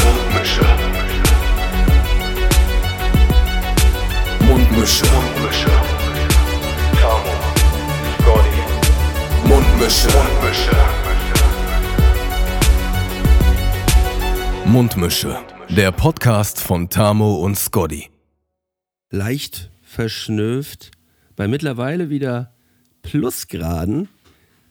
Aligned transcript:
Mundmische. 0.00 0.62
Mundmische. 4.40 5.04
Mundmische. 5.04 5.04
Mundmische. 5.04 5.70
Tamo. 7.00 7.34
Scotty. 8.18 8.60
Mundmische. 9.48 10.08
Mundmische. 10.08 10.76
Mundmische. 14.64 15.38
Der 15.68 15.92
Podcast 15.92 16.60
von 16.60 16.88
Tamo 16.88 17.36
und 17.36 17.56
Scotty. 17.58 18.08
leicht 19.10 19.70
verschnöft. 19.82 20.90
Bei 21.36 21.48
mittlerweile 21.48 22.08
wieder 22.08 22.54
Plusgraden 23.02 24.08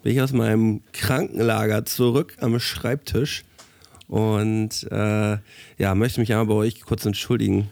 bin 0.03 0.13
ich 0.13 0.21
aus 0.21 0.33
meinem 0.33 0.81
Krankenlager 0.93 1.85
zurück 1.85 2.35
am 2.39 2.59
Schreibtisch 2.59 3.43
und 4.11 4.91
äh, 4.91 5.37
ja, 5.77 5.95
möchte 5.95 6.19
mich 6.19 6.31
einmal 6.33 6.45
bei 6.47 6.53
euch 6.53 6.81
kurz 6.81 7.05
entschuldigen, 7.05 7.69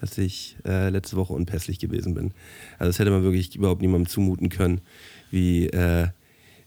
dass 0.00 0.16
ich 0.18 0.56
äh, 0.64 0.88
letzte 0.88 1.16
Woche 1.16 1.32
unpässlich 1.32 1.80
gewesen 1.80 2.14
bin. 2.14 2.30
Also 2.78 2.90
das 2.90 3.00
hätte 3.00 3.10
man 3.10 3.24
wirklich 3.24 3.56
überhaupt 3.56 3.82
niemandem 3.82 4.08
zumuten 4.08 4.50
können, 4.50 4.80
wie, 5.32 5.66
äh, 5.66 6.06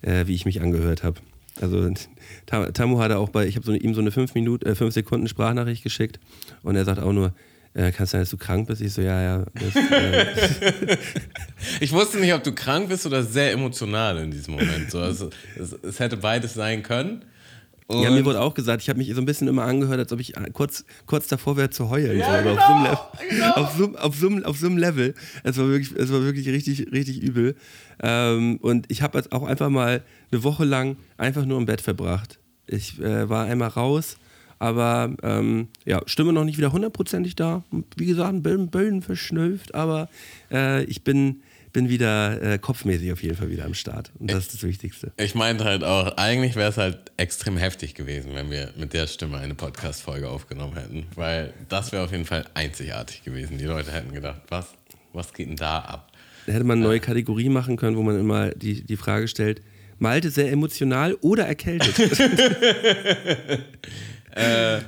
äh, 0.02 0.28
wie 0.28 0.36
ich 0.36 0.45
mich 0.45 0.62
angehört 0.62 1.04
habe. 1.04 1.22
Also 1.62 1.90
Tam- 2.45 2.73
Tamu 2.73 3.00
hatte 3.00 3.17
auch 3.17 3.30
bei, 3.30 3.48
ich 3.48 3.55
habe 3.55 3.66
so, 3.66 3.72
ihm 3.72 3.94
so 3.94 4.02
eine 4.02 4.12
5 4.12 4.36
Minuten, 4.36 4.67
äh, 4.67 4.76
5 4.76 4.94
Sekunden 4.94 5.30
Sprachnachricht 5.30 5.84
geschickt 5.84 6.20
und 6.62 6.76
er 6.76 6.84
sagt 6.84 7.00
auch 7.00 7.14
nur, 7.14 7.34
äh, 7.76 7.94
kann 7.94 8.03
es 8.03 8.12
sein, 8.12 8.20
dass 8.22 8.30
du 8.30 8.36
krank 8.38 8.67
bist? 8.67 8.81
Ich 8.81 8.92
so, 8.92 9.02
ja, 9.02 9.22
ja. 9.22 9.45
Das, 9.55 9.76
äh, 9.76 10.98
Ich 11.80 11.94
wusste 11.94 12.20
nicht, 12.20 12.34
ob 12.34 12.44
du 12.44 12.52
krank 12.53 12.90
bist 12.90 13.05
oder 13.05 13.23
sehr 13.23 13.53
emotional 13.53 14.17
in 14.17 14.31
diesem 14.31 14.55
Moment. 14.55 14.92
So, 14.92 15.00
also, 15.00 15.30
es, 15.58 15.72
es 15.81 16.00
hätte 16.00 16.17
beides 16.17 16.53
sein 16.53 16.84
können. 16.84 17.23
Und 17.88 18.02
ja, 18.02 18.12
mir 18.12 18.23
wurde 18.26 18.42
auch 18.42 18.54
gesagt, 18.54 18.81
ich 18.81 18.89
habe 18.89 18.98
mich 18.98 19.14
so 19.14 19.22
ein 19.22 19.26
bisschen 19.26 19.48
immer 19.48 19.64
angehört, 19.64 20.00
als 20.00 20.12
ob 20.12 20.20
ich 20.20 20.38
äh, 20.38 20.50
kurz, 20.52 20.86
kurz 21.06 21.28
davor 21.28 21.58
wäre 21.58 21.70
zu 21.70 21.90
heulen. 21.90 22.17
Ja, 22.17 22.38
so, 22.38 22.50
genau, 22.50 22.56
auf, 22.56 22.66
so 22.66 22.73
einem 22.73 22.84
Level, 22.84 23.53
auf, 23.56 23.75
so, 23.78 23.95
auf, 23.98 24.16
so, 24.16 24.45
auf 24.45 24.58
so 24.58 24.66
einem 24.67 24.78
Level. 24.78 25.14
Es 25.44 25.58
war 25.58 25.67
wirklich, 25.67 25.92
es 25.98 26.12
war 26.12 26.22
wirklich 26.23 26.48
richtig, 26.48 26.92
richtig 26.92 27.22
übel. 27.22 27.56
Ähm, 28.02 28.58
und 28.62 28.90
ich 28.90 29.02
habe 29.02 29.17
jetzt 29.17 29.31
auch 29.31 29.44
einfach 29.44 29.70
mal 29.70 30.03
eine 30.31 30.44
Woche 30.44 30.66
lang 30.66 30.98
einfach 31.17 31.45
nur 31.45 31.58
im 31.58 31.66
Bett 31.66 31.81
verbracht. 31.81 32.40
Ich 32.67 33.00
äh, 33.00 33.30
war 33.30 33.45
einmal 33.45 33.70
raus, 33.70 34.18
aber 34.59 35.14
ähm, 35.23 35.68
ja, 35.86 36.02
Stimme 36.06 36.31
noch 36.31 36.45
nicht 36.45 36.58
wieder 36.58 36.72
hundertprozentig 36.72 37.36
da. 37.36 37.64
Wie 37.97 38.06
gesagt, 38.06 38.34
ein 38.34 38.44
bisschen, 38.44 38.70
bisschen 38.70 39.02
verschnülft, 39.02 39.75
aber 39.75 40.09
äh, 40.52 40.84
ich 40.86 41.03
bin, 41.03 41.42
bin 41.73 41.89
wieder 41.89 42.41
äh, 42.41 42.57
kopfmäßig 42.59 43.11
auf 43.11 43.21
jeden 43.23 43.35
Fall 43.35 43.49
wieder 43.49 43.66
am 43.66 43.73
Start. 43.73 44.11
Und 44.19 44.31
das 44.31 44.45
ist 44.45 44.53
das 44.53 44.63
Wichtigste. 44.63 45.11
ich 45.17 45.35
meinte 45.35 45.66
halt 45.66 45.83
auch, 45.83 46.16
eigentlich 46.17 46.55
wäre 46.55 46.69
es 46.69 46.77
halt 46.77 47.11
extrem 47.17 47.57
heftig 47.57 47.95
gewesen, 47.95 48.35
wenn 48.35 48.49
wir 48.52 48.69
mit 48.77 48.93
der 48.93 49.07
Stimme 49.07 49.39
eine 49.39 49.55
Podcast-Folge 49.55 50.29
aufgenommen 50.29 50.75
hätten. 50.75 51.07
Weil 51.16 51.53
das 51.69 51.91
wäre 51.91 52.03
auf 52.03 52.11
jeden 52.11 52.25
Fall 52.25 52.45
einzigartig 52.53 53.23
gewesen. 53.23 53.57
Die 53.57 53.66
Leute 53.66 53.91
hätten 53.91 54.13
gedacht, 54.13 54.41
was, 54.49 54.67
was 55.11 55.33
geht 55.33 55.49
denn 55.49 55.55
da 55.55 55.79
ab? 55.79 56.11
Da 56.45 56.53
hätte 56.53 56.63
man 56.63 56.77
eine 56.77 56.88
neue 56.88 56.99
Kategorie 56.99 57.49
machen 57.49 57.75
können, 57.75 57.97
wo 57.97 58.03
man 58.03 58.19
immer 58.19 58.51
die, 58.51 58.83
die 58.83 58.97
Frage 58.97 59.27
stellt, 59.27 59.61
Malte 59.97 60.29
sehr 60.29 60.51
emotional 60.51 61.16
oder 61.21 61.47
erkältet? 61.47 61.95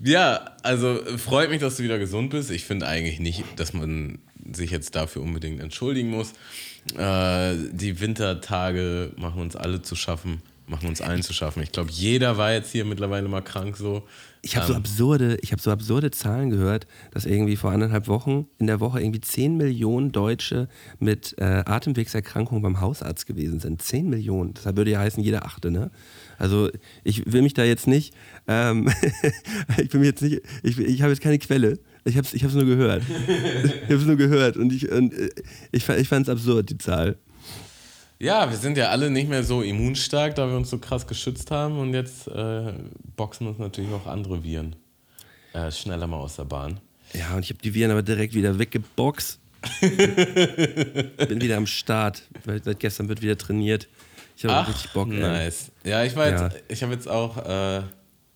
Ja, 0.00 0.52
also 0.62 1.00
freut 1.16 1.50
mich, 1.50 1.60
dass 1.60 1.76
du 1.76 1.82
wieder 1.82 1.98
gesund 1.98 2.30
bist. 2.30 2.50
Ich 2.50 2.64
finde 2.64 2.86
eigentlich 2.86 3.18
nicht, 3.18 3.44
dass 3.56 3.72
man 3.72 4.18
sich 4.52 4.70
jetzt 4.70 4.94
dafür 4.94 5.22
unbedingt 5.22 5.60
entschuldigen 5.60 6.10
muss. 6.10 6.32
Äh, 6.96 7.56
die 7.72 8.00
Wintertage 8.00 9.12
machen 9.16 9.40
uns 9.40 9.56
alle 9.56 9.82
zu 9.82 9.96
schaffen, 9.96 10.40
machen 10.66 10.88
uns 10.88 11.00
allen 11.00 11.22
zu 11.22 11.32
schaffen. 11.32 11.62
Ich 11.62 11.72
glaube, 11.72 11.90
jeder 11.90 12.38
war 12.38 12.52
jetzt 12.52 12.70
hier 12.70 12.84
mittlerweile 12.84 13.28
mal 13.28 13.42
krank 13.42 13.76
so. 13.76 14.06
Ich 14.40 14.56
habe 14.56 14.66
so 14.66 14.74
absurde, 14.74 15.36
ich 15.42 15.50
habe 15.50 15.60
so 15.60 15.72
absurde 15.72 16.12
Zahlen 16.12 16.50
gehört, 16.50 16.86
dass 17.10 17.26
irgendwie 17.26 17.56
vor 17.56 17.72
anderthalb 17.72 18.06
Wochen 18.06 18.46
in 18.58 18.68
der 18.68 18.78
Woche 18.78 19.00
irgendwie 19.00 19.20
10 19.20 19.56
Millionen 19.56 20.12
Deutsche 20.12 20.68
mit 21.00 21.34
äh, 21.38 21.64
Atemwegserkrankungen 21.66 22.62
beim 22.62 22.80
Hausarzt 22.80 23.26
gewesen 23.26 23.58
sind. 23.58 23.82
10 23.82 24.08
Millionen. 24.08 24.54
Das 24.54 24.64
würde 24.64 24.92
ja 24.92 25.00
heißen, 25.00 25.22
jeder 25.22 25.44
achte, 25.44 25.72
ne? 25.72 25.90
Also 26.38 26.70
ich 27.04 27.30
will 27.30 27.42
mich 27.42 27.54
da 27.54 27.64
jetzt 27.64 27.86
nicht, 27.86 28.14
ähm, 28.46 28.90
ich 29.76 29.90
bin 29.90 30.04
jetzt 30.04 30.22
nicht, 30.22 30.40
ich, 30.62 30.78
ich 30.78 31.02
habe 31.02 31.12
jetzt 31.12 31.20
keine 31.20 31.38
Quelle. 31.38 31.78
Ich 32.04 32.16
habe 32.16 32.26
es 32.26 32.32
ich 32.32 32.44
hab's 32.44 32.54
nur 32.54 32.64
gehört. 32.64 33.02
ich 33.26 33.84
habe 33.84 33.94
es 33.94 34.06
nur 34.06 34.16
gehört 34.16 34.56
und 34.56 34.72
ich, 34.72 34.90
und, 34.90 35.12
äh, 35.12 35.30
ich, 35.72 35.88
ich 35.88 36.08
fand 36.08 36.26
es 36.26 36.32
absurd, 36.32 36.70
die 36.70 36.78
Zahl. 36.78 37.16
Ja, 38.20 38.50
wir 38.50 38.56
sind 38.56 38.76
ja 38.76 38.88
alle 38.88 39.10
nicht 39.10 39.28
mehr 39.28 39.44
so 39.44 39.62
immunstark, 39.62 40.34
da 40.34 40.48
wir 40.48 40.56
uns 40.56 40.70
so 40.70 40.78
krass 40.78 41.06
geschützt 41.06 41.50
haben 41.50 41.78
und 41.78 41.94
jetzt 41.94 42.26
äh, 42.28 42.72
boxen 43.16 43.46
uns 43.46 43.58
natürlich 43.58 43.92
auch 43.92 44.06
andere 44.06 44.42
Viren 44.42 44.74
äh, 45.52 45.70
schneller 45.70 46.06
mal 46.06 46.16
aus 46.16 46.36
der 46.36 46.44
Bahn. 46.44 46.80
Ja, 47.14 47.34
und 47.34 47.44
ich 47.44 47.50
habe 47.50 47.60
die 47.62 47.74
Viren 47.74 47.90
aber 47.90 48.02
direkt 48.02 48.34
wieder 48.34 48.58
weggeboxt. 48.58 49.38
Bin 49.80 51.40
wieder 51.40 51.56
am 51.56 51.66
Start. 51.66 52.22
Weil 52.44 52.62
Seit 52.62 52.80
gestern 52.80 53.08
wird 53.08 53.22
wieder 53.22 53.36
trainiert. 53.36 53.88
Ich 54.38 54.44
habe 54.44 54.68
richtig 54.68 54.92
Bock. 54.92 55.08
ey. 55.10 55.18
nice. 55.18 55.70
Ja, 55.84 56.04
ich 56.04 56.14
war 56.14 56.28
Ja. 56.28 56.46
jetzt, 56.46 56.62
ich 56.68 56.82
habe 56.82 56.92
jetzt 56.92 57.08
auch, 57.08 57.36
äh, 57.38 57.82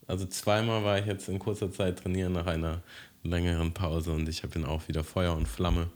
also 0.08 0.26
zweimal 0.26 0.82
war 0.82 0.98
ich 0.98 1.06
jetzt 1.06 1.28
in 1.28 1.38
kurzer 1.38 1.70
Zeit 1.72 2.00
trainieren 2.02 2.32
nach 2.32 2.46
einer 2.46 2.80
längeren 3.22 3.72
Pause 3.72 4.12
und 4.12 4.28
ich 4.28 4.42
habe 4.42 4.52
dann 4.54 4.66
auch 4.66 4.88
wieder 4.88 5.04
Feuer 5.04 5.34
und 5.36 5.46
Flamme. 5.46 5.86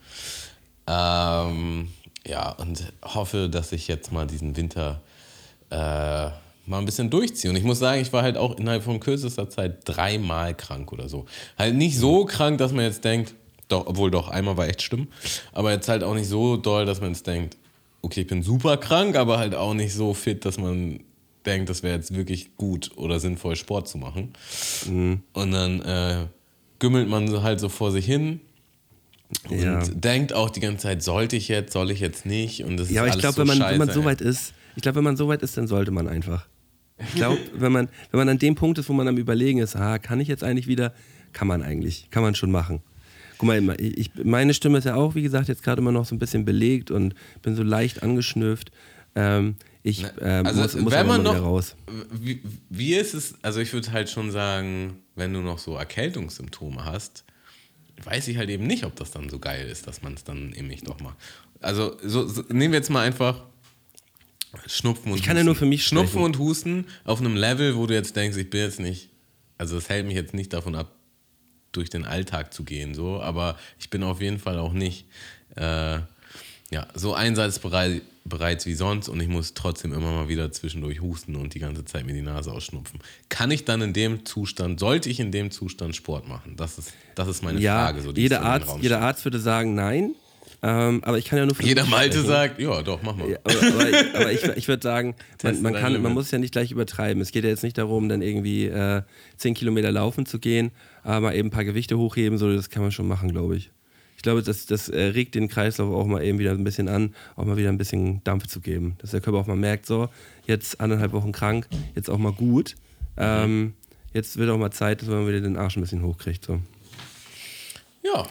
Ähm, 0.86 1.88
ja, 2.26 2.50
und 2.52 2.92
hoffe, 3.02 3.48
dass 3.48 3.72
ich 3.72 3.88
jetzt 3.88 4.12
mal 4.12 4.26
diesen 4.26 4.56
Winter 4.56 5.00
äh, 5.70 5.76
mal 5.76 6.78
ein 6.78 6.84
bisschen 6.84 7.10
durchziehe. 7.10 7.50
Und 7.50 7.56
ich 7.56 7.64
muss 7.64 7.78
sagen, 7.80 8.00
ich 8.00 8.12
war 8.12 8.22
halt 8.22 8.36
auch 8.36 8.56
innerhalb 8.58 8.84
von 8.84 9.00
kürzester 9.00 9.48
Zeit 9.50 9.78
dreimal 9.84 10.54
krank 10.54 10.92
oder 10.92 11.08
so. 11.08 11.26
Halt 11.58 11.74
nicht 11.74 11.98
so 11.98 12.24
krank, 12.24 12.58
dass 12.58 12.72
man 12.72 12.84
jetzt 12.84 13.04
denkt, 13.04 13.34
doch, 13.68 13.86
obwohl 13.86 14.12
doch, 14.12 14.28
einmal 14.28 14.56
war 14.56 14.68
echt 14.68 14.82
schlimm, 14.82 15.08
aber 15.52 15.72
jetzt 15.72 15.88
halt 15.88 16.04
auch 16.04 16.14
nicht 16.14 16.28
so 16.28 16.56
doll, 16.56 16.86
dass 16.86 17.00
man 17.00 17.10
jetzt 17.10 17.26
denkt, 17.26 17.56
okay, 18.06 18.22
ich 18.22 18.26
bin 18.26 18.42
super 18.42 18.76
krank, 18.78 19.16
aber 19.16 19.38
halt 19.38 19.54
auch 19.54 19.74
nicht 19.74 19.92
so 19.94 20.14
fit, 20.14 20.44
dass 20.44 20.58
man 20.58 21.00
denkt, 21.44 21.68
das 21.68 21.82
wäre 21.82 21.94
jetzt 21.96 22.14
wirklich 22.14 22.56
gut 22.56 22.90
oder 22.96 23.20
sinnvoll, 23.20 23.54
Sport 23.56 23.88
zu 23.88 23.98
machen. 23.98 24.32
Mhm. 24.88 25.20
Und 25.32 25.50
dann 25.52 25.80
äh, 25.82 26.26
gümmelt 26.78 27.08
man 27.08 27.42
halt 27.42 27.60
so 27.60 27.68
vor 27.68 27.92
sich 27.92 28.06
hin 28.06 28.40
und 29.48 29.60
Ja. 29.60 29.80
denkt 29.88 30.32
auch 30.32 30.50
die 30.50 30.60
ganze 30.60 30.84
Zeit, 30.84 31.02
sollte 31.02 31.36
ich 31.36 31.48
jetzt, 31.48 31.72
soll 31.72 31.90
ich 31.90 32.00
jetzt 32.00 32.26
nicht? 32.26 32.64
Und 32.64 32.76
das 32.78 32.90
Ja, 32.90 33.02
aber 33.02 33.08
ist 33.10 33.16
ich 33.16 33.20
glaube, 33.20 33.34
so 33.34 33.40
wenn, 33.40 33.58
man, 33.58 33.70
wenn 33.70 33.78
man 33.78 33.90
so 33.90 34.04
weit 34.04 34.20
ist, 34.20 34.54
ich 34.76 34.82
glaube, 34.82 34.96
wenn 34.96 35.04
man 35.04 35.16
so 35.16 35.28
weit 35.28 35.42
ist, 35.42 35.56
dann 35.56 35.66
sollte 35.66 35.90
man 35.90 36.08
einfach. 36.08 36.46
Ich 36.98 37.14
glaube, 37.14 37.38
wenn 37.54 37.72
man, 37.72 37.88
wenn 38.10 38.18
man 38.18 38.28
an 38.28 38.38
dem 38.38 38.54
Punkt 38.54 38.78
ist, 38.78 38.88
wo 38.88 38.92
man 38.92 39.06
am 39.08 39.16
Überlegen 39.18 39.58
ist, 39.58 39.76
ah, 39.76 39.98
kann 39.98 40.20
ich 40.20 40.28
jetzt 40.28 40.42
eigentlich 40.44 40.66
wieder, 40.66 40.94
kann 41.32 41.46
man 41.48 41.62
eigentlich, 41.62 42.08
kann 42.10 42.22
man 42.22 42.34
schon 42.34 42.50
machen. 42.50 42.80
Guck 43.38 43.46
mal, 43.46 43.80
ich, 43.80 44.10
meine 44.22 44.54
Stimme 44.54 44.78
ist 44.78 44.84
ja 44.84 44.94
auch, 44.94 45.14
wie 45.14 45.22
gesagt, 45.22 45.48
jetzt 45.48 45.62
gerade 45.62 45.80
immer 45.82 45.92
noch 45.92 46.06
so 46.06 46.14
ein 46.14 46.18
bisschen 46.18 46.44
belegt 46.44 46.90
und 46.90 47.14
bin 47.42 47.54
so 47.54 47.62
leicht 47.62 48.02
angeschnüfft. 48.02 48.70
Ähm, 49.14 49.56
ich 49.82 50.04
ähm, 50.20 50.46
Also, 50.46 50.62
muss, 50.62 50.76
muss 50.76 50.92
wenn 50.92 51.06
man 51.06 51.22
noch- 51.22 51.40
raus. 51.40 51.76
Wie, 52.10 52.40
wie 52.70 52.94
ist 52.94 53.14
es, 53.14 53.34
also 53.42 53.60
ich 53.60 53.72
würde 53.72 53.92
halt 53.92 54.08
schon 54.10 54.30
sagen, 54.30 54.98
wenn 55.14 55.32
du 55.32 55.40
noch 55.40 55.58
so 55.58 55.76
Erkältungssymptome 55.76 56.84
hast, 56.84 57.24
weiß 58.04 58.28
ich 58.28 58.36
halt 58.36 58.50
eben 58.50 58.66
nicht, 58.66 58.84
ob 58.84 58.96
das 58.96 59.10
dann 59.10 59.28
so 59.30 59.38
geil 59.38 59.68
ist, 59.68 59.86
dass 59.86 60.02
man 60.02 60.14
es 60.14 60.24
dann 60.24 60.52
eben 60.54 60.68
nicht 60.68 60.88
doch 60.88 61.00
macht. 61.00 61.16
Also 61.60 61.96
so, 62.02 62.26
so, 62.26 62.42
nehmen 62.48 62.72
wir 62.72 62.78
jetzt 62.78 62.90
mal 62.90 63.02
einfach 63.06 63.42
Schnupfen 64.66 65.12
und 65.12 65.18
Ich 65.18 65.24
kann 65.24 65.36
ja 65.36 65.44
nur 65.44 65.54
für 65.54 65.66
mich 65.66 65.86
Schnupfen 65.86 66.08
sprechen. 66.10 66.24
und 66.24 66.38
Husten 66.38 66.86
auf 67.04 67.20
einem 67.20 67.36
Level, 67.36 67.76
wo 67.76 67.86
du 67.86 67.94
jetzt 67.94 68.16
denkst, 68.16 68.36
ich 68.38 68.48
bin 68.50 68.60
jetzt 68.62 68.80
nicht, 68.80 69.10
also 69.58 69.76
es 69.76 69.88
hält 69.88 70.06
mich 70.06 70.14
jetzt 70.16 70.34
nicht 70.34 70.52
davon 70.52 70.74
ab, 70.74 70.95
durch 71.76 71.90
den 71.90 72.04
Alltag 72.04 72.52
zu 72.52 72.64
gehen, 72.64 72.94
so, 72.94 73.20
aber 73.20 73.56
ich 73.78 73.90
bin 73.90 74.02
auf 74.02 74.20
jeden 74.20 74.38
Fall 74.38 74.58
auch 74.58 74.72
nicht 74.72 75.06
äh, 75.56 75.98
ja, 76.70 76.86
so 76.94 77.14
einsatzbereit 77.14 78.02
bereit 78.24 78.66
wie 78.66 78.74
sonst 78.74 79.08
und 79.08 79.20
ich 79.20 79.28
muss 79.28 79.54
trotzdem 79.54 79.92
immer 79.92 80.10
mal 80.10 80.28
wieder 80.28 80.50
zwischendurch 80.50 81.00
husten 81.00 81.36
und 81.36 81.54
die 81.54 81.60
ganze 81.60 81.84
Zeit 81.84 82.06
mir 82.06 82.12
die 82.12 82.22
Nase 82.22 82.50
ausschnupfen. 82.50 83.00
Kann 83.28 83.50
ich 83.50 83.64
dann 83.64 83.82
in 83.82 83.92
dem 83.92 84.26
Zustand, 84.26 84.80
sollte 84.80 85.08
ich 85.08 85.20
in 85.20 85.30
dem 85.30 85.50
Zustand 85.52 85.94
Sport 85.94 86.26
machen? 86.26 86.54
Das 86.56 86.78
ist, 86.78 86.92
das 87.14 87.28
ist 87.28 87.42
meine 87.44 87.60
Ja, 87.60 87.84
Frage. 87.84 88.02
So, 88.02 88.12
jeder, 88.12 88.42
Arzt, 88.42 88.74
jeder. 88.80 89.00
Arzt 89.00 89.24
würde 89.24 89.38
sagen, 89.38 89.74
nein. 89.74 90.14
Ähm, 90.62 91.02
aber 91.04 91.18
ich 91.18 91.26
kann 91.26 91.38
ja 91.38 91.46
nur 91.46 91.54
Jeder 91.60 91.84
Malte 91.84 92.22
sagt, 92.22 92.58
ja, 92.60 92.82
doch, 92.82 93.02
mach 93.02 93.14
mal. 93.14 93.28
Ja, 93.30 93.38
aber, 93.44 93.54
aber, 93.62 93.88
ich- 93.90 94.14
aber 94.14 94.32
ich, 94.32 94.44
ich 94.56 94.68
würde 94.68 94.82
sagen, 94.82 95.14
man, 95.42 95.62
man, 95.62 95.74
kann, 95.74 96.00
man 96.02 96.12
muss 96.14 96.26
es 96.26 96.30
ja 96.30 96.38
nicht 96.38 96.52
gleich 96.52 96.70
übertreiben. 96.72 97.20
Es 97.22 97.30
geht 97.30 97.44
ja 97.44 97.50
jetzt 97.50 97.62
nicht 97.62 97.76
darum, 97.78 98.08
dann 98.08 98.22
irgendwie 98.22 98.66
äh, 98.66 99.02
10 99.36 99.54
Kilometer 99.54 99.92
laufen 99.92 100.24
zu 100.26 100.38
gehen, 100.38 100.70
aber 101.02 101.20
mal 101.20 101.34
eben 101.36 101.48
ein 101.48 101.52
paar 101.52 101.64
Gewichte 101.64 101.98
hochheben, 101.98 102.38
so, 102.38 102.52
das 102.52 102.70
kann 102.70 102.82
man 102.82 102.90
schon 102.90 103.06
machen, 103.06 103.30
glaube 103.32 103.56
ich. 103.56 103.70
Ich 104.16 104.22
glaube, 104.22 104.42
das, 104.42 104.64
das 104.66 104.88
äh, 104.88 104.98
regt 105.08 105.34
den 105.34 105.48
Kreislauf 105.48 105.94
auch 105.94 106.06
mal 106.06 106.24
eben 106.24 106.38
wieder 106.38 106.52
ein 106.52 106.64
bisschen 106.64 106.88
an, 106.88 107.14
auch 107.36 107.44
mal 107.44 107.58
wieder 107.58 107.68
ein 107.68 107.78
bisschen 107.78 108.24
Dampf 108.24 108.46
zu 108.46 108.60
geben. 108.60 108.96
Dass 108.98 109.10
der 109.10 109.20
Körper 109.20 109.38
auch 109.40 109.46
mal 109.46 109.56
merkt, 109.56 109.84
so, 109.86 110.08
jetzt 110.46 110.80
anderthalb 110.80 111.12
Wochen 111.12 111.32
krank, 111.32 111.68
jetzt 111.94 112.08
auch 112.08 112.18
mal 112.18 112.32
gut. 112.32 112.76
Ähm, 113.18 113.74
jetzt 114.14 114.38
wird 114.38 114.48
auch 114.50 114.58
mal 114.58 114.70
Zeit, 114.72 115.02
dass 115.02 115.08
man 115.08 115.28
wieder 115.28 115.42
den 115.42 115.56
Arsch 115.58 115.76
ein 115.76 115.82
bisschen 115.82 116.02
hochkriegt. 116.02 116.44
So. 116.46 116.60
Ja. 118.02 118.26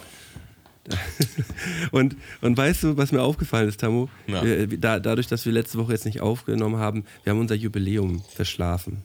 Und, 1.90 2.16
und 2.40 2.56
weißt 2.56 2.82
du, 2.82 2.96
was 2.96 3.12
mir 3.12 3.22
aufgefallen 3.22 3.68
ist, 3.68 3.80
Tamu? 3.80 4.08
Ja. 4.26 4.42
Wir, 4.44 4.66
da, 4.78 5.00
dadurch, 5.00 5.26
dass 5.26 5.44
wir 5.46 5.52
letzte 5.52 5.78
Woche 5.78 5.92
jetzt 5.92 6.04
nicht 6.04 6.20
aufgenommen 6.20 6.76
haben, 6.76 7.04
wir 7.24 7.32
haben 7.32 7.40
unser 7.40 7.54
Jubiläum 7.54 8.22
verschlafen. 8.22 9.02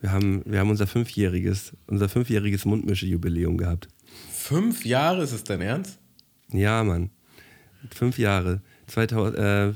Wir 0.00 0.12
haben, 0.12 0.42
wir 0.44 0.60
haben 0.60 0.70
unser 0.70 0.86
fünfjähriges, 0.86 1.72
unser 1.86 2.08
fünfjähriges 2.08 2.64
Mundmische-Jubiläum 2.64 3.56
gehabt. 3.56 3.88
Fünf 4.30 4.84
Jahre, 4.84 5.22
ist 5.22 5.32
es 5.32 5.44
dein 5.44 5.60
Ernst? 5.60 5.98
Ja, 6.52 6.84
Mann. 6.84 7.10
Fünf 7.90 8.18
Jahre. 8.18 8.60
2000, 8.86 9.38
äh, 9.38 9.72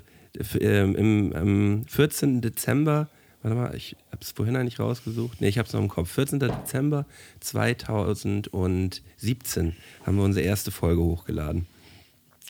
ähm, 0.60 0.94
im, 0.94 1.32
am 1.34 1.84
14. 1.86 2.40
Dezember, 2.40 3.08
warte 3.42 3.56
mal, 3.56 3.74
ich 3.74 3.96
habe 4.10 4.18
es 4.20 4.32
vorhin 4.32 4.56
eigentlich 4.56 4.78
rausgesucht. 4.78 5.40
Nee, 5.40 5.48
ich 5.48 5.58
habe 5.58 5.66
es 5.66 5.72
noch 5.72 5.80
im 5.80 5.88
Kopf. 5.88 6.10
14. 6.10 6.40
Dezember 6.40 7.06
2017 7.40 9.76
haben 10.04 10.16
wir 10.16 10.24
unsere 10.24 10.44
erste 10.44 10.70
Folge 10.70 11.02
hochgeladen. 11.02 11.66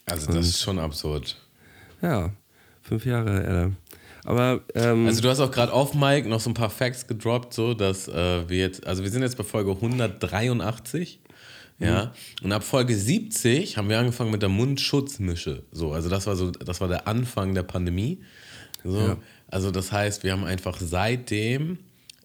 Also 0.06 0.32
das 0.32 0.48
ist 0.48 0.60
schon 0.60 0.78
absurd. 0.78 1.36
Ja, 2.02 2.30
fünf 2.82 3.06
Jahre. 3.06 3.66
Äh, 3.66 3.70
aber 4.24 4.60
ähm, 4.74 5.06
Also 5.06 5.22
du 5.22 5.28
hast 5.28 5.40
auch 5.40 5.50
gerade 5.50 5.72
auf 5.72 5.94
Mike 5.94 6.28
noch 6.28 6.40
so 6.40 6.50
ein 6.50 6.54
paar 6.54 6.70
Facts 6.70 7.06
gedroppt, 7.06 7.54
so 7.54 7.74
dass 7.74 8.08
äh, 8.08 8.48
wir 8.48 8.58
jetzt, 8.58 8.86
also 8.86 9.02
wir 9.02 9.10
sind 9.10 9.22
jetzt 9.22 9.36
bei 9.36 9.44
Folge 9.44 9.70
183, 9.72 11.20
ja, 11.78 12.12
und 12.42 12.52
ab 12.52 12.62
Folge 12.62 12.94
70 12.94 13.78
haben 13.78 13.88
wir 13.88 13.98
angefangen 13.98 14.30
mit 14.30 14.42
der 14.42 14.50
Mundschutzmische, 14.50 15.62
so, 15.72 15.92
also 15.92 16.10
das 16.10 16.26
war 16.26 16.36
so, 16.36 16.50
das 16.50 16.82
war 16.82 16.88
der 16.88 17.08
Anfang 17.08 17.54
der 17.54 17.62
Pandemie, 17.62 18.20
so, 18.84 19.00
Ja. 19.00 19.16
Also 19.50 19.70
das 19.70 19.92
heißt, 19.92 20.22
wir 20.22 20.32
haben 20.32 20.44
einfach 20.44 20.78
seitdem 20.80 21.78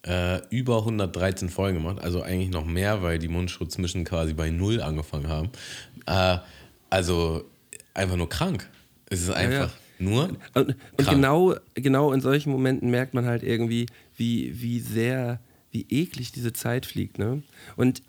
äh, 0.04 0.42
über 0.50 0.80
113 0.80 1.50
Folgen 1.50 1.80
gemacht, 1.80 2.00
also 2.02 2.22
eigentlich 2.22 2.50
noch 2.50 2.66
mehr, 2.66 3.02
weil 3.02 3.20
die 3.20 3.28
Mundschutzmischen 3.28 4.06
quasi 4.06 4.34
bei 4.34 4.50
null 4.50 4.82
angefangen 4.82 5.28
haben, 5.28 5.50
äh, 6.06 6.38
also 6.90 7.44
einfach 7.94 8.16
nur 8.16 8.30
krank, 8.30 8.70
es 9.10 9.22
ist 9.22 9.32
einfach 9.32 9.72
nur 10.00 10.30
Und, 10.54 10.76
und 10.98 11.10
genau, 11.10 11.56
genau 11.74 12.12
in 12.12 12.22
solchen 12.22 12.52
Momenten 12.52 12.90
merkt 12.90 13.14
man 13.14 13.26
halt 13.26 13.44
irgendwie, 13.44 13.88
wie, 14.18 14.62
wie 14.62 14.80
sehr, 14.80 15.40
wie 15.72 15.86
eklig 15.90 16.32
diese 16.32 16.54
Zeit 16.54 16.86
fliegt. 16.86 17.18
Ne? 17.18 17.44
Und 17.76 18.02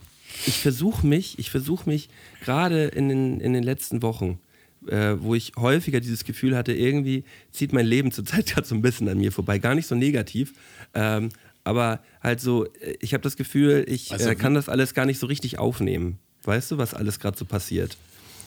ich 0.46 0.58
versuche 0.58 1.06
mich, 1.06 1.38
ich 1.38 1.50
versuche 1.50 1.88
mich 1.88 2.08
gerade 2.44 2.86
in 2.86 3.08
den, 3.08 3.40
in 3.40 3.52
den 3.52 3.62
letzten 3.62 4.02
Wochen, 4.02 4.38
äh, 4.88 5.22
wo 5.22 5.34
ich 5.34 5.52
häufiger 5.56 6.00
dieses 6.00 6.24
Gefühl 6.24 6.56
hatte, 6.56 6.72
irgendwie 6.72 7.24
zieht 7.50 7.72
mein 7.72 7.86
Leben 7.86 8.12
zurzeit 8.12 8.46
gerade 8.54 8.66
so 8.66 8.74
ein 8.74 8.82
bisschen 8.82 9.08
an 9.08 9.18
mir 9.18 9.32
vorbei. 9.32 9.58
Gar 9.58 9.74
nicht 9.74 9.86
so 9.86 9.94
negativ, 9.94 10.54
ähm, 10.94 11.30
aber 11.64 12.00
halt 12.22 12.40
so, 12.40 12.66
äh, 12.66 12.96
ich 13.00 13.12
habe 13.12 13.22
das 13.22 13.36
Gefühl, 13.36 13.84
ich 13.88 14.12
Also 14.12 14.28
äh, 14.28 14.34
kann 14.34 14.54
das 14.54 14.68
alles 14.68 14.94
gar 14.94 15.06
nicht 15.06 15.18
so 15.18 15.26
richtig 15.26 15.58
aufnehmen. 15.58 16.18
Weißt 16.44 16.70
du, 16.70 16.78
was 16.78 16.94
alles 16.94 17.18
gerade 17.18 17.36
so 17.36 17.44
passiert? 17.44 17.96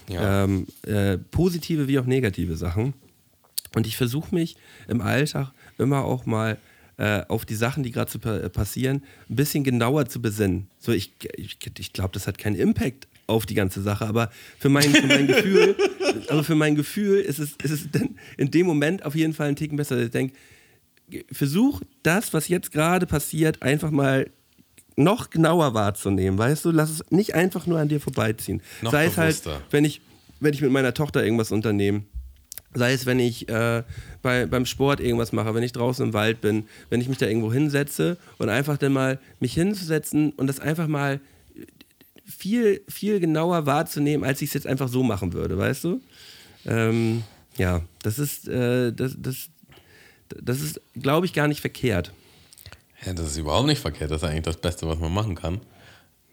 Ja. 0.08 0.46
Ähm, 0.46 0.68
äh, 0.84 1.18
positive 1.18 1.88
wie 1.88 2.00
auch 2.00 2.06
negative 2.06 2.56
Sachen. 2.56 2.94
Und 3.76 3.86
ich 3.86 3.98
versuche 3.98 4.34
mich 4.34 4.56
im 4.88 5.02
Alltag 5.02 5.52
immer 5.78 6.06
auch 6.06 6.26
mal 6.26 6.58
äh, 6.98 7.24
auf 7.28 7.46
die 7.46 7.56
Sachen, 7.56 7.84
die 7.84 7.92
gerade 7.92 8.10
so 8.10 8.20
pa 8.20 8.50
passieren, 8.50 9.04
ein 9.30 9.36
bisschen 9.36 9.64
genauer 9.64 10.08
zu 10.08 10.22
besinnen. 10.22 10.68
So, 10.80 10.92
ich, 10.92 11.14
ich, 11.36 11.58
ich 11.78 11.94
glaube, 11.94 12.12
das 12.14 12.26
hat 12.26 12.38
keinen 12.38 12.56
Impact 12.56 13.09
auf 13.30 13.46
die 13.46 13.54
ganze 13.54 13.82
Sache, 13.82 14.06
aber 14.06 14.30
für 14.58 14.70
mein, 14.70 14.92
für 14.92 15.08
mein 15.08 15.28
Gefühl, 15.28 15.76
also 16.28 16.44
für 16.44 16.56
mein 16.56 16.76
Gefühl 16.76 17.20
ist 17.20 17.40
es, 17.40 17.52
ist 17.64 17.72
es 17.72 17.92
dann 17.92 18.18
in 18.38 18.52
dem 18.52 18.66
Moment 18.66 19.06
auf 19.06 19.16
jeden 19.16 19.34
Fall 19.34 19.48
ein 19.48 19.56
Ticken 19.56 19.78
besser. 19.78 19.98
Ich 19.98 20.12
denke, 20.12 20.34
versuch 21.32 21.82
das, 22.04 22.34
was 22.34 22.48
jetzt 22.48 22.72
gerade 22.72 23.06
passiert, 23.06 23.62
einfach 23.62 23.92
mal 23.92 24.30
noch 24.96 25.30
genauer 25.30 25.74
wahrzunehmen, 25.74 26.38
weißt 26.38 26.66
du? 26.66 26.72
Lass 26.72 26.90
es 26.90 27.04
nicht 27.10 27.34
einfach 27.34 27.66
nur 27.66 27.80
an 27.80 27.88
dir 27.88 28.02
vorbeiziehen. 28.02 28.62
Noch 28.82 28.92
Sei 28.92 29.06
es 29.06 29.18
halt, 29.18 29.44
bewusster. 29.44 29.62
wenn 29.72 29.86
ich, 29.86 30.02
wenn 30.40 30.54
ich 30.54 30.62
mit 30.62 30.72
meiner 30.72 30.94
Tochter 30.94 31.24
irgendwas 31.24 31.52
unternehme. 31.52 32.04
Sei 32.74 32.94
es, 32.94 33.08
wenn 33.08 33.18
ich 33.18 33.50
äh, 33.50 33.84
bei, 34.22 34.46
beim 34.46 34.66
Sport 34.66 35.00
irgendwas 35.00 35.32
mache, 35.32 35.56
wenn 35.56 35.64
ich 35.64 35.72
draußen 35.72 36.06
im 36.06 36.14
Wald 36.14 36.42
bin, 36.42 36.66
wenn 36.90 37.02
ich 37.02 37.08
mich 37.08 37.18
da 37.18 37.26
irgendwo 37.26 37.52
hinsetze 37.52 38.18
und 38.38 38.50
einfach 38.50 38.78
dann 38.78 38.94
mal 38.94 39.20
mich 39.40 39.54
hinzusetzen 39.54 40.32
und 40.34 40.48
das 40.48 40.60
einfach 40.60 40.88
mal 40.88 41.20
viel, 42.30 42.82
viel 42.88 43.20
genauer 43.20 43.66
wahrzunehmen, 43.66 44.24
als 44.24 44.42
ich 44.42 44.50
es 44.50 44.54
jetzt 44.54 44.68
einfach 44.68 44.88
so 44.88 45.04
machen 45.04 45.34
würde, 45.34 45.58
weißt 45.58 45.84
du? 45.84 46.02
Ähm, 46.66 47.24
ja, 47.58 47.82
das 48.04 48.20
ist, 48.20 48.48
äh, 48.48 48.94
das, 48.94 49.16
das, 49.18 49.50
das 50.30 50.62
ist, 50.62 50.82
glaube 50.96 51.26
ich, 51.26 51.34
gar 51.34 51.48
nicht 51.48 51.62
verkehrt. 51.62 52.14
Ja, 53.06 53.14
das 53.14 53.28
ist 53.28 53.38
überhaupt 53.38 53.68
nicht 53.68 53.82
verkehrt. 53.82 54.12
Das 54.12 54.24
ist 54.24 54.28
eigentlich 54.28 54.44
das 54.44 54.58
Beste, 54.58 54.88
was 54.88 55.00
man 55.00 55.14
machen 55.14 55.36
kann. 55.36 55.62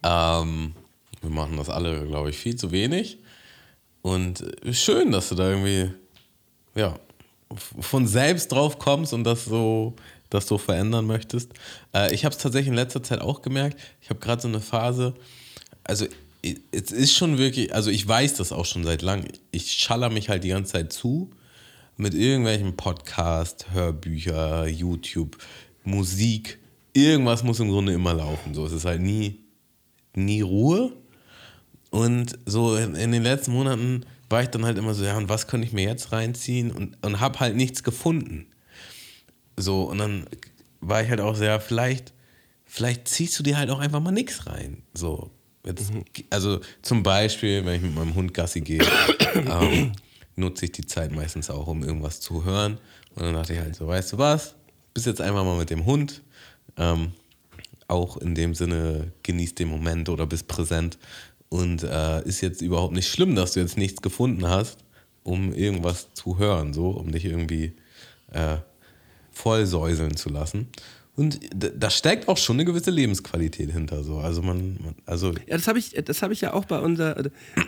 Ähm, 0.03 0.73
wir 1.21 1.29
machen 1.29 1.57
das 1.57 1.69
alle, 1.69 2.05
glaube 2.07 2.29
ich, 2.29 2.37
viel 2.37 2.55
zu 2.55 2.71
wenig. 2.71 3.17
Und 4.01 4.41
äh, 4.65 4.73
schön, 4.73 5.11
dass 5.11 5.29
du 5.29 5.35
da 5.35 5.49
irgendwie 5.49 5.91
ja, 6.75 6.99
von 7.55 8.07
selbst 8.07 8.51
drauf 8.51 8.79
kommst 8.79 9.13
und 9.13 9.23
das 9.23 9.45
so, 9.45 9.95
das 10.29 10.47
so 10.47 10.57
verändern 10.57 11.05
möchtest. 11.05 11.51
Äh, 11.93 12.13
ich 12.13 12.25
habe 12.25 12.35
es 12.35 12.41
tatsächlich 12.41 12.69
in 12.69 12.75
letzter 12.75 13.01
Zeit 13.01 13.21
auch 13.21 13.41
gemerkt. 13.41 13.79
Ich 14.01 14.09
habe 14.09 14.19
gerade 14.19 14.41
so 14.41 14.47
eine 14.47 14.59
Phase, 14.61 15.13
also 15.87 16.05
es 16.71 16.91
ist 16.91 17.13
schon 17.13 17.37
wirklich, 17.37 17.73
also 17.73 17.89
ich 17.89 18.07
weiß 18.07 18.35
das 18.35 18.51
auch 18.51 18.65
schon 18.65 18.83
seit 18.83 19.01
langem. 19.01 19.27
Ich 19.51 19.71
schaller 19.73 20.09
mich 20.09 20.29
halt 20.29 20.43
die 20.43 20.49
ganze 20.49 20.73
Zeit 20.73 20.93
zu 20.93 21.31
mit 21.97 22.13
irgendwelchen 22.13 22.77
Podcast, 22.77 23.67
Hörbücher, 23.71 24.67
YouTube, 24.67 25.37
Musik. 25.83 26.59
Irgendwas 26.93 27.43
muss 27.43 27.59
im 27.59 27.69
Grunde 27.69 27.93
immer 27.93 28.13
laufen. 28.13 28.53
So, 28.53 28.65
es 28.65 28.71
ist 28.71 28.85
halt 28.85 29.01
nie, 29.01 29.39
nie 30.13 30.41
Ruhe. 30.41 30.93
Und 31.89 32.37
so 32.45 32.75
in, 32.75 32.95
in 32.95 33.11
den 33.11 33.23
letzten 33.23 33.53
Monaten 33.53 34.05
war 34.29 34.43
ich 34.43 34.49
dann 34.49 34.65
halt 34.65 34.77
immer 34.77 34.93
so, 34.93 35.03
ja, 35.03 35.17
und 35.17 35.29
was 35.29 35.47
könnte 35.47 35.65
ich 35.65 35.73
mir 35.73 35.85
jetzt 35.85 36.11
reinziehen? 36.11 36.71
Und, 36.71 37.03
und 37.03 37.19
habe 37.19 37.39
halt 37.39 37.55
nichts 37.55 37.83
gefunden. 37.83 38.47
So, 39.55 39.83
und 39.83 39.97
dann 39.97 40.27
war 40.81 41.01
ich 41.01 41.09
halt 41.09 41.21
auch 41.21 41.35
sehr, 41.35 41.59
vielleicht, 41.59 42.13
vielleicht 42.65 43.07
ziehst 43.07 43.39
du 43.39 43.43
dir 43.43 43.57
halt 43.57 43.69
auch 43.69 43.79
einfach 43.79 44.01
mal 44.01 44.11
nichts 44.11 44.45
rein. 44.45 44.83
So, 44.93 45.31
jetzt, 45.67 45.91
also 46.29 46.59
zum 46.81 47.03
Beispiel, 47.03 47.65
wenn 47.65 47.75
ich 47.75 47.81
mit 47.81 47.95
meinem 47.95 48.15
Hund 48.15 48.33
Gassi 48.33 48.61
gehe, 48.61 48.81
ähm, 49.35 49.91
nutze 50.35 50.65
ich 50.65 50.71
die 50.71 50.85
Zeit 50.85 51.11
meistens 51.11 51.49
auch, 51.49 51.67
um 51.67 51.83
irgendwas 51.83 52.21
zu 52.21 52.45
hören. 52.45 52.77
Und 53.15 53.23
dann 53.23 53.33
dachte 53.33 53.53
ich 53.53 53.59
halt 53.59 53.75
so, 53.75 53.87
weißt 53.87 54.13
du 54.13 54.17
was? 54.17 54.55
Bist 54.93 55.05
jetzt 55.05 55.21
einfach 55.21 55.43
mal 55.43 55.57
mit 55.57 55.69
dem 55.69 55.85
Hund. 55.85 56.21
Ähm, 56.77 57.11
auch 57.87 58.17
in 58.17 58.35
dem 58.35 58.53
Sinne, 58.53 59.11
genieß 59.23 59.55
den 59.55 59.69
Moment 59.69 60.09
oder 60.09 60.25
bist 60.25 60.47
präsent. 60.47 60.97
Und 61.49 61.83
äh, 61.83 62.23
ist 62.23 62.41
jetzt 62.41 62.61
überhaupt 62.61 62.93
nicht 62.93 63.09
schlimm, 63.09 63.35
dass 63.35 63.53
du 63.53 63.61
jetzt 63.61 63.77
nichts 63.77 64.01
gefunden 64.01 64.47
hast, 64.47 64.79
um 65.23 65.53
irgendwas 65.53 66.13
zu 66.13 66.37
hören, 66.37 66.73
so, 66.73 66.89
um 66.89 67.11
dich 67.11 67.25
irgendwie 67.25 67.73
äh, 68.31 68.57
vollsäuseln 69.31 70.17
zu 70.17 70.29
lassen. 70.29 70.67
Und 71.17 71.39
da 71.51 71.89
steckt 71.89 72.27
auch 72.27 72.37
schon 72.37 72.57
eine 72.57 72.65
gewisse 72.65 72.91
Lebensqualität 72.91 73.71
hinter. 73.71 74.03
So. 74.03 74.19
Also 74.19 74.43
man, 74.43 74.77
man 74.83 74.95
also 75.07 75.31
Ja, 75.47 75.57
das 75.57 75.67
habe 75.67 75.79
ich, 75.79 75.95
das 76.05 76.21
hab 76.21 76.29
ich 76.29 76.41
ja 76.41 76.53
auch 76.53 76.65
bei 76.65 76.77
unserer, 76.77 77.15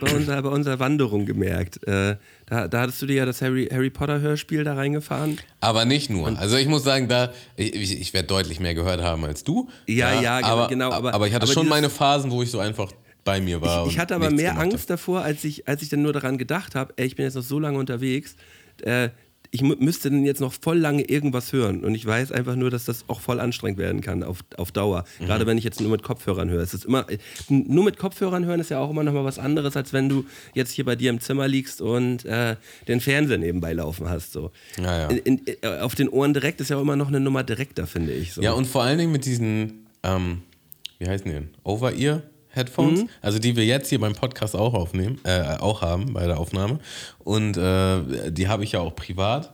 bei 0.00 0.14
unserer, 0.14 0.40
bei 0.40 0.48
unserer 0.50 0.78
Wanderung 0.78 1.26
gemerkt. 1.26 1.84
Äh, 1.84 2.16
da, 2.46 2.68
da 2.68 2.80
hattest 2.82 3.02
du 3.02 3.06
dir 3.06 3.16
ja 3.16 3.26
das 3.26 3.42
Harry, 3.42 3.68
Harry 3.72 3.90
Potter 3.90 4.20
Hörspiel 4.20 4.62
da 4.62 4.74
reingefahren. 4.74 5.36
Aber 5.58 5.84
nicht 5.84 6.10
nur. 6.10 6.38
Also 6.38 6.56
ich 6.56 6.68
muss 6.68 6.84
sagen, 6.84 7.08
da 7.08 7.32
ich, 7.56 8.00
ich, 8.00 8.14
werde 8.14 8.28
deutlich 8.28 8.60
mehr 8.60 8.76
gehört 8.76 9.02
haben 9.02 9.24
als 9.24 9.42
du. 9.42 9.68
Ja, 9.88 10.20
ja, 10.20 10.38
aber, 10.44 10.68
genau, 10.68 10.92
aber- 10.92 11.12
aber 11.12 11.26
ich 11.26 11.34
hatte 11.34 11.46
aber 11.46 11.52
schon 11.52 11.68
meine 11.68 11.90
Phasen, 11.90 12.30
wo 12.30 12.44
ich 12.44 12.52
so 12.52 12.60
einfach 12.60 12.92
bei 13.24 13.40
mir 13.40 13.60
war. 13.60 13.82
Ich, 13.82 13.90
ich 13.90 13.96
und 13.96 14.00
hatte 14.02 14.14
aber 14.14 14.30
mehr 14.30 14.60
Angst 14.60 14.88
davor, 14.90 15.22
als 15.22 15.42
ich, 15.42 15.66
als 15.66 15.82
ich 15.82 15.88
dann 15.88 16.02
nur 16.02 16.12
daran 16.12 16.38
gedacht 16.38 16.76
habe, 16.76 16.94
ey, 16.98 17.06
ich 17.08 17.16
bin 17.16 17.24
jetzt 17.24 17.34
noch 17.34 17.42
so 17.42 17.58
lange 17.58 17.78
unterwegs, 17.78 18.36
äh, 18.82 19.08
ich 19.52 19.62
mü- 19.62 19.76
müsste 19.82 20.10
dann 20.10 20.24
jetzt 20.24 20.40
noch 20.40 20.52
voll 20.52 20.78
lange 20.78 21.02
irgendwas 21.02 21.52
hören. 21.52 21.84
Und 21.84 21.94
ich 21.96 22.06
weiß 22.06 22.30
einfach 22.30 22.54
nur, 22.54 22.70
dass 22.70 22.84
das 22.84 23.04
auch 23.08 23.20
voll 23.20 23.40
anstrengend 23.40 23.78
werden 23.78 24.00
kann 24.00 24.22
auf, 24.22 24.38
auf 24.56 24.70
Dauer. 24.70 25.04
Mhm. 25.18 25.26
Gerade 25.26 25.46
wenn 25.46 25.58
ich 25.58 25.64
jetzt 25.64 25.80
nur 25.80 25.90
mit 25.90 26.02
Kopfhörern 26.04 26.48
höre. 26.50 26.62
Es 26.62 26.72
ist 26.72 26.84
immer, 26.84 27.04
nur 27.48 27.84
mit 27.84 27.96
Kopfhörern 27.96 28.44
hören 28.44 28.60
ist 28.60 28.70
ja 28.70 28.78
auch 28.78 28.90
immer 28.90 29.02
noch 29.02 29.12
mal 29.12 29.24
was 29.24 29.38
anderes, 29.40 29.76
als 29.76 29.92
wenn 29.92 30.08
du 30.08 30.24
jetzt 30.54 30.70
hier 30.70 30.84
bei 30.84 30.94
dir 30.94 31.10
im 31.10 31.20
Zimmer 31.20 31.48
liegst 31.48 31.80
und 31.80 32.24
äh, 32.24 32.54
den 32.86 33.00
Fernseher 33.00 33.38
nebenbei 33.38 33.72
laufen 33.72 34.08
hast. 34.08 34.32
So. 34.32 34.52
Ja, 34.80 35.00
ja. 35.00 35.08
In, 35.08 35.18
in, 35.18 35.40
äh, 35.62 35.78
auf 35.80 35.94
den 35.96 36.08
Ohren 36.08 36.32
direkt 36.32 36.60
ist 36.60 36.70
ja 36.70 36.76
auch 36.76 36.82
immer 36.82 36.96
noch 36.96 37.08
eine 37.08 37.18
Nummer 37.18 37.42
direkter, 37.42 37.86
finde 37.88 38.12
ich. 38.12 38.32
So. 38.34 38.42
Ja, 38.42 38.52
und 38.52 38.66
vor 38.66 38.84
allen 38.84 38.98
Dingen 38.98 39.10
mit 39.10 39.24
diesen, 39.24 39.86
ähm, 40.04 40.42
wie 41.00 41.08
heißen 41.08 41.26
die 41.26 41.32
denn? 41.32 41.48
Over-Ear-Headphones, 42.50 43.06
also 43.22 43.38
die 43.38 43.56
wir 43.56 43.64
jetzt 43.64 43.88
hier 43.88 44.00
beim 44.00 44.14
Podcast 44.14 44.56
auch 44.56 44.74
aufnehmen, 44.74 45.18
äh, 45.24 45.56
auch 45.58 45.82
haben 45.82 46.12
bei 46.12 46.26
der 46.26 46.38
Aufnahme. 46.38 46.78
Und 47.20 47.56
äh, 47.56 48.30
die 48.30 48.48
habe 48.48 48.64
ich 48.64 48.72
ja 48.72 48.80
auch 48.80 48.94
privat. 48.94 49.52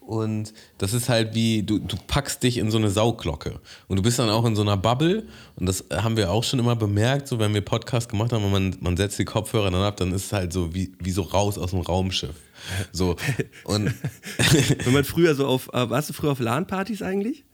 Und 0.00 0.52
das 0.78 0.94
ist 0.94 1.08
halt 1.08 1.32
wie, 1.34 1.62
du, 1.62 1.78
du 1.78 1.96
packst 2.08 2.42
dich 2.42 2.58
in 2.58 2.72
so 2.72 2.78
eine 2.78 2.90
Sauglocke. 2.90 3.60
Und 3.86 3.96
du 3.96 4.02
bist 4.02 4.18
dann 4.18 4.30
auch 4.30 4.44
in 4.44 4.56
so 4.56 4.62
einer 4.62 4.76
Bubble. 4.76 5.24
Und 5.54 5.66
das 5.66 5.84
haben 5.92 6.16
wir 6.16 6.32
auch 6.32 6.42
schon 6.42 6.58
immer 6.58 6.74
bemerkt, 6.74 7.28
so 7.28 7.38
wenn 7.38 7.54
wir 7.54 7.60
Podcast 7.60 8.08
gemacht 8.08 8.32
haben 8.32 8.44
und 8.44 8.50
man, 8.50 8.76
man 8.80 8.96
setzt 8.96 9.18
die 9.20 9.24
Kopfhörer 9.24 9.70
dann 9.70 9.82
ab, 9.82 9.96
dann 9.96 10.12
ist 10.12 10.26
es 10.26 10.32
halt 10.32 10.52
so 10.52 10.74
wie, 10.74 10.92
wie 10.98 11.12
so 11.12 11.22
raus 11.22 11.56
aus 11.56 11.70
dem 11.70 11.80
Raumschiff. 11.80 12.34
So. 12.90 13.16
Und 13.64 13.92
Wenn 14.84 14.92
man 14.92 15.04
früher 15.04 15.34
so 15.34 15.46
auf, 15.46 15.68
äh, 15.72 15.88
warst 15.88 16.10
du 16.10 16.12
früher 16.12 16.32
auf 16.32 16.40
LAN-Partys 16.40 17.02
eigentlich? 17.02 17.44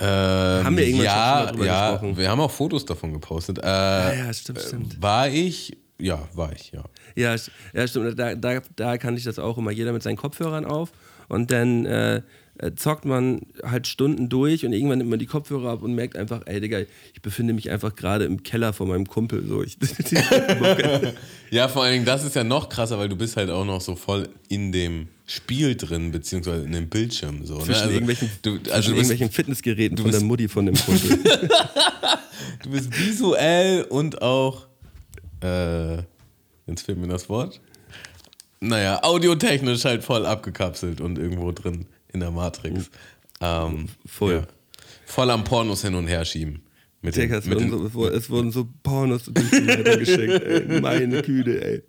Ähm, 0.00 0.64
Haben 0.64 0.76
wir 0.76 0.86
irgendwann 0.86 1.04
ja, 1.04 1.38
schon 1.38 1.52
drüber 1.56 1.66
ja, 1.66 1.90
gesprochen? 1.90 2.16
wir 2.16 2.30
haben 2.30 2.40
auch 2.40 2.50
Fotos 2.50 2.84
davon 2.84 3.12
gepostet. 3.12 3.58
Äh, 3.58 3.62
Ja, 3.66 4.12
ja, 4.12 4.32
stimmt, 4.32 4.60
stimmt. 4.60 5.02
War 5.02 5.28
ich, 5.28 5.76
ja, 5.98 6.20
war 6.34 6.52
ich, 6.52 6.70
ja. 6.70 6.84
Ja, 7.16 7.34
ja 7.72 7.86
stimmt. 7.88 8.18
Da, 8.18 8.34
da, 8.34 8.60
da 8.76 8.98
kann 8.98 9.16
ich 9.16 9.24
das 9.24 9.38
auch 9.38 9.58
immer. 9.58 9.72
Jeder 9.72 9.92
mit 9.92 10.02
seinen 10.02 10.16
Kopfhörern 10.16 10.64
auf 10.64 10.92
und 11.28 11.50
dann 11.50 11.84
äh, 11.86 12.22
äh, 12.58 12.74
zockt 12.74 13.04
man 13.04 13.42
halt 13.62 13.86
Stunden 13.86 14.28
durch 14.28 14.66
und 14.66 14.72
irgendwann 14.72 14.98
nimmt 14.98 15.10
man 15.10 15.18
die 15.18 15.26
Kopfhörer 15.26 15.70
ab 15.70 15.82
und 15.82 15.94
merkt 15.94 16.16
einfach, 16.16 16.42
ey 16.46 16.60
Digga, 16.60 16.80
ich 17.14 17.22
befinde 17.22 17.54
mich 17.54 17.70
einfach 17.70 17.94
gerade 17.94 18.24
im 18.24 18.42
Keller 18.42 18.72
von 18.72 18.88
meinem 18.88 19.06
Kumpel. 19.06 19.46
So. 19.46 19.62
Ich, 19.62 19.78
ja, 21.50 21.68
vor 21.68 21.84
allen 21.84 21.92
Dingen, 21.92 22.04
das 22.04 22.24
ist 22.24 22.34
ja 22.34 22.44
noch 22.44 22.68
krasser, 22.68 22.98
weil 22.98 23.08
du 23.08 23.16
bist 23.16 23.36
halt 23.36 23.50
auch 23.50 23.64
noch 23.64 23.80
so 23.80 23.94
voll 23.94 24.28
in 24.48 24.72
dem 24.72 25.08
Spiel 25.26 25.76
drin, 25.76 26.10
beziehungsweise 26.10 26.64
in 26.64 26.72
dem 26.72 26.88
Bildschirm. 26.88 27.46
So, 27.46 27.58
zwischen 27.58 27.70
ne? 27.70 27.76
also, 27.78 27.90
irgendwelchen, 27.90 28.30
du, 28.42 28.56
zwischen 28.56 28.72
also 28.72 28.90
du 28.90 28.96
bist, 28.96 29.10
irgendwelchen 29.10 29.30
Fitnessgeräten 29.30 29.96
von 29.96 30.06
bist- 30.06 30.20
der 30.20 30.26
Mutti 30.26 30.48
von 30.48 30.66
dem 30.66 30.74
Kumpel. 30.74 31.18
du 32.64 32.70
bist 32.70 32.98
visuell 32.98 33.82
und 33.82 34.20
auch, 34.20 34.66
äh, 35.42 35.98
jetzt 36.66 36.82
fehlt 36.84 36.98
mir 36.98 37.08
das 37.08 37.28
Wort, 37.28 37.60
naja, 38.60 39.04
audiotechnisch 39.04 39.84
halt 39.84 40.02
voll 40.02 40.26
abgekapselt 40.26 41.00
und 41.00 41.18
irgendwo 41.18 41.52
drin 41.52 41.86
in 42.12 42.20
der 42.20 42.30
Matrix. 42.30 42.90
Ähm, 43.40 43.86
Voll. 44.06 44.32
Ja. 44.34 44.46
Voll 45.06 45.30
am 45.30 45.44
Pornos 45.44 45.82
hin 45.82 45.94
und 45.94 46.06
her 46.06 46.24
schieben. 46.24 46.62
Mit 47.00 47.14
Digga, 47.16 47.38
es, 47.38 47.46
mit 47.46 47.58
wurden 47.58 47.70
den 47.70 47.90
so, 47.90 48.08
es 48.08 48.28
wurden- 48.28 48.50
so 48.50 48.68
Pornos 48.82 49.24
durch 49.26 49.50
die 49.50 49.56
Leitung 49.58 49.98
geschenkt, 50.00 50.42
ey. 50.44 50.80
Meine 50.80 51.22
Güte, 51.22 51.64
ey. 51.64 51.82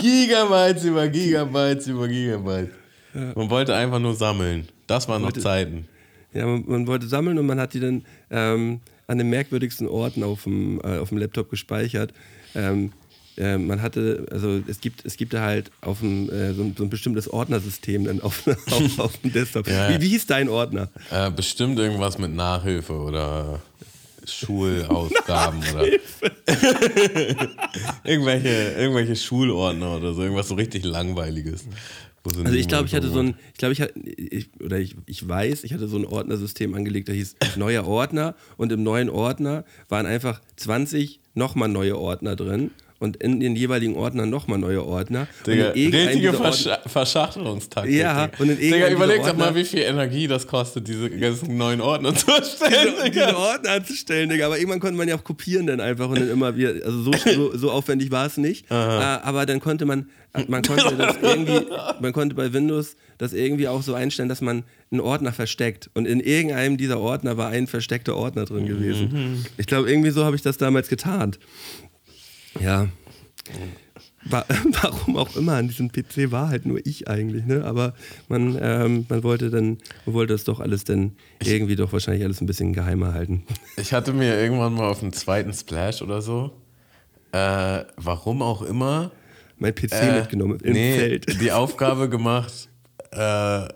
Gigabytes 0.00 0.84
über 0.84 1.08
Gigabytes 1.08 1.86
über 1.86 2.08
Gigabytes. 2.08 2.70
Man 3.14 3.50
wollte 3.50 3.74
einfach 3.74 3.98
nur 4.00 4.14
sammeln. 4.14 4.68
Das 4.86 5.08
waren 5.08 5.20
noch 5.22 5.28
Wollte- 5.28 5.40
Zeiten. 5.40 5.86
Ja, 6.32 6.46
man, 6.46 6.64
man 6.66 6.86
wollte 6.86 7.06
sammeln 7.06 7.38
und 7.38 7.46
man 7.46 7.60
hat 7.60 7.74
die 7.74 7.80
dann 7.80 8.04
ähm, 8.30 8.80
an 9.06 9.18
den 9.18 9.28
merkwürdigsten 9.28 9.86
Orten 9.86 10.22
auf 10.24 10.44
dem, 10.44 10.80
äh, 10.82 10.96
auf 10.98 11.10
dem 11.10 11.18
Laptop 11.18 11.50
gespeichert. 11.50 12.12
Ähm, 12.54 12.92
äh, 13.36 13.56
man 13.56 13.80
hatte, 13.80 14.26
also 14.30 14.60
es 14.66 14.80
gibt, 14.80 15.04
es 15.04 15.16
gibt 15.16 15.32
da 15.32 15.42
halt 15.42 15.70
auf 15.80 16.00
dem, 16.00 16.28
äh, 16.30 16.52
so, 16.52 16.62
ein, 16.62 16.74
so 16.76 16.84
ein 16.84 16.90
bestimmtes 16.90 17.28
Ordnersystem 17.28 18.04
dann 18.04 18.20
auf, 18.20 18.46
auf, 18.70 18.98
auf 18.98 19.16
dem 19.18 19.32
Desktop. 19.32 19.66
Ja. 19.68 19.88
Wie, 19.90 20.00
wie 20.00 20.08
hieß 20.08 20.26
dein 20.26 20.48
Ordner? 20.48 20.90
Äh, 21.10 21.30
bestimmt 21.30 21.78
irgendwas 21.78 22.18
mit 22.18 22.34
Nachhilfe 22.34 22.92
oder 22.92 23.62
Schulaufgaben 24.24 25.60
oder 25.74 25.86
irgendwelche, 28.04 28.72
irgendwelche 28.78 29.16
Schulordner 29.16 29.96
oder 29.96 30.14
so, 30.14 30.22
irgendwas 30.22 30.48
so 30.48 30.54
richtig 30.54 30.84
langweiliges. 30.84 31.64
Also 32.24 32.52
ich 32.52 32.68
glaube, 32.68 32.86
ich 32.86 32.94
hatte 32.94 33.08
so 33.08 33.18
ein, 33.18 33.34
ich 33.52 33.58
glaube, 33.58 33.72
ich 33.72 33.80
hatte, 33.80 33.98
ich, 33.98 34.48
oder 34.60 34.78
ich, 34.78 34.94
ich 35.06 35.28
weiß, 35.28 35.64
ich 35.64 35.72
hatte 35.72 35.88
so 35.88 35.96
ein 35.96 36.04
Ordnersystem 36.04 36.72
angelegt, 36.74 37.08
da 37.08 37.12
hieß 37.12 37.34
neuer 37.56 37.84
Ordner 37.84 38.36
und 38.56 38.70
im 38.70 38.84
neuen 38.84 39.10
Ordner 39.10 39.64
waren 39.88 40.06
einfach 40.06 40.40
20 40.56 41.18
nochmal 41.34 41.68
neue 41.68 41.98
Ordner 41.98 42.36
drin 42.36 42.70
und 43.02 43.16
in 43.18 43.40
den 43.40 43.54
jeweiligen 43.56 43.96
Ordnern 43.96 44.30
nochmal 44.30 44.58
neue 44.58 44.84
Ordner. 44.84 45.26
Digga, 45.46 45.68
und 45.70 45.76
in 45.76 45.82
irgendeinem 45.92 46.06
richtige 46.08 46.32
Versch 46.32 46.66
Ordner- 46.66 46.88
Verschachtelungstaktik. 46.88 47.94
Ja, 47.94 48.30
und 48.38 48.48
in 48.50 48.58
Digga, 48.58 48.88
überleg 48.90 49.18
doch 49.18 49.36
mal, 49.36 49.48
Ordner- 49.48 49.54
wie 49.56 49.64
viel 49.64 49.80
Energie 49.80 50.26
das 50.26 50.46
kostet, 50.46 50.88
diese 50.88 51.10
ganzen 51.10 51.56
neuen 51.56 51.80
Ordner 51.80 52.14
zu 52.14 52.30
erstellen, 52.30 52.94
diese 52.98 53.10
Digga. 53.10 53.36
Ordner 53.36 53.70
anzustellen, 53.72 54.30
Digga. 54.30 54.46
Aber 54.46 54.56
irgendwann 54.58 54.80
konnte 54.80 54.96
man 54.96 55.08
ja 55.08 55.16
auch 55.16 55.24
kopieren 55.24 55.66
dann 55.66 55.80
einfach 55.80 56.08
und 56.08 56.20
dann 56.20 56.30
immer 56.30 56.56
wieder, 56.56 56.70
also 56.84 57.02
so, 57.02 57.12
so, 57.12 57.56
so 57.56 57.70
aufwendig 57.70 58.10
war 58.10 58.26
es 58.26 58.36
nicht. 58.36 58.70
Äh, 58.70 58.74
aber 58.74 59.46
dann 59.46 59.60
konnte 59.60 59.84
man, 59.84 60.06
man 60.48 60.62
konnte 60.62 60.94
das 60.98 61.16
irgendwie, 61.20 61.60
man 62.00 62.12
konnte 62.12 62.34
bei 62.34 62.52
Windows 62.52 62.96
das 63.18 63.32
irgendwie 63.34 63.68
auch 63.68 63.82
so 63.82 63.94
einstellen, 63.94 64.28
dass 64.28 64.40
man 64.40 64.64
einen 64.90 65.00
Ordner 65.00 65.32
versteckt. 65.32 65.90
Und 65.94 66.06
in 66.06 66.18
irgendeinem 66.20 66.76
dieser 66.76 66.98
Ordner 66.98 67.36
war 67.36 67.48
ein 67.50 67.66
versteckter 67.66 68.16
Ordner 68.16 68.44
drin 68.46 68.66
gewesen. 68.66 69.44
Ich 69.58 69.66
glaube, 69.66 69.88
irgendwie 69.90 70.10
so 70.10 70.24
habe 70.24 70.34
ich 70.34 70.42
das 70.42 70.56
damals 70.56 70.88
getan. 70.88 71.36
Ja. 72.60 72.88
Wa- 74.24 74.44
Warum 74.82 75.16
auch 75.16 75.34
immer, 75.36 75.54
an 75.54 75.68
diesem 75.68 75.90
PC 75.90 76.30
war 76.30 76.48
halt 76.48 76.64
nur 76.64 76.84
ich 76.86 77.08
eigentlich, 77.08 77.44
ne? 77.44 77.64
Aber 77.64 77.94
man, 78.28 78.56
ähm, 78.60 79.06
man 79.08 79.22
wollte 79.24 79.50
dann, 79.50 79.78
man 80.06 80.14
wollte 80.14 80.34
das 80.34 80.44
doch 80.44 80.60
alles 80.60 80.84
dann 80.84 81.12
irgendwie 81.44 81.74
doch 81.76 81.92
wahrscheinlich 81.92 82.22
alles 82.24 82.40
ein 82.40 82.46
bisschen 82.46 82.72
geheimer 82.72 83.14
halten. 83.14 83.44
Ich 83.76 83.92
hatte 83.92 84.12
mir 84.12 84.38
irgendwann 84.40 84.74
mal 84.74 84.88
auf 84.88 85.00
dem 85.00 85.12
zweiten 85.12 85.52
Splash 85.52 86.02
oder 86.02 86.22
so, 86.22 86.52
äh, 87.32 87.84
warum 87.96 88.42
auch 88.42 88.62
immer, 88.62 89.10
Mein 89.58 89.74
PC 89.74 89.92
äh, 89.92 90.20
mitgenommen 90.20 90.60
im 90.62 90.72
nee, 90.72 90.96
Zelt. 90.96 91.40
die 91.40 91.50
Aufgabe 91.52 92.08
gemacht, 92.08 92.68
äh, 93.10 93.66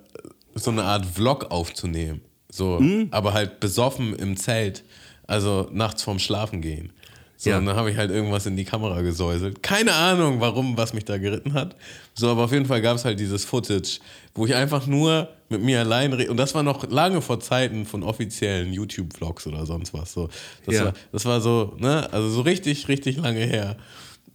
so 0.54 0.71
eine 0.71 0.85
Art 0.85 1.06
Vlog 1.06 1.50
aufzunehmen. 1.50 2.21
So, 2.52 2.78
Hm? 2.78 3.09
aber 3.11 3.35
halt 3.35 3.59
besoffen 3.61 4.14
im 4.14 4.37
Zelt, 4.37 4.85
also 5.26 5.68
nachts 5.73 6.04
vorm 6.04 6.21
Schlafen 6.21 6.61
gehen. 6.62 6.92
So, 7.38 7.50
Ja. 7.50 7.58
und 7.58 7.66
dann 7.66 7.76
habe 7.76 7.90
ich 7.90 7.96
halt 7.96 8.10
irgendwas 8.10 8.46
in 8.46 8.56
die 8.56 8.64
Kamera 8.64 9.02
gesäuselt. 9.02 9.62
Keine 9.62 9.92
Ahnung, 9.92 10.40
warum, 10.40 10.76
was 10.78 10.94
mich 10.94 11.04
da 11.04 11.18
geritten 11.18 11.52
hat. 11.52 11.76
So, 12.14 12.30
aber 12.30 12.44
auf 12.44 12.52
jeden 12.52 12.64
Fall 12.66 12.80
gab 12.80 12.96
es 12.96 13.04
halt 13.04 13.20
dieses 13.20 13.44
Footage, 13.44 14.00
wo 14.34 14.46
ich 14.46 14.54
einfach 14.54 14.86
nur 14.86 15.28
mit 15.50 15.60
mir 15.62 15.80
allein 15.80 16.12
rede. 16.14 16.30
Und 16.30 16.38
das 16.38 16.54
war 16.54 16.62
noch 16.62 16.88
lange 16.90 17.20
vor 17.20 17.38
Zeiten 17.40 17.84
von 17.84 18.02
offiziellen 18.02 18.72
YouTube-Vlogs 18.72 19.46
oder 19.46 19.66
sonst 19.66 19.92
was. 19.92 20.12
So, 20.12 20.28
das, 20.64 20.74
Ja. 20.76 20.84
war, 20.86 20.92
das 21.12 21.24
war 21.26 21.40
so, 21.40 21.74
ne, 21.78 22.08
also 22.12 22.28
so 22.30 22.40
richtig, 22.40 22.88
richtig 22.88 23.18
lange 23.18 23.40
her. 23.40 23.76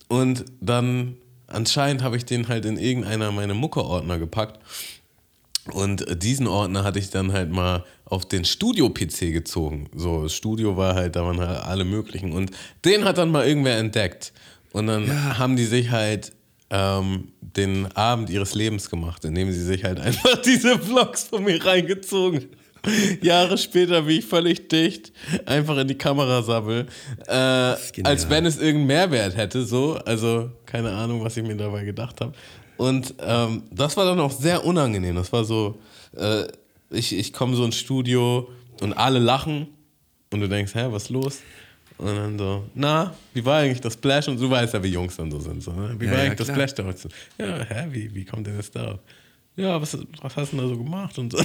Und 0.08 0.46
dann 0.62 1.16
anscheinend 1.48 2.04
habe 2.04 2.18
ich 2.18 2.26
den 2.26 2.48
halt 2.50 2.66
in 2.66 2.78
irgendeiner 2.78 3.32
meiner 3.32 3.54
Mucke-Ordner 3.56 4.20
gepackt. 4.20 4.60
Und 5.74 6.06
diesen 6.24 6.48
Ordner 6.48 6.84
hatte 6.84 7.00
ich 7.00 7.10
dann 7.10 7.34
halt 7.34 7.52
mal 7.52 7.84
auf 8.12 8.26
den 8.26 8.44
Studio-PC 8.44 9.32
gezogen. 9.32 9.90
So, 9.96 10.24
das 10.24 10.34
Studio 10.34 10.76
war 10.76 10.96
halt, 10.96 11.16
da 11.16 11.26
waren 11.26 11.40
halt 11.40 11.64
alle 11.64 11.86
möglichen. 11.86 12.34
Und 12.34 12.52
den 12.84 13.06
hat 13.06 13.18
dann 13.18 13.32
mal 13.32 13.48
irgendwer 13.48 13.78
entdeckt. 13.78 14.34
Und 14.74 14.88
dann 14.88 15.38
haben 15.40 15.56
die 15.56 15.66
sich 15.66 15.92
halt 15.92 16.34
ähm, 16.70 17.30
den 17.42 17.88
Abend 17.96 18.30
ihres 18.30 18.54
Lebens 18.54 18.90
gemacht, 18.90 19.24
indem 19.24 19.52
sie 19.52 19.64
sich 19.64 19.86
halt 19.86 20.00
einfach 20.02 20.42
diese 20.42 20.78
Vlogs 20.78 21.24
von 21.24 21.44
mir 21.44 21.66
reingezogen 21.66 22.50
Jahre 23.22 23.58
später, 23.58 24.08
wie 24.08 24.20
ich 24.20 24.26
völlig 24.26 24.68
dicht 24.68 25.14
einfach 25.46 25.78
in 25.78 25.88
die 25.88 25.98
Kamera 25.98 26.42
sabbel, 26.42 26.88
äh, 27.28 27.34
als 27.34 28.30
wenn 28.30 28.46
es 28.46 28.58
irgendeinen 28.58 28.88
Mehrwert 28.88 29.38
hätte, 29.38 29.64
so. 29.66 30.00
Also, 30.06 30.50
keine 30.66 30.90
Ahnung, 30.90 31.24
was 31.24 31.38
ich 31.38 31.44
mir 31.44 31.56
dabei 31.56 31.84
gedacht 31.84 32.22
habe. 32.22 32.34
Und 32.78 33.14
ähm, 33.20 33.64
das 33.72 33.96
war 33.98 34.06
dann 34.06 34.20
auch 34.20 34.32
sehr 34.32 34.66
unangenehm. 34.66 35.16
Das 35.16 35.32
war 35.32 35.44
so, 35.44 35.80
äh, 36.18 36.46
ich, 36.92 37.14
ich 37.18 37.34
komme 37.34 37.56
so 37.56 37.66
ins 37.66 37.78
Studio 37.78 38.50
und 38.82 38.94
alle 38.94 39.20
lachen 39.20 39.68
und 40.32 40.42
du 40.42 40.48
denkst, 40.48 40.76
hä, 40.76 40.88
was 40.90 41.04
ist 41.04 41.10
los? 41.10 41.40
Und 41.98 42.08
dann 42.16 42.38
so, 42.40 42.64
na, 42.74 43.14
wie 43.34 43.46
war 43.46 43.60
eigentlich 43.60 43.82
das 43.82 43.94
Splash? 43.94 44.28
Und 44.28 44.40
du 44.40 44.50
weißt 44.50 44.74
ja, 44.74 44.82
wie 44.84 44.88
Jungs 44.88 45.18
dann 45.18 45.30
so 45.30 45.40
sind. 45.40 45.62
So, 45.62 45.72
ne? 45.72 45.96
Wie 46.00 46.06
Ja, 46.06 46.12
war 46.12 46.18
ja, 46.20 46.26
eigentlich 46.26 46.38
das 46.38 46.48
klar. 46.48 46.56
Splash 46.68 46.74
damals? 46.76 47.08
Ja, 47.38 47.64
hä, 47.64 47.88
wie, 47.92 48.14
wie 48.16 48.26
kommt 48.26 48.48
denn 48.48 48.58
das 48.58 48.72
da? 48.72 48.98
Ja, 49.56 49.80
was, 49.82 49.98
was 50.22 50.36
hast 50.36 50.54
du 50.54 50.58
denn 50.58 50.66
da 50.68 50.74
so 50.74 50.82
gemacht? 50.82 51.18
Und 51.20 51.32
so. 51.34 51.38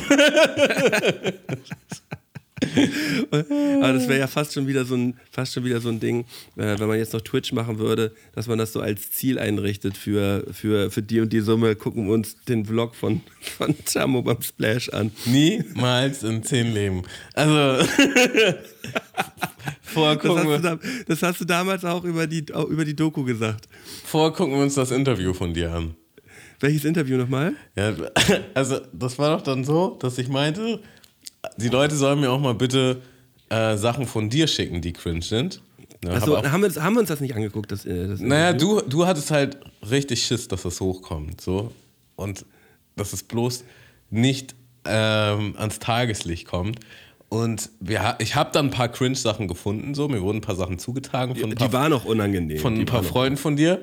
Aber 3.30 3.92
das 3.92 4.08
wäre 4.08 4.18
ja 4.20 4.26
fast 4.26 4.54
schon 4.54 4.66
wieder 4.66 4.86
so 4.86 4.94
ein, 4.94 5.14
fast 5.30 5.52
schon 5.52 5.64
wieder 5.64 5.80
so 5.80 5.90
ein 5.90 6.00
Ding, 6.00 6.20
äh, 6.56 6.78
wenn 6.78 6.88
man 6.88 6.96
jetzt 6.98 7.12
noch 7.12 7.20
Twitch 7.20 7.52
machen 7.52 7.78
würde, 7.78 8.14
dass 8.34 8.46
man 8.46 8.56
das 8.56 8.72
so 8.72 8.80
als 8.80 9.10
Ziel 9.10 9.38
einrichtet 9.38 9.96
für, 9.96 10.46
für, 10.52 10.90
für 10.90 11.02
die 11.02 11.20
und 11.20 11.32
die 11.34 11.40
Summe, 11.40 11.76
gucken 11.76 12.06
wir 12.06 12.14
uns 12.14 12.42
den 12.44 12.64
Vlog 12.64 12.94
von, 12.94 13.20
von 13.58 13.75
Chamo 13.84 14.22
beim 14.22 14.40
Splash 14.40 14.88
an. 14.88 15.12
Niemals 15.26 16.22
in 16.22 16.42
zehn 16.42 16.72
Leben. 16.72 17.02
Also, 17.34 17.86
vorher 19.82 20.16
Das 20.16 20.22
gucken, 20.22 20.48
hast, 20.48 20.64
du 20.64 20.78
das 21.08 21.22
hast 21.22 21.40
du 21.40 21.44
damals 21.44 21.84
auch 21.84 22.04
über 22.04 22.26
die, 22.26 22.54
auch 22.54 22.68
über 22.68 22.86
die 22.86 22.96
Doku 22.96 23.25
gesagt. 23.25 23.68
vorher 24.04 24.32
gucken 24.32 24.54
wir 24.54 24.62
uns 24.62 24.75
das 24.75 24.90
Interview 24.92 25.34
von 25.34 25.52
dir 25.52 25.72
an. 25.72 25.94
Welches 26.60 26.84
Interview 26.86 27.18
nochmal? 27.18 27.54
Ja, 27.76 27.94
also 28.54 28.80
das 28.92 29.18
war 29.18 29.36
doch 29.36 29.42
dann 29.42 29.62
so, 29.64 29.98
dass 30.00 30.16
ich 30.16 30.28
meinte, 30.28 30.80
die 31.57 31.69
Leute 31.69 31.95
sollen 31.97 32.21
mir 32.21 32.31
auch 32.31 32.41
mal 32.41 32.55
bitte 32.55 33.03
äh, 33.49 33.76
Sachen 33.76 34.07
von 34.07 34.29
dir 34.31 34.47
schicken, 34.47 34.81
die 34.81 34.93
cringe 34.93 35.23
sind. 35.23 35.62
Ja, 36.05 36.11
hab 36.11 36.17
Achso, 36.19 36.37
auch- 36.37 36.45
haben 36.45 36.61
wir, 36.62 36.67
uns, 36.69 36.81
haben 36.81 36.95
wir 36.95 37.00
uns 37.00 37.09
das 37.09 37.21
nicht 37.21 37.35
angeguckt? 37.35 37.73
Das, 37.73 37.85
äh, 37.87 38.09
das 38.09 38.21
naja, 38.21 38.53
du, 38.53 38.81
du 38.83 39.07
hattest 39.07 39.31
halt 39.31 39.59
richtig 39.88 40.23
Schiss, 40.25 40.49
dass 40.49 40.62
das 40.62 40.81
hochkommt. 40.81 41.41
So. 41.41 41.73
Und 42.17 42.45
dass 42.97 43.12
es 43.12 43.23
bloß 43.23 43.65
nicht 44.11 44.55
ähm, 44.85 45.55
ans 45.59 45.79
Tageslicht 45.79 46.47
kommt. 46.47 46.81
Und 47.29 47.71
wir, 47.81 48.17
ich 48.21 48.37
habe 48.37 48.50
dann 48.53 48.67
ein 48.67 48.71
paar 48.71 48.88
Cringe-Sachen 48.88 49.49
gefunden. 49.49 49.95
So. 49.95 50.09
Mir 50.09 50.23
wurden 50.23 50.38
ein 50.38 50.43
paar 50.43 50.55
Sachen 50.55 50.79
zugetragen 50.79 51.35
von 51.35 51.50
ein 51.50 51.57
paar, 51.57 51.69
Die 51.69 51.73
waren 51.73 51.93
auch 51.93 52.05
unangenehm. 52.05 52.59
von 52.59 52.75
die 52.75 52.81
ein 52.83 52.87
paar 52.87 53.03
Freunden 53.03 53.37
von 53.37 53.57
dir. 53.57 53.81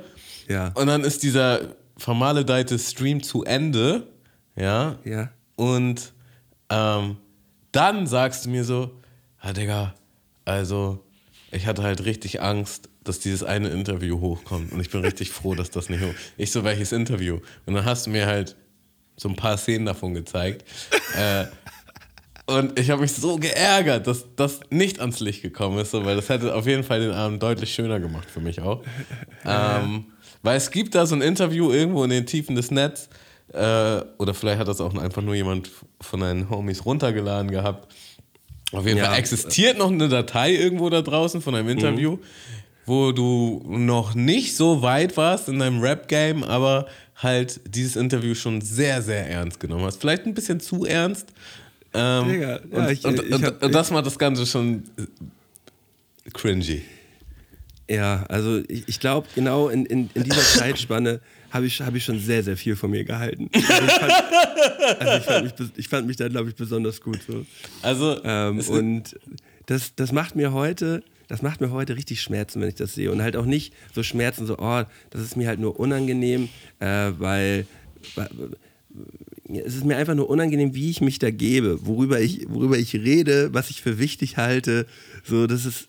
Ja. 0.47 0.69
Und 0.75 0.87
dann 0.87 1.03
ist 1.03 1.23
dieser 1.23 1.59
vermaledeite 1.97 2.79
Stream 2.79 3.21
zu 3.21 3.43
Ende. 3.43 4.07
Ja. 4.55 4.97
Ja. 5.03 5.29
Und 5.55 6.13
ähm, 6.69 7.17
dann 7.73 8.07
sagst 8.07 8.45
du 8.45 8.49
mir 8.49 8.63
so, 8.63 8.91
ah 9.39 9.51
Digga, 9.51 9.93
also 10.45 11.03
ich 11.51 11.67
hatte 11.67 11.83
halt 11.83 12.05
richtig 12.05 12.41
Angst, 12.41 12.89
dass 13.03 13.19
dieses 13.19 13.43
eine 13.43 13.69
Interview 13.69 14.21
hochkommt. 14.21 14.71
Und 14.71 14.79
ich 14.79 14.89
bin 14.89 15.01
richtig 15.01 15.31
froh, 15.31 15.55
dass 15.55 15.69
das 15.69 15.89
nicht 15.89 16.01
hoch. 16.01 16.13
Ich 16.37 16.51
so, 16.51 16.63
welches 16.63 16.91
Interview? 16.91 17.39
Und 17.65 17.73
dann 17.73 17.85
hast 17.85 18.05
du 18.05 18.11
mir 18.11 18.25
halt 18.25 18.55
so 19.17 19.29
ein 19.29 19.35
paar 19.35 19.57
Szenen 19.57 19.85
davon 19.85 20.13
gezeigt. 20.13 20.63
äh, 21.17 21.45
und 22.45 22.77
ich 22.77 22.89
habe 22.89 23.01
mich 23.01 23.13
so 23.13 23.37
geärgert, 23.37 24.07
dass 24.07 24.25
das 24.35 24.59
nicht 24.69 24.99
ans 24.99 25.19
Licht 25.19 25.41
gekommen 25.41 25.79
ist, 25.79 25.91
so, 25.91 26.03
weil 26.05 26.15
das 26.15 26.29
hätte 26.29 26.53
auf 26.53 26.67
jeden 26.67 26.83
Fall 26.83 26.99
den 26.99 27.11
Abend 27.11 27.41
deutlich 27.41 27.73
schöner 27.73 27.99
gemacht 27.99 28.29
für 28.29 28.41
mich 28.41 28.61
auch. 28.61 28.83
Ähm, 29.45 30.05
weil 30.41 30.57
es 30.57 30.71
gibt 30.71 30.93
da 30.95 31.05
so 31.05 31.15
ein 31.15 31.21
Interview 31.21 31.71
irgendwo 31.71 32.03
in 32.03 32.09
den 32.09 32.25
Tiefen 32.25 32.55
des 32.55 32.69
Netz, 32.69 33.09
Äh, 33.53 34.01
oder 34.17 34.33
vielleicht 34.33 34.59
hat 34.59 34.67
das 34.67 34.81
auch 34.81 34.95
einfach 34.97 35.21
nur 35.21 35.35
jemand 35.35 35.69
von 36.01 36.19
deinen 36.21 36.49
Homies 36.49 36.85
runtergeladen 36.85 37.51
gehabt. 37.51 37.93
Auf 38.71 38.85
jeden 38.87 38.97
Ja. 38.97 39.05
Fall 39.05 39.19
existiert 39.19 39.77
noch 39.77 39.91
eine 39.91 40.09
Datei 40.09 40.53
irgendwo 40.53 40.89
da 40.89 41.01
draußen 41.03 41.41
von 41.41 41.53
einem 41.53 41.69
Interview, 41.69 42.17
wo 42.87 43.11
du 43.11 43.63
noch 43.67 44.15
nicht 44.15 44.55
so 44.55 44.81
weit 44.81 45.15
warst 45.17 45.47
in 45.49 45.59
deinem 45.59 45.81
Rap-Game, 45.81 46.43
aber 46.43 46.87
halt 47.15 47.61
dieses 47.67 47.95
Interview 47.95 48.33
schon 48.33 48.61
sehr, 48.61 49.03
sehr 49.03 49.29
ernst 49.29 49.59
genommen 49.59 49.85
hast. 49.85 50.01
Vielleicht 50.01 50.25
ein 50.25 50.33
bisschen 50.33 50.59
zu 50.59 50.85
ernst. 50.85 51.27
Ähm, 51.93 52.27
Digga, 52.27 52.49
ja, 52.49 52.59
und, 52.71 52.89
ich- 52.91 53.05
und, 53.05 53.23
ich 53.23 53.43
hab- 53.43 53.63
und 53.63 53.71
das 53.75 53.91
macht 53.91 54.07
das 54.07 54.17
Ganze 54.17 54.47
schon 54.47 54.83
äh, 54.97 56.31
cringy. 56.31 56.81
Ja, 57.87 58.25
also 58.29 58.61
ich, 58.67 58.87
ich 58.87 58.99
glaube, 58.99 59.27
genau 59.35 59.67
in, 59.69 59.85
in, 59.85 60.09
in 60.15 60.23
dieser 60.23 60.41
Zeitspanne 60.41 61.19
habe 61.53 61.67
ich, 61.67 61.81
hab 61.81 61.93
ich 61.93 62.03
schon 62.03 62.19
sehr, 62.19 62.43
sehr 62.43 62.57
viel 62.57 62.75
von 62.75 62.89
mir 62.89 63.03
gehalten. 63.03 63.49
Also 63.53 63.85
ich 63.85 63.91
fand, 63.91 64.11
also 64.99 65.17
ich 65.17 65.23
fand, 65.23 65.43
mich, 65.43 65.69
ich 65.77 65.87
fand 65.87 66.07
mich 66.07 66.17
da, 66.17 66.27
glaube 66.27 66.49
ich, 66.49 66.55
besonders 66.55 66.99
gut. 66.99 67.19
So. 67.27 67.45
Also, 67.83 68.19
Ähm, 68.23 68.59
und 68.59 69.15
das, 69.67 69.93
das 69.95 70.11
macht 70.11 70.35
mir 70.35 70.51
heute, 70.51 71.03
das 71.27 71.41
macht 71.43 71.61
mir 71.61 71.71
heute 71.71 71.95
richtig 71.95 72.21
Schmerzen, 72.21 72.59
wenn 72.59 72.69
ich 72.69 72.75
das 72.75 72.95
sehe. 72.95 73.11
Und 73.11 73.21
halt 73.21 73.37
auch 73.37 73.45
nicht 73.45 73.73
so 73.93 74.01
Schmerzen, 74.01 74.47
so, 74.47 74.57
oh, 74.57 74.83
das 75.11 75.21
ist 75.21 75.37
mir 75.37 75.47
halt 75.47 75.59
nur 75.59 75.79
unangenehm, 75.79 76.49
äh, 76.79 77.11
weil, 77.17 77.67
weil 78.15 78.29
es 79.47 79.75
ist 79.75 79.85
mir 79.85 79.97
einfach 79.97 80.15
nur 80.15 80.29
unangenehm, 80.29 80.73
wie 80.73 80.89
ich 80.89 81.01
mich 81.01 81.19
da 81.19 81.29
gebe, 81.29 81.85
worüber 81.85 82.19
ich, 82.19 82.47
worüber 82.49 82.77
ich 82.77 82.95
rede, 82.95 83.53
was 83.53 83.69
ich 83.69 83.81
für 83.81 83.99
wichtig 83.99 84.37
halte. 84.37 84.87
So, 85.23 85.45
das 85.47 85.65
ist, 85.65 85.87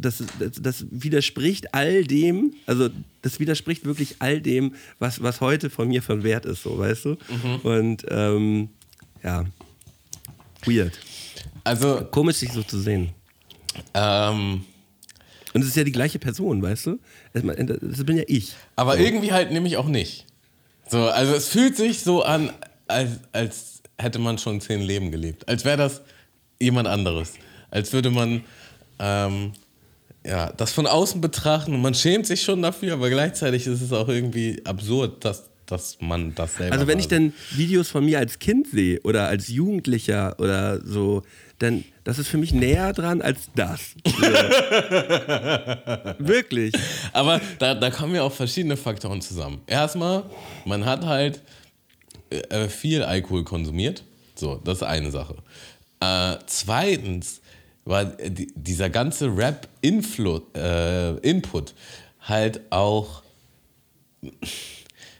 das, 0.00 0.22
das, 0.38 0.52
das 0.60 0.86
widerspricht 0.90 1.74
all 1.74 2.04
dem, 2.04 2.54
also 2.66 2.88
das 3.22 3.40
widerspricht 3.40 3.84
wirklich 3.84 4.16
all 4.20 4.40
dem, 4.40 4.74
was, 4.98 5.22
was 5.22 5.40
heute 5.40 5.70
von 5.70 5.88
mir 5.88 6.02
von 6.02 6.22
Wert 6.22 6.46
ist, 6.46 6.62
so, 6.62 6.78
weißt 6.78 7.04
du? 7.06 7.16
Und 7.62 8.04
ähm, 8.08 8.68
ja, 9.22 9.44
weird. 10.64 10.98
also 11.64 12.06
Komisch, 12.10 12.36
sich 12.36 12.52
so 12.52 12.62
zu 12.62 12.78
sehen. 12.78 13.10
ähm, 13.94 14.64
Und 15.54 15.62
es 15.62 15.68
ist 15.68 15.76
ja 15.76 15.84
die 15.84 15.92
gleiche 15.92 16.18
Person, 16.18 16.62
weißt 16.62 16.86
du? 16.86 16.98
Das 17.32 18.04
bin 18.04 18.16
ja 18.16 18.24
ich. 18.26 18.54
Aber 18.76 18.98
irgendwie 18.98 19.32
halt 19.32 19.50
nämlich 19.52 19.76
auch 19.76 19.88
nicht. 19.88 20.26
So, 20.90 21.04
also 21.04 21.34
es 21.34 21.48
fühlt 21.48 21.76
sich 21.76 22.00
so 22.00 22.22
an, 22.22 22.50
als, 22.86 23.20
als 23.32 23.82
hätte 23.98 24.18
man 24.18 24.38
schon 24.38 24.60
zehn 24.60 24.80
Leben 24.80 25.10
gelebt. 25.10 25.46
Als 25.48 25.64
wäre 25.64 25.76
das 25.76 26.00
jemand 26.60 26.88
anderes. 26.88 27.34
Als 27.70 27.92
würde 27.92 28.10
man 28.10 28.42
ähm, 28.98 29.52
ja, 30.28 30.52
das 30.56 30.72
von 30.72 30.86
außen 30.86 31.20
betrachten 31.20 31.74
und 31.74 31.80
man 31.80 31.94
schämt 31.94 32.26
sich 32.26 32.42
schon 32.42 32.62
dafür, 32.62 32.94
aber 32.94 33.08
gleichzeitig 33.08 33.66
ist 33.66 33.80
es 33.80 33.92
auch 33.92 34.08
irgendwie 34.08 34.60
absurd, 34.64 35.24
dass, 35.24 35.44
dass 35.66 35.98
man 36.00 36.34
das 36.34 36.56
selber 36.56 36.74
Also 36.74 36.86
wenn 36.86 36.98
ich 36.98 37.08
dann 37.08 37.32
Videos 37.52 37.88
von 37.88 38.04
mir 38.04 38.18
als 38.18 38.38
Kind 38.38 38.68
sehe 38.68 39.00
oder 39.04 39.28
als 39.28 39.48
Jugendlicher 39.48 40.38
oder 40.38 40.84
so, 40.84 41.22
dann 41.58 41.84
das 42.04 42.18
ist 42.18 42.28
für 42.28 42.38
mich 42.38 42.52
näher 42.52 42.92
dran 42.92 43.20
als 43.20 43.50
das. 43.54 43.80
Wirklich. 46.18 46.74
Aber 47.12 47.40
da, 47.58 47.74
da 47.74 47.90
kommen 47.90 48.14
ja 48.14 48.22
auch 48.22 48.32
verschiedene 48.32 48.76
Faktoren 48.76 49.20
zusammen. 49.20 49.60
Erstmal, 49.66 50.22
man 50.64 50.86
hat 50.86 51.04
halt 51.04 51.42
äh, 52.30 52.68
viel 52.68 53.02
Alkohol 53.02 53.44
konsumiert. 53.44 54.04
So, 54.34 54.60
das 54.64 54.78
ist 54.78 54.84
eine 54.84 55.10
Sache. 55.10 55.36
Äh, 56.00 56.36
zweitens 56.46 57.40
war 57.88 58.04
die, 58.04 58.52
dieser 58.54 58.90
ganze 58.90 59.34
Rap-Input 59.36 60.56
äh, 60.56 61.16
Input 61.18 61.74
halt 62.20 62.60
auch, 62.70 63.22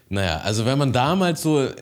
naja, 0.09 0.37
also 0.43 0.65
wenn 0.65 0.77
man 0.77 0.91
damals 0.93 1.41
so, 1.41 1.61
äh, 1.61 1.73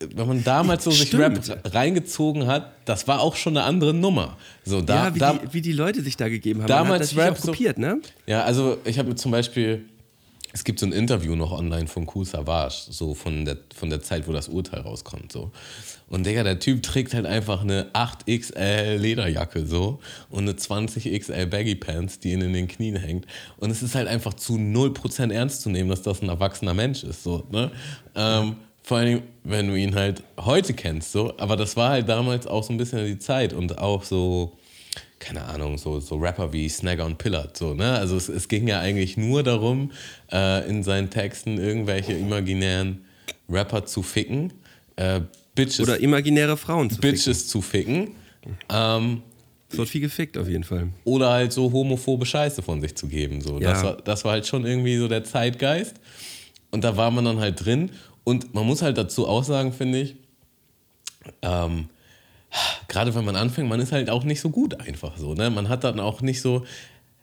wenn 0.00 0.28
man 0.28 0.44
damals 0.44 0.84
so 0.84 0.90
sich 0.90 1.12
Rap 1.16 1.40
reingezogen 1.64 2.46
hat, 2.46 2.72
das 2.84 3.08
war 3.08 3.20
auch 3.20 3.34
schon 3.36 3.56
eine 3.56 3.66
andere 3.66 3.92
Nummer. 3.92 4.36
So, 4.64 4.80
da, 4.80 5.06
ja, 5.08 5.14
wie, 5.14 5.18
da, 5.18 5.32
die, 5.34 5.54
wie 5.54 5.60
die 5.62 5.72
Leute 5.72 6.02
sich 6.02 6.16
da 6.16 6.28
gegeben 6.28 6.60
haben. 6.60 6.68
Damals 6.68 7.14
Man 7.14 7.24
hat 7.26 7.30
das 7.32 7.38
Rap 7.38 7.38
auch 7.38 7.44
so- 7.46 7.52
kopiert, 7.52 7.78
ne? 7.78 8.00
ja, 8.26 8.42
also 8.44 8.78
ich 8.84 8.98
habe 8.98 9.14
zum 9.16 9.32
Beispiel, 9.32 9.84
es 10.52 10.62
gibt 10.64 10.78
so 10.78 10.86
ein 10.86 10.92
Interview 10.92 11.34
noch 11.34 11.52
online 11.52 11.88
von 11.88 12.06
Kool 12.06 12.24
Savage, 12.24 12.74
so 12.90 13.14
von 13.14 13.44
der, 13.44 13.58
von 13.74 13.90
der 13.90 14.00
Zeit, 14.02 14.28
wo 14.28 14.32
das 14.32 14.48
Urteil 14.48 14.80
rauskommt, 14.80 15.32
so. 15.32 15.50
Und 16.10 16.26
Digga, 16.26 16.42
der 16.42 16.58
Typ 16.58 16.82
trägt 16.82 17.14
halt 17.14 17.26
einfach 17.26 17.62
eine 17.62 17.90
8XL 17.92 18.96
Lederjacke, 18.96 19.66
so, 19.66 20.00
und 20.30 20.44
eine 20.44 20.52
20XL 20.52 21.46
Baggy 21.46 21.74
Pants, 21.74 22.18
die 22.18 22.32
ihn 22.32 22.40
in 22.40 22.52
den 22.52 22.68
Knien 22.68 22.96
hängt. 22.96 23.26
Und 23.58 23.70
es 23.70 23.82
ist 23.82 23.94
halt 23.94 24.08
einfach 24.08 24.34
zu 24.34 24.54
0% 24.54 25.32
ernst 25.32 25.62
zu 25.62 25.70
nehmen, 25.70 25.90
dass 25.90 26.02
das 26.02 26.22
ein 26.22 26.28
erwachsener 26.28 26.74
Mensch 26.74 27.04
ist, 27.04 27.22
so, 27.22 27.46
ne? 27.50 27.70
Ähm, 28.14 28.56
vor 28.82 28.96
allem, 28.96 29.22
wenn 29.44 29.68
du 29.68 29.74
ihn 29.74 29.94
halt 29.94 30.22
heute 30.40 30.72
kennst, 30.72 31.12
so. 31.12 31.36
Aber 31.36 31.56
das 31.56 31.76
war 31.76 31.90
halt 31.90 32.08
damals 32.08 32.46
auch 32.46 32.62
so 32.64 32.72
ein 32.72 32.78
bisschen 32.78 33.04
die 33.04 33.18
Zeit 33.18 33.52
und 33.52 33.76
auch 33.76 34.02
so, 34.02 34.56
keine 35.18 35.44
Ahnung, 35.44 35.76
so, 35.76 36.00
so 36.00 36.16
Rapper 36.16 36.54
wie 36.54 36.68
Snagger 36.70 37.04
und 37.04 37.18
Pillard, 37.18 37.54
so, 37.54 37.74
ne? 37.74 37.92
Also 37.98 38.16
es, 38.16 38.30
es 38.30 38.48
ging 38.48 38.66
ja 38.66 38.80
eigentlich 38.80 39.18
nur 39.18 39.42
darum, 39.42 39.92
äh, 40.32 40.66
in 40.68 40.82
seinen 40.82 41.10
Texten 41.10 41.58
irgendwelche 41.58 42.14
imaginären 42.14 43.04
Rapper 43.50 43.84
zu 43.84 44.02
ficken, 44.02 44.54
äh, 44.96 45.20
Bitches, 45.64 45.80
Oder 45.80 46.00
imaginäre 46.00 46.56
Frauen 46.56 46.88
zu 46.90 46.96
ficken. 46.96 47.10
Bitches 47.10 47.46
zu 47.48 47.60
ficken, 47.62 48.12
ähm, 48.70 49.22
Es 49.70 49.76
wird 49.76 49.88
viel 49.88 50.00
gefickt 50.00 50.38
auf 50.38 50.48
jeden 50.48 50.64
Fall. 50.64 50.88
oder 51.04 51.30
halt 51.30 51.52
so 51.52 51.70
homophobe 51.72 52.24
Scheiße 52.24 52.62
von 52.62 52.80
sich 52.80 52.94
zu 52.96 53.06
geben, 53.08 53.40
so. 53.40 53.58
Das, 53.58 53.82
Ja. 53.82 53.84
war, 53.88 53.96
das 53.96 54.24
war 54.24 54.32
halt 54.32 54.46
schon 54.46 54.64
irgendwie 54.64 54.96
so 54.96 55.08
der 55.08 55.24
Zeitgeist 55.24 55.96
und 56.70 56.84
da 56.84 56.96
war 56.96 57.10
man 57.10 57.24
dann 57.24 57.38
halt 57.40 57.64
drin 57.64 57.90
und 58.24 58.54
man 58.54 58.66
muss 58.66 58.80
halt 58.82 58.96
dazu 58.98 59.26
auch 59.26 59.44
sagen, 59.44 59.72
finde 59.72 60.00
ich, 60.00 60.16
ähm, 61.42 61.88
gerade 62.88 63.14
wenn 63.14 63.24
man 63.24 63.36
anfängt, 63.36 63.68
man 63.68 63.80
ist 63.80 63.92
halt 63.92 64.08
auch 64.08 64.24
nicht 64.24 64.40
so 64.40 64.48
gut 64.50 64.80
einfach 64.80 65.18
so. 65.18 65.34
Ne? 65.34 65.50
Man 65.50 65.68
hat 65.68 65.84
dann 65.84 66.00
auch 66.00 66.22
nicht 66.22 66.40
so, 66.40 66.64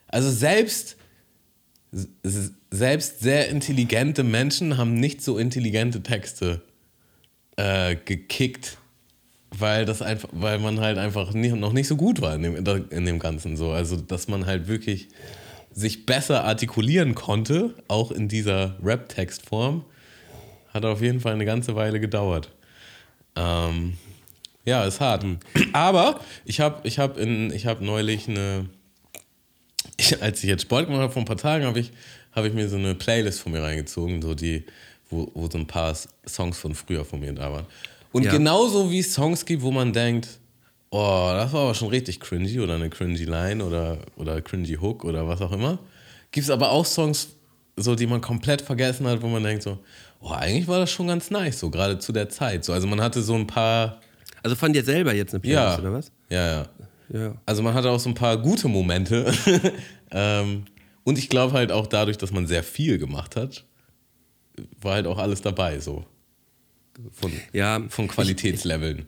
also 0.07 0.29
selbst, 0.29 0.97
selbst 2.71 3.19
sehr 3.21 3.49
intelligente 3.49 4.23
Menschen 4.23 4.77
haben 4.77 4.95
nicht 4.99 5.21
so 5.23 5.37
intelligente 5.37 6.03
Texte 6.03 6.61
äh, 7.57 7.95
gekickt, 7.95 8.77
weil 9.57 9.85
das 9.85 10.01
einfach, 10.01 10.29
weil 10.31 10.59
man 10.59 10.79
halt 10.79 10.97
einfach 10.97 11.33
nie, 11.33 11.49
noch 11.49 11.73
nicht 11.73 11.87
so 11.87 11.95
gut 11.95 12.21
war 12.21 12.35
in 12.35 12.43
dem, 12.43 12.87
in 12.89 13.05
dem 13.05 13.19
Ganzen 13.19 13.57
so. 13.57 13.71
Also 13.71 13.95
dass 13.97 14.27
man 14.27 14.45
halt 14.45 14.67
wirklich 14.67 15.09
sich 15.71 16.05
besser 16.05 16.45
artikulieren 16.45 17.15
konnte, 17.15 17.75
auch 17.87 18.11
in 18.11 18.27
dieser 18.27 18.77
Rap-Textform, 18.81 19.83
hat 20.73 20.85
auf 20.85 21.01
jeden 21.01 21.19
Fall 21.19 21.33
eine 21.33 21.45
ganze 21.45 21.75
Weile 21.75 21.99
gedauert. 21.99 22.51
Ähm, 23.35 23.97
ja, 24.65 24.83
ist 24.85 24.99
hart. 24.99 25.25
Aber 25.73 26.19
ich 26.43 26.59
habe 26.59 26.87
ich 26.87 26.97
hab 26.99 27.17
hab 27.17 27.81
neulich 27.81 28.27
eine. 28.27 28.69
Ich, 29.97 30.21
als 30.21 30.43
ich 30.43 30.49
jetzt 30.49 30.63
Sport 30.63 30.87
gemacht 30.87 31.03
habe, 31.03 31.13
vor 31.13 31.21
ein 31.21 31.25
paar 31.25 31.37
Tagen, 31.37 31.65
habe 31.65 31.79
ich, 31.79 31.91
hab 32.31 32.43
ich 32.45 32.53
mir 32.53 32.67
so 32.67 32.75
eine 32.75 32.95
Playlist 32.95 33.39
von 33.41 33.51
mir 33.51 33.61
reingezogen, 33.61 34.21
so 34.21 34.33
die, 34.33 34.65
wo, 35.09 35.29
wo 35.33 35.49
so 35.49 35.57
ein 35.57 35.67
paar 35.67 35.95
Songs 36.27 36.57
von 36.57 36.73
früher 36.75 37.05
von 37.05 37.19
mir 37.19 37.33
da 37.33 37.51
waren. 37.51 37.65
Und 38.11 38.23
Ja. 38.23 38.31
genauso 38.31 38.89
wie 38.91 38.99
es 38.99 39.13
Songs 39.13 39.45
gibt, 39.45 39.61
wo 39.61 39.71
man 39.71 39.91
denkt, 39.93 40.27
oh, 40.89 41.29
das 41.33 41.51
war 41.53 41.63
aber 41.63 41.73
schon 41.75 41.89
richtig 41.89 42.19
cringy 42.19 42.59
oder 42.59 42.75
eine 42.75 42.89
cringy 42.89 43.25
Line 43.25 43.63
oder, 43.63 43.97
oder 44.15 44.41
cringy 44.41 44.75
Hook 44.75 45.03
oder 45.03 45.27
was 45.27 45.41
auch 45.41 45.51
immer, 45.51 45.77
gibt 46.31 46.45
es 46.45 46.49
aber 46.49 46.71
auch 46.71 46.85
Songs, 46.85 47.29
so, 47.77 47.93
die 47.95 48.07
man 48.07 48.21
komplett 48.21 48.61
vergessen 48.61 49.05
hat, 49.07 49.21
wo 49.21 49.27
man 49.27 49.43
denkt 49.43 49.63
so, 49.63 49.77
oh, 50.21 50.31
eigentlich 50.31 50.67
war 50.67 50.79
das 50.79 50.91
schon 50.91 51.07
ganz 51.07 51.29
nice, 51.29 51.59
so 51.59 51.69
gerade 51.69 51.99
zu 51.99 52.13
der 52.13 52.29
Zeit. 52.29 52.63
So, 52.63 52.71
also 52.71 52.87
man 52.87 53.01
hatte 53.01 53.21
so 53.21 53.35
ein 53.35 53.45
paar, 53.47 53.99
Also 54.43 54.55
von 54.55 54.71
dir 54.71 54.83
selber 54.83 55.13
jetzt 55.13 55.33
eine 55.33 55.41
Playlist, 55.41 55.77
ja, 55.77 55.79
oder 55.79 55.91
was? 55.93 56.11
ja, 56.29 56.47
ja. 56.47 56.65
Ja. 57.13 57.35
Also 57.45 57.61
man 57.61 57.75
hatte 57.75 57.91
auch 57.91 57.99
so 57.99 58.09
ein 58.09 58.15
paar 58.15 58.35
gute 58.37 58.67
Momente. 58.67 59.31
ähm, 60.11 60.65
und 61.03 61.19
ich 61.19 61.29
glaube 61.29 61.53
halt 61.53 61.71
auch 61.71 61.85
dadurch, 61.85 62.17
dass 62.17 62.31
man 62.31 62.47
sehr 62.47 62.63
viel 62.63 62.97
gemacht 62.97 63.35
hat, 63.35 63.63
war 64.81 64.95
halt 64.95 65.07
auch 65.07 65.17
alles 65.17 65.41
dabei, 65.41 65.79
so. 65.79 66.05
Von, 67.11 67.31
Ja, 67.51 67.83
von 67.89 68.07
Qualitätsleveln. 68.07 69.07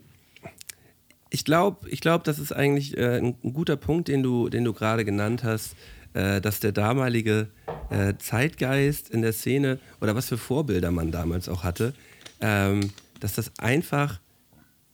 Ich 1.30 1.46
glaube, 1.46 1.90
ich 1.90 2.02
glaub, 2.02 2.24
das 2.24 2.40
ist 2.40 2.52
eigentlich 2.52 2.98
äh, 2.98 3.18
ein, 3.18 3.36
ein 3.44 3.54
guter 3.54 3.76
Punkt, 3.76 4.08
den 4.08 4.24
du, 4.24 4.50
den 4.50 4.64
du 4.64 4.74
gerade 4.74 5.06
genannt 5.06 5.44
hast, 5.44 5.76
äh, 6.14 6.42
dass 6.42 6.60
der 6.60 6.72
damalige 6.72 7.48
äh, 7.90 8.14
Zeitgeist 8.18 9.10
in 9.10 9.22
der 9.22 9.34
Szene 9.34 9.80
oder 10.02 10.16
was 10.16 10.28
für 10.28 10.38
Vorbilder 10.38 10.92
man 10.92 11.12
damals 11.12 11.50
auch 11.50 11.64
hatte, 11.64 11.94
ähm, 12.42 12.92
dass 13.20 13.36
das 13.36 13.52
einfach, 13.60 14.20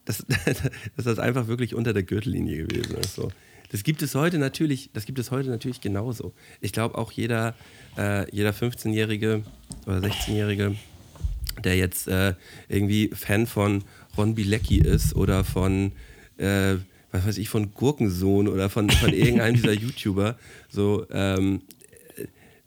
dass, 0.05 0.25
dass 0.95 1.05
das 1.05 1.19
einfach 1.19 1.47
wirklich 1.47 1.75
unter 1.75 1.93
der 1.93 2.03
Gürtellinie 2.03 2.65
gewesen 2.65 2.95
ist. 2.97 3.15
So. 3.15 3.31
Das 3.71 3.83
gibt 3.83 4.01
es 4.01 4.15
heute 4.15 4.37
natürlich, 4.37 4.91
das 4.93 5.05
gibt 5.05 5.17
es 5.17 5.31
heute 5.31 5.49
natürlich 5.49 5.81
genauso. 5.81 6.33
Ich 6.61 6.73
glaube 6.73 6.97
auch 6.97 7.11
jeder, 7.11 7.55
äh, 7.97 8.29
jeder 8.35 8.51
15-Jährige 8.51 9.43
oder 9.85 9.97
16-Jährige, 9.97 10.75
der 11.63 11.77
jetzt 11.77 12.07
äh, 12.07 12.33
irgendwie 12.69 13.09
Fan 13.13 13.47
von 13.47 13.83
Ron 14.17 14.35
Bilecki 14.35 14.77
ist 14.79 15.15
oder 15.15 15.43
von, 15.43 15.91
äh, 16.37 16.75
was 17.11 17.27
weiß 17.27 17.37
ich, 17.37 17.49
von 17.49 17.73
Gurkensohn 17.73 18.47
oder 18.47 18.69
von, 18.69 18.89
von 18.89 19.13
irgendeinem 19.13 19.55
dieser 19.55 19.73
YouTuber, 19.73 20.37
so, 20.69 21.05
ähm, 21.11 21.61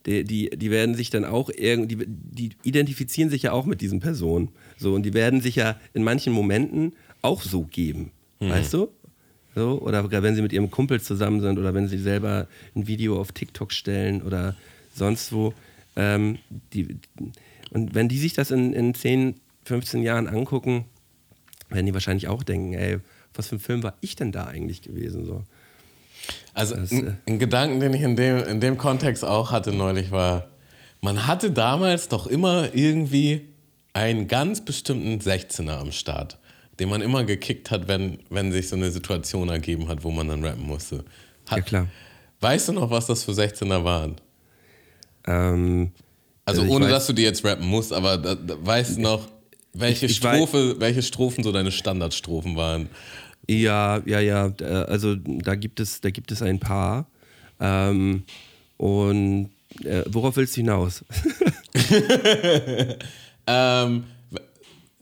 die, 0.07 0.23
die, 0.23 0.51
die 0.51 0.71
werden 0.71 0.95
sich 0.95 1.11
dann 1.11 1.25
auch 1.25 1.51
irgendwie, 1.51 2.07
die 2.07 2.51
identifizieren 2.63 3.29
sich 3.29 3.43
ja 3.43 3.53
auch 3.53 3.67
mit 3.67 3.81
diesen 3.81 3.99
Personen. 3.99 4.51
So, 4.77 4.95
und 4.95 5.03
die 5.03 5.15
werden 5.15 5.41
sich 5.41 5.57
ja 5.57 5.81
in 5.95 6.05
manchen 6.05 6.33
Momenten 6.33 6.95
auch 7.23 7.43
so 7.43 7.63
geben. 7.63 8.13
Mhm. 8.39 8.51
Weißt 8.51 8.73
du? 8.75 8.89
So, 9.57 9.81
oder 9.81 10.11
wenn 10.23 10.35
sie 10.35 10.43
mit 10.43 10.53
ihrem 10.53 10.71
Kumpel 10.71 11.01
zusammen 11.01 11.41
sind 11.41 11.59
oder 11.59 11.75
wenn 11.75 11.89
sie 11.89 11.99
selber 11.99 12.47
ein 12.77 12.87
Video 12.87 13.21
auf 13.21 13.33
TikTok 13.33 13.73
stellen 13.73 14.23
oder 14.23 14.55
sonst 14.97 15.33
wo. 15.33 15.55
Ähm, 15.97 16.39
die, 16.73 16.99
und 17.71 17.95
wenn 17.95 18.09
die 18.09 18.19
sich 18.19 18.35
das 18.35 18.51
in, 18.51 18.73
in 18.73 18.95
10, 18.95 19.37
15 19.65 20.03
Jahren 20.03 20.29
angucken, 20.29 20.85
werden 21.69 21.87
die 21.87 21.95
wahrscheinlich 21.95 22.29
auch 22.29 22.43
denken, 22.43 22.75
ey, 22.75 22.99
was 23.35 23.49
für 23.49 23.57
ein 23.57 23.61
Film 23.61 23.83
war 23.83 23.95
ich 24.01 24.17
denn 24.17 24.33
da 24.33 24.45
eigentlich 24.45 24.83
gewesen? 24.83 25.25
So. 25.25 25.45
Also 26.55 26.77
Das, 26.77 26.91
ein, 26.93 27.07
äh, 27.07 27.13
ein 27.27 27.39
Gedanken, 27.39 27.81
den 27.81 27.93
ich 27.95 28.03
in 28.03 28.17
dem, 28.17 28.39
in 28.45 28.61
dem 28.61 28.79
Kontext 28.79 29.25
auch 29.25 29.51
hatte 29.51 29.73
neulich, 29.73 30.11
war, 30.11 30.49
man 31.01 31.27
hatte 31.27 31.51
damals 31.51 32.09
doch 32.09 32.27
immer 32.27 32.75
irgendwie 32.75 33.49
einen 33.93 34.29
ganz 34.29 34.65
bestimmten 34.65 35.19
16er 35.19 35.79
am 35.79 35.93
Start, 35.93 36.39
den 36.79 36.89
man 36.89 37.01
immer 37.01 37.25
gekickt 37.25 37.71
hat, 37.71 37.89
wenn, 37.89 38.19
wenn 38.31 38.53
sich 38.53 38.69
so 38.69 38.77
eine 38.77 38.91
Situation 38.91 39.49
ergeben 39.49 39.89
hat, 39.89 40.05
wo 40.05 40.11
man 40.11 40.29
dann 40.29 40.45
rappen 40.45 40.67
musste. 40.67 41.05
Hat, 41.47 41.59
Ja, 41.59 41.61
klar. 41.61 41.87
Weißt 42.41 42.69
du 42.69 42.73
noch, 42.75 42.91
was 42.91 43.07
das 43.07 43.25
für 43.25 43.33
16er 43.33 43.85
waren? 43.85 44.17
Ähm, 45.27 45.91
Also, 46.45 46.63
ich 46.65 46.71
ohne 46.71 46.87
weiß- 46.87 46.91
dass 46.91 47.07
du 47.09 47.13
die 47.13 47.23
jetzt 47.23 47.45
rappen 47.45 47.67
musst, 47.67 47.93
aber 47.93 48.17
da, 48.19 48.35
da, 48.35 48.55
weißt 48.61 48.97
du 48.97 49.01
noch, 49.03 49.29
welche, 49.73 50.07
Ich- 50.07 50.13
ich 50.19 50.19
weiß- 50.25 50.35
Strophe, 50.37 50.77
welche 50.79 51.03
Strophen 51.03 51.43
so 51.45 51.53
deine 51.53 51.71
Standardstrophen 51.73 52.57
waren? 52.57 52.89
Ja, 53.49 54.01
ja, 54.07 54.21
ja. 54.21 54.53
äh, 54.61 54.65
Also 54.65 55.15
da 55.17 55.55
gibt 55.55 55.81
es, 55.81 56.01
da 56.01 56.11
gibt 56.11 56.31
es 56.33 56.43
ein 56.43 56.59
paar. 56.61 57.07
Ähm, 57.61 58.25
und 58.77 59.51
äh, 59.85 60.03
worauf 60.07 60.37
willst 60.37 60.57
du 60.57 60.61
hinaus? 60.61 61.05
Ähm, 63.49 64.05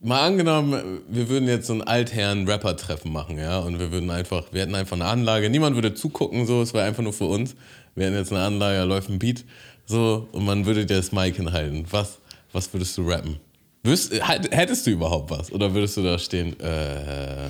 mal 0.03 0.27
angenommen, 0.27 1.01
wir 1.09 1.29
würden 1.31 1.49
jetzt 1.49 1.67
so 1.67 1.73
ein 1.73 1.81
Altherren-Rapper-Treffen 1.83 3.11
machen, 3.11 3.39
ja, 3.39 3.59
und 3.61 3.79
wir 3.79 3.91
würden 3.91 4.11
einfach, 4.11 4.53
wir 4.53 4.61
hätten 4.63 4.75
einfach 4.75 4.97
eine 4.97 5.07
Anlage, 5.07 5.49
niemand 5.49 5.77
würde 5.77 5.95
zugucken, 5.95 6.47
so, 6.47 6.61
es 6.61 6.75
wäre 6.75 6.85
einfach 6.85 7.03
nur 7.03 7.15
für 7.15 7.25
uns. 7.25 7.55
Wir 7.95 8.07
hätten 8.07 8.17
jetzt 8.17 8.33
eine 8.33 8.43
Anlage, 8.43 8.77
da 8.79 8.85
läuft 8.85 9.09
ein 9.09 9.19
Beat, 9.19 9.45
so, 9.87 10.29
und 10.33 10.44
man 10.44 10.64
würde 10.66 10.87
dir 10.87 10.97
das 10.97 11.12
Mic 11.12 11.37
hinhalten. 11.37 11.85
Was, 11.90 12.18
was 12.53 12.73
würdest 12.73 12.97
du 12.99 13.09
rappen? 13.09 13.37
Würdest, 13.83 14.12
hätt- 14.14 14.51
hättest 14.51 14.87
du 14.87 14.90
überhaupt 14.92 15.31
was? 15.31 15.53
Oder 15.53 15.75
würdest 15.75 15.97
du 15.97 16.03
da 16.03 16.18
stehen, 16.18 16.59
äh, 16.61 17.49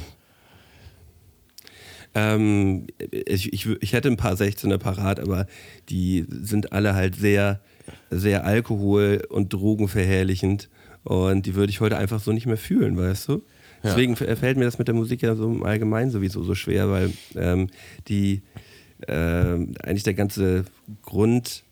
ähm, 2.14 2.86
ich, 3.10 3.52
ich, 3.52 3.66
ich 3.66 3.92
hätte 3.92 4.08
ein 4.08 4.16
paar 4.16 4.34
16er 4.34 4.78
parat, 4.78 5.18
aber 5.20 5.46
die 5.88 6.24
sind 6.28 6.72
alle 6.72 6.94
halt 6.94 7.16
sehr, 7.16 7.60
sehr 8.10 8.44
alkohol- 8.44 9.26
und 9.28 9.52
drogenverherrlichend. 9.52 10.68
Und 11.02 11.44
die 11.46 11.54
würde 11.54 11.70
ich 11.70 11.80
heute 11.80 11.98
einfach 11.98 12.20
so 12.20 12.32
nicht 12.32 12.46
mehr 12.46 12.56
fühlen, 12.56 12.96
weißt 12.96 13.28
du? 13.28 13.42
Deswegen 13.82 14.14
f- 14.14 14.38
fällt 14.38 14.56
mir 14.56 14.64
das 14.64 14.78
mit 14.78 14.88
der 14.88 14.94
Musik 14.94 15.20
ja 15.22 15.34
so 15.34 15.44
im 15.46 15.62
Allgemeinen 15.64 16.10
sowieso 16.10 16.42
so 16.42 16.54
schwer, 16.54 16.88
weil 16.90 17.12
ähm, 17.36 17.68
die 18.08 18.40
ähm, 19.08 19.74
eigentlich 19.82 20.04
der 20.04 20.14
ganze 20.14 20.64
Grund, 21.02 21.63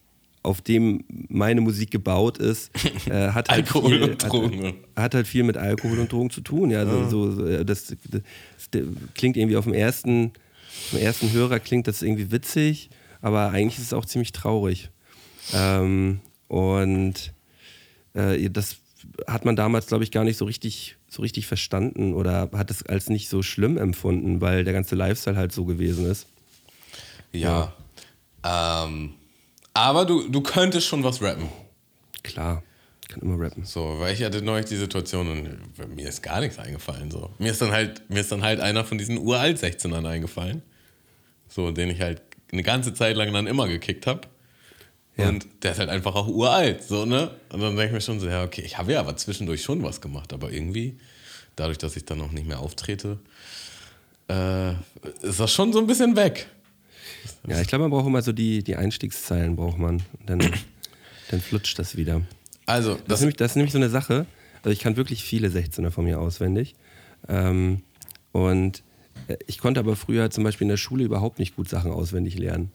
auf 0.42 0.60
dem 0.60 1.04
meine 1.28 1.60
Musik 1.60 1.90
gebaut 1.90 2.38
ist, 2.38 2.70
äh, 3.06 3.30
hat 3.30 3.48
halt 3.48 3.50
Alkohol 3.50 3.90
viel. 3.90 4.72
Hat, 4.72 4.74
hat 4.96 5.14
halt 5.14 5.26
viel 5.26 5.44
mit 5.44 5.56
Alkohol 5.56 5.98
und 5.98 6.10
Drogen 6.10 6.30
zu 6.30 6.40
tun. 6.40 6.70
Ja, 6.70 6.80
also, 6.80 7.08
so, 7.08 7.30
so, 7.32 7.46
äh, 7.46 7.64
das, 7.64 7.94
das, 8.10 8.22
das 8.70 8.82
klingt 9.14 9.36
irgendwie 9.36 9.56
auf 9.56 9.64
dem 9.64 9.74
ersten, 9.74 10.26
auf 10.26 10.90
dem 10.92 11.00
ersten 11.00 11.32
Hörer 11.32 11.60
klingt 11.60 11.86
das 11.86 12.02
irgendwie 12.02 12.30
witzig, 12.32 12.90
aber 13.20 13.50
eigentlich 13.50 13.78
ist 13.78 13.86
es 13.86 13.92
auch 13.92 14.04
ziemlich 14.04 14.32
traurig. 14.32 14.90
Ähm, 15.54 16.20
und 16.48 17.32
äh, 18.14 18.50
das 18.50 18.76
hat 19.26 19.44
man 19.44 19.56
damals, 19.56 19.86
glaube 19.86 20.04
ich, 20.04 20.10
gar 20.10 20.24
nicht 20.24 20.36
so 20.36 20.44
richtig, 20.44 20.96
so 21.08 21.22
richtig 21.22 21.46
verstanden 21.46 22.14
oder 22.14 22.50
hat 22.52 22.70
es 22.70 22.84
als 22.84 23.08
nicht 23.08 23.28
so 23.28 23.42
schlimm 23.42 23.78
empfunden, 23.78 24.40
weil 24.40 24.64
der 24.64 24.72
ganze 24.72 24.96
Lifestyle 24.96 25.36
halt 25.36 25.52
so 25.52 25.64
gewesen 25.64 26.06
ist. 26.06 26.26
ja. 27.32 27.72
Ähm, 28.44 29.14
aber 29.74 30.04
du, 30.04 30.28
du 30.28 30.40
könntest 30.40 30.86
schon 30.86 31.02
was 31.02 31.22
rappen. 31.22 31.48
Klar, 32.22 32.62
kann 33.08 33.22
immer 33.22 33.38
rappen. 33.38 33.64
So, 33.64 33.96
weil 33.98 34.14
ich 34.14 34.22
hatte 34.22 34.42
neulich 34.42 34.66
die 34.66 34.76
Situation 34.76 35.28
und 35.28 35.94
mir 35.94 36.08
ist 36.08 36.22
gar 36.22 36.40
nichts 36.40 36.58
eingefallen. 36.58 37.10
So. 37.10 37.30
Mir, 37.38 37.52
ist 37.52 37.60
dann 37.62 37.72
halt, 37.72 38.08
mir 38.08 38.20
ist 38.20 38.32
dann 38.32 38.42
halt 38.42 38.60
einer 38.60 38.84
von 38.84 38.98
diesen 38.98 39.18
uralt 39.18 39.58
16ern 39.58 40.06
eingefallen. 40.06 40.62
So, 41.48 41.70
den 41.70 41.90
ich 41.90 42.00
halt 42.00 42.22
eine 42.50 42.62
ganze 42.62 42.94
Zeit 42.94 43.16
lang 43.16 43.32
dann 43.32 43.46
immer 43.46 43.68
gekickt 43.68 44.06
habe. 44.06 44.28
Ja. 45.16 45.28
Und 45.28 45.46
der 45.62 45.72
ist 45.72 45.78
halt 45.78 45.90
einfach 45.90 46.14
auch 46.14 46.26
uralt, 46.26 46.82
so, 46.82 47.04
ne? 47.04 47.30
Und 47.50 47.60
dann 47.60 47.76
denke 47.76 47.86
ich 47.86 47.92
mir 47.92 48.00
schon 48.00 48.18
so, 48.18 48.28
ja, 48.28 48.44
okay, 48.44 48.62
ich 48.62 48.78
habe 48.78 48.92
ja 48.92 49.00
aber 49.00 49.16
zwischendurch 49.16 49.62
schon 49.62 49.82
was 49.82 50.00
gemacht, 50.00 50.32
aber 50.32 50.50
irgendwie, 50.50 50.98
dadurch, 51.54 51.76
dass 51.76 51.96
ich 51.96 52.06
dann 52.06 52.20
auch 52.22 52.30
nicht 52.30 52.46
mehr 52.46 52.60
auftrete, 52.60 53.18
äh, 54.28 54.72
ist 55.20 55.38
das 55.38 55.52
schon 55.52 55.72
so 55.72 55.80
ein 55.80 55.86
bisschen 55.86 56.16
weg. 56.16 56.48
Ja, 57.48 57.60
ich 57.60 57.68
glaube, 57.68 57.82
man 57.82 57.90
braucht 57.90 58.06
immer 58.06 58.22
so 58.22 58.32
die, 58.32 58.62
die 58.62 58.76
Einstiegszeilen, 58.76 59.56
braucht 59.56 59.78
man. 59.78 60.02
Dann, 60.26 60.40
dann 61.30 61.40
flutscht 61.40 61.78
das 61.78 61.96
wieder. 61.96 62.22
Also, 62.66 62.94
Das 62.94 63.04
das, 63.06 63.14
ist, 63.18 63.20
nämlich, 63.22 63.36
das 63.36 63.52
ist 63.52 63.56
nämlich 63.56 63.72
so 63.72 63.78
eine 63.78 63.90
Sache. 63.90 64.26
Also 64.62 64.70
ich 64.70 64.78
kann 64.80 64.96
wirklich 64.96 65.24
viele 65.24 65.48
16er 65.48 65.90
von 65.90 66.04
mir 66.04 66.20
auswendig. 66.20 66.74
Ähm, 67.28 67.82
und 68.30 68.82
äh, 69.28 69.36
ich 69.46 69.58
konnte 69.58 69.80
aber 69.80 69.96
früher 69.96 70.30
zum 70.30 70.44
Beispiel 70.44 70.66
in 70.66 70.70
der 70.70 70.76
Schule 70.76 71.04
überhaupt 71.04 71.38
nicht 71.38 71.56
gut 71.56 71.68
Sachen 71.68 71.90
auswendig 71.90 72.38
lernen. 72.38 72.70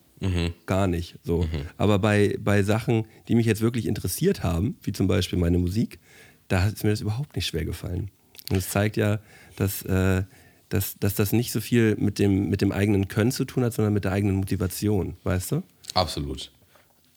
Gar 0.65 0.87
nicht. 0.87 1.15
So. 1.23 1.47
Aber 1.77 1.99
bei, 1.99 2.37
bei 2.39 2.63
Sachen, 2.63 3.05
die 3.27 3.35
mich 3.35 3.45
jetzt 3.45 3.61
wirklich 3.61 3.85
interessiert 3.85 4.41
haben, 4.41 4.75
wie 4.81 4.91
zum 4.91 5.05
Beispiel 5.07 5.37
meine 5.37 5.59
Musik, 5.59 5.99
da 6.47 6.65
ist 6.67 6.83
mir 6.83 6.89
das 6.89 7.01
überhaupt 7.01 7.35
nicht 7.35 7.45
schwer 7.45 7.65
gefallen. 7.65 8.09
Und 8.49 8.57
es 8.57 8.69
zeigt 8.69 8.97
ja, 8.97 9.19
dass, 9.57 9.83
äh, 9.83 10.23
dass, 10.69 10.97
dass 10.99 11.15
das 11.15 11.31
nicht 11.31 11.51
so 11.51 11.61
viel 11.61 11.95
mit 11.97 12.19
dem, 12.19 12.49
mit 12.49 12.61
dem 12.61 12.71
eigenen 12.71 13.07
Können 13.07 13.31
zu 13.31 13.45
tun 13.45 13.63
hat, 13.63 13.73
sondern 13.73 13.93
mit 13.93 14.03
der 14.03 14.11
eigenen 14.11 14.35
Motivation, 14.35 15.15
weißt 15.23 15.53
du? 15.53 15.63
Absolut. 15.93 16.51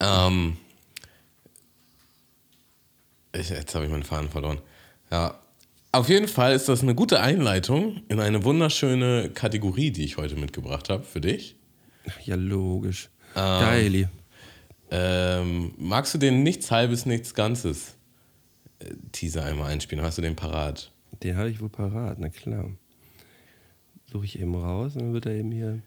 Ähm, 0.00 0.56
ich, 3.32 3.50
jetzt 3.50 3.74
habe 3.74 3.84
ich 3.84 3.90
meinen 3.90 4.02
Faden 4.02 4.28
verloren. 4.28 4.60
Ja. 5.10 5.38
Auf 5.92 6.08
jeden 6.08 6.28
Fall 6.28 6.54
ist 6.54 6.68
das 6.68 6.82
eine 6.82 6.94
gute 6.94 7.20
Einleitung 7.20 8.02
in 8.08 8.20
eine 8.20 8.44
wunderschöne 8.44 9.30
Kategorie, 9.30 9.90
die 9.90 10.04
ich 10.04 10.16
heute 10.16 10.36
mitgebracht 10.36 10.88
habe 10.88 11.02
für 11.02 11.20
dich. 11.20 11.56
Ja, 12.24 12.36
logisch. 12.36 13.10
Geili. 13.34 14.08
Ähm, 14.90 15.72
magst 15.78 16.14
du 16.14 16.18
den 16.18 16.42
Nichts 16.42 16.70
Halbes, 16.70 17.06
Nichts 17.06 17.34
Ganzes 17.34 17.96
äh, 18.78 18.86
Teaser 19.12 19.44
einmal 19.44 19.70
einspielen? 19.70 20.04
Hast 20.04 20.18
du 20.18 20.22
den 20.22 20.36
parat? 20.36 20.92
Den 21.22 21.36
habe 21.36 21.50
ich 21.50 21.60
wohl 21.60 21.68
parat, 21.68 22.18
na 22.18 22.28
klar. 22.28 22.70
Suche 24.10 24.24
ich 24.24 24.40
eben 24.40 24.54
raus 24.54 24.94
und 24.94 25.02
dann 25.02 25.12
wird 25.12 25.26
er 25.26 25.32
eben 25.32 25.52
hier 25.52 25.80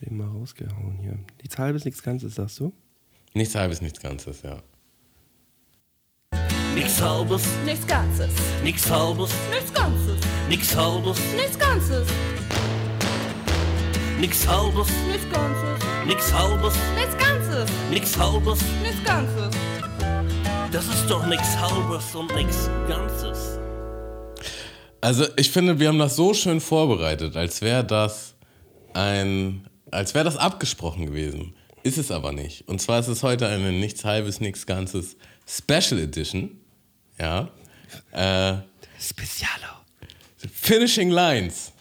eben 0.00 0.16
mal 0.18 0.28
rausgehauen 0.28 0.98
hier. 1.00 1.18
Nichts 1.42 1.58
halbes, 1.58 1.84
nichts 1.84 2.02
Ganzes, 2.02 2.34
sagst 2.34 2.60
du? 2.60 2.72
Nichts 3.34 3.54
Halbes, 3.54 3.80
Nichts 3.80 4.00
Ganzes, 4.00 4.42
ja. 4.42 4.62
Nix 6.74 7.00
halbes, 7.00 7.44
Nichts 7.64 7.86
Ganzes. 7.86 8.30
nix 8.62 8.90
halbes, 8.90 9.30
Nichts 9.50 9.72
Ganzes. 9.74 10.20
nix 10.48 10.76
halbes, 10.76 11.18
Nichts 11.36 11.58
Ganzes. 11.58 12.08
nix 14.20 14.46
halbes, 14.46 14.88
Nichts 15.08 15.30
Ganzes. 15.32 15.78
nix 16.06 16.32
halbes, 16.32 16.74
Nichts 16.96 17.18
Ganzes. 17.18 17.70
nix 17.90 18.18
halbes. 18.18 18.60
Nichts 18.82 19.04
Ganzes. 19.04 19.56
Das 20.70 20.86
ist 20.86 21.08
doch 21.08 21.26
nix 21.26 21.42
halbes 21.58 22.14
und 22.14 22.34
nix 22.34 22.68
ganzes. 22.88 23.58
Also 25.04 25.26
ich 25.36 25.50
finde, 25.50 25.78
wir 25.78 25.88
haben 25.88 25.98
das 25.98 26.16
so 26.16 26.32
schön 26.32 26.62
vorbereitet, 26.62 27.36
als 27.36 27.60
wäre 27.60 27.84
das 27.84 28.36
ein, 28.94 29.68
als 29.90 30.14
wäre 30.14 30.24
das 30.24 30.38
abgesprochen 30.38 31.04
gewesen. 31.04 31.52
Ist 31.82 31.98
es 31.98 32.10
aber 32.10 32.32
nicht. 32.32 32.66
Und 32.68 32.80
zwar 32.80 33.00
ist 33.00 33.08
es 33.08 33.22
heute 33.22 33.46
eine 33.46 33.70
nichts 33.70 34.06
halbes, 34.06 34.40
nichts 34.40 34.64
ganzes 34.64 35.18
Special 35.46 36.00
Edition. 36.00 36.58
Ja. 37.18 37.50
Äh, 38.12 38.62
Specialo. 38.98 39.74
Finishing 40.50 41.10
Lines. 41.10 41.72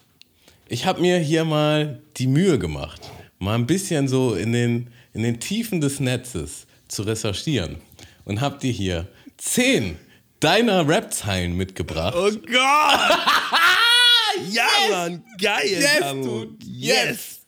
Ich 0.67 0.85
habe 0.85 0.99
mir 0.99 1.17
hier 1.19 1.45
mal 1.45 2.01
die 2.17 2.27
Mühe 2.27 2.59
gemacht, 2.59 3.09
mal 3.39 3.55
ein 3.55 3.65
bisschen 3.65 4.09
so 4.09 4.35
in 4.35 4.51
den, 4.51 4.89
in 5.13 5.23
den 5.23 5.39
Tiefen 5.39 5.79
des 5.79 6.01
Netzes 6.01 6.67
zu 6.89 7.03
recherchieren 7.03 7.77
und 8.25 8.41
habe 8.41 8.59
dir 8.59 8.73
hier 8.73 9.07
zehn 9.37 9.97
deiner 10.43 10.87
Rap-Zeilen 10.87 11.55
mitgebracht. 11.55 12.13
Oh 12.17 12.29
Gott! 12.31 12.49
ja, 14.51 14.65
Mann, 14.91 15.23
geil, 15.41 15.61
Yes, 15.65 15.99
dude. 16.23 16.55
Yes. 16.65 17.39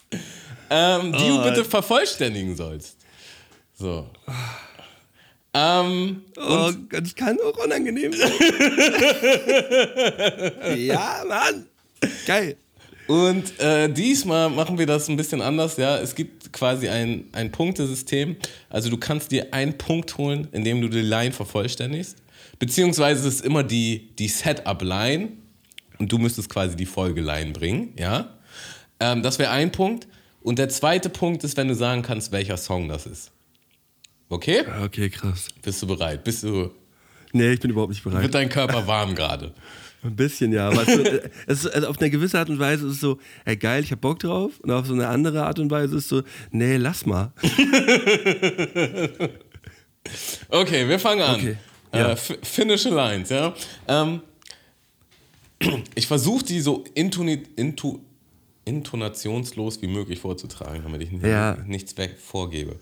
Ähm, 0.70 1.12
die 1.14 1.32
Oh. 1.32 1.38
du 1.38 1.44
bitte 1.50 1.66
vervollständigen 1.66 2.56
sollst. 2.56 2.98
So. 3.78 4.10
Ähm, 5.54 6.24
Oh 6.38 6.72
Gott, 6.90 7.04
das 7.04 7.16
kann 7.16 7.38
auch 7.40 7.58
unangenehm 7.64 8.14
sein. 8.14 8.32
ja, 10.78 11.24
Mann. 11.28 11.68
Geil. 12.26 12.56
Und 13.08 13.60
äh, 13.60 13.88
diesmal 13.88 14.50
machen 14.50 14.80
wir 14.80 14.88
das 14.88 15.08
ein 15.10 15.16
bisschen 15.16 15.42
anders. 15.42 15.78
Ja, 15.78 16.00
es 16.00 16.16
gibt 16.16 16.52
quasi 16.52 16.90
ein, 16.90 17.28
ein 17.34 17.52
Punktesystem. 17.52 18.36
Also 18.70 18.90
du 18.90 18.98
kannst 18.98 19.32
dir 19.32 19.54
einen 19.54 19.78
Punkt 19.78 20.18
holen, 20.18 20.48
indem 20.52 20.82
du 20.82 20.88
die 20.90 21.02
Line 21.02 21.32
vervollständigst. 21.32 22.18
Beziehungsweise 22.60 23.28
es 23.28 23.36
ist 23.36 23.46
immer 23.46 23.64
die, 23.64 24.16
die 24.18 24.28
Setup-Line 24.28 25.30
und 26.00 26.12
du 26.12 26.18
müsstest 26.18 26.50
quasi 26.50 26.76
die 26.76 26.86
Folgeline 26.86 27.52
bringen. 27.52 27.94
Ja, 27.98 28.38
ähm, 29.00 29.22
das 29.24 29.40
wäre 29.40 29.52
ein 29.52 29.72
Punkt. 29.72 30.08
Und 30.42 30.60
der 30.60 30.70
zweite 30.70 31.10
Punkt 31.10 31.44
ist, 31.44 31.58
wenn 31.58 31.68
du 31.68 31.76
sagen 31.76 32.02
kannst, 32.02 32.32
welcher 32.32 32.58
Song 32.58 32.88
das 32.88 33.06
ist. 33.08 33.32
Okay? 34.30 34.64
Okay, 34.84 35.10
krass. 35.10 35.48
Bist 35.62 35.82
du 35.82 35.88
bereit? 35.88 36.24
Bist 36.24 36.44
du, 36.44 36.72
Nee, 37.34 37.52
ich 37.54 37.60
bin 37.60 37.72
überhaupt 37.72 37.92
nicht 37.92 38.04
bereit. 38.04 38.22
wird 38.22 38.34
dein 38.36 38.48
Körper 38.50 38.88
warm 38.88 39.14
gerade? 39.16 39.54
Ein 40.04 40.16
bisschen, 40.16 40.54
ja. 40.54 40.70
Aber 40.70 40.84
es 40.84 40.88
ist, 40.88 41.12
es 41.48 41.66
ist, 41.66 41.74
also 41.74 41.88
auf 41.88 42.00
eine 42.00 42.10
gewisse 42.12 42.38
Art 42.40 42.50
und 42.50 42.60
Weise 42.60 42.86
ist 42.86 42.94
es 42.94 43.00
so, 43.02 43.18
ey, 43.44 43.58
geil, 43.58 43.84
ich 43.84 43.92
hab 43.92 44.00
Bock 44.02 44.20
drauf. 44.20 44.60
Und 44.62 44.72
auf 44.72 44.86
so 44.86 44.94
eine 44.94 45.08
andere 45.08 45.44
Art 45.46 45.58
und 45.60 45.70
Weise 45.72 45.98
ist 45.98 46.04
es 46.04 46.10
so, 46.10 46.22
nee, 46.52 46.78
lass 46.78 47.06
mal. 47.06 47.34
Okay, 50.50 50.88
wir 50.88 51.00
fangen 51.00 51.22
an. 51.24 51.36
Okay, 51.36 51.52
Äh, 51.52 51.56
ja. 51.98 52.12
f- 52.12 52.38
finnische 52.44 52.90
Lines, 52.90 53.30
ja. 53.30 53.54
Ähm, 53.88 54.22
ich 55.96 56.08
versuche 56.08 56.44
die 56.46 56.60
so 56.62 56.84
intoni 56.94 57.44
intu 57.56 58.00
intonationslos 58.66 59.82
wie 59.84 59.88
möglich 59.88 60.20
vorzutragen, 60.20 60.82
damit 60.84 61.04
ich 61.04 61.12
Ja. 61.22 61.56
nichts 61.68 61.96
weg 61.98 62.18
vorgebe. 62.20 62.80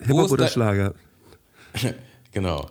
Hip-Hop 0.00 0.30
oder 0.30 0.48
Schlager? 0.48 0.94
Genau. 2.32 2.70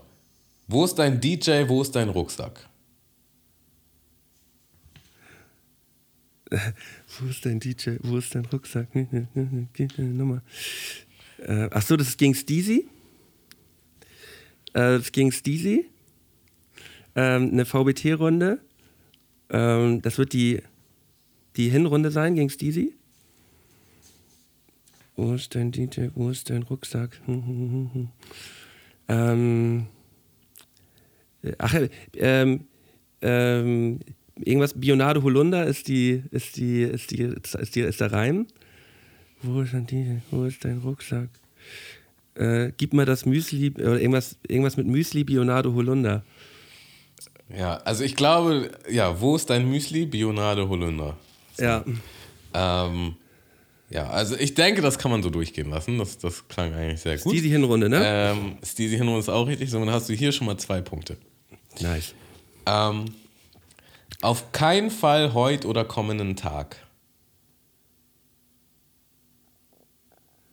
Wo 0.68 0.86
ist 0.86 0.96
dein 0.96 1.20
DJ, 1.20 1.64
wo 1.68 1.82
ist 1.82 1.94
dein 1.96 2.08
Rucksack? 2.10 2.68
Wo 6.52 7.28
ist 7.30 7.46
dein 7.46 7.60
DJ? 7.60 7.98
Wo 8.02 8.18
ist 8.18 8.34
dein 8.34 8.46
Rucksack? 8.46 8.88
Nummer. 9.98 10.42
Äh, 11.40 11.70
ach 11.72 11.82
so, 11.82 11.96
das 11.96 12.08
ist 12.10 12.18
gegen 12.18 12.34
Steezy. 12.34 12.88
Äh, 14.74 15.00
gegen 15.12 15.32
Steezy. 15.32 15.86
Ähm, 17.16 17.50
eine 17.52 17.66
VBT-Runde. 17.66 18.60
Ähm, 19.50 20.02
das 20.02 20.18
wird 20.18 20.34
die, 20.34 20.62
die 21.56 21.70
Hinrunde 21.70 22.12
sein 22.12 22.36
gegen 22.36 22.50
Steezy. 22.50 22.94
Wo 25.16 25.34
ist 25.34 25.54
dein 25.54 25.72
DJ? 25.72 26.08
Wo 26.16 26.30
ist 26.30 26.50
dein 26.50 26.64
Rucksack? 26.64 27.20
ähm, 29.10 29.88
ach, 31.58 31.74
äh, 31.74 31.90
ähm, 32.16 32.66
ähm, 33.22 34.00
irgendwas 34.36 34.80
Bionade 34.80 35.24
Holunder 35.24 35.66
ist 35.66 35.88
die, 35.88 36.24
ist 36.32 36.56
die, 36.56 36.84
ist 36.84 37.12
die, 37.12 37.24
ist 37.24 37.76
die, 37.76 37.82
ist 37.82 38.00
der 38.00 38.12
Reim. 38.12 38.48
Wo 39.42 39.62
ist 39.62 39.74
dein? 39.74 40.22
Wo 40.32 40.46
ist 40.46 40.64
dein 40.64 40.78
Rucksack? 40.78 41.30
Äh, 42.40 42.72
gib 42.78 42.94
mal 42.94 43.06
das 43.06 43.26
Müsli, 43.26 43.72
oder 43.72 44.00
irgendwas, 44.00 44.38
irgendwas 44.48 44.78
mit 44.78 44.88
Müsli 44.88 45.26
Bionade 45.26 45.74
Holunder. 45.74 46.24
Ja, 47.56 47.78
also 47.78 48.04
ich 48.04 48.16
glaube, 48.16 48.72
ja, 48.90 49.20
wo 49.20 49.36
ist 49.36 49.50
dein 49.50 49.70
Müsli? 49.70 50.06
Bionade 50.06 50.70
Holunder. 50.70 51.18
Ja. 51.58 51.84
Ähm, 52.54 53.16
ja, 53.90 54.08
also 54.10 54.36
ich 54.38 54.54
denke, 54.54 54.82
das 54.82 55.00
kann 55.00 55.12
man 55.12 55.22
so 55.22 55.30
durchgehen 55.30 55.70
lassen. 55.70 55.98
Das, 55.98 56.18
das 56.18 56.48
klang 56.48 56.74
eigentlich 56.74 57.02
sehr 57.02 57.18
gut. 57.18 57.34
Steezy 57.34 57.50
Hinrunde, 57.50 57.90
ne? 57.90 58.02
Ähm, 58.04 58.58
Steezy 58.64 58.96
Hinrunde 58.98 59.20
ist 59.20 59.30
auch 59.30 59.48
richtig, 59.48 59.70
so 59.70 59.80
dann 59.80 59.90
hast 59.90 60.08
du 60.08 60.14
hier 60.14 60.32
schon 60.32 60.48
mal 60.48 60.58
zwei 60.58 60.80
Punkte. 60.80 61.18
Nice. 61.82 62.14
Ähm, 62.66 63.06
auf 64.22 64.52
keinen 64.52 64.92
Fall 64.92 65.34
heute 65.34 65.68
oder 65.68 65.86
kommenden 65.86 66.36
Tag. 66.36 66.78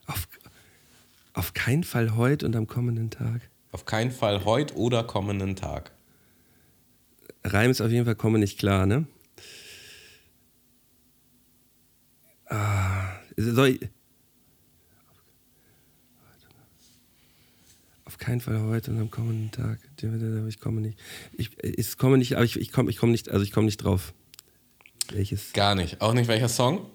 Auf, 0.06 0.26
auf 1.36 1.52
keinen 1.52 1.84
Fall 1.84 2.16
heute 2.16 2.46
und 2.46 2.56
am 2.56 2.66
kommenden 2.66 3.10
Tag. 3.10 3.42
Auf 3.70 3.84
keinen 3.84 4.10
Fall 4.10 4.44
heute 4.44 4.74
oder 4.74 5.04
kommenden 5.04 5.54
Tag. 5.54 5.92
Reim 7.44 7.70
ist 7.70 7.80
auf 7.80 7.90
jeden 7.90 8.06
Fall 8.06 8.16
komme 8.16 8.38
nicht 8.38 8.58
klar, 8.58 8.86
ne? 8.86 9.06
Ah, 12.46 13.18
soll 13.36 13.68
ich, 13.68 13.88
auf 18.04 18.18
keinen 18.18 18.40
Fall 18.40 18.62
heute 18.62 18.92
und 18.92 19.00
am 19.00 19.10
kommenden 19.10 19.50
Tag. 19.50 19.78
Ich 20.48 20.58
komme 20.58 20.80
nicht. 20.80 20.98
Ich, 21.36 21.50
ich 21.62 21.98
komme 21.98 22.16
nicht, 22.16 22.36
aber 22.36 22.44
ich, 22.44 22.58
ich 22.58 22.72
komme 22.72 22.88
ich 22.88 22.96
komm 22.96 23.10
nicht, 23.10 23.28
also 23.28 23.44
ich 23.44 23.52
komme 23.52 23.66
nicht 23.66 23.78
drauf. 23.78 24.14
Welches? 25.12 25.52
Gar 25.52 25.74
nicht. 25.74 26.00
Auch 26.00 26.14
nicht 26.14 26.28
welcher 26.28 26.48
Song? 26.48 26.90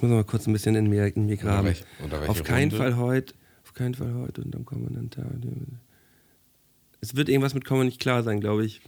Ich 0.00 0.02
muss 0.02 0.12
noch 0.12 0.16
mal 0.16 0.24
kurz 0.24 0.46
ein 0.46 0.54
bisschen 0.54 0.76
in 0.76 0.88
mir, 0.88 1.14
in 1.14 1.26
mir 1.26 1.36
graben. 1.36 1.66
welche 1.66 1.84
auf 2.26 2.42
keinen 2.42 2.70
Runde? 2.70 2.76
Fall 2.78 2.96
heute, 2.96 3.34
auf 3.62 3.74
keinen 3.74 3.94
Fall 3.94 4.14
heute 4.14 4.40
und 4.40 4.56
am 4.56 4.64
kommenden 4.64 5.10
Tag. 5.10 5.26
Es 7.02 7.16
wird 7.16 7.28
irgendwas 7.28 7.52
mit 7.52 7.66
komme 7.66 7.84
nicht 7.84 8.00
klar 8.00 8.22
sein, 8.22 8.40
glaube 8.40 8.64
ich. 8.64 8.80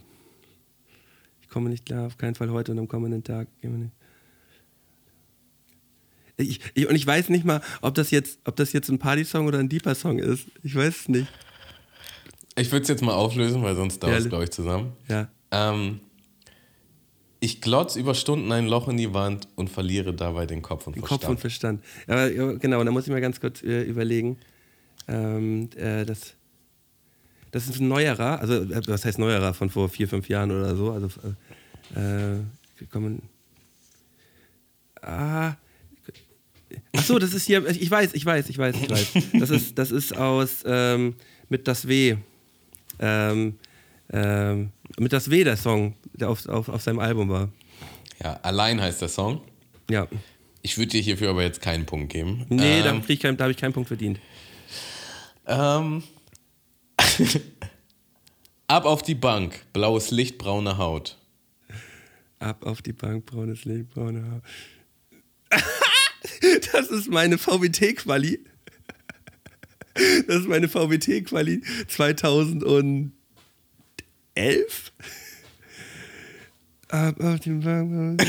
Ich 1.43 1.49
komme 1.49 1.69
nicht 1.69 1.85
klar, 1.85 2.07
auf 2.07 2.17
keinen 2.17 2.33
Fall 2.33 2.49
heute 2.49 2.71
und 2.71 2.79
am 2.79 2.87
kommenden 2.87 3.23
Tag. 3.23 3.47
Ich, 6.37 6.59
ich, 6.73 6.89
und 6.89 6.95
ich 6.95 7.05
weiß 7.05 7.29
nicht 7.29 7.45
mal, 7.45 7.61
ob 7.83 7.93
das 7.93 8.09
jetzt, 8.09 8.39
ob 8.45 8.55
das 8.55 8.73
jetzt 8.73 8.89
ein 8.89 8.97
Party-Song 8.97 9.45
oder 9.45 9.59
ein 9.59 9.69
Deeper-Song 9.69 10.17
ist. 10.17 10.47
Ich 10.63 10.73
weiß 10.73 11.01
es 11.01 11.09
nicht. 11.09 11.27
Ich 12.55 12.71
würde 12.71 12.81
es 12.81 12.89
jetzt 12.89 13.03
mal 13.03 13.13
auflösen, 13.13 13.61
weil 13.61 13.75
sonst 13.75 14.01
dauert 14.01 14.17
es, 14.17 14.23
Ja, 14.23 14.29
glaube 14.29 14.45
ich, 14.45 14.49
zusammen. 14.49 14.93
Ja. 15.07 15.27
Ähm, 15.51 15.99
ich 17.43 17.59
glotz 17.59 17.97
über 17.97 18.15
Stunden 18.15 18.51
ein 18.53 18.67
Loch 18.67 18.87
in 18.87 18.95
die 18.95 19.13
Wand 19.13 19.49
und 19.55 19.69
verliere 19.69 20.13
dabei 20.13 20.45
den 20.45 20.61
Kopf 20.61 20.87
und 20.87 20.95
Den 20.95 21.01
Verstand. 21.01 21.21
Kopf 21.21 21.29
und 21.29 21.39
Verstand. 21.39 21.83
Aber, 22.07 22.29
genau, 22.29 22.81
da 22.81 22.89
muss 22.89 23.05
ich 23.05 23.11
mal 23.11 23.19
ganz 23.19 23.41
kurz 23.41 23.61
äh, 23.63 23.81
überlegen. 23.83 24.37
Ähm, 25.09 25.69
äh, 25.75 26.05
das, 26.05 26.35
das 27.51 27.67
ist 27.67 27.81
ein 27.81 27.89
neuerer, 27.89 28.39
also 28.39 28.61
äh, 28.61 28.81
was 28.87 29.03
heißt 29.03 29.19
neuerer, 29.19 29.53
von 29.53 29.69
vor 29.69 29.89
vier, 29.89 30.07
fünf 30.07 30.29
Jahren 30.29 30.51
oder 30.51 30.73
so. 30.77 30.91
Also, 30.91 31.07
äh, 31.95 32.35
äh, 32.35 32.39
kommen. 32.89 33.23
Ah. 35.01 35.55
Ach 36.95 37.03
so, 37.03 37.19
das 37.19 37.33
ist 37.33 37.45
hier, 37.45 37.67
ich 37.67 37.91
weiß, 37.91 38.13
ich 38.13 38.25
weiß, 38.25 38.47
ich 38.47 38.57
weiß, 38.57 38.75
ich 38.77 38.89
weiß. 38.89 39.07
Das 39.39 39.49
ist, 39.49 39.77
das 39.77 39.91
ist 39.91 40.15
aus 40.15 40.63
ähm, 40.65 41.15
mit 41.49 41.67
das 41.67 41.89
W. 41.89 42.15
Ähm, 42.99 43.55
ähm, 44.11 44.71
mit 44.97 45.13
das 45.13 45.29
W 45.29 45.43
der 45.43 45.57
Song, 45.57 45.95
der 46.13 46.29
auf, 46.29 46.47
auf, 46.47 46.69
auf 46.69 46.81
seinem 46.81 46.99
Album 46.99 47.29
war. 47.29 47.49
Ja, 48.23 48.39
allein 48.43 48.81
heißt 48.81 49.01
der 49.01 49.09
Song. 49.09 49.41
Ja. 49.89 50.07
Ich 50.61 50.77
würde 50.77 50.91
dir 50.91 51.01
hierfür 51.01 51.29
aber 51.29 51.43
jetzt 51.43 51.61
keinen 51.61 51.85
Punkt 51.85 52.11
geben. 52.11 52.45
Nee, 52.49 52.81
da, 52.81 52.91
ähm, 52.91 53.01
krieg 53.01 53.15
ich 53.15 53.19
kein, 53.19 53.35
da 53.35 53.43
habe 53.45 53.51
ich 53.51 53.57
keinen 53.57 53.73
Punkt 53.73 53.87
verdient. 53.87 54.19
ähm, 55.47 56.03
Ab 58.67 58.85
auf 58.85 59.03
die 59.03 59.15
Bank, 59.15 59.65
blaues 59.73 60.09
Licht, 60.11 60.37
braune 60.37 60.77
Haut. 60.77 61.17
Ab 62.39 62.65
auf 62.65 62.81
die 62.81 62.93
Bank, 62.93 63.25
braunes 63.25 63.65
Licht, 63.65 63.89
braune 63.89 64.23
Haare. 64.23 64.41
Das 66.71 66.87
ist 66.87 67.09
meine 67.09 67.37
VBT-Quali. 67.37 68.39
Das 70.27 70.37
ist 70.37 70.47
meine 70.47 70.67
VBT-Quali 70.67 71.61
2011. 74.35 74.91
Ab 76.89 77.19
auf 77.19 77.39
Haut. 77.45 78.19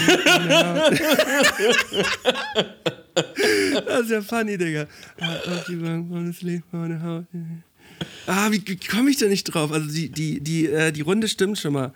Das 3.86 4.00
ist 4.02 4.10
ja 4.10 4.22
funny, 4.22 4.56
Digga. 4.56 4.82
Ab 5.20 5.42
auf 5.46 5.64
die 5.68 5.76
Bank, 5.76 6.08
braunes 6.08 6.42
Licht, 6.42 6.70
braune 6.70 7.02
Haut. 7.02 7.26
Ah, 8.26 8.50
wie, 8.50 8.62
wie 8.66 8.76
komme 8.76 9.10
ich 9.10 9.18
da 9.18 9.26
nicht 9.26 9.44
drauf? 9.44 9.70
Also 9.70 9.88
die, 9.92 10.08
die, 10.08 10.40
die, 10.40 10.66
äh, 10.66 10.92
die 10.92 11.02
Runde 11.02 11.28
stimmt 11.28 11.58
schon 11.58 11.74
mal. 11.74 11.92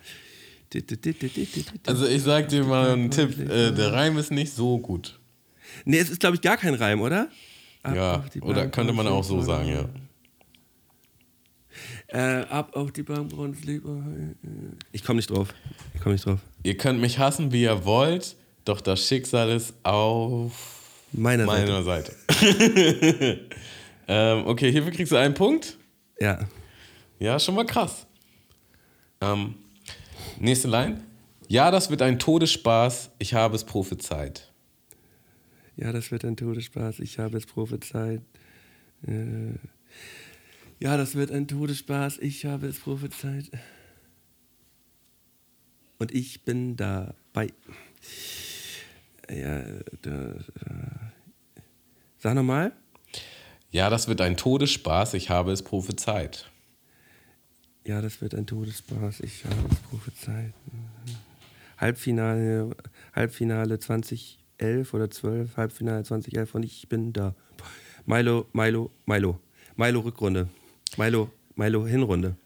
Also 1.86 2.06
ich 2.06 2.22
sag 2.22 2.48
dir 2.48 2.64
mal 2.64 2.92
einen 2.92 3.10
Tipp, 3.10 3.38
äh, 3.40 3.72
der 3.72 3.92
Reim 3.92 4.18
ist 4.18 4.30
nicht 4.30 4.52
so 4.52 4.78
gut. 4.78 5.18
Nee, 5.84 5.98
es 5.98 6.10
ist, 6.10 6.20
glaube 6.20 6.36
ich, 6.36 6.42
gar 6.42 6.56
kein 6.58 6.74
Reim, 6.74 7.00
oder? 7.00 7.28
Ab 7.82 7.96
Ja, 7.96 8.24
oder 8.42 8.68
könnte 8.68 8.92
man 8.92 9.06
auch 9.06 9.24
so 9.24 9.40
sagen, 9.40 9.68
ja. 9.68 9.88
Äh, 12.08 12.44
ab 12.48 12.74
auf 12.74 12.90
die 12.92 13.02
Bank, 13.02 13.32
Licht. 13.64 13.82
Ich 14.92 15.04
komme 15.04 15.16
nicht 15.16 15.30
drauf. 15.30 15.54
Ich 15.94 16.00
komme 16.00 16.14
nicht 16.14 16.24
drauf. 16.24 16.40
Ihr 16.62 16.76
könnt 16.76 17.00
mich 17.00 17.18
hassen, 17.18 17.52
wie 17.52 17.62
ihr 17.62 17.84
wollt, 17.84 18.36
doch 18.64 18.80
das 18.80 19.06
Schicksal 19.06 19.50
ist 19.50 19.74
auf 19.82 20.78
Meiner 21.12 21.46
meiner 21.46 21.82
Seite. 21.82 22.14
ähm, 24.08 24.46
okay, 24.46 24.70
hierfür 24.70 24.92
kriegst 24.92 25.12
du 25.12 25.16
einen 25.16 25.34
Punkt. 25.34 25.76
Ja. 26.20 26.46
Ja, 27.18 27.38
schon 27.38 27.54
mal 27.54 27.64
krass. 27.64 28.06
Ähm, 29.20 29.54
nächste 30.38 30.68
Line. 30.68 31.02
Ja, 31.48 31.70
das 31.70 31.90
wird 31.90 32.02
ein 32.02 32.18
Todesspaß, 32.18 33.10
ich 33.18 33.32
habe 33.34 33.56
es 33.56 33.64
prophezeit. 33.64 34.52
Ja, 35.76 35.92
das 35.92 36.10
wird 36.10 36.24
ein 36.24 36.36
Todesspaß. 36.36 36.98
Ich 37.00 37.18
habe 37.18 37.38
es 37.38 37.46
prophezeit. 37.46 38.20
Äh, 39.06 39.54
ja, 40.80 40.96
das 40.96 41.14
wird 41.14 41.30
ein 41.30 41.48
Todesspaß. 41.48 42.18
Ich 42.18 42.44
habe 42.44 42.66
es 42.68 42.78
prophezeit. 42.78 43.50
und 45.98 46.14
ich 46.14 46.44
bin 46.44 46.76
dabei. 46.76 47.52
Ja, 49.30 49.62
da, 50.02 50.34
da. 50.64 51.12
Sag 52.18 52.34
nochmal. 52.34 52.72
Ja, 53.70 53.90
das 53.90 54.08
wird 54.08 54.20
ein 54.20 54.36
Todesspaß, 54.36 55.14
ich 55.14 55.28
habe 55.28 55.52
es 55.52 55.62
prophezeit. 55.62 56.50
Ja, 57.86 58.00
das 58.00 58.20
wird 58.20 58.34
ein 58.34 58.46
Todesspaß. 58.46 59.20
Ich 59.20 59.44
habe 59.44 59.56
es 59.70 59.78
prophezeit. 59.80 60.52
Halbfinale, 61.78 62.70
Halbfinale 63.14 63.78
2011 63.78 64.94
oder 64.94 65.10
12, 65.10 65.56
Halbfinale 65.56 66.02
2011 66.02 66.54
und 66.54 66.64
ich 66.64 66.88
bin 66.88 67.12
da. 67.12 67.34
Milo, 68.06 68.46
Milo, 68.52 68.90
Milo. 69.06 69.38
Milo 69.76 70.00
Rückrunde. 70.00 70.48
Milo, 70.98 71.30
Milo 71.54 71.86
Hinrunde. 71.86 72.36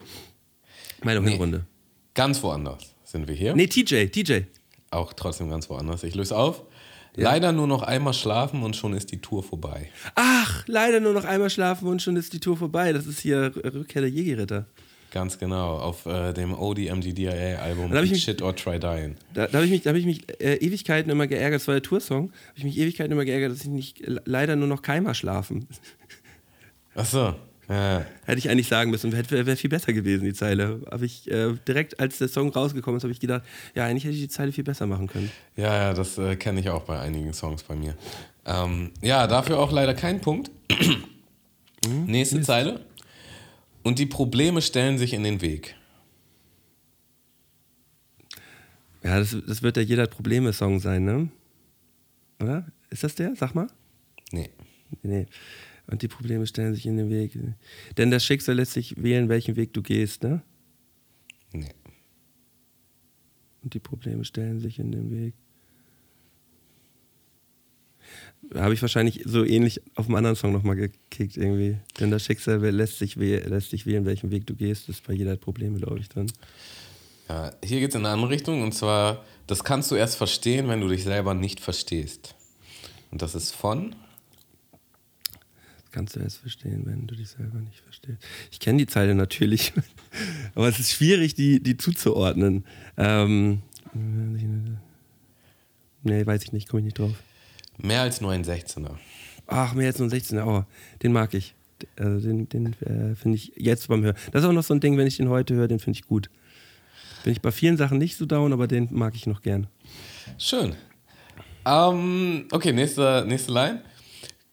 Milo 1.03 1.21
Nee. 1.21 1.31
Hinrunde. 1.31 1.65
Ganz 2.13 2.41
woanders 2.43 2.93
sind 3.03 3.27
wir 3.27 3.35
hier. 3.35 3.55
Nee, 3.55 3.67
TJ, 3.67 4.05
TJ. 4.07 4.41
Auch 4.91 5.13
trotzdem 5.13 5.49
ganz 5.49 5.69
woanders. 5.69 6.03
Ich 6.03 6.15
löse 6.15 6.37
auf. 6.37 6.63
Leider 7.15 7.51
nur 7.51 7.67
noch 7.67 7.83
einmal 7.83 8.13
schlafen 8.13 8.63
und 8.63 8.75
schon 8.75 8.93
ist 8.93 9.11
die 9.11 9.19
Tour 9.21 9.43
vorbei. 9.43 9.89
Ach, 10.15 10.63
leider 10.67 10.99
nur 10.99 11.13
noch 11.13 11.25
einmal 11.25 11.49
schlafen 11.51 11.87
und 11.87 12.01
schon 12.01 12.15
ist 12.15 12.33
die 12.33 12.39
Tour 12.39 12.57
vorbei. 12.57 12.91
Das 12.93 13.05
ist 13.05 13.19
hier 13.19 13.51
Rückkehr 13.55 14.01
der 14.01 14.09
Jägerritter. 14.09 14.65
Ganz 15.11 15.37
genau. 15.37 15.77
Auf 15.77 16.07
äh, 16.07 16.33
dem 16.33 16.57
ODMGDIA-Album 16.57 17.93
Eat 17.93 18.09
mich- 18.09 18.23
Shit 18.23 18.41
or 18.41 18.55
Try 18.55 18.79
Dying. 18.79 19.15
Da, 19.35 19.45
da 19.45 19.53
habe 19.57 19.65
ich 19.65 19.71
mich, 19.71 19.83
da 19.83 19.91
hab 19.91 19.97
ich 19.97 20.05
mich 20.07 20.23
äh, 20.41 20.55
Ewigkeiten 20.55 21.11
immer 21.11 21.27
geärgert, 21.27 21.61
das 21.61 21.67
war 21.67 21.75
der 21.75 21.83
Toursong, 21.83 22.31
habe 22.47 22.57
ich 22.57 22.63
mich 22.63 22.77
Ewigkeiten 22.79 23.11
immer 23.11 23.25
geärgert, 23.25 23.51
dass 23.51 23.61
ich 23.61 23.67
nicht 23.69 23.99
le- 23.99 24.23
leider 24.25 24.55
nur 24.55 24.67
noch 24.67 24.81
Keimer 24.81 25.13
schlafen. 25.13 25.67
Achso. 26.95 27.35
Ja. 27.73 28.05
Hätte 28.25 28.37
ich 28.37 28.49
eigentlich 28.49 28.67
sagen 28.67 28.91
müssen, 28.91 29.11
wäre 29.11 29.45
wär 29.45 29.57
viel 29.57 29.69
besser 29.69 29.93
gewesen, 29.93 30.25
die 30.25 30.33
Zeile. 30.33 30.81
Aber 30.91 31.03
ich 31.03 31.29
äh, 31.31 31.53
direkt, 31.67 31.99
als 31.99 32.19
der 32.19 32.27
Song 32.27 32.49
rausgekommen 32.49 32.97
ist, 32.97 33.03
habe 33.03 33.11
ich 33.11 33.19
gedacht, 33.19 33.43
ja, 33.73 33.85
eigentlich 33.85 34.03
hätte 34.03 34.13
ich 34.13 34.21
die 34.21 34.27
Zeile 34.27 34.51
viel 34.51 34.63
besser 34.63 34.85
machen 34.85 35.07
können. 35.07 35.31
Ja, 35.55 35.73
ja, 35.75 35.93
das 35.93 36.17
äh, 36.19 36.35
kenne 36.35 36.59
ich 36.59 36.69
auch 36.69 36.83
bei 36.83 36.99
einigen 36.99 37.33
Songs 37.33 37.63
bei 37.63 37.75
mir. 37.75 37.95
Ähm, 38.45 38.91
ja, 39.01 39.25
dafür 39.25 39.59
auch 39.59 39.71
leider 39.71 39.95
kein 39.95 40.21
Punkt. 40.21 40.51
Nächste 42.05 42.41
Zeile. 42.41 42.85
Und 43.81 43.97
die 43.97 44.05
Probleme 44.05 44.61
stellen 44.61 44.97
sich 44.99 45.13
in 45.13 45.23
den 45.23 45.41
Weg. 45.41 45.75
Ja, 49.03 49.19
das, 49.19 49.35
das 49.47 49.63
wird 49.63 49.77
der 49.77 49.83
Jeder 49.83 50.07
Probleme-Song 50.07 50.79
sein, 50.79 51.03
ne? 51.03 51.29
Oder? 52.39 52.67
Ist 52.89 53.03
das 53.03 53.15
der? 53.15 53.35
Sag 53.35 53.55
mal. 53.55 53.67
Nee. 54.31 54.49
Nee. 55.01 55.25
Und 55.87 56.01
die 56.01 56.07
Probleme 56.07 56.47
stellen 56.47 56.73
sich 56.73 56.85
in 56.85 56.97
den 56.97 57.09
Weg. 57.09 57.37
Denn 57.97 58.11
das 58.11 58.23
Schicksal 58.23 58.55
lässt 58.55 58.73
sich 58.73 59.01
wählen, 59.01 59.29
welchen 59.29 59.55
Weg 59.55 59.73
du 59.73 59.81
gehst, 59.81 60.23
ne? 60.23 60.41
Nee. 61.51 61.73
Und 63.63 63.73
die 63.73 63.79
Probleme 63.79 64.25
stellen 64.25 64.59
sich 64.59 64.79
in 64.79 64.91
den 64.91 65.11
Weg. 65.11 65.33
Habe 68.55 68.73
ich 68.73 68.81
wahrscheinlich 68.81 69.21
so 69.25 69.45
ähnlich 69.45 69.81
auf 69.95 70.07
einem 70.07 70.15
anderen 70.15 70.35
Song 70.35 70.51
nochmal 70.51 70.75
gekickt 70.75 71.37
irgendwie. 71.37 71.77
Denn 71.99 72.11
das 72.11 72.23
Schicksal 72.23 72.59
lässt 72.59 72.99
sich, 72.99 73.15
lässt 73.15 73.69
sich 73.69 73.85
wählen, 73.85 74.05
welchen 74.05 74.31
Weg 74.31 74.45
du 74.47 74.55
gehst. 74.55 74.89
Das 74.89 74.97
ist 74.97 75.07
bei 75.07 75.13
jeder 75.13 75.37
Probleme, 75.37 75.79
glaube 75.79 75.99
ich, 75.99 76.09
drin. 76.09 76.31
Ja, 77.29 77.51
hier 77.63 77.79
geht 77.79 77.89
es 77.89 77.95
in 77.95 78.05
eine 78.05 78.13
andere 78.13 78.31
Richtung 78.31 78.61
und 78.61 78.73
zwar, 78.73 79.23
das 79.47 79.63
kannst 79.63 79.91
du 79.91 79.95
erst 79.95 80.17
verstehen, 80.17 80.67
wenn 80.67 80.81
du 80.81 80.89
dich 80.89 81.03
selber 81.03 81.33
nicht 81.33 81.61
verstehst. 81.61 82.35
Und 83.11 83.21
das 83.21 83.33
ist 83.33 83.51
von. 83.51 83.95
Kannst 85.93 86.15
du 86.15 86.21
erst 86.21 86.39
verstehen, 86.39 86.87
wenn 86.87 87.05
du 87.05 87.13
dich 87.13 87.29
selber 87.29 87.59
nicht 87.59 87.79
verstehst. 87.79 88.17
Ich 88.51 88.59
kenne 88.59 88.79
die 88.79 88.87
Zeile 88.87 89.13
natürlich, 89.13 89.73
aber 90.55 90.67
es 90.67 90.79
ist 90.79 90.91
schwierig, 90.91 91.35
die, 91.35 91.61
die 91.61 91.77
zuzuordnen. 91.77 92.65
Ähm, 92.97 93.61
nee, 96.01 96.25
weiß 96.25 96.45
ich 96.45 96.51
nicht, 96.51 96.67
komme 96.67 96.79
ich 96.79 96.85
nicht 96.85 96.97
drauf. 96.97 97.11
Mehr 97.77 98.01
als 98.01 98.21
nur 98.21 98.31
ein 98.31 98.43
16er. 98.43 98.95
Ach, 99.45 99.75
mehr 99.75 99.85
als 99.85 99.99
nur 99.99 100.07
ein 100.07 100.11
16er, 100.11 100.43
oh, 100.47 100.65
den 101.03 101.13
mag 101.13 101.35
ich. 101.35 101.53
Also 101.95 102.27
den 102.27 102.49
den 102.49 102.73
äh, 102.81 103.13
finde 103.13 103.35
ich 103.35 103.51
jetzt 103.55 103.87
beim 103.87 104.03
Hören. 104.03 104.15
Das 104.31 104.41
ist 104.41 104.49
auch 104.49 104.53
noch 104.53 104.63
so 104.63 104.73
ein 104.73 104.79
Ding, 104.79 104.97
wenn 104.97 105.05
ich 105.05 105.17
den 105.17 105.29
heute 105.29 105.53
höre, 105.53 105.67
den 105.67 105.77
finde 105.77 105.99
ich 105.99 106.07
gut. 106.07 106.31
Bin 107.23 107.33
ich 107.33 107.41
bei 107.41 107.51
vielen 107.51 107.77
Sachen 107.77 107.99
nicht 107.99 108.17
so 108.17 108.25
down, 108.25 108.51
aber 108.51 108.65
den 108.67 108.87
mag 108.89 109.13
ich 109.13 109.27
noch 109.27 109.43
gern. 109.43 109.67
Schön. 110.39 110.75
Ähm, 111.65 112.47
okay, 112.51 112.73
nächste, 112.73 113.25
nächste 113.27 113.51
Line. 113.51 113.83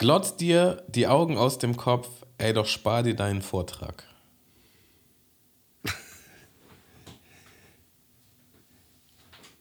Glotz 0.00 0.34
dir 0.34 0.82
die 0.88 1.06
Augen 1.08 1.36
aus 1.36 1.58
dem 1.58 1.76
Kopf, 1.76 2.08
ey, 2.38 2.54
doch 2.54 2.64
spar 2.64 3.02
dir 3.02 3.14
deinen 3.14 3.42
Vortrag. 3.42 4.04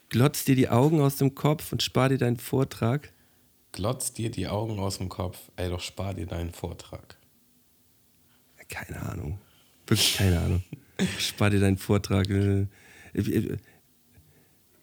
Glotz 0.07 0.45
dir 0.45 0.55
die 0.55 0.69
Augen 0.69 1.01
aus 1.01 1.17
dem 1.17 1.35
Kopf 1.35 1.73
und 1.73 1.83
spar 1.83 2.07
dir 2.07 2.17
deinen 2.17 2.37
Vortrag. 2.37 3.11
Glotz 3.73 4.13
dir 4.13 4.31
die 4.31 4.47
Augen 4.47 4.79
aus 4.79 4.99
dem 4.99 5.09
Kopf, 5.09 5.37
ey, 5.57 5.69
doch 5.69 5.81
spar 5.81 6.13
dir 6.13 6.25
deinen 6.25 6.53
Vortrag. 6.53 7.17
Keine 8.69 9.01
Ahnung. 9.01 9.41
Wirklich 9.87 10.15
keine 10.15 10.39
Ahnung. 10.39 10.63
Spar 11.17 11.49
dir 11.49 11.59
deinen 11.59 11.77
Vortrag. 11.77 12.27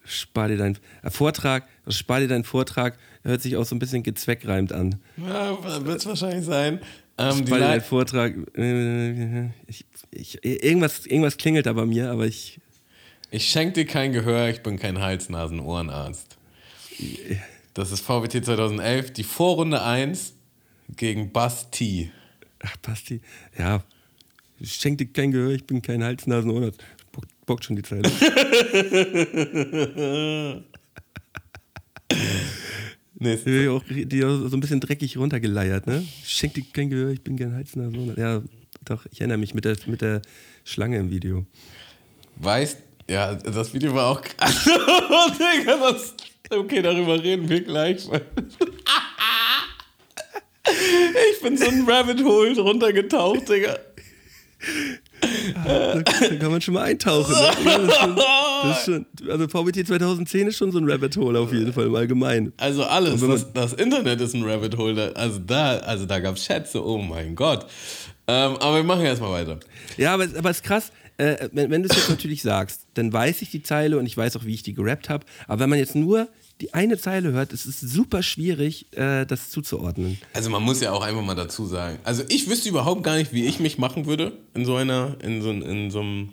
Spar 0.07 0.49
dir 0.49 0.57
deinen 0.57 0.79
äh, 1.03 1.11
Vortrag. 1.11 1.65
Spar 1.89 2.21
dir 2.21 2.29
deinen 2.29 2.45
Vortrag. 2.45 2.97
Hört 3.23 3.43
sich 3.43 3.57
auch 3.57 3.65
so 3.65 3.75
ein 3.75 3.79
bisschen 3.79 4.03
gezweckreimt 4.03 4.73
an. 4.73 5.01
Ja, 5.17 5.85
wird 5.85 6.01
es 6.01 6.07
wahrscheinlich 6.07 6.45
sein. 6.45 6.81
Ähm, 7.19 7.47
Spar 7.47 7.59
dir 7.59 7.65
deinen 7.67 7.81
Vortrag. 7.83 8.35
Ich, 9.67 9.85
ich, 10.11 10.45
irgendwas, 10.45 11.07
irgendwas 11.07 11.37
klingelt 11.37 11.67
da 11.67 11.73
bei 11.73 11.87
mir, 11.87 12.11
aber 12.11 12.27
ich. 12.27 12.61
ich 13.31 13.49
schenk 13.51 13.75
dir 13.75 13.87
kein 13.87 14.13
Gehör, 14.13 14.49
ich 14.49 14.63
bin 14.63 14.79
kein 14.79 15.01
Hals-Nasen-Ohrenarzt. 15.01 16.37
Das 17.75 17.93
ist 17.93 18.01
VWT 18.01 18.45
2011, 18.45 19.13
die 19.13 19.25
Vorrunde 19.25 19.83
1 19.83 20.35
gegen 20.97 21.33
T. 21.71 22.11
Ach, 22.61 22.77
Basti. 22.79 23.21
Ja. 23.59 23.83
Ich 24.59 24.75
schenk 24.75 24.99
dir 24.99 25.07
kein 25.07 25.33
Gehör, 25.33 25.51
ich 25.51 25.65
bin 25.65 25.83
kein 25.83 26.03
Hals, 26.03 26.27
Nasen, 26.27 26.51
Ohrenarzt. 26.51 26.81
Bock, 26.81 26.96
bockt 27.47 27.65
schon 27.65 27.77
die 27.77 27.83
Zeile. 27.83 28.03
Nächste. 33.19 33.51
Die 33.51 33.69
auch, 33.69 33.83
die 33.89 34.25
auch 34.25 34.49
so 34.49 34.57
ein 34.57 34.61
bisschen 34.61 34.81
dreckig 34.81 35.17
runtergeleiert, 35.17 35.87
ne? 35.87 36.07
Schenk 36.25 36.55
dir 36.55 36.65
kein 36.73 36.91
Gehör, 36.91 37.11
ich 37.11 37.23
bin 37.23 37.39
Hals, 37.55 37.75
Nasen, 37.75 37.97
Ohrenarzt. 37.97 38.19
Ja, 38.19 38.43
doch, 38.85 39.07
ich 39.11 39.21
erinnere 39.21 39.39
mich 39.39 39.55
mit 39.55 39.65
der, 39.65 39.77
mit 39.87 40.03
der 40.03 40.21
Schlange 40.65 40.99
im 40.99 41.11
Video. 41.11 41.47
Weißt, 42.37 42.79
ja, 43.09 43.35
das 43.35 43.73
Video 43.73 43.95
war 43.95 44.11
auch 44.11 44.21
krass. 44.37 44.69
Das, 45.65 46.15
okay, 46.51 46.83
darüber 46.83 47.23
reden 47.23 47.49
wir 47.49 47.63
gleich. 47.63 48.07
Ich 51.33 51.41
bin 51.41 51.57
so 51.57 51.69
ein 51.69 51.89
Rabbit 51.89 52.25
Hole 52.25 52.53
drunter 52.53 52.93
getaucht, 52.93 53.49
Digga. 53.49 53.79
Da, 55.65 56.03
kann 56.03 56.51
man 56.51 56.61
schon 56.61 56.75
mal 56.75 56.83
eintauchen. 56.83 57.35
Ne? 57.35 57.87
Das 58.63 58.79
ist 58.79 58.85
schon, 58.85 59.07
also 59.29 59.49
VBT 59.49 59.87
2010 59.87 60.49
ist 60.49 60.57
schon 60.57 60.73
so 60.73 60.79
ein 60.79 60.91
Rabbit 60.91 61.17
Hole 61.17 61.39
auf 61.39 61.53
jeden 61.53 61.73
Fall 61.73 61.87
im 61.87 61.95
Allgemeinen. 61.95 62.53
Also 62.57 62.85
alles, 62.85 63.21
das, 63.21 63.53
das 63.53 63.73
Internet 63.73 64.21
ist 64.21 64.35
ein 64.35 64.45
Rabbit 64.45 64.77
Hole. 64.77 65.15
Also 65.17 65.39
da, 65.39 65.79
also 65.79 66.07
da 66.07 66.21
gab 66.21 66.37
es 66.37 66.45
Schätze, 66.45 66.85
oh 66.85 66.99
mein 66.99 67.35
Gott. 67.35 67.67
Ähm, 68.29 68.57
aber 68.57 68.77
wir 68.77 68.85
machen 68.85 69.05
erstmal 69.05 69.33
weiter. 69.33 69.61
Ja, 69.97 70.15
aber, 70.15 70.25
aber 70.37 70.51
es 70.51 70.59
ist 70.59 70.65
krass, 70.65 70.91
äh, 71.19 71.49
wenn, 71.53 71.71
wenn 71.71 71.83
du 71.83 71.89
es 71.89 71.97
jetzt 71.97 72.11
natürlich 72.11 72.43
sagst, 72.43 72.87
dann 72.95 73.13
weiß 73.13 73.43
ich 73.43 73.51
die 73.51 73.63
Zeile 73.63 73.99
und 73.99 74.07
ich 74.07 74.17
weiß 74.17 74.37
auch, 74.37 74.45
wie 74.45 74.55
ich 74.55 74.63
die 74.63 74.75
gerappt 74.75 75.09
habe. 75.09 75.25
Aber 75.47 75.61
wenn 75.61 75.71
man 75.71 75.79
jetzt 75.79 75.95
nur 75.95 76.29
die 76.61 76.73
eine 76.73 76.99
Zeile 76.99 77.33
hört, 77.33 77.53
es 77.53 77.67
ist 77.67 77.81
super 77.81 78.23
schwierig, 78.23 78.87
äh, 78.97 79.27
das 79.27 79.51
zuzuordnen. 79.51 80.19
Also 80.33 80.49
man 80.51 80.63
muss 80.63 80.81
ja 80.81 80.93
auch 80.93 81.03
einfach 81.03 81.23
mal 81.23 81.35
dazu 81.35 81.67
sagen. 81.67 81.99
Also 82.05 82.23
ich 82.29 82.49
wüsste 82.49 82.69
überhaupt 82.69 83.03
gar 83.03 83.17
nicht, 83.17 83.33
wie 83.33 83.45
ich 83.45 83.61
mich 83.61 83.79
machen 83.79 84.07
würde 84.07 84.33
in 84.55 84.65
so 84.65 84.77
einer, 84.77 85.17
in 85.23 85.43
so, 85.43 85.51
in 85.51 85.91
so 85.91 86.01
einem 86.01 86.31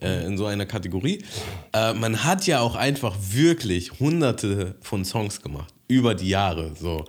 äh, 0.00 0.26
in 0.26 0.36
so 0.36 0.46
einer 0.46 0.66
Kategorie. 0.66 1.24
Äh, 1.72 1.94
man 1.94 2.24
hat 2.24 2.46
ja 2.46 2.60
auch 2.60 2.74
einfach 2.74 3.16
wirklich 3.30 4.00
hunderte 4.00 4.74
von 4.80 5.04
Songs 5.04 5.40
gemacht, 5.40 5.72
über 5.88 6.14
die 6.14 6.28
Jahre. 6.28 6.72
So. 6.78 7.04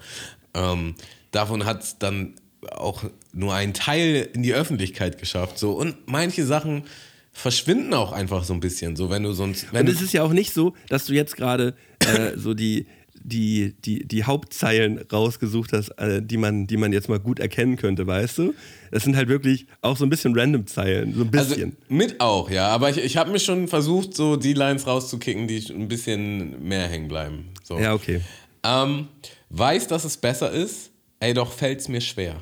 Ähm, 0.54 0.96
davon 1.32 1.66
hat 1.66 1.84
es 1.84 1.98
dann 1.98 2.36
auch 2.72 3.04
nur 3.34 3.54
ein 3.54 3.74
Teil 3.74 4.30
in 4.34 4.44
die 4.44 4.54
Öffentlichkeit 4.54 5.18
geschafft. 5.20 5.58
So. 5.58 5.72
Und 5.72 5.96
manche 6.08 6.46
Sachen 6.46 6.84
verschwinden 7.32 7.94
auch 7.94 8.14
einfach 8.14 8.44
so 8.46 8.54
ein 8.54 8.62
bisschen. 8.62 8.96
So, 8.96 9.10
wenn 9.10 9.24
du 9.24 9.34
sonst. 9.34 9.74
Wenn 9.74 9.88
Und 9.88 9.94
es 9.94 10.02
ist 10.02 10.14
ja 10.14 10.24
auch 10.24 10.32
nicht 10.32 10.54
so, 10.54 10.74
dass 10.88 11.06
du 11.06 11.14
jetzt 11.14 11.36
gerade 11.36 11.76
äh, 12.08 12.38
so 12.38 12.54
die, 12.54 12.86
die, 13.24 13.74
die, 13.84 14.08
die 14.08 14.24
Hauptzeilen 14.24 15.00
rausgesucht 15.12 15.74
hast, 15.74 15.90
äh, 15.98 16.22
die, 16.22 16.38
man, 16.38 16.68
die 16.68 16.78
man 16.78 16.94
jetzt 16.94 17.10
mal 17.10 17.20
gut 17.20 17.40
erkennen 17.40 17.76
könnte, 17.76 18.06
weißt 18.06 18.38
du? 18.38 18.54
Das 18.92 19.04
sind 19.04 19.16
halt 19.16 19.30
wirklich 19.30 19.66
auch 19.82 19.98
so 19.98 20.06
ein 20.06 20.10
bisschen 20.10 20.38
random 20.38 20.68
Zeilen, 20.68 21.14
so 21.14 21.24
ein 21.24 21.32
Also 21.36 21.56
bisschen. 21.56 21.76
mit 21.90 22.20
auch, 22.22 22.50
ja. 22.52 22.68
Aber 22.68 22.90
ich, 22.90 22.98
ich 22.98 23.18
habe 23.18 23.32
mir 23.32 23.40
schon 23.40 23.68
versucht, 23.68 24.14
so 24.16 24.36
die 24.36 24.54
Lines 24.54 24.86
rauszukicken, 24.86 25.48
die 25.48 25.58
ein 25.72 25.88
bisschen 25.88 26.68
mehr 26.68 26.88
hängen 26.88 27.08
bleiben. 27.08 27.50
So. 27.64 27.80
ja, 27.80 27.94
okay. 27.94 28.22
Ähm, 28.64 29.08
weiß, 29.50 29.88
dass 29.88 30.06
es 30.06 30.18
besser 30.18 30.52
ist, 30.52 30.92
ey, 31.20 31.34
doch 31.34 31.52
fällt's 31.52 31.88
mir 31.88 32.02
schwer. 32.02 32.42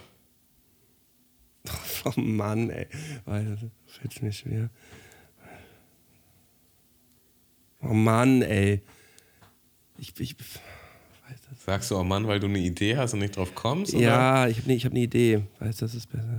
Oh 2.05 2.19
Mann, 2.19 2.69
ey. 2.69 2.87
Weil, 3.23 3.45
das 3.45 3.59
fällt 3.97 4.21
mir 4.21 4.33
schwer. 4.33 4.69
Oh 7.81 7.93
Mann, 7.93 8.41
ey. 8.41 8.81
Ich, 10.03 10.19
ich, 10.19 10.35
Sagst 11.65 11.89
du, 11.91 11.95
oh 11.97 12.03
Mann, 12.03 12.27
weil 12.27 12.41
du 12.41 12.47
eine 12.47 12.59
Idee 12.59 12.97
hast 12.97 13.13
und 13.13 13.19
nicht 13.19 13.37
drauf 13.37 13.55
kommst? 13.55 13.93
Oder? 13.93 14.03
ja, 14.03 14.47
ich 14.49 14.57
habe 14.57 14.67
ne, 14.67 14.75
ich 14.75 14.83
hab 14.85 14.91
eine 14.91 14.99
Idee. 14.99 15.43
Weißt 15.59 15.81
du, 15.81 15.85
das 15.85 15.95
ist 15.95 16.11
besser. 16.11 16.37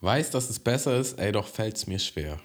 Weiß, 0.00 0.30
dass 0.30 0.48
es 0.48 0.60
besser 0.60 0.96
ist, 1.00 1.18
ey, 1.18 1.32
doch 1.32 1.48
fällt's 1.48 1.88
mir 1.88 1.98
schwer. 1.98 2.38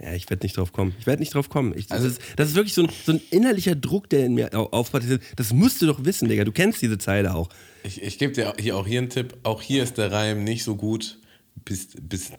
Ja, 0.00 0.12
ich 0.14 0.28
werde 0.30 0.44
nicht 0.44 0.56
drauf 0.56 0.72
kommen. 0.72 0.94
Ich 0.98 1.06
werde 1.06 1.20
nicht 1.20 1.34
drauf 1.34 1.48
kommen. 1.48 1.76
Ich, 1.76 1.90
Also- 1.90 2.08
das, 2.08 2.18
ist, 2.18 2.22
das 2.36 2.48
ist 2.50 2.54
wirklich 2.56 2.74
so 2.74 2.82
ein, 2.82 2.88
so 3.04 3.12
ein 3.12 3.20
innerlicher 3.30 3.74
Druck, 3.76 4.08
der 4.10 4.26
in 4.26 4.34
mir 4.34 4.52
au- 4.54 4.68
aufbaut. 4.70 5.02
Das 5.36 5.52
musst 5.52 5.80
du 5.82 5.86
doch 5.86 6.04
wissen, 6.04 6.28
Digga. 6.28 6.44
Du 6.44 6.50
kennst 6.52 6.82
diese 6.82 6.98
Zeile 6.98 7.34
auch. 7.34 7.48
Ich, 7.84 8.02
ich 8.02 8.18
gebe 8.18 8.32
dir 8.32 8.54
hier 8.58 8.76
auch 8.76 8.86
hier 8.86 8.98
einen 9.00 9.10
Tipp. 9.10 9.36
Auch 9.44 9.62
hier 9.62 9.82
ist 9.84 9.98
der 9.98 10.10
Reim 10.10 10.42
nicht 10.44 10.64
so 10.64 10.74
gut, 10.76 11.18
bis, 11.64 11.88
bis 12.00 12.30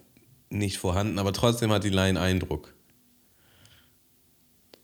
nicht 0.54 0.78
vorhanden, 0.78 1.20
aber 1.20 1.34
trotzdem 1.34 1.72
hat 1.72 1.84
die 1.84 1.89
Line 1.89 2.20
Eindruck. 2.20 2.74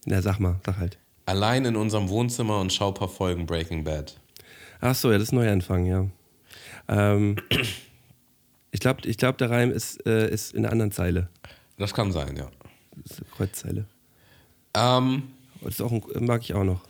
Na, 0.05 0.21
sag 0.21 0.39
mal, 0.39 0.59
sag 0.65 0.77
halt. 0.77 0.97
Allein 1.25 1.65
in 1.65 1.75
unserem 1.75 2.09
Wohnzimmer 2.09 2.59
und 2.59 2.73
schau 2.73 2.91
paar 2.91 3.09
Folgen 3.09 3.45
Breaking 3.45 3.83
Bad. 3.83 4.19
Ach 4.81 4.95
so, 4.95 5.11
ja, 5.11 5.17
das 5.17 5.27
ist 5.29 5.31
Neuanfang, 5.33 5.85
ja. 5.85 6.07
Ähm, 6.87 7.35
ich 8.71 8.79
glaube, 8.79 9.07
ich 9.07 9.17
glaub, 9.17 9.37
der 9.37 9.49
Reim 9.51 9.71
ist, 9.71 10.05
äh, 10.07 10.29
ist 10.29 10.53
in 10.53 10.63
einer 10.63 10.71
anderen 10.71 10.91
Zeile. 10.91 11.29
Das 11.77 11.93
kann 11.93 12.11
sein, 12.11 12.35
ja. 12.35 12.49
Das 12.95 13.11
ist 13.11 13.21
eine 13.21 13.29
Kreuzzeile. 13.31 13.85
Ähm, 14.73 15.23
Das 15.61 15.75
ist 15.75 15.81
auch 15.81 15.91
ein, 15.91 16.25
mag 16.25 16.41
ich 16.41 16.53
auch 16.53 16.63
noch. 16.63 16.81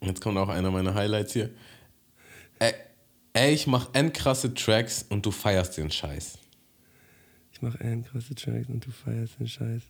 jetzt 0.00 0.20
kommt 0.20 0.36
auch 0.38 0.48
einer 0.48 0.70
meiner 0.70 0.94
Highlights 0.94 1.32
hier. 1.32 1.50
Ey, 2.58 2.74
ey 3.32 3.54
ich 3.54 3.66
mach 3.66 3.88
endkrasse 3.94 4.52
Tracks 4.54 5.04
und 5.08 5.24
du 5.24 5.30
feierst 5.30 5.76
den 5.76 5.90
Scheiß. 5.90 6.38
Ich 7.54 7.62
mache 7.62 7.80
einen 7.84 8.04
krasse 8.04 8.34
Tracks 8.34 8.68
und 8.68 8.84
du 8.84 8.90
feierst 8.90 9.38
den 9.40 9.48
Scheiß. 9.48 9.82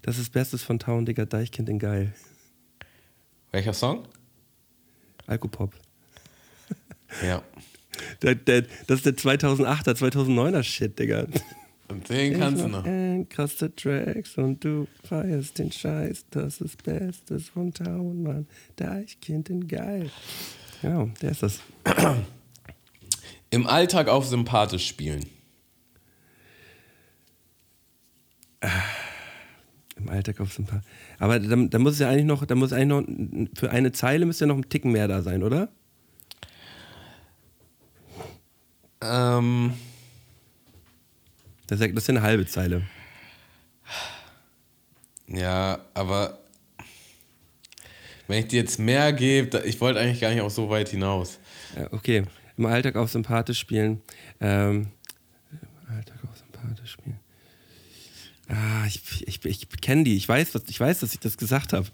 Das 0.00 0.18
ist 0.18 0.32
Bestes 0.32 0.62
von 0.62 0.78
Town, 0.78 1.04
Digga, 1.04 1.26
Deichkind 1.26 1.68
in 1.68 1.78
Geil. 1.78 2.12
Welcher 3.50 3.74
Song? 3.74 4.06
Alkopop. 5.26 5.74
Ja. 7.22 7.42
Der, 8.22 8.34
der, 8.34 8.62
das 8.86 9.04
ist 9.04 9.06
der 9.06 9.14
2008er, 9.16 9.94
2009er 9.96 10.62
Shit, 10.62 10.98
Digga. 10.98 11.26
Und 11.88 12.08
den 12.08 12.38
kannst 12.38 12.62
du 12.62 12.66
Ich 12.66 12.72
noch. 12.72 12.78
mach 12.80 12.86
einen 12.86 13.28
krasse 13.28 13.74
Tracks 13.76 14.38
und 14.38 14.64
du 14.64 14.88
feierst 15.04 15.58
den 15.58 15.70
Scheiß. 15.70 16.24
Das 16.30 16.60
ist 16.62 16.82
Bestes 16.82 17.50
von 17.50 17.72
Town, 17.74 18.22
Mann. 18.22 18.46
Deichkind 18.76 19.50
in 19.50 19.68
Geil. 19.68 20.10
Ja, 20.82 21.04
der 21.20 21.30
ist 21.32 21.42
das. 21.42 21.60
Im 23.50 23.66
Alltag 23.66 24.08
auf 24.08 24.26
sympathisch 24.26 24.88
spielen. 24.88 25.26
Im 29.96 30.08
Alltag 30.08 30.40
auf 30.40 30.58
ein 30.58 30.64
paar. 30.66 30.82
Aber 31.18 31.38
da, 31.38 31.56
da 31.56 31.78
muss 31.78 31.94
es 31.94 31.98
ja 32.00 32.08
eigentlich 32.08 32.24
noch, 32.24 32.44
da 32.46 32.54
muss 32.54 32.72
eigentlich 32.72 33.46
noch, 33.48 33.48
für 33.58 33.70
eine 33.70 33.92
Zeile 33.92 34.24
müsste 34.26 34.44
ja 34.44 34.48
noch 34.48 34.56
ein 34.56 34.68
Ticken 34.68 34.92
mehr 34.92 35.06
da 35.08 35.22
sein, 35.22 35.42
oder? 35.42 35.68
Ähm, 39.00 39.74
Das 41.66 41.80
ist, 41.80 41.86
ja- 41.86 41.92
das 41.92 42.04
ist 42.04 42.08
ja 42.08 42.12
eine 42.14 42.22
halbe 42.22 42.46
Zeile. 42.46 42.82
ja, 45.26 45.78
aber 45.94 46.38
wenn 48.28 48.40
ich 48.40 48.48
dir 48.48 48.60
jetzt 48.60 48.78
mehr 48.78 49.12
gebe, 49.12 49.58
ich 49.66 49.80
wollte 49.80 49.98
eigentlich 50.00 50.20
gar 50.20 50.30
nicht 50.30 50.40
auch 50.42 50.50
so 50.50 50.68
weit 50.70 50.88
hinaus. 50.90 51.38
Okay. 51.90 52.24
Im 52.56 52.66
Alltag 52.66 52.96
auf 52.96 53.10
sympathisch 53.10 53.58
spielen. 53.58 54.02
Ähm, 54.40 54.88
Im 55.50 55.94
Alltag 55.96 56.16
auf 56.30 56.36
sympathisch 56.38 56.92
spielen. 56.92 57.18
Ah, 58.52 58.84
ich, 58.86 59.26
ich, 59.26 59.42
ich 59.44 59.68
kenne 59.80 60.04
die. 60.04 60.14
Ich 60.14 60.28
weiß, 60.28 60.54
was, 60.54 60.64
ich 60.68 60.78
weiß, 60.78 61.00
dass 61.00 61.14
ich 61.14 61.20
das 61.20 61.38
gesagt 61.38 61.72
habe. 61.72 61.86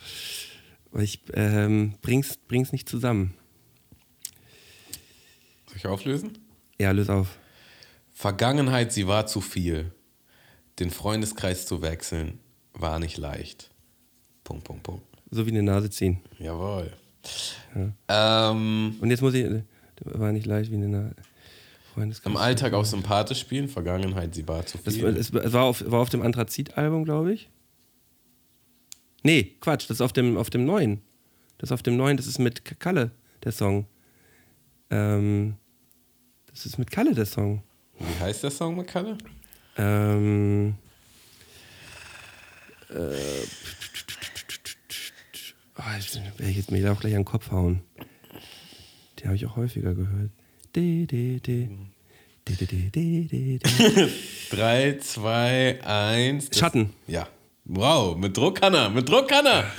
Aber 0.90 1.02
ich 1.02 1.20
ähm, 1.34 1.94
bring's, 2.02 2.36
bring's 2.36 2.72
nicht 2.72 2.88
zusammen. 2.88 3.34
Soll 5.68 5.76
ich 5.76 5.86
auflösen? 5.86 6.36
Ja, 6.80 6.90
löse 6.90 7.14
auf. 7.14 7.38
Vergangenheit, 8.12 8.92
sie 8.92 9.06
war 9.06 9.26
zu 9.26 9.40
viel. 9.40 9.92
Den 10.80 10.90
Freundeskreis 10.90 11.66
zu 11.66 11.80
wechseln, 11.82 12.40
war 12.72 12.98
nicht 12.98 13.18
leicht. 13.18 13.70
Punkt, 14.42 14.64
Punkt, 14.64 14.82
Punkt. 14.82 15.04
So 15.30 15.46
wie 15.46 15.50
eine 15.50 15.62
Nase 15.62 15.90
ziehen. 15.90 16.20
Jawohl. 16.38 16.92
Ähm, 18.08 18.96
Und 19.00 19.10
jetzt 19.10 19.20
muss 19.20 19.34
ich. 19.34 19.46
War 20.04 20.32
nicht 20.32 20.46
leicht 20.46 20.70
wie 20.72 20.76
eine 20.76 20.88
Nase. 20.88 21.14
Freundeskreis. 21.98 22.30
Im 22.32 22.36
Alltag 22.36 22.72
auch 22.74 22.84
sympathisch 22.84 23.40
spielen, 23.40 23.68
Vergangenheit, 23.68 24.34
sie 24.34 24.46
war 24.48 24.64
zu 24.66 24.78
Das, 24.84 24.94
viel. 24.94 25.04
es 25.06 25.32
war 25.32 25.64
auf, 25.64 25.82
war 25.90 26.00
auf 26.00 26.08
dem 26.10 26.22
Anthrazit-Album, 26.22 27.04
glaube 27.04 27.32
ich. 27.32 27.48
Nee, 29.22 29.56
Quatsch, 29.60 29.84
das 29.90 29.96
ist 29.96 30.00
auf 30.00 30.12
dem, 30.12 30.36
auf 30.36 30.50
dem 30.50 30.64
neuen. 30.64 31.00
Das 31.58 31.68
ist 31.70 31.72
auf 31.72 31.82
dem 31.82 31.96
neuen, 31.96 32.16
das 32.16 32.26
ist 32.26 32.38
mit 32.38 32.78
Kalle, 32.80 33.10
der 33.42 33.52
Song. 33.52 33.86
Ähm, 34.90 35.56
das 36.46 36.66
ist 36.66 36.78
mit 36.78 36.90
Kalle, 36.90 37.14
der 37.14 37.26
Song. 37.26 37.62
Wie 37.98 38.22
heißt 38.24 38.44
der 38.44 38.50
Song 38.50 38.76
mit 38.76 38.86
Kalle? 38.86 39.18
Ähm, 39.76 40.74
äh, 42.90 42.94
oh, 45.76 45.82
jetzt 45.96 46.14
werde 46.38 46.50
ich 46.50 46.56
jetzt 46.56 46.70
mir 46.70 46.92
auch 46.92 47.00
gleich 47.00 47.14
an 47.14 47.20
den 47.20 47.24
Kopf 47.24 47.50
hauen. 47.50 47.82
Den 49.18 49.26
habe 49.26 49.36
ich 49.36 49.46
auch 49.46 49.56
häufiger 49.56 49.94
gehört. 49.94 50.30
De, 50.72 51.06
de, 51.06 51.40
de. 51.40 51.68
De, 52.44 52.56
de, 52.56 52.66
de, 52.66 52.90
de, 52.90 53.26
de, 53.28 53.58
de. 53.58 54.12
3, 54.50 54.98
2, 55.00 55.78
1. 55.82 56.48
Schatten. 56.52 56.92
Ja. 57.06 57.28
Wow, 57.64 58.16
mit 58.16 58.36
Druck 58.36 58.60
kann 58.60 58.74
er, 58.74 58.88
mit 58.88 59.08
Druck 59.08 59.28
kann 59.28 59.44
er. 59.44 59.70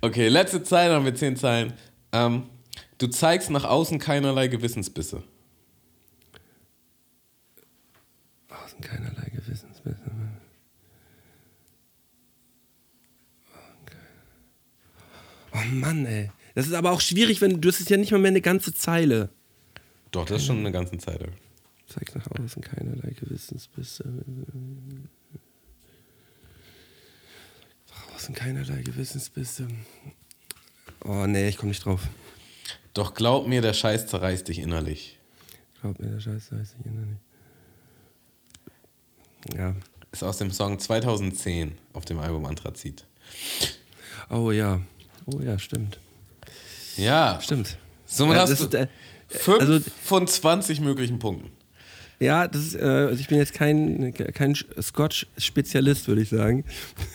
Okay, 0.00 0.28
letzte 0.28 0.62
Zeile, 0.62 0.94
haben 0.94 1.04
wir 1.04 1.14
10 1.14 1.36
Zeilen. 1.36 1.72
Ähm, 2.12 2.44
du 2.98 3.08
zeigst 3.08 3.50
nach 3.50 3.64
außen 3.64 3.98
keinerlei 3.98 4.46
Gewissensbisse. 4.46 5.22
Außen 8.48 8.80
keinerlei 8.80 9.30
Gewissensbisse. 9.30 10.10
Oh 15.52 15.64
Mann, 15.72 16.06
ey. 16.06 16.30
Das 16.54 16.66
ist 16.66 16.74
aber 16.74 16.92
auch 16.92 17.00
schwierig, 17.00 17.40
wenn 17.40 17.60
du, 17.60 17.68
das 17.68 17.80
ist 17.80 17.90
ja 17.90 17.96
nicht 17.96 18.12
mal 18.12 18.18
mehr 18.20 18.30
eine 18.30 18.40
ganze 18.40 18.72
Zeile. 18.72 19.30
Doch, 20.14 20.24
das 20.26 20.42
ist 20.42 20.46
schon 20.46 20.60
eine 20.60 20.70
ganze 20.70 20.96
Zeile. 20.98 21.32
Zeig 21.88 22.14
nach 22.14 22.30
außen 22.30 22.62
keinerlei 22.62 23.10
Gewissensbisse. 23.10 24.04
Nach 27.90 28.14
außen 28.14 28.32
keinerlei 28.32 28.82
Gewissensbisse. 28.82 29.66
Oh 31.04 31.26
nee, 31.26 31.48
ich 31.48 31.56
komme 31.56 31.70
nicht 31.70 31.84
drauf. 31.84 32.02
Doch 32.94 33.14
glaub 33.14 33.48
mir, 33.48 33.60
der 33.60 33.72
Scheiß 33.72 34.06
zerreißt 34.06 34.46
dich 34.46 34.60
innerlich. 34.60 35.18
Glaub 35.80 35.98
mir, 35.98 36.10
der 36.12 36.20
Scheiß 36.20 36.52
weiß 36.52 36.76
ich 36.78 36.86
immer 36.86 37.06
nicht. 37.06 37.20
Ja. 39.56 39.74
Ist 40.12 40.22
aus 40.22 40.38
dem 40.38 40.52
Song 40.52 40.78
2010 40.78 41.76
auf 41.92 42.04
dem 42.04 42.20
Album 42.20 42.46
Anthrazit. 42.46 43.04
Oh 44.30 44.52
ja. 44.52 44.80
Oh 45.26 45.40
ja, 45.40 45.58
stimmt. 45.58 45.98
Ja, 46.96 47.40
Stimmt. 47.42 47.78
somit 48.06 48.36
Ja, 48.36 48.42
hast 48.42 48.60
du 48.60 48.64
ist, 48.66 48.74
äh, 48.74 48.86
5 49.38 49.60
also- 49.60 49.80
von 50.02 50.26
20 50.26 50.80
möglichen 50.80 51.18
Punkten. 51.18 51.50
Ja, 52.20 52.46
das 52.46 52.62
ist, 52.62 52.74
äh, 52.76 52.84
also 52.84 53.20
ich 53.20 53.28
bin 53.28 53.38
jetzt 53.38 53.52
kein, 53.54 54.14
kein 54.14 54.54
Scotch-Spezialist, 54.54 56.06
würde 56.08 56.22
ich 56.22 56.28
sagen. 56.28 56.64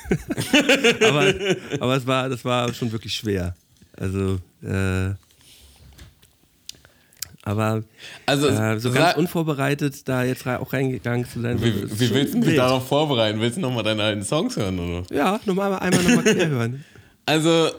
aber, 1.07 1.33
aber 1.79 1.95
es 1.95 2.05
war, 2.05 2.29
das 2.29 2.43
war 2.43 2.73
schon 2.73 2.91
wirklich 2.91 3.13
schwer. 3.13 3.55
Also, 3.97 4.39
äh, 4.61 5.13
aber 7.43 7.83
Also, 8.25 8.47
äh, 8.47 8.79
so 8.79 8.91
ganz 8.91 9.17
unvorbereitet 9.17 10.07
da 10.07 10.23
jetzt 10.23 10.45
auch 10.45 10.73
reingegangen 10.73 11.25
zu 11.25 11.41
sein. 11.41 11.61
Wie, 11.63 11.99
wie 11.99 12.13
willst 12.13 12.33
du 12.35 12.41
dich 12.41 12.57
darauf 12.57 12.87
vorbereiten? 12.87 13.39
Willst 13.39 13.57
du 13.57 13.61
nochmal 13.61 13.83
deine 13.83 14.03
alten 14.03 14.23
Songs 14.23 14.57
hören? 14.57 14.77
Oder? 14.79 15.15
Ja, 15.15 15.39
nochmal 15.45 15.79
einmal 15.79 16.03
nochmal 16.03 16.23
quer 16.23 16.47
hören. 16.49 16.83
Also, 17.25 17.71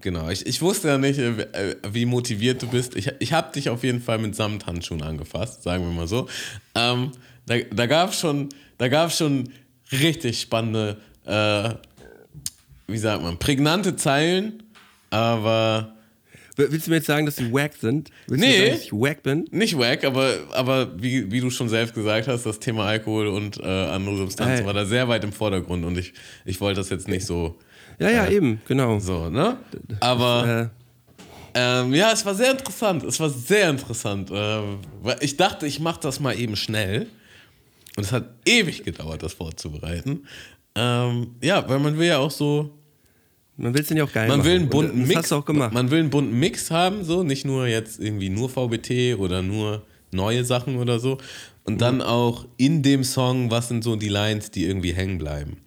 genau, 0.00 0.28
ich, 0.30 0.46
ich 0.46 0.60
wusste 0.62 0.88
ja 0.88 0.98
nicht, 0.98 1.18
äh, 1.18 1.76
wie 1.90 2.04
motiviert 2.06 2.62
du 2.62 2.68
bist. 2.68 2.96
Ich, 2.96 3.10
ich 3.18 3.32
habe 3.32 3.52
dich 3.52 3.68
auf 3.68 3.82
jeden 3.84 4.00
Fall 4.00 4.18
mit 4.18 4.34
Samthandschuhen 4.34 5.02
angefasst, 5.02 5.62
sagen 5.62 5.84
wir 5.84 5.92
mal 5.92 6.06
so. 6.08 6.28
Ähm, 6.74 7.12
da 7.46 7.56
da 7.72 7.86
gab 7.86 8.10
es 8.10 8.20
schon, 8.20 8.48
da 8.78 8.88
gab's 8.88 9.18
schon 9.18 9.48
richtig 9.90 10.40
spannende, 10.40 10.98
äh, 11.26 11.74
wie 12.86 12.98
sagt 12.98 13.22
man, 13.22 13.38
prägnante 13.38 13.96
Zeilen, 13.96 14.62
aber 15.10 15.94
Willst 16.54 16.86
du 16.86 16.90
mir 16.90 16.96
jetzt 16.96 17.06
sagen, 17.06 17.24
dass 17.24 17.36
sie 17.36 17.50
wack 17.50 17.72
sind? 17.80 18.10
Willst 18.26 18.44
Nee. 18.44 18.58
sagen, 18.58 18.70
dass 18.72 18.82
ich 18.82 18.92
wack 18.92 19.22
bin? 19.22 19.48
nicht 19.52 19.78
wack, 19.78 20.04
aber, 20.04 20.34
aber 20.52 21.02
wie, 21.02 21.32
wie 21.32 21.40
du 21.40 21.48
schon 21.48 21.70
selbst 21.70 21.94
gesagt 21.94 22.28
hast, 22.28 22.44
das 22.44 22.60
Thema 22.60 22.84
Alkohol 22.84 23.28
und 23.28 23.58
äh, 23.58 23.62
andere 23.64 24.18
Substanzen 24.18 24.58
Ey. 24.60 24.66
war 24.66 24.74
da 24.74 24.84
sehr 24.84 25.08
weit 25.08 25.24
im 25.24 25.32
Vordergrund 25.32 25.86
und 25.86 25.96
ich, 25.96 26.12
ich 26.44 26.60
wollte 26.60 26.80
das 26.80 26.90
jetzt 26.90 27.08
nicht 27.08 27.24
so, 27.24 27.58
Ja, 28.02 28.10
ja, 28.10 28.28
eben, 28.28 28.60
genau. 28.68 28.98
so, 28.98 29.28
ne? 29.30 29.56
Aber. 30.00 30.70
Äh, 30.74 30.82
Ähm, 31.54 31.92
ja, 31.92 32.10
es 32.12 32.24
war 32.24 32.34
sehr 32.34 32.52
interessant. 32.52 33.04
Es 33.04 33.20
war 33.20 33.28
sehr 33.28 33.68
interessant. 33.68 34.30
Ähm, 34.32 34.78
ich 35.20 35.36
dachte, 35.36 35.66
ich 35.66 35.80
mache 35.80 36.00
das 36.00 36.18
mal 36.18 36.32
eben 36.38 36.56
schnell. 36.56 37.08
Und 37.94 38.04
es 38.04 38.10
hat 38.12 38.24
ewig 38.46 38.84
gedauert, 38.84 39.22
das 39.22 39.34
vorzubereiten. 39.34 40.26
Ähm, 40.74 41.34
ja, 41.42 41.68
weil 41.68 41.78
man 41.78 41.98
will 41.98 42.06
ja 42.06 42.16
auch 42.20 42.30
so 42.30 42.70
Man 43.58 43.74
will 43.74 43.82
es 43.82 43.90
ja 43.90 44.02
auch 44.02 44.10
geil 44.10 44.28
man 44.28 44.38
machen. 44.38 44.48
will 44.48 44.54
einen 44.54 44.64
Und 44.64 44.70
bunten 44.70 45.00
das 45.00 45.08
Mix. 45.08 45.18
hast 45.18 45.30
du 45.32 45.34
auch 45.36 45.44
gemacht. 45.44 45.74
Man 45.74 45.90
will 45.90 45.98
einen 45.98 46.08
bunten 46.08 46.38
Mix 46.38 46.70
haben, 46.70 47.04
so 47.04 47.22
nicht 47.22 47.44
nur 47.44 47.66
jetzt 47.66 48.00
irgendwie 48.00 48.30
nur 48.30 48.48
VBT 48.48 49.18
oder 49.18 49.42
nur 49.42 49.82
neue 50.10 50.46
Sachen 50.46 50.78
oder 50.78 50.98
so. 50.98 51.18
Und 51.64 51.82
dann 51.82 51.96
Mhm. 51.96 52.00
auch 52.00 52.46
in 52.56 52.82
dem 52.82 53.04
Song, 53.04 53.50
was 53.50 53.68
sind 53.68 53.84
so 53.84 53.94
die 53.96 54.08
Lines, 54.08 54.50
die 54.50 54.64
irgendwie 54.64 54.94
hängen 54.94 55.18
bleiben. 55.18 55.58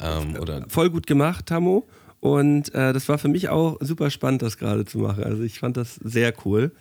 Ähm, 0.00 0.36
oder 0.36 0.64
Voll 0.68 0.90
gut 0.90 1.06
gemacht, 1.06 1.46
Tammo. 1.46 1.88
Und 2.20 2.74
äh, 2.74 2.92
das 2.92 3.08
war 3.08 3.18
für 3.18 3.28
mich 3.28 3.48
auch 3.48 3.76
super 3.80 4.10
spannend, 4.10 4.42
das 4.42 4.58
gerade 4.58 4.84
zu 4.84 4.98
machen. 4.98 5.24
Also 5.24 5.42
ich 5.42 5.58
fand 5.58 5.76
das 5.76 5.94
sehr 5.96 6.34
cool. 6.44 6.72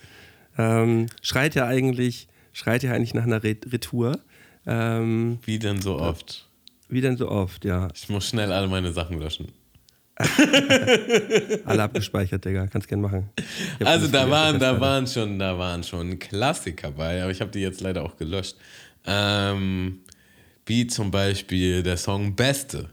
Ähm, 0.57 1.07
schreit 1.22 1.55
ja 1.55 1.68
eigentlich, 1.68 2.28
schreit 2.53 2.84
ja 2.84 2.91
eigentlich 2.93 3.13
nach 3.13 3.24
einer 3.24 3.43
Re 3.43 3.55
Retour. 3.72 4.20
Ähm, 4.65 5.39
wie 5.45 5.59
denn 5.59 5.82
so 5.82 5.99
oft. 5.99 6.49
wie 6.89 7.01
denn 7.01 7.18
so 7.18 7.30
oft, 7.30 7.65
ja. 7.65 7.88
Ich 7.93 8.09
muss 8.09 8.28
schnell 8.28 8.51
alle 8.51 8.68
meine 8.68 8.91
Sachen 8.91 9.20
löschen. 9.20 9.51
Alle 11.65 11.84
abgespeichert, 11.84 12.43
Digga. 12.43 12.65
Kannst 12.65 12.88
gern 12.88 13.01
machen. 13.01 13.30
Also 13.84 14.07
da 14.07 14.28
waren, 14.28 14.57
da 14.57 14.80
waren 14.80 15.05
schon, 15.05 15.38
da 15.38 15.57
waren 15.59 15.84
schon 15.84 16.18
Klassiker 16.18 16.89
bei, 16.89 17.22
aber 17.22 17.32
ich 17.32 17.39
habe 17.39 17.51
die 17.51 17.59
jetzt 17.59 17.82
leider 17.82 18.03
auch 18.03 18.18
gelöscht. 18.18 18.55
Ähm, 19.05 19.99
wie 20.65 20.88
zum 20.88 21.11
Beispiel 21.11 21.84
der 21.84 21.97
Song 21.97 22.36
Beste. 22.36 22.89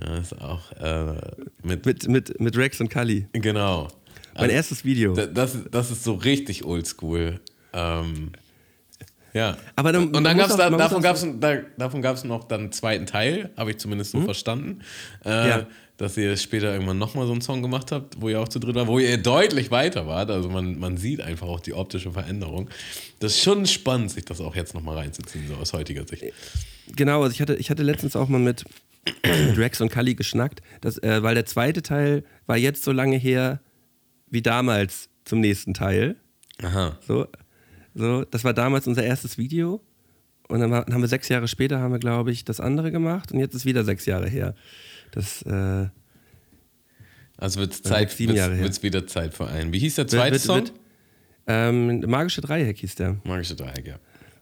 Ja, 0.00 0.16
ist 0.18 0.40
auch 0.40 0.72
äh, 0.72 1.14
mit, 1.62 1.86
Mit, 1.86 2.08
mit, 2.08 2.40
mit 2.40 2.56
Rex 2.56 2.80
und 2.80 2.88
Kali. 2.88 3.26
genau. 3.32 3.88
Mein 4.36 4.50
erstes 4.50 4.84
Video. 4.84 5.14
Da- 5.14 5.26
Das, 5.26 5.56
das 5.70 5.90
ist 5.92 6.02
so 6.02 6.14
richtig 6.14 6.64
oldschool. 6.64 7.40
Ähm, 7.72 8.32
ja. 9.32 9.56
Aber 9.76 9.92
dann- 9.92 10.08
und 10.14 10.24
dann 10.24 10.36
gab's 10.36 10.52
auch- 10.52 10.56
da, 10.58 10.70
davon 10.70 11.02
gab 11.02 11.14
es 11.16 11.26
da, 11.38 11.56
davon 11.78 12.02
gab's 12.02 12.24
noch 12.24 12.44
dann 12.44 12.60
einen 12.62 12.72
zweiten 12.72 13.06
Teil, 13.06 13.50
habe 13.56 13.70
ich 13.70 13.78
zumindest 13.78 14.10
so 14.12 14.20
verstanden. 14.22 14.80
Äh, 15.24 15.48
Ja. 15.48 15.66
Dass 15.96 16.16
ihr 16.16 16.36
später 16.36 16.72
irgendwann 16.72 16.98
nochmal 16.98 17.24
so 17.26 17.30
einen 17.32 17.40
Song 17.40 17.62
gemacht 17.62 17.92
habt, 17.92 18.20
wo 18.20 18.28
ihr 18.28 18.40
auch 18.40 18.48
zu 18.48 18.58
dritt 18.58 18.74
war, 18.74 18.88
wo 18.88 18.98
ihr 18.98 19.16
deutlich 19.16 19.70
weiter 19.70 20.08
wart. 20.08 20.28
Also 20.28 20.48
man, 20.48 20.76
man 20.80 20.96
sieht 20.96 21.20
einfach 21.20 21.46
auch 21.46 21.60
die 21.60 21.72
optische 21.72 22.10
Veränderung. 22.10 22.68
Das 23.20 23.34
ist 23.36 23.42
schon 23.44 23.64
spannend, 23.66 24.10
sich 24.10 24.24
das 24.24 24.40
auch 24.40 24.56
jetzt 24.56 24.74
nochmal 24.74 24.96
reinzuziehen, 24.96 25.46
so 25.46 25.54
aus 25.54 25.72
heutiger 25.72 26.04
Sicht. 26.04 26.24
Genau, 26.96 27.22
also 27.22 27.32
ich 27.32 27.40
hatte, 27.40 27.54
ich 27.54 27.70
hatte 27.70 27.84
letztens 27.84 28.16
auch 28.16 28.26
mal 28.28 28.40
mit, 28.40 28.64
Rex 29.24 29.80
und 29.80 29.90
Kali 29.90 30.14
geschnackt, 30.14 30.60
dass, 30.80 30.98
äh, 30.98 31.22
weil 31.22 31.34
der 31.34 31.46
zweite 31.46 31.82
Teil 31.82 32.24
war 32.46 32.56
jetzt 32.56 32.82
so 32.84 32.92
lange 32.92 33.16
her 33.16 33.60
wie 34.30 34.42
damals 34.42 35.08
zum 35.24 35.40
nächsten 35.40 35.74
Teil. 35.74 36.16
Aha. 36.62 36.98
So, 37.06 37.26
so, 37.94 38.24
das 38.24 38.44
war 38.44 38.52
damals 38.54 38.86
unser 38.86 39.04
erstes 39.04 39.38
Video. 39.38 39.80
Und 40.48 40.60
dann 40.60 40.72
haben 40.72 41.00
wir 41.00 41.08
sechs 41.08 41.28
Jahre 41.28 41.48
später, 41.48 41.80
haben 41.80 41.92
wir, 41.92 41.98
glaube 41.98 42.30
ich, 42.30 42.44
das 42.44 42.60
andere 42.60 42.92
gemacht. 42.92 43.32
Und 43.32 43.40
jetzt 43.40 43.54
ist 43.54 43.64
wieder 43.64 43.84
sechs 43.84 44.04
Jahre 44.06 44.28
her. 44.28 44.54
Das 45.12 45.42
äh, 45.42 45.88
Also 47.38 47.60
wird 47.60 47.72
es 47.72 47.82
Zeit, 47.82 48.10
sechs, 48.10 48.16
sieben 48.18 48.32
wird's, 48.32 48.38
Jahre 48.38 48.58
wird's 48.58 48.82
wieder 48.82 49.06
Zeit 49.06 49.32
für 49.34 49.46
einen. 49.46 49.72
Wie 49.72 49.78
hieß 49.78 49.94
der 49.94 50.06
zweite 50.06 50.32
wird, 50.32 50.42
Song? 50.42 50.56
wird, 50.56 50.72
ähm, 51.46 52.00
Magische 52.06 52.40
Dreieck 52.40 52.78
hieß 52.78 52.94
der. 52.96 53.16
Magische 53.24 53.54
Dreieck, 53.54 53.86
ja. 53.86 53.98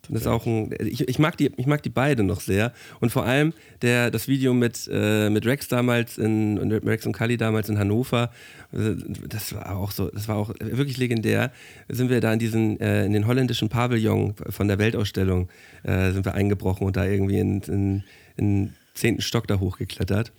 Das 0.08 0.22
ist 0.22 0.26
auch 0.26 0.46
ein, 0.46 0.74
ich, 0.80 1.08
ich, 1.08 1.18
mag 1.18 1.36
die, 1.36 1.52
ich 1.56 1.66
mag 1.66 1.82
die 1.82 1.88
beide 1.88 2.24
noch 2.24 2.40
sehr. 2.40 2.72
Und 3.00 3.10
vor 3.10 3.24
allem 3.24 3.52
der, 3.82 4.10
das 4.10 4.26
Video 4.26 4.52
mit, 4.52 4.88
äh, 4.92 5.30
mit 5.30 5.46
Rex 5.46 5.68
damals 5.68 6.18
in, 6.18 6.58
und 6.58 6.72
Rex 6.72 7.06
und 7.06 7.12
Kali 7.12 7.36
damals 7.36 7.68
in 7.68 7.78
Hannover, 7.78 8.30
äh, 8.72 8.96
das 9.28 9.54
war 9.54 9.76
auch 9.76 9.92
so, 9.92 10.10
das 10.10 10.26
war 10.26 10.36
auch 10.36 10.52
wirklich 10.58 10.98
legendär. 10.98 11.52
Sind 11.88 12.10
wir 12.10 12.20
da 12.20 12.32
in 12.32 12.40
diesen, 12.40 12.80
äh, 12.80 13.04
in 13.04 13.12
den 13.12 13.26
holländischen 13.28 13.68
Pavillon 13.68 14.34
von 14.50 14.66
der 14.66 14.78
Weltausstellung, 14.78 15.48
äh, 15.84 16.10
sind 16.10 16.24
wir 16.24 16.34
eingebrochen 16.34 16.86
und 16.86 16.96
da 16.96 17.04
irgendwie 17.04 17.38
in, 17.38 17.60
in, 17.62 18.04
in 18.36 18.64
den 18.66 18.74
zehnten 18.94 19.22
Stock 19.22 19.46
da 19.46 19.60
hochgeklettert. 19.60 20.32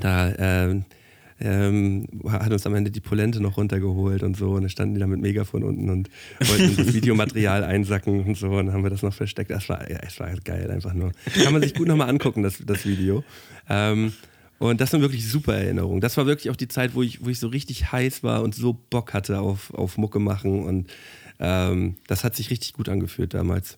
Da 0.00 0.32
ähm, 0.38 0.84
ähm, 1.40 2.06
hat 2.28 2.50
uns 2.50 2.66
am 2.66 2.74
Ende 2.74 2.90
die 2.90 3.00
Polente 3.00 3.40
noch 3.40 3.56
runtergeholt 3.56 4.22
und 4.22 4.36
so. 4.36 4.52
Und 4.52 4.62
dann 4.62 4.70
standen 4.70 4.94
die 4.94 5.00
da 5.00 5.06
mit 5.06 5.20
Megafon 5.20 5.62
unten 5.62 5.90
und 5.90 6.08
wollten 6.40 6.76
das 6.76 6.94
Videomaterial 6.94 7.64
einsacken 7.64 8.24
und 8.24 8.36
so. 8.36 8.48
Und 8.48 8.66
dann 8.66 8.72
haben 8.72 8.82
wir 8.82 8.90
das 8.90 9.02
noch 9.02 9.14
versteckt. 9.14 9.50
Das 9.50 9.68
war, 9.68 9.90
ja, 9.90 9.98
es 10.02 10.18
war 10.18 10.34
geil, 10.44 10.70
einfach 10.70 10.94
nur. 10.94 11.12
Kann 11.42 11.52
man 11.52 11.62
sich 11.62 11.74
gut 11.74 11.88
nochmal 11.88 12.08
angucken, 12.08 12.42
das, 12.42 12.62
das 12.64 12.86
Video. 12.86 13.22
Ähm, 13.68 14.12
und 14.58 14.80
das 14.80 14.90
sind 14.90 15.02
wirklich 15.02 15.28
super 15.28 15.54
Erinnerungen. 15.54 16.00
Das 16.00 16.16
war 16.16 16.26
wirklich 16.26 16.50
auch 16.50 16.56
die 16.56 16.68
Zeit, 16.68 16.94
wo 16.94 17.02
ich, 17.02 17.24
wo 17.24 17.28
ich 17.28 17.38
so 17.38 17.48
richtig 17.48 17.92
heiß 17.92 18.22
war 18.22 18.42
und 18.42 18.54
so 18.54 18.72
Bock 18.72 19.12
hatte 19.12 19.40
auf, 19.40 19.72
auf 19.74 19.98
Mucke 19.98 20.18
machen. 20.18 20.64
Und 20.64 20.90
ähm, 21.38 21.96
das 22.06 22.24
hat 22.24 22.34
sich 22.34 22.50
richtig 22.50 22.72
gut 22.72 22.88
angefühlt 22.88 23.34
damals. 23.34 23.76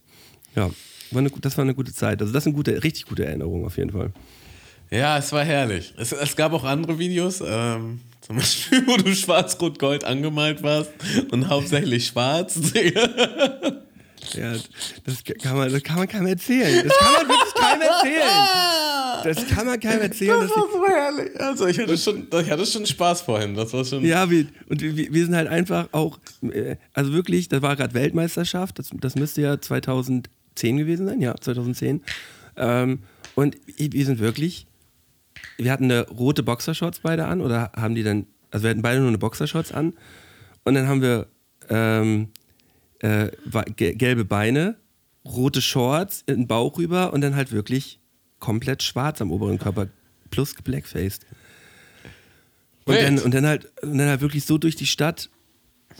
Ja, 0.55 0.71
war 1.11 1.19
eine, 1.19 1.31
das 1.41 1.57
war 1.57 1.65
eine 1.65 1.75
gute 1.75 1.93
Zeit. 1.93 2.21
Also 2.21 2.33
das 2.33 2.45
sind 2.45 2.53
gute, 2.53 2.85
richtig 2.85 3.07
gute 3.07 3.27
Erinnerungen 3.27 3.65
auf 3.65 3.77
jeden 3.77 3.91
Fall. 3.91 4.13
Ja, 4.91 5.19
es 5.19 5.33
war 5.33 5.45
herrlich. 5.45 5.95
Es, 5.99 6.13
es 6.13 6.37
gab 6.37 6.53
auch 6.53 6.65
andere 6.65 6.99
Videos, 6.99 7.43
ähm, 7.47 8.01
zum 8.21 8.37
Beispiel, 8.37 8.83
wo 8.87 8.97
du 8.97 9.15
schwarz-rot-gold 9.15 10.05
angemalt 10.05 10.63
warst 10.63 10.91
und 11.31 11.49
hauptsächlich 11.49 12.07
schwarz. 12.07 12.59
Ja, 14.35 14.53
das 15.05 15.25
kann 15.41 15.57
man, 15.57 15.73
das 15.73 15.83
kann 15.83 15.97
man 15.97 16.09
keinem 16.09 16.27
erzählen. 16.27 16.87
Das 16.87 16.99
kann 16.99 17.13
man 17.13 17.29
wirklich 17.29 17.55
keinem 17.55 17.83
erzählen. 17.83 19.25
Das 19.25 19.47
kann 19.47 19.67
man 19.67 19.81
keinem 19.81 20.03
erzählen. 20.03 20.41
Das 20.41 20.51
war 20.51 20.69
so 20.71 20.87
herrlich. 20.87 21.41
Also 21.41 21.67
ich 21.67 21.79
hatte 21.79 21.97
schon, 21.97 22.27
ich 22.31 22.51
hatte 22.51 22.67
schon 22.67 22.85
Spaß 22.85 23.23
vorhin. 23.23 23.55
Das 23.55 23.73
war 23.73 23.85
schon. 23.85 24.05
ja, 24.05 24.29
wir, 24.29 24.47
und 24.69 24.83
wir, 24.83 24.97
wir 24.97 25.25
sind 25.25 25.35
halt 25.35 25.49
einfach 25.49 25.89
auch, 25.93 26.19
äh, 26.43 26.77
also 26.93 27.13
wirklich, 27.13 27.49
das 27.49 27.63
war 27.63 27.77
gerade 27.77 27.95
Weltmeisterschaft, 27.95 28.79
das, 28.79 28.91
das 28.93 29.15
müsste 29.15 29.41
ja 29.43 29.61
2010 29.61 30.77
gewesen 30.77 31.07
sein, 31.07 31.21
ja, 31.21 31.35
2010. 31.35 32.03
Ähm, 32.57 33.01
und 33.35 33.57
wir 33.77 34.05
sind 34.05 34.19
wirklich, 34.19 34.67
wir 35.59 35.73
hatten 35.73 35.85
eine 35.85 36.09
rote 36.09 36.43
Boxershorts 36.43 37.01
beide 37.01 37.27
an 37.27 37.41
oder 37.41 37.73
haben 37.77 37.95
die 37.95 38.03
dann, 38.03 38.27
also 38.51 38.65
wir 38.65 38.71
hatten 38.71 38.83
beide 38.83 39.01
nur 39.01 39.09
eine 39.09 39.19
Boxershorts 39.19 39.73
an 39.73 39.95
und 40.65 40.75
dann 40.75 40.89
haben 40.89 41.03
wir 41.03 41.27
ähm, 41.69 42.29
äh, 43.01 43.29
gelbe 43.75 44.25
Beine, 44.25 44.77
rote 45.25 45.61
Shorts, 45.61 46.23
in 46.27 46.37
den 46.37 46.47
Bauch 46.47 46.79
rüber 46.79 47.13
und 47.13 47.21
dann 47.21 47.37
halt 47.37 47.53
wirklich 47.53 48.01
komplett 48.39 48.83
schwarz 48.83 49.21
am 49.21 49.31
oberen 49.31 49.59
Körper 49.59 49.89
plus 50.31 50.55
geblackfaced. 50.55 51.27
Und 52.85 52.97
dann, 52.97 53.19
und, 53.19 53.35
dann 53.35 53.47
halt, 53.47 53.71
und 53.83 53.99
dann 53.99 54.09
halt 54.09 54.23
wirklich 54.23 54.47
so 54.47 54.57
durch 54.57 54.77
die 54.77 54.87
Stadt 54.87 55.29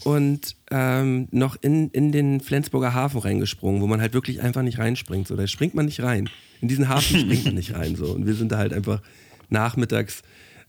und 0.03 0.55
ähm, 0.71 1.27
noch 1.31 1.55
in, 1.61 1.89
in 1.91 2.11
den 2.11 2.41
Flensburger 2.41 2.93
Hafen 2.93 3.19
reingesprungen, 3.19 3.81
wo 3.81 3.87
man 3.87 4.01
halt 4.01 4.13
wirklich 4.13 4.41
einfach 4.41 4.63
nicht 4.63 4.79
reinspringt. 4.79 5.27
So, 5.27 5.35
da 5.35 5.45
springt 5.45 5.75
man 5.75 5.85
nicht 5.85 6.01
rein. 6.01 6.29
In 6.61 6.67
diesen 6.67 6.89
Hafen 6.89 7.19
springt 7.19 7.45
man 7.45 7.55
nicht 7.55 7.75
rein. 7.75 7.95
So. 7.95 8.13
Und 8.13 8.25
wir 8.25 8.33
sind 8.33 8.51
da 8.51 8.57
halt 8.57 8.73
einfach 8.73 9.01
nachmittags 9.49 10.21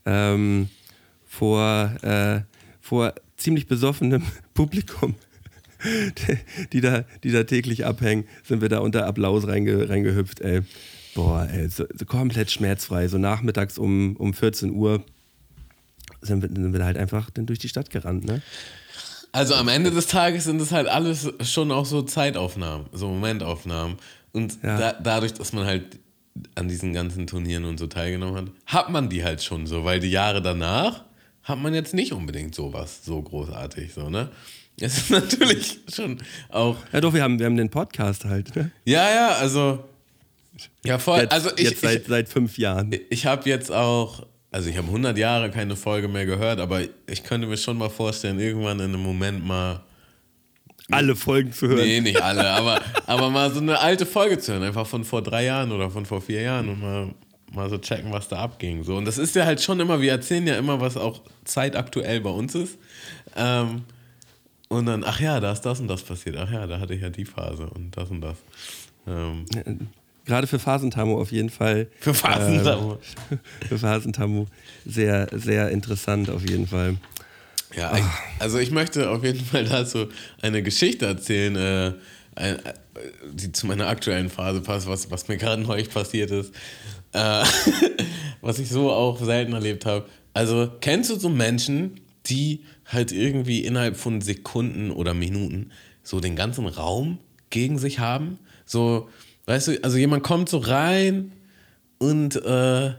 ähm, 0.05 0.69
vor, 1.27 1.91
äh, 2.01 2.41
vor 2.79 3.13
ziemlich 3.37 3.67
besoffenem 3.67 4.23
Publikum, 4.53 5.15
die, 6.73 6.81
da, 6.81 7.05
die 7.23 7.31
da 7.31 7.43
täglich 7.43 7.85
abhängen, 7.85 8.25
sind 8.43 8.61
wir 8.61 8.69
da 8.69 8.79
unter 8.79 9.05
Applaus 9.07 9.47
reinge, 9.47 9.89
reingehüpft. 9.89 10.41
Ey. 10.41 10.61
Boah, 11.15 11.47
ey, 11.51 11.67
so, 11.69 11.85
so 11.93 12.05
komplett 12.05 12.51
schmerzfrei. 12.51 13.07
So 13.07 13.17
nachmittags 13.17 13.77
um, 13.77 14.15
um 14.17 14.33
14 14.33 14.71
Uhr 14.71 15.03
sind 16.21 16.41
wir, 16.43 16.49
sind 16.49 16.73
wir 16.73 16.85
halt 16.85 16.97
einfach 16.97 17.29
dann 17.31 17.47
durch 17.47 17.59
die 17.59 17.69
Stadt 17.69 17.89
gerannt. 17.89 18.25
Ne? 18.25 18.41
Also 19.31 19.55
am 19.55 19.67
Ende 19.69 19.91
des 19.91 20.07
Tages 20.07 20.43
sind 20.43 20.61
es 20.61 20.71
halt 20.71 20.87
alles 20.87 21.29
schon 21.41 21.71
auch 21.71 21.85
so 21.85 22.01
Zeitaufnahmen, 22.03 22.87
so 22.91 23.07
Momentaufnahmen. 23.07 23.97
Und 24.33 24.59
Ja. 24.63 24.77
da, 24.77 24.93
dadurch, 24.93 25.33
dass 25.33 25.51
man 25.51 25.65
halt 25.65 25.99
an 26.55 26.67
diesen 26.67 26.93
ganzen 26.93 27.27
Turnieren 27.27 27.65
und 27.65 27.77
so 27.77 27.87
teilgenommen 27.87 28.35
hat, 28.35 28.51
hat 28.65 28.89
man 28.89 29.09
die 29.09 29.23
halt 29.23 29.43
schon 29.43 29.67
so, 29.67 29.83
weil 29.83 29.99
die 29.99 30.11
Jahre 30.11 30.41
danach 30.41 31.03
hat 31.43 31.59
man 31.59 31.73
jetzt 31.73 31.93
nicht 31.93 32.13
unbedingt 32.13 32.55
sowas 32.55 33.03
so 33.03 33.21
großartig, 33.21 33.93
so, 33.93 34.09
ne? 34.09 34.29
Es 34.79 34.97
ist 34.97 35.09
natürlich 35.11 35.79
schon 35.93 36.17
auch, 36.49 36.77
Ja 36.91 37.01
doch, 37.01 37.13
wir 37.13 37.23
haben, 37.23 37.39
wir 37.39 37.45
haben 37.45 37.57
den 37.57 37.69
Podcast 37.69 38.25
halt. 38.25 38.55
Ne? 38.55 38.71
ja, 38.85 39.09
ja, 39.09 39.29
also, 39.33 39.83
ja 40.85 40.97
voll, 40.97 41.21
Jetzt, 41.21 41.33
also 41.33 41.49
ich, 41.55 41.69
jetzt 41.69 41.81
seit, 41.81 42.01
ich, 42.01 42.07
seit 42.07 42.29
fünf 42.29 42.57
Jahren. 42.57 42.95
ich 43.09 43.25
habe 43.25 43.49
jetzt 43.49 43.71
auch, 43.71 44.25
also 44.51 44.69
ich 44.69 44.77
habe 44.77 44.87
100 44.87 45.17
Jahre 45.17 45.51
keine 45.51 45.75
Folge 45.75 46.07
mehr 46.07 46.25
gehört, 46.25 46.59
aber 46.59 46.81
ich 47.07 47.23
könnte 47.23 47.47
mir 47.47 47.57
schon 47.57 47.77
mal 47.77 47.89
vorstellen, 47.89 48.39
irgendwann 48.39 48.79
in 48.79 48.93
einem 48.93 49.03
Moment 49.03 49.45
mal 49.45 49.81
Alle 50.91 51.15
Folgen 51.15 51.51
zu 51.51 51.67
hören. 51.67 51.79
Nee, 51.79 52.01
nicht 52.01 52.21
alle, 52.21 52.49
aber, 52.49 52.81
aber 53.07 53.29
mal 53.29 53.51
so 53.51 53.59
eine 53.59 53.79
alte 53.79 54.05
Folge 54.05 54.39
zu 54.39 54.53
hören, 54.53 54.63
einfach 54.63 54.87
von 54.87 55.03
vor 55.03 55.21
drei 55.21 55.45
Jahren 55.45 55.71
oder 55.71 55.89
von 55.89 56.05
vor 56.05 56.21
vier 56.21 56.41
Jahren 56.41 56.69
und 56.69 56.81
mal, 56.81 57.09
mal 57.53 57.69
so 57.69 57.77
checken, 57.77 58.11
was 58.11 58.27
da 58.27 58.37
abging. 58.37 58.83
So. 58.83 58.95
Und 58.95 59.05
das 59.05 59.17
ist 59.17 59.35
ja 59.35 59.45
halt 59.45 59.61
schon 59.61 59.79
immer, 59.79 60.01
wir 60.01 60.11
erzählen 60.11 60.45
ja 60.47 60.55
immer, 60.55 60.79
was 60.79 60.97
auch 60.97 61.21
zeitaktuell 61.43 62.21
bei 62.21 62.29
uns 62.29 62.55
ist. 62.55 62.77
Ähm, 63.35 63.83
und 64.69 64.85
dann, 64.85 65.03
ach 65.03 65.19
ja, 65.19 65.39
da 65.39 65.51
ist 65.51 65.61
das 65.61 65.79
und 65.81 65.87
das 65.87 66.01
passiert. 66.01 66.37
Ach 66.37 66.49
ja, 66.49 66.65
da 66.65 66.79
hatte 66.79 66.93
ich 66.93 67.01
ja 67.01 67.09
die 67.09 67.25
Phase 67.25 67.69
und 67.69 67.95
das 67.97 68.09
und 68.09 68.21
das. 68.21 68.37
Ähm, 69.05 69.45
Gerade 70.25 70.47
für 70.47 70.59
Phasentamo 70.59 71.19
auf 71.19 71.31
jeden 71.31 71.49
Fall. 71.49 71.87
für 71.99 72.13
Phasen. 72.13 72.65
Ähm, 72.65 72.97
für 73.67 73.77
Phasentamo 73.77 74.47
sehr, 74.85 75.27
sehr 75.33 75.69
interessant 75.71 76.29
auf 76.29 76.47
jeden 76.47 76.67
Fall. 76.67 76.97
Ja, 77.75 77.95
ich, 77.97 78.03
also 78.39 78.57
ich 78.59 78.71
möchte 78.71 79.09
auf 79.09 79.23
jeden 79.23 79.43
Fall 79.43 79.65
dazu 79.65 80.07
eine 80.41 80.63
Geschichte 80.63 81.05
erzählen. 81.05 81.55
Äh, 81.55 81.93
ein, 82.35 82.59
die 83.33 83.51
zu 83.51 83.67
meiner 83.67 83.87
aktuellen 83.87 84.29
Phase 84.29 84.61
passt, 84.61 84.87
was, 84.87 85.11
was 85.11 85.27
mir 85.27 85.37
gerade 85.37 85.61
neu 85.61 85.83
passiert 85.83 86.31
ist. 86.31 86.53
Äh, 87.13 87.43
was 88.41 88.59
ich 88.59 88.69
so 88.69 88.91
auch 88.91 89.23
selten 89.23 89.53
erlebt 89.53 89.85
habe. 89.85 90.05
Also, 90.33 90.71
kennst 90.79 91.09
du 91.09 91.15
so 91.15 91.29
Menschen, 91.29 91.99
die 92.27 92.63
halt 92.85 93.11
irgendwie 93.11 93.63
innerhalb 93.63 93.97
von 93.97 94.21
Sekunden 94.21 94.91
oder 94.91 95.13
Minuten 95.13 95.71
so 96.03 96.19
den 96.19 96.35
ganzen 96.35 96.67
Raum 96.67 97.19
gegen 97.49 97.77
sich 97.77 97.99
haben? 97.99 98.39
So, 98.65 99.09
weißt 99.45 99.67
du, 99.67 99.83
also 99.83 99.97
jemand 99.97 100.23
kommt 100.23 100.49
so 100.49 100.57
rein 100.57 101.33
und 101.97 102.35
äh, 102.37 102.93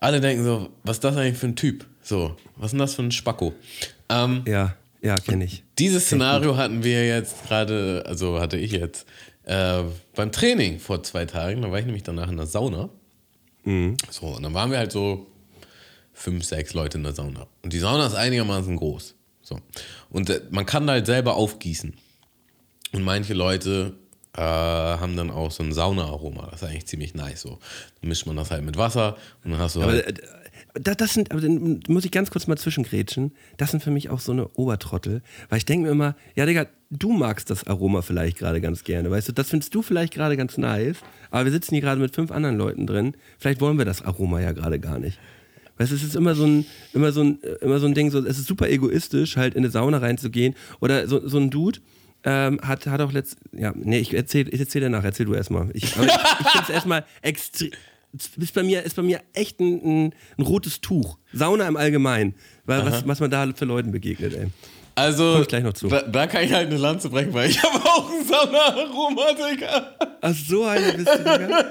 alle 0.00 0.20
denken 0.20 0.44
so, 0.44 0.70
was 0.84 0.96
ist 0.96 1.04
das 1.04 1.16
eigentlich 1.16 1.38
für 1.38 1.48
ein 1.48 1.56
Typ? 1.56 1.86
So, 2.08 2.34
was 2.56 2.68
ist 2.68 2.72
denn 2.72 2.78
das 2.78 2.94
für 2.94 3.02
ein 3.02 3.10
Spacko? 3.10 3.52
Ähm, 4.08 4.42
Ja, 4.46 4.74
ja, 5.02 5.14
kenne 5.16 5.44
ich. 5.44 5.62
dieses 5.78 6.06
Szenario 6.06 6.56
hatten 6.56 6.82
wir 6.82 7.06
jetzt 7.06 7.46
gerade, 7.46 8.02
also 8.06 8.40
hatte 8.40 8.56
ich 8.56 8.72
jetzt 8.72 9.06
äh, 9.44 9.82
beim 10.14 10.32
Training 10.32 10.80
vor 10.80 11.02
zwei 11.02 11.26
Tagen. 11.26 11.60
Da 11.60 11.70
war 11.70 11.78
ich 11.78 11.84
nämlich 11.84 12.04
danach 12.04 12.30
in 12.30 12.38
der 12.38 12.46
Sauna. 12.46 12.88
So, 14.10 14.26
und 14.28 14.42
dann 14.42 14.54
waren 14.54 14.70
wir 14.70 14.78
halt 14.78 14.90
so 14.90 15.26
fünf, 16.14 16.44
sechs 16.46 16.72
Leute 16.72 16.96
in 16.96 17.04
der 17.04 17.12
Sauna. 17.12 17.46
Und 17.62 17.74
die 17.74 17.78
Sauna 17.78 18.06
ist 18.06 18.14
einigermaßen 18.14 18.74
groß. 18.74 19.14
So. 19.42 19.60
Und 20.08 20.30
äh, 20.30 20.40
man 20.48 20.64
kann 20.64 20.86
da 20.86 20.94
halt 20.94 21.04
selber 21.04 21.34
aufgießen. 21.34 21.92
Und 22.92 23.02
manche 23.02 23.34
Leute 23.34 23.92
äh, 24.34 24.40
haben 24.40 25.14
dann 25.14 25.30
auch 25.30 25.50
so 25.50 25.62
ein 25.62 25.74
Saunaaroma. 25.74 26.48
Das 26.52 26.62
ist 26.62 26.68
eigentlich 26.68 26.86
ziemlich 26.86 27.14
nice. 27.14 27.42
So. 27.42 27.58
Dann 28.00 28.08
mischt 28.08 28.24
man 28.26 28.36
das 28.36 28.50
halt 28.50 28.64
mit 28.64 28.78
Wasser 28.78 29.18
und 29.44 29.50
dann 29.50 29.60
hast 29.60 29.76
du 29.76 29.82
Aber 29.82 29.92
halt. 29.92 30.22
Das, 30.80 30.96
das 30.96 31.14
sind, 31.14 31.30
aber 31.30 31.40
dann 31.40 31.80
muss 31.88 32.04
ich 32.04 32.10
ganz 32.10 32.30
kurz 32.30 32.46
mal 32.46 32.56
zwischengrätschen. 32.56 33.32
Das 33.56 33.70
sind 33.70 33.82
für 33.82 33.90
mich 33.90 34.10
auch 34.10 34.20
so 34.20 34.32
eine 34.32 34.48
Obertrottel. 34.48 35.22
Weil 35.48 35.58
ich 35.58 35.64
denke 35.64 35.86
mir 35.86 35.92
immer, 35.92 36.16
ja, 36.34 36.46
Digga, 36.46 36.66
du 36.90 37.12
magst 37.12 37.50
das 37.50 37.66
Aroma 37.66 38.02
vielleicht 38.02 38.38
gerade 38.38 38.60
ganz 38.60 38.84
gerne. 38.84 39.10
Weißt 39.10 39.28
du, 39.28 39.32
das 39.32 39.50
findest 39.50 39.74
du 39.74 39.82
vielleicht 39.82 40.14
gerade 40.14 40.36
ganz 40.36 40.58
nice. 40.58 40.98
Aber 41.30 41.44
wir 41.44 41.52
sitzen 41.52 41.74
hier 41.74 41.82
gerade 41.82 42.00
mit 42.00 42.14
fünf 42.14 42.30
anderen 42.30 42.56
Leuten 42.56 42.86
drin. 42.86 43.14
Vielleicht 43.38 43.60
wollen 43.60 43.78
wir 43.78 43.84
das 43.84 44.02
Aroma 44.02 44.40
ja 44.40 44.52
gerade 44.52 44.78
gar 44.78 44.98
nicht. 44.98 45.18
Weißt 45.78 45.92
du, 45.92 45.96
es 45.96 46.02
ist 46.02 46.16
immer 46.16 46.34
so 46.34 46.44
ein, 46.44 46.66
immer 46.92 47.12
so 47.12 47.22
ein, 47.22 47.38
immer 47.60 47.78
so 47.78 47.86
ein 47.86 47.94
Ding, 47.94 48.10
so, 48.10 48.18
es 48.24 48.38
ist 48.38 48.48
super 48.48 48.68
egoistisch, 48.68 49.36
halt 49.36 49.54
in 49.54 49.60
eine 49.60 49.70
Sauna 49.70 49.98
reinzugehen. 49.98 50.54
Oder 50.80 51.06
so, 51.06 51.26
so 51.26 51.38
ein 51.38 51.50
Dude, 51.50 51.78
ähm, 52.24 52.60
hat, 52.62 52.86
hat 52.86 53.00
auch 53.00 53.12
letzt, 53.12 53.36
ja, 53.52 53.72
nee, 53.76 53.98
ich 53.98 54.12
erzähl, 54.12 54.52
ich 54.52 54.58
erzähl 54.58 54.82
danach, 54.82 55.04
erzähl 55.04 55.26
du 55.26 55.34
erstmal. 55.34 55.70
Ich, 55.72 55.84
ich, 55.84 55.90
ich 55.90 55.96
finde 55.96 56.64
es 56.64 56.70
erstmal 56.70 57.04
extrem, 57.22 57.70
ist 58.12 58.54
bei 58.54 58.62
mir, 58.62 58.82
ist 58.82 58.96
bei 58.96 59.02
mir 59.02 59.20
echt 59.34 59.60
ein, 59.60 59.80
ein, 60.06 60.14
ein 60.38 60.42
rotes 60.42 60.80
Tuch. 60.80 61.18
Sauna 61.32 61.68
im 61.68 61.76
Allgemeinen. 61.76 62.34
Weil 62.64 62.84
was, 62.84 63.06
was 63.06 63.20
man 63.20 63.30
da 63.30 63.46
für 63.54 63.64
Leuten 63.64 63.92
begegnet, 63.92 64.34
ey. 64.34 64.48
Also, 64.98 65.32
Komm 65.32 65.42
ich 65.42 65.48
gleich 65.48 65.62
noch 65.62 65.74
zu. 65.74 65.86
Da, 65.86 66.02
da 66.02 66.26
kann 66.26 66.42
ich 66.42 66.52
halt 66.52 66.66
eine 66.66 66.76
Lanze 66.76 67.08
brechen, 67.08 67.32
weil 67.32 67.48
ich 67.48 67.62
habe 67.62 67.78
auch 67.84 68.10
ein 68.10 68.26
Saunaaroma, 68.26 69.26
Digga. 69.32 69.92
Ach, 70.20 70.34
so 70.34 70.64
einer 70.64 70.92
bist 70.92 71.06
du, 71.06 71.18
Digga. 71.18 71.64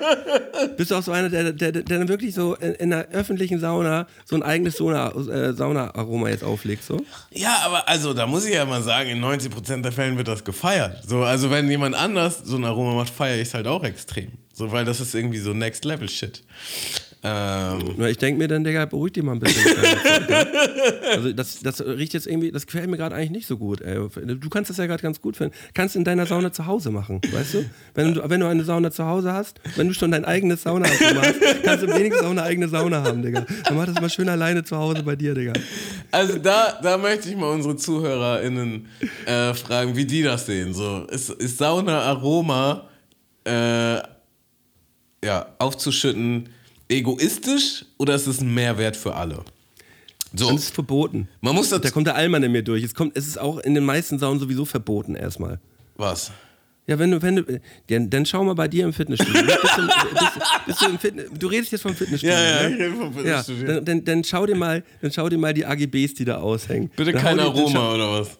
Bist 0.77 0.91
du 0.91 0.95
auch 0.95 1.03
so 1.03 1.11
einer, 1.11 1.27
der, 1.27 1.51
der, 1.51 1.73
der 1.73 1.83
dann 1.83 2.07
wirklich 2.07 2.33
so 2.33 2.55
in, 2.55 2.73
in 2.75 2.93
einer 2.93 3.05
öffentlichen 3.09 3.59
Sauna 3.59 4.07
so 4.23 4.37
ein 4.37 4.43
eigenes 4.43 4.75
äh, 4.75 5.53
Saunaaroma 5.53 6.29
jetzt 6.29 6.45
auflegt, 6.45 6.85
so? 6.85 7.01
Ja, 7.31 7.63
aber 7.65 7.89
also, 7.89 8.13
da 8.13 8.25
muss 8.27 8.45
ich 8.45 8.53
ja 8.53 8.63
mal 8.63 8.81
sagen, 8.81 9.09
in 9.09 9.21
90% 9.21 9.81
der 9.81 9.91
Fällen 9.91 10.15
wird 10.15 10.29
das 10.29 10.45
gefeiert. 10.45 11.03
So, 11.05 11.23
also, 11.23 11.51
wenn 11.51 11.69
jemand 11.69 11.95
anders 11.95 12.43
so 12.45 12.55
ein 12.55 12.63
Aroma 12.63 12.93
macht, 12.93 13.09
feiere 13.13 13.35
ich 13.35 13.49
es 13.49 13.53
halt 13.53 13.67
auch 13.67 13.83
extrem. 13.83 14.31
So, 14.57 14.71
weil 14.71 14.85
das 14.85 14.99
ist 14.99 15.13
irgendwie 15.13 15.37
so 15.37 15.53
Next-Level-Shit. 15.53 16.41
Ähm, 17.21 17.93
Nur 17.95 18.07
ich 18.07 18.17
denke 18.17 18.39
mir 18.39 18.47
dann, 18.47 18.63
Digga, 18.63 18.85
beruhig 18.85 19.13
dich 19.13 19.23
mal 19.23 19.33
ein 19.33 19.39
bisschen. 19.39 19.71
also 21.11 21.31
das, 21.31 21.59
das 21.59 21.79
riecht 21.81 22.15
jetzt 22.15 22.25
irgendwie, 22.25 22.51
das 22.51 22.65
gefällt 22.65 22.89
mir 22.89 22.97
gerade 22.97 23.13
eigentlich 23.13 23.29
nicht 23.29 23.45
so 23.45 23.57
gut. 23.57 23.81
Ey. 23.81 23.99
Du 24.17 24.49
kannst 24.49 24.71
das 24.71 24.77
ja 24.77 24.87
gerade 24.87 25.03
ganz 25.03 25.21
gut 25.21 25.37
finden. 25.37 25.53
Kannst 25.75 25.95
in 25.95 26.03
deiner 26.03 26.25
Sauna 26.25 26.51
zu 26.51 26.65
Hause 26.65 26.89
machen, 26.89 27.21
weißt 27.31 27.53
du? 27.53 27.65
Wenn 27.93 28.15
du, 28.15 28.27
wenn 28.27 28.39
du 28.39 28.47
eine 28.47 28.63
Sauna 28.63 28.89
zu 28.89 29.05
Hause 29.05 29.31
hast, 29.31 29.61
wenn 29.75 29.89
du 29.89 29.93
schon 29.93 30.09
dein 30.09 30.25
eigenes 30.25 30.63
Sauna 30.63 30.89
hast, 30.89 31.63
kannst 31.63 31.83
du 31.83 31.87
wenigstens 31.89 32.25
auch 32.25 32.31
eine 32.31 32.41
eigene 32.41 32.67
Sauna 32.67 33.03
haben, 33.03 33.21
Digga. 33.21 33.45
Dann 33.65 33.77
mach 33.77 33.85
das 33.85 34.01
mal 34.01 34.09
schön 34.09 34.27
alleine 34.27 34.63
zu 34.63 34.75
Hause 34.75 35.03
bei 35.03 35.15
dir, 35.15 35.35
Digga. 35.35 35.53
also, 36.09 36.39
da, 36.39 36.79
da 36.81 36.97
möchte 36.97 37.29
ich 37.29 37.35
mal 37.35 37.51
unsere 37.51 37.75
ZuhörerInnen 37.75 38.87
äh, 39.27 39.53
fragen, 39.53 39.95
wie 39.95 40.05
die 40.05 40.23
das 40.23 40.47
sehen. 40.47 40.73
So, 40.73 41.05
ist, 41.11 41.29
ist 41.29 41.59
Sauna-Aroma 41.59 42.87
äh, 43.43 44.16
ja, 45.23 45.47
aufzuschütten 45.59 46.49
egoistisch 46.89 47.85
oder 47.97 48.15
ist 48.15 48.27
es 48.27 48.41
ein 48.41 48.53
Mehrwert 48.53 48.95
für 48.95 49.15
alle? 49.15 49.43
So, 50.33 50.49
es 50.51 50.63
ist 50.65 50.75
verboten. 50.75 51.27
man 51.41 51.55
muss 51.55 51.69
Da 51.69 51.79
das. 51.79 51.91
kommt 51.91 52.07
der 52.07 52.15
Allmann 52.15 52.43
in 52.43 52.51
mir 52.51 52.61
durch. 52.63 52.83
Es, 52.83 52.93
kommt, 52.93 53.15
es 53.17 53.27
ist 53.27 53.39
auch 53.39 53.59
in 53.59 53.73
den 53.75 53.83
meisten 53.85 54.19
Saunen 54.19 54.39
sowieso 54.39 54.65
verboten 54.65 55.15
erstmal. 55.15 55.59
Was? 55.95 56.31
Ja, 56.85 56.99
wenn 56.99 57.11
du, 57.11 57.21
wenn 57.21 57.37
du, 57.37 57.61
dann, 57.89 58.09
dann 58.09 58.25
schau 58.25 58.43
mal 58.43 58.53
bei 58.55 58.67
dir 58.67 58.85
im 58.85 58.93
Fitnessstudio. 58.93 59.41
Bist 59.43 59.77
du, 59.77 59.87
bist, 59.87 60.31
bist 60.67 60.81
du, 60.81 60.85
im 60.85 60.99
Fitness, 60.99 61.25
du 61.37 61.47
redest 61.47 61.71
jetzt 61.73 61.81
vom 61.81 61.95
Fitnessstudio. 61.95 62.35
Ja, 62.35 62.61
ja, 62.63 62.69
ne? 62.69 62.75
ich 62.75 62.81
rede 62.81 62.95
vom 62.95 63.07
Ja, 63.25 63.43
Fitnessstudio. 63.43 63.67
dann, 63.67 63.85
dann, 63.85 64.03
dann, 64.05 64.23
schau 64.23 64.45
dir 64.45 64.55
mal, 64.55 64.83
dann 65.01 65.11
schau 65.11 65.27
dir 65.27 65.37
mal 65.37 65.53
die 65.53 65.65
AGBs, 65.65 66.13
die 66.13 66.25
da 66.25 66.37
aushängen. 66.37 66.89
Bitte 66.95 67.11
Dann 67.13 67.21
kein 67.21 67.37
dir- 67.37 67.43
dann 67.45 67.55
schau- 67.55 67.79
Aroma 67.79 67.93
oder 67.93 68.21
was? 68.21 68.37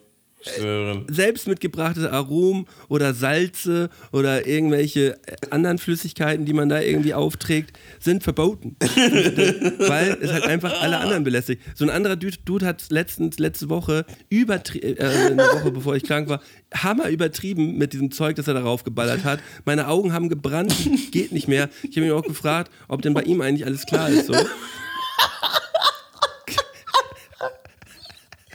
Selbst 1.10 1.48
mitgebrachte 1.48 2.12
Aromen 2.12 2.68
oder 2.90 3.14
Salze 3.14 3.90
oder 4.12 4.48
irgendwelche 4.48 5.18
anderen 5.50 5.78
Flüssigkeiten, 5.80 6.46
die 6.46 6.54
man 6.54 6.70
da 6.70 6.80
irgendwie 6.80 7.14
aufträgt, 7.14 7.78
sind 8.00 8.24
verboten. 8.24 8.76
Weil 8.80 10.18
es 10.22 10.32
halt 10.32 10.46
einfach 10.46 10.82
alle 10.82 11.00
anderen 11.00 11.24
belästigt. 11.24 11.62
So 11.76 11.86
ein 11.86 11.90
anderer 11.90 12.16
Dude, 12.16 12.38
Dude 12.46 12.66
hat 12.66 12.86
letztens, 12.90 13.40
letzte 13.40 13.70
Woche, 13.70 14.06
übertri 14.30 14.80
äh, 14.80 15.04
eine 15.04 15.44
Woche 15.44 15.72
bevor 15.72 15.96
ich 15.96 16.04
krank 16.04 16.30
war, 16.30 16.42
hammer 16.74 17.10
übertrieben 17.10 17.78
mit 17.78 17.94
diesem 17.94 18.12
Zeug, 18.12 18.36
das 18.36 18.48
er 18.48 18.54
darauf 18.54 18.84
geballert 18.84 19.24
hat. 19.24 19.40
Meine 19.66 19.88
Augen 19.88 20.14
haben 20.14 20.30
gebrannt, 20.30 20.74
geht 21.12 21.32
nicht 21.32 21.48
mehr. 21.48 21.70
Ich 21.84 21.98
habe 21.98 22.06
ihn 22.06 22.14
auch 22.14 22.24
gefragt, 22.24 22.72
ob 22.88 23.02
denn 23.02 23.14
bei 23.14 23.24
ihm 23.24 23.42
eigentlich 23.42 23.66
alles 23.66 23.86
klar 23.86 24.10
ist. 24.10 24.28
So. 24.28 24.36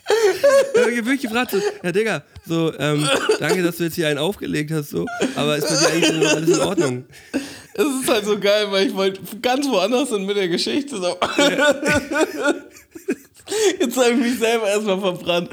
Ich 0.75 0.99
habe 0.99 1.07
wirklich 1.07 1.23
gefragt, 1.23 1.53
so, 1.53 1.59
ja 1.83 1.93
Digga, 1.93 2.23
so, 2.47 2.73
ähm, 2.79 3.09
danke, 3.39 3.63
dass 3.63 3.77
du 3.77 3.85
jetzt 3.85 3.95
hier 3.95 4.09
einen 4.09 4.19
aufgelegt 4.19 4.71
hast, 4.71 4.91
so, 4.91 5.07
aber 5.37 5.57
ist 5.57 5.69
bei 5.69 5.77
dir 5.77 6.09
eigentlich 6.09 6.29
alles 6.29 6.57
in 6.57 6.61
Ordnung? 6.61 7.05
Es 7.75 7.87
ist 7.87 8.09
halt 8.09 8.25
so 8.27 8.39
geil, 8.39 8.67
weil 8.71 8.89
ich 8.89 8.95
wollte 8.95 9.21
ganz 9.41 9.67
woanders 9.69 10.11
hin 10.11 10.27
mit 10.27 10.37
der 10.37 10.49
Geschichte. 10.49 10.97
So. 10.97 11.17
Jetzt 13.81 13.97
habe 13.97 14.11
ich 14.11 14.17
mich 14.17 14.39
selber 14.39 14.69
erstmal 14.69 15.01
verbrannt. 15.01 15.51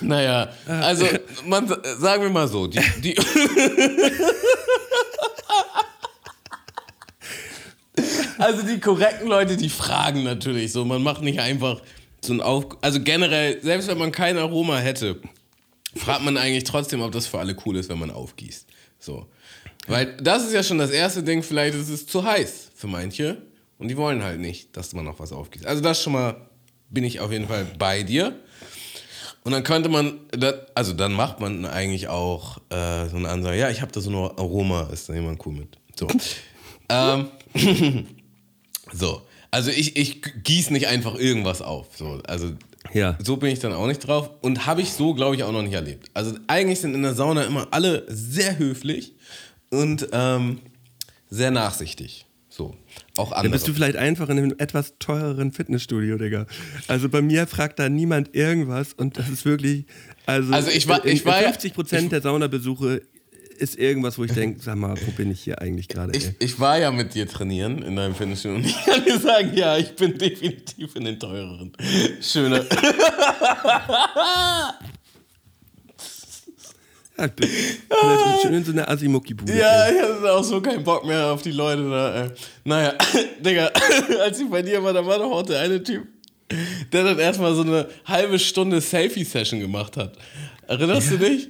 naja, 0.00 0.48
also 0.66 1.06
man, 1.46 1.66
sagen 1.98 2.22
wir 2.22 2.30
mal 2.30 2.48
so, 2.48 2.66
die, 2.66 2.80
die 3.00 3.14
Also 8.40 8.66
die 8.66 8.80
korrekten 8.80 9.28
Leute, 9.28 9.56
die 9.56 9.68
fragen 9.68 10.22
natürlich 10.24 10.72
so. 10.72 10.84
Man 10.84 11.02
macht 11.02 11.22
nicht 11.22 11.40
einfach 11.40 11.82
so 12.22 12.32
ein 12.32 12.40
Auf... 12.40 12.66
Also 12.80 13.00
generell, 13.00 13.60
selbst 13.62 13.88
wenn 13.88 13.98
man 13.98 14.12
kein 14.12 14.38
Aroma 14.38 14.78
hätte, 14.78 15.20
fragt 15.94 16.22
man 16.22 16.36
eigentlich 16.36 16.64
trotzdem, 16.64 17.02
ob 17.02 17.12
das 17.12 17.26
für 17.26 17.38
alle 17.38 17.54
cool 17.66 17.76
ist, 17.76 17.88
wenn 17.90 17.98
man 17.98 18.10
aufgießt. 18.10 18.66
So. 18.98 19.26
Weil 19.86 20.16
das 20.16 20.44
ist 20.44 20.54
ja 20.54 20.62
schon 20.62 20.78
das 20.78 20.90
erste 20.90 21.22
Ding, 21.22 21.42
vielleicht 21.42 21.74
ist 21.74 21.88
es 21.88 22.06
zu 22.06 22.24
heiß 22.24 22.70
für 22.74 22.86
manche 22.86 23.42
und 23.78 23.88
die 23.88 23.96
wollen 23.96 24.22
halt 24.22 24.40
nicht, 24.40 24.76
dass 24.76 24.92
man 24.94 25.04
noch 25.04 25.18
was 25.18 25.32
aufgießt. 25.32 25.66
Also 25.66 25.82
das 25.82 26.02
schon 26.02 26.12
mal 26.12 26.48
bin 26.88 27.04
ich 27.04 27.20
auf 27.20 27.32
jeden 27.32 27.46
Fall 27.46 27.66
bei 27.78 28.02
dir. 28.02 28.36
Und 29.42 29.52
dann 29.52 29.62
könnte 29.62 29.88
man, 29.88 30.20
also 30.74 30.92
dann 30.92 31.12
macht 31.12 31.40
man 31.40 31.64
eigentlich 31.64 32.08
auch 32.08 32.58
äh, 32.68 33.08
so 33.08 33.16
eine 33.16 33.28
Ansage, 33.28 33.58
ja, 33.58 33.70
ich 33.70 33.80
habe 33.80 33.90
da 33.90 34.00
so 34.00 34.10
ein 34.10 34.16
Aroma, 34.16 34.88
ist 34.92 35.08
da 35.08 35.14
jemand 35.14 35.44
cool 35.46 35.54
mit. 35.54 35.78
So. 35.98 36.08
ähm, 36.90 37.28
so. 38.92 39.22
Also 39.50 39.70
ich, 39.70 39.96
ich 39.96 40.22
gieße 40.44 40.72
nicht 40.72 40.86
einfach 40.88 41.14
irgendwas 41.16 41.60
auf. 41.62 41.88
So. 41.96 42.20
Also 42.26 42.52
Ja. 42.94 43.18
so 43.22 43.36
bin 43.36 43.50
ich 43.50 43.58
dann 43.58 43.72
auch 43.72 43.86
nicht 43.88 43.98
drauf 44.06 44.30
und 44.42 44.66
habe 44.66 44.80
ich 44.82 44.92
so, 44.92 45.14
glaube 45.14 45.34
ich, 45.36 45.42
auch 45.42 45.52
noch 45.52 45.62
nicht 45.62 45.72
erlebt. 45.74 46.08
Also 46.14 46.36
eigentlich 46.46 46.80
sind 46.80 46.94
in 46.94 47.02
der 47.02 47.14
Sauna 47.14 47.42
immer 47.44 47.68
alle 47.72 48.04
sehr 48.08 48.58
höflich 48.58 49.14
und 49.70 50.08
ähm, 50.12 50.60
sehr 51.28 51.50
nachsichtig. 51.50 52.26
So, 52.52 52.76
auch 53.16 53.30
Dann 53.30 53.38
andere. 53.38 53.52
bist 53.52 53.68
du 53.68 53.72
vielleicht 53.72 53.94
einfach 53.96 54.28
in 54.28 54.36
einem 54.38 54.54
etwas 54.58 54.94
teureren 54.98 55.52
Fitnessstudio, 55.52 56.18
Digga. 56.18 56.46
Also 56.88 57.08
bei 57.08 57.22
mir 57.22 57.46
fragt 57.46 57.78
da 57.78 57.88
niemand 57.88 58.34
irgendwas 58.34 58.92
und 58.92 59.16
das 59.16 59.28
ist 59.28 59.44
wirklich, 59.44 59.84
also, 60.26 60.52
Also 60.52 60.70
ich 60.70 60.88
war- 60.88 61.04
ich 61.06 61.24
war 61.24 61.38
in 61.38 61.44
ja- 61.44 61.48
50 61.52 61.74
Prozent 61.74 62.12
der 62.12 62.20
Saunabesuche 62.22 63.02
ist 63.60 63.78
irgendwas, 63.78 64.18
wo 64.18 64.24
ich 64.24 64.32
denke, 64.32 64.60
sag 64.60 64.76
mal, 64.76 64.96
wo 65.06 65.10
bin 65.12 65.30
ich 65.30 65.40
hier 65.42 65.60
eigentlich 65.60 65.88
gerade, 65.88 66.16
ich, 66.16 66.30
ich 66.38 66.58
war 66.58 66.78
ja 66.78 66.90
mit 66.90 67.14
dir 67.14 67.28
trainieren 67.28 67.82
in 67.82 67.94
deinem 67.96 68.14
Fitnessstudio 68.14 68.56
und 68.58 68.66
ich 68.66 68.84
kann 68.84 69.04
dir 69.04 69.18
sagen, 69.18 69.52
ja, 69.54 69.76
ich 69.76 69.94
bin 69.94 70.16
definitiv 70.16 70.96
in 70.96 71.04
den 71.04 71.18
teureren. 71.18 71.72
Schöner. 72.20 72.64
Ja, 77.20 77.26
ich 77.26 77.32
bin, 77.32 77.48
bin 77.48 78.40
schön 78.42 78.64
so 78.64 78.72
einer 78.72 78.88
Asimoki-Bude. 78.88 79.54
Ja, 79.54 79.90
ich 79.90 80.00
hatte 80.00 80.32
auch 80.32 80.42
so 80.42 80.58
keinen 80.62 80.82
Bock 80.82 81.04
mehr 81.04 81.26
auf 81.26 81.42
die 81.42 81.50
Leute 81.50 81.88
da. 81.90 82.22
Ey. 82.22 82.30
Naja, 82.64 82.94
Digga, 83.44 83.70
als 84.22 84.40
ich 84.40 84.48
bei 84.48 84.62
dir 84.62 84.82
war, 84.82 84.94
da 84.94 85.04
war 85.04 85.18
doch 85.18 85.30
auch 85.30 85.42
der 85.42 85.60
eine 85.60 85.82
Typ. 85.82 86.06
der 86.92 87.04
dann 87.04 87.18
erstmal 87.18 87.54
so 87.54 87.60
eine 87.60 87.88
halbe 88.06 88.38
Stunde 88.38 88.80
Selfie-Session 88.80 89.60
gemacht 89.60 89.98
hat. 89.98 90.16
Erinnerst 90.70 91.10
du 91.10 91.18
dich? 91.18 91.48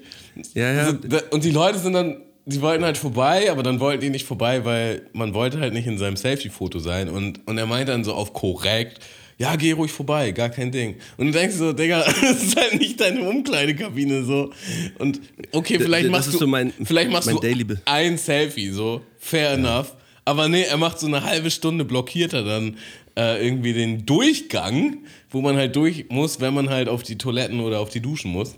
Ja, 0.55 0.73
ja. 0.73 0.85
Also, 0.87 0.99
und 1.31 1.45
die 1.45 1.51
Leute 1.51 1.79
sind 1.79 1.93
dann, 1.93 2.23
die 2.47 2.61
wollten 2.62 2.85
halt 2.85 2.97
vorbei, 2.97 3.51
aber 3.51 3.62
dann 3.62 3.79
wollten 3.81 4.01
die 4.01 4.11
nicht 4.11 4.27
vorbei, 4.27 4.64
weil 4.64 5.03
man 5.12 5.35
wollte 5.35 5.61
halt 5.61 5.75
nicht 5.75 5.87
in 5.87 5.99
seinem 5.99 6.16
Selfie-Foto 6.16 6.79
sein. 6.79 7.09
Und, 7.09 7.47
und 7.47 7.59
er 7.59 7.66
meinte 7.66 7.93
dann 7.93 8.03
so 8.05 8.14
auf 8.14 8.33
korrekt, 8.33 8.99
ja, 9.39 9.57
geh 9.57 9.73
ruhig 9.73 9.91
vorbei, 9.93 10.33
gar 10.33 10.49
kein 10.49 10.71
Ding. 10.73 10.97
Und 11.16 11.27
du 11.27 11.33
denkst 11.33 11.57
so, 11.57 11.73
Digga, 11.73 12.03
das 12.23 12.43
ist 12.43 12.57
halt 12.61 12.79
nicht 12.79 13.01
deine 13.01 13.23
Umkleidekabine 13.29 14.25
so. 14.25 14.53
Und 14.99 15.21
okay, 15.53 15.79
vielleicht 15.79 16.05
das 16.07 16.11
machst 16.12 16.33
du, 16.35 16.39
so 16.39 16.47
mein- 16.47 16.73
vielleicht 16.83 17.11
machst 17.12 17.29
du 17.37 17.41
ein 17.85 18.16
Selfie, 18.18 18.71
so, 18.71 19.03
fair 19.18 19.53
enough. 19.53 19.95
Aber 20.27 20.49
nee, 20.49 20.62
er 20.62 20.77
macht 20.77 21.01
so 21.01 21.07
eine 21.07 21.25
halbe 21.25 21.51
Stunde, 21.51 21.85
blockiert 21.85 22.33
er 22.35 22.45
dann 22.45 22.77
äh, 23.16 23.44
irgendwie 23.44 23.72
den 23.72 24.06
Durchgang, 24.06 24.98
wo 25.30 25.40
man 25.40 25.56
halt 25.56 25.76
durch 25.76 26.06
muss, 26.08 26.40
wenn 26.40 26.54
man 26.54 26.70
halt 26.70 26.88
auf 26.88 27.02
die 27.02 27.18
Toiletten 27.18 27.61
oder 27.61 27.80
auf 27.80 27.90
die 27.90 28.00
Duschen 28.00 28.32
muss. 28.32 28.56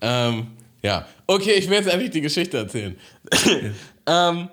Ähm, 0.00 0.48
ja, 0.82 1.06
okay, 1.26 1.52
ich 1.52 1.68
werde 1.68 1.86
jetzt 1.86 1.92
endlich 1.92 2.10
die 2.10 2.20
Geschichte 2.20 2.56
erzählen. 2.56 2.96
ähm, 4.06 4.48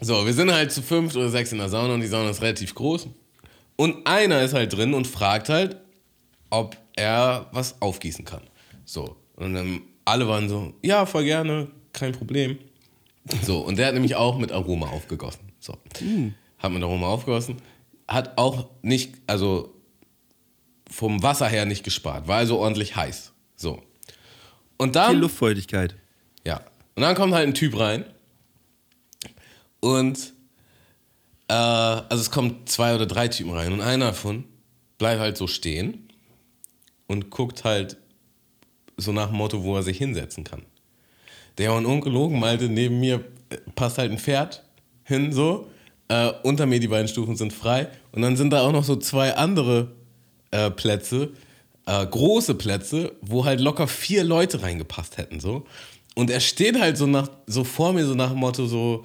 so, 0.00 0.26
wir 0.26 0.32
sind 0.32 0.52
halt 0.52 0.72
zu 0.72 0.82
fünft 0.82 1.16
oder 1.16 1.28
sechs 1.28 1.52
in 1.52 1.58
der 1.58 1.68
Sauna 1.68 1.94
und 1.94 2.00
die 2.00 2.06
Sauna 2.06 2.30
ist 2.30 2.42
relativ 2.42 2.74
groß. 2.74 3.08
Und 3.76 4.06
einer 4.06 4.42
ist 4.42 4.54
halt 4.54 4.72
drin 4.72 4.94
und 4.94 5.06
fragt 5.06 5.48
halt, 5.48 5.76
ob 6.50 6.76
er 6.96 7.46
was 7.52 7.80
aufgießen 7.80 8.24
kann. 8.24 8.42
So. 8.84 9.16
Und 9.36 9.54
dann 9.54 9.82
alle 10.04 10.28
waren 10.28 10.48
so, 10.48 10.74
ja, 10.82 11.06
voll 11.06 11.24
gerne, 11.24 11.68
kein 11.92 12.12
Problem. 12.12 12.58
So, 13.42 13.60
und 13.60 13.78
der 13.78 13.86
hat 13.86 13.94
nämlich 13.94 14.16
auch 14.16 14.36
mit 14.38 14.52
Aroma 14.52 14.88
aufgegossen. 14.88 15.52
So. 15.60 15.74
Hat 16.58 16.72
mit 16.72 16.82
Aroma 16.82 17.06
aufgegossen. 17.08 17.56
Hat 18.12 18.38
auch 18.38 18.68
nicht, 18.82 19.14
also 19.26 19.74
vom 20.90 21.22
Wasser 21.22 21.48
her 21.48 21.64
nicht 21.64 21.84
gespart. 21.84 22.28
War 22.28 22.38
also 22.38 22.58
ordentlich 22.58 22.96
heiß. 22.96 23.32
So. 23.56 23.82
Und 24.76 24.96
dann. 24.96 25.12
Viel 25.12 25.20
Luftfeuchtigkeit. 25.20 25.96
Ja. 26.46 26.60
Und 26.94 27.02
dann 27.02 27.14
kommt 27.14 27.32
halt 27.34 27.46
ein 27.46 27.54
Typ 27.54 27.78
rein. 27.78 28.04
Und 29.80 30.32
äh, 31.48 31.54
also 31.54 32.20
es 32.20 32.30
kommen 32.30 32.66
zwei 32.66 32.94
oder 32.94 33.06
drei 33.06 33.28
Typen 33.28 33.52
rein 33.52 33.72
und 33.72 33.80
einer 33.80 34.06
davon 34.06 34.44
bleibt 34.98 35.20
halt 35.20 35.36
so 35.36 35.46
stehen 35.46 36.08
und 37.06 37.30
guckt 37.30 37.64
halt 37.64 37.96
so 38.96 39.12
nach 39.12 39.28
dem 39.28 39.36
Motto, 39.36 39.64
wo 39.64 39.76
er 39.76 39.82
sich 39.82 39.98
hinsetzen 39.98 40.44
kann. 40.44 40.62
Der 41.58 41.74
und 41.74 41.84
ungelogen 41.84 42.38
meinte, 42.38 42.68
neben 42.68 43.00
mir 43.00 43.24
passt 43.74 43.98
halt 43.98 44.12
ein 44.12 44.18
Pferd 44.18 44.64
hin, 45.04 45.32
so. 45.32 45.68
Äh, 46.08 46.32
unter 46.42 46.66
mir 46.66 46.80
die 46.80 46.88
beiden 46.88 47.08
Stufen 47.08 47.36
sind 47.36 47.52
frei. 47.52 47.88
Und 48.12 48.22
dann 48.22 48.36
sind 48.36 48.50
da 48.50 48.60
auch 48.62 48.72
noch 48.72 48.84
so 48.84 48.96
zwei 48.96 49.34
andere 49.34 49.92
äh, 50.50 50.70
Plätze, 50.70 51.30
äh, 51.86 52.06
große 52.06 52.54
Plätze, 52.54 53.12
wo 53.22 53.44
halt 53.44 53.60
locker 53.60 53.88
vier 53.88 54.22
Leute 54.22 54.62
reingepasst 54.62 55.18
hätten, 55.18 55.40
so. 55.40 55.64
Und 56.14 56.30
er 56.30 56.40
steht 56.40 56.78
halt 56.78 56.98
so, 56.98 57.06
nach, 57.06 57.28
so 57.46 57.64
vor 57.64 57.92
mir, 57.92 58.04
so 58.04 58.14
nach 58.14 58.30
dem 58.30 58.38
Motto, 58.38 58.66
so, 58.66 59.02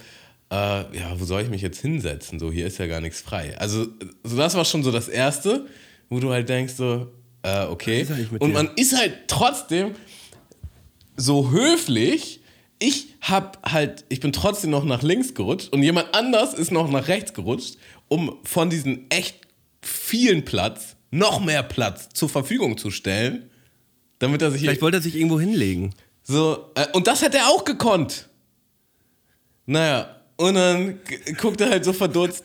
äh, 0.52 0.56
ja, 0.56 1.18
wo 1.18 1.26
soll 1.26 1.42
ich 1.42 1.50
mich 1.50 1.62
jetzt 1.62 1.80
hinsetzen? 1.80 2.38
So, 2.38 2.52
hier 2.52 2.68
ist 2.68 2.78
ja 2.80 2.88
gar 2.88 3.00
nichts 3.00 3.22
frei. 3.22 3.58
Also, 3.58 3.88
so 4.24 4.36
das 4.36 4.56
war 4.56 4.66
schon 4.66 4.84
so 4.84 4.92
das 4.92 5.08
Erste, 5.08 5.66
wo 6.10 6.20
du 6.20 6.32
halt 6.32 6.50
denkst, 6.50 6.74
so, 6.76 7.08
äh, 7.44 7.66
okay. 7.66 8.06
Und 8.40 8.54
man 8.54 8.70
ist 8.76 8.98
halt 8.98 9.14
trotzdem 9.28 9.96
so 11.16 11.52
höflich. 11.52 12.42
Ich 12.80 13.08
hab 13.22 13.72
halt, 13.72 14.06
ich 14.10 14.20
bin 14.20 14.32
trotzdem 14.32 14.70
noch 14.70 14.84
nach 14.84 15.02
links 15.02 15.34
gerutscht 15.34 15.74
und 15.74 15.82
jemand 15.82 16.14
anders 16.14 16.54
ist 16.54 16.72
noch 16.72 16.90
nach 16.92 17.08
rechts 17.08 17.34
gerutscht, 17.34 17.78
um 18.10 18.38
von 18.44 18.70
diesem 18.70 19.06
echt 19.10 19.48
vielen 19.82 20.46
Platz 20.46 20.96
noch 21.12 21.40
mehr 21.44 21.64
Platz 21.64 22.10
zur 22.10 22.30
Verfügung 22.30 22.78
zu 22.78 22.92
stellen, 22.92 23.50
damit 24.20 24.42
er 24.42 24.52
sich 24.52 24.62
Vielleicht 24.62 24.82
wollte 24.82 24.98
er 24.98 25.04
sich 25.04 25.16
irgendwo 25.16 25.40
hinlegen. 25.40 25.94
so, 26.24 26.72
äh, 26.76 26.88
und 26.94 27.08
das 27.08 27.22
hätte 27.22 27.38
er 27.38 27.48
auch 27.48 27.64
gekonnt. 27.64 28.30
Naja, 29.66 30.16
und 30.38 30.56
dann 30.56 31.00
guckt 31.38 31.62
er 31.62 31.70
halt 31.70 31.84
so 31.86 31.94
verdutzt 31.94 32.44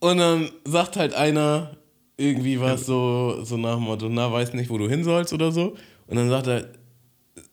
und 0.00 0.18
dann 0.18 0.50
sagt 0.64 0.96
halt 0.96 1.14
einer 1.14 1.76
irgendwie 2.16 2.60
was 2.60 2.86
so, 2.86 3.44
so 3.44 3.56
nach 3.56 3.74
dem 3.74 3.84
Motto, 3.84 4.08
na, 4.08 4.32
weiß 4.32 4.54
nicht, 4.54 4.70
wo 4.70 4.78
du 4.78 4.88
hin 4.88 5.04
sollst 5.04 5.32
oder 5.32 5.52
so. 5.52 5.76
Und 6.06 6.16
dann 6.16 6.30
sagt 6.30 6.46
er, 6.46 6.68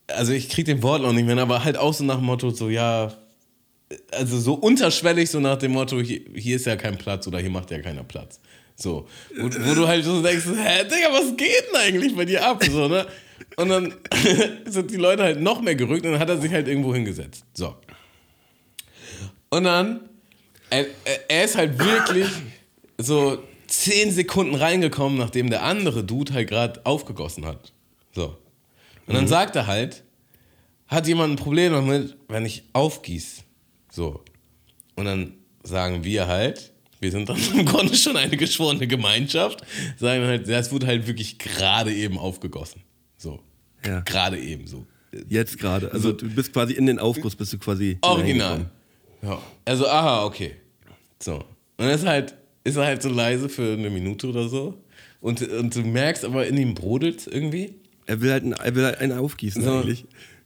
also 0.07 0.31
ich 0.31 0.49
krieg 0.49 0.65
den 0.65 0.81
Wort 0.83 1.01
noch 1.01 1.11
nicht 1.13 1.25
mehr, 1.25 1.37
aber 1.37 1.63
halt 1.63 1.77
auch 1.77 1.93
so 1.93 2.03
nach 2.03 2.15
dem 2.15 2.25
Motto, 2.25 2.49
so, 2.49 2.69
ja, 2.69 3.11
also 4.11 4.39
so 4.39 4.53
unterschwellig, 4.53 5.29
so 5.29 5.39
nach 5.39 5.57
dem 5.57 5.71
Motto, 5.73 5.99
hier, 6.01 6.21
hier 6.35 6.55
ist 6.55 6.65
ja 6.65 6.75
kein 6.75 6.97
Platz 6.97 7.27
oder 7.27 7.39
hier 7.39 7.49
macht 7.49 7.71
ja 7.71 7.79
keiner 7.79 8.03
Platz. 8.03 8.39
So. 8.75 9.07
Wo, 9.37 9.45
wo 9.45 9.73
du 9.75 9.87
halt 9.87 10.03
so 10.03 10.21
denkst, 10.21 10.45
hä, 10.45 10.83
Digga, 10.83 11.11
was 11.11 11.35
geht 11.37 11.63
denn 11.69 11.79
eigentlich 11.81 12.15
bei 12.15 12.25
dir 12.25 12.45
ab? 12.45 12.63
So, 12.63 12.87
ne? 12.87 13.05
Und 13.57 13.69
dann 13.69 13.93
sind 14.65 14.89
die 14.91 14.95
Leute 14.97 15.23
halt 15.23 15.39
noch 15.41 15.61
mehr 15.61 15.75
gerückt 15.75 16.05
und 16.05 16.13
dann 16.13 16.19
hat 16.21 16.29
er 16.29 16.39
sich 16.39 16.51
halt 16.51 16.67
irgendwo 16.67 16.93
hingesetzt. 16.93 17.45
So. 17.53 17.75
Und 19.49 19.65
dann, 19.65 20.09
er, 20.69 20.85
er- 21.29 21.43
ist 21.43 21.55
halt 21.55 21.77
wirklich 21.77 22.27
so 22.97 23.43
zehn 23.67 24.11
Sekunden 24.11 24.55
reingekommen, 24.55 25.17
nachdem 25.17 25.49
der 25.49 25.63
andere 25.63 26.03
Dude 26.03 26.33
halt 26.33 26.49
gerade 26.49 26.83
aufgegossen 26.85 27.45
hat. 27.45 27.73
So. 28.13 28.37
Und 29.05 29.13
dann 29.15 29.27
sagt 29.27 29.55
er 29.55 29.67
halt, 29.67 30.03
hat 30.87 31.07
jemand 31.07 31.33
ein 31.33 31.35
Problem 31.37 31.73
damit, 31.73 32.15
wenn 32.27 32.45
ich 32.45 32.63
aufgieß? 32.73 33.43
So. 33.93 34.23
Und 34.95 35.05
dann 35.05 35.33
sagen 35.61 36.03
wir 36.03 36.27
halt, 36.27 36.73
wir 36.99 37.11
sind 37.11 37.29
dann 37.29 37.37
im 37.53 37.65
Grunde 37.65 37.95
schon 37.95 38.17
eine 38.17 38.35
geschworene 38.35 38.87
Gemeinschaft, 38.87 39.63
sagen 39.97 40.23
halt, 40.25 40.49
das 40.49 40.71
wurde 40.71 40.87
halt 40.87 41.05
wirklich 41.05 41.37
gerade 41.37 41.93
eben 41.93 42.17
aufgegossen. 42.17 42.81
So. 43.17 43.39
Ja. 43.85 43.99
Gerade 44.01 44.39
eben 44.39 44.65
so. 44.65 44.85
Jetzt 45.29 45.59
gerade. 45.59 45.91
Also 45.91 46.11
du 46.11 46.27
bist 46.27 46.53
quasi 46.53 46.73
in 46.73 46.87
den 46.87 46.97
Aufguss, 46.97 47.35
bist 47.35 47.53
du 47.53 47.59
quasi. 47.59 47.99
Original. 48.01 48.71
Ja. 49.21 49.39
Also, 49.63 49.87
aha, 49.87 50.25
okay. 50.25 50.55
So. 51.21 51.35
Und 51.35 51.45
dann 51.77 51.89
ist 51.89 52.05
halt, 52.05 52.33
ist 52.63 52.77
er 52.77 52.85
halt 52.85 53.03
so 53.03 53.09
leise 53.09 53.47
für 53.47 53.73
eine 53.73 53.91
Minute 53.91 54.27
oder 54.27 54.49
so. 54.49 54.81
Und, 55.21 55.47
und 55.47 55.75
du 55.75 55.81
merkst 55.81 56.25
aber, 56.25 56.47
in 56.47 56.57
ihm 56.57 56.73
brodelt 56.73 57.27
irgendwie. 57.27 57.75
Er 58.07 58.21
will 58.21 58.31
halt, 58.31 58.43
ein, 58.43 58.53
er 58.53 58.75
will 58.75 58.85
halt 58.85 58.97
einen 58.97 59.17
aufgießen 59.17 59.63
So. 59.63 59.77
eigentlich. 59.77 60.05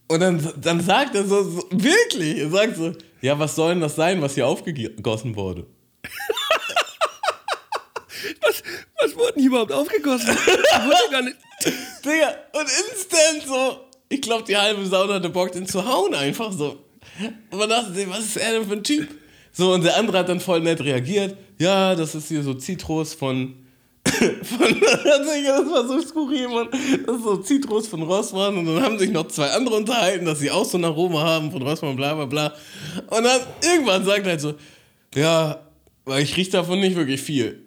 Und 0.10 0.20
dann, 0.20 0.46
dann 0.62 0.82
sagt 0.82 1.16
er 1.16 1.26
so, 1.26 1.44
so, 1.44 1.64
wirklich, 1.72 2.40
er 2.40 2.50
sagt 2.50 2.76
so, 2.76 2.94
ja, 3.22 3.38
was 3.40 3.56
soll 3.56 3.74
denn 3.74 3.82
das 3.82 3.96
sein, 3.96 4.22
was 4.22 4.36
hier 4.36 4.48
aufgegossen 4.48 5.36
wurde? 5.36 5.66
Was, 8.42 8.64
was 9.02 9.16
wurde 9.16 9.34
denn 9.34 9.42
hier 9.42 9.50
überhaupt 9.52 9.72
aufgegossen? 9.72 10.30
Wusste 10.30 11.12
gar 11.12 11.22
nicht. 11.22 11.38
Digga, 12.04 12.36
und 12.54 12.64
instant 12.64 13.44
so, 13.48 13.88
ich 14.10 14.22
glaube, 14.22 14.44
die 14.44 14.58
halbe 14.58 14.86
Sauna 14.86 15.16
hatte 15.16 15.30
Bock, 15.30 15.52
den 15.52 15.68
zu 15.68 15.86
hauen, 15.86 16.16
einfach 16.16 16.52
so. 16.52 16.84
Und 17.52 17.60
man 17.60 17.70
dachte 17.70 17.94
sich, 17.94 18.10
was 18.10 18.20
ist 18.20 18.38
er 18.38 18.54
denn 18.54 18.66
für 18.68 18.74
ein 18.74 18.84
Typ? 18.84 19.10
So, 19.52 19.74
und 19.74 19.84
der 19.84 19.98
andere 19.98 20.20
hat 20.20 20.30
dann 20.30 20.40
voll 20.40 20.62
nett 20.62 20.82
reagiert. 20.82 21.38
Ja, 21.60 21.96
das 21.96 22.16
ist 22.16 22.28
hier 22.28 22.44
so 22.44 22.54
Zitrus 22.54 23.14
von. 23.14 23.67
Von 24.18 24.80
das 24.82 25.72
war 25.72 25.88
so 25.88 26.02
skurril, 26.02 26.48
Mann. 26.48 26.68
Das 27.06 27.16
ist 27.18 27.24
so 27.24 27.38
Zitrus 27.38 27.88
von 27.88 28.04
Rossmann. 28.04 28.58
Und 28.58 28.66
dann 28.66 28.82
haben 28.82 29.00
sich 29.00 29.12
noch 29.12 29.28
zwei 29.28 29.50
andere 29.52 29.76
unterhalten, 29.76 30.26
dass 30.26 30.40
sie 30.40 30.52
auch 30.52 30.66
so 30.66 30.78
ein 30.78 30.86
Aroma 30.86 31.22
haben 31.24 31.52
von 31.52 31.62
Rossmann, 31.62 31.96
bla 31.96 32.14
bla 32.14 32.26
bla. 32.26 32.54
Und 33.08 33.24
dann 33.24 33.42
irgendwann 33.64 34.06
sagt 34.06 34.26
er 34.26 34.32
halt 34.32 34.42
so: 34.42 34.56
Ja, 35.16 35.62
weil 36.06 36.24
ich 36.24 36.36
rieche 36.38 36.52
davon 36.52 36.80
nicht 36.80 36.96
wirklich 36.96 37.22
viel. 37.22 37.64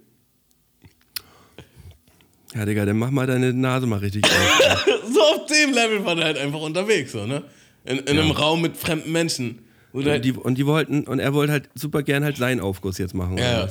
Ja, 2.55 2.65
Digga, 2.65 2.85
dann 2.85 2.99
mach 2.99 3.11
mal 3.11 3.27
deine 3.27 3.53
Nase 3.53 3.87
mal 3.87 4.01
richtig 4.01 4.25
auf. 4.25 4.87
so 5.13 5.21
auf 5.21 5.47
dem 5.47 5.73
Level 5.73 6.05
war 6.05 6.17
der 6.17 6.25
halt 6.25 6.39
einfach 6.39 6.61
unterwegs, 6.61 7.13
so, 7.13 7.25
ne? 7.25 7.45
In, 7.85 7.99
in 7.99 8.19
einem 8.19 8.33
Raum 8.33 8.61
mit 8.61 8.77
fremden 8.77 9.13
Menschen. 9.13 9.61
Und 9.93 10.05
die, 10.25 10.33
und 10.33 10.59
die 10.59 10.67
wollten, 10.67 11.05
und 11.05 11.19
er 11.19 11.33
wollte 11.33 11.53
halt 11.53 11.69
super 11.75 12.03
gern 12.03 12.25
halt 12.25 12.37
seinen 12.37 12.61
Aufguss 12.61 12.99
jetzt 12.99 13.15
machen. 13.15 13.35
oder 13.35 13.43
ja, 13.43 13.69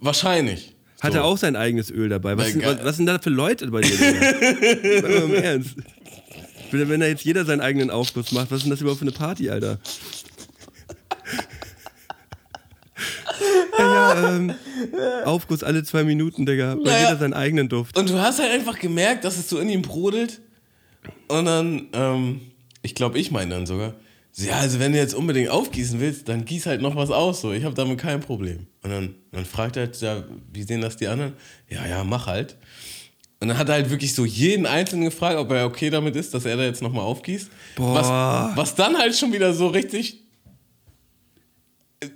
wahrscheinlich. 0.00 0.74
Hat 1.00 1.12
so. 1.12 1.18
er 1.18 1.24
auch 1.24 1.38
sein 1.38 1.56
eigenes 1.56 1.90
Öl 1.90 2.08
dabei? 2.08 2.36
Was, 2.36 2.48
sind, 2.48 2.64
was, 2.64 2.84
was 2.84 2.96
sind 2.96 3.06
da 3.06 3.18
für 3.18 3.30
Leute 3.30 3.66
bei 3.68 3.80
dir? 3.80 3.96
Digga? 3.96 5.08
Mal 5.08 5.12
Im 5.22 5.34
Ernst. 5.34 5.76
Wenn 6.70 6.88
wenn 6.88 7.00
da 7.00 7.06
jetzt 7.06 7.24
jeder 7.24 7.44
seinen 7.44 7.60
eigenen 7.60 7.90
Aufguss 7.90 8.32
macht, 8.32 8.50
was 8.50 8.58
ist 8.58 8.64
denn 8.64 8.70
das 8.70 8.80
überhaupt 8.80 9.00
für 9.00 9.04
eine 9.06 9.12
Party, 9.12 9.50
Alter? 9.50 9.78
Ja, 13.78 14.14
ja, 14.14 14.36
ähm, 14.36 14.54
Aufguss 15.24 15.62
alle 15.62 15.82
zwei 15.84 16.04
Minuten, 16.04 16.44
Digga. 16.46 16.76
Weil 16.76 16.84
Naja. 16.84 17.08
jeder 17.08 17.18
seinen 17.18 17.34
eigenen 17.34 17.68
Duft. 17.68 17.96
Und 17.98 18.10
du 18.10 18.18
hast 18.20 18.38
halt 18.38 18.52
einfach 18.52 18.78
gemerkt, 18.78 19.24
dass 19.24 19.38
es 19.38 19.48
so 19.48 19.58
in 19.58 19.68
ihm 19.68 19.82
brodelt. 19.82 20.40
Und 21.28 21.46
dann, 21.46 21.88
ähm, 21.92 22.40
ich 22.82 22.94
glaube, 22.94 23.18
ich 23.18 23.30
meine 23.30 23.54
dann 23.54 23.66
sogar, 23.66 23.90
so, 23.90 23.94
ja, 24.36 24.58
also 24.58 24.78
wenn 24.78 24.92
du 24.92 24.98
jetzt 24.98 25.14
unbedingt 25.14 25.50
aufgießen 25.50 26.00
willst, 26.00 26.28
dann 26.28 26.44
gieß 26.44 26.66
halt 26.66 26.80
noch 26.80 26.96
was 26.96 27.10
aus, 27.10 27.40
so. 27.40 27.52
Ich 27.52 27.64
habe 27.64 27.74
damit 27.74 27.98
kein 27.98 28.20
Problem. 28.20 28.66
Und 28.82 28.90
dann, 28.90 29.14
dann 29.32 29.44
fragt 29.44 29.76
er 29.76 29.86
halt, 29.86 30.00
ja, 30.00 30.24
wie 30.52 30.62
sehen 30.62 30.80
das 30.80 30.96
die 30.96 31.08
anderen? 31.08 31.34
Ja, 31.68 31.86
ja, 31.86 32.04
mach 32.04 32.26
halt. 32.26 32.56
Und 33.40 33.48
dann 33.48 33.58
hat 33.58 33.68
er 33.68 33.74
halt 33.74 33.90
wirklich 33.90 34.14
so 34.14 34.24
jeden 34.24 34.66
Einzelnen 34.66 35.06
gefragt, 35.06 35.36
ob 35.36 35.50
er 35.50 35.66
okay 35.66 35.90
damit 35.90 36.14
ist, 36.14 36.34
dass 36.34 36.44
er 36.44 36.56
da 36.56 36.62
jetzt 36.62 36.82
nochmal 36.82 37.04
aufgießt. 37.04 37.50
Boah. 37.76 37.94
Was, 38.54 38.56
was 38.56 38.74
dann 38.74 38.96
halt 38.96 39.16
schon 39.16 39.32
wieder 39.32 39.52
so 39.54 39.68
richtig 39.68 40.20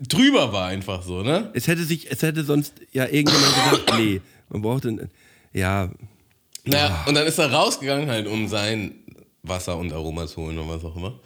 drüber 0.08 0.52
war 0.52 0.68
einfach 0.68 1.02
so, 1.02 1.22
ne? 1.22 1.50
Es 1.54 1.66
hätte 1.66 1.84
sich, 1.84 2.10
es 2.10 2.22
hätte 2.22 2.44
sonst 2.44 2.74
ja 2.92 3.04
irgendjemand 3.04 3.54
gesagt, 3.54 3.94
nee, 3.98 4.20
man 4.48 4.62
braucht 4.62 4.86
einen, 4.86 5.10
ja, 5.52 5.90
Naja, 6.64 7.04
und 7.06 7.14
dann 7.14 7.26
ist 7.26 7.38
er 7.38 7.52
rausgegangen 7.52 8.08
halt, 8.08 8.26
um 8.26 8.48
sein 8.48 8.94
Wasser 9.42 9.76
und 9.76 9.92
Aroma 9.92 10.26
zu 10.26 10.42
holen 10.42 10.58
oder 10.58 10.68
was 10.68 10.84
auch 10.84 10.96
immer. 10.96 11.20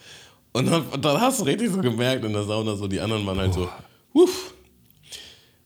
Und 0.58 0.66
dann, 0.70 0.84
dann 1.00 1.20
hast 1.20 1.40
du 1.40 1.44
richtig 1.44 1.70
so 1.70 1.78
gemerkt 1.80 2.24
in 2.24 2.32
der 2.32 2.42
Sauna, 2.44 2.74
so 2.76 2.86
die 2.88 3.00
anderen 3.00 3.24
waren 3.26 3.38
halt 3.38 3.54
so, 3.54 3.68
uff, 4.12 4.52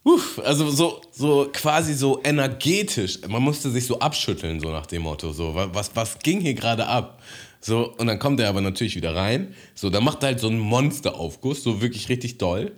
uff, 0.04 0.40
also 0.44 0.70
so, 0.70 1.00
so 1.12 1.48
quasi 1.52 1.94
so 1.94 2.20
energetisch. 2.24 3.18
Man 3.28 3.42
musste 3.42 3.70
sich 3.70 3.86
so 3.86 3.98
abschütteln, 3.98 4.60
so 4.60 4.70
nach 4.70 4.86
dem 4.86 5.02
Motto, 5.02 5.32
so, 5.32 5.54
wa- 5.54 5.70
was, 5.72 5.90
was 5.94 6.18
ging 6.18 6.40
hier 6.40 6.54
gerade 6.54 6.86
ab? 6.86 7.22
So, 7.60 7.92
und 7.96 8.08
dann 8.08 8.18
kommt 8.18 8.40
er 8.40 8.48
aber 8.48 8.60
natürlich 8.60 8.96
wieder 8.96 9.14
rein. 9.14 9.54
So, 9.74 9.88
dann 9.88 10.02
macht 10.04 10.22
er 10.24 10.28
halt 10.30 10.40
so 10.40 10.48
einen 10.48 10.58
Monsteraufguss, 10.58 11.62
so 11.62 11.80
wirklich 11.80 12.08
richtig 12.08 12.38
doll. 12.38 12.72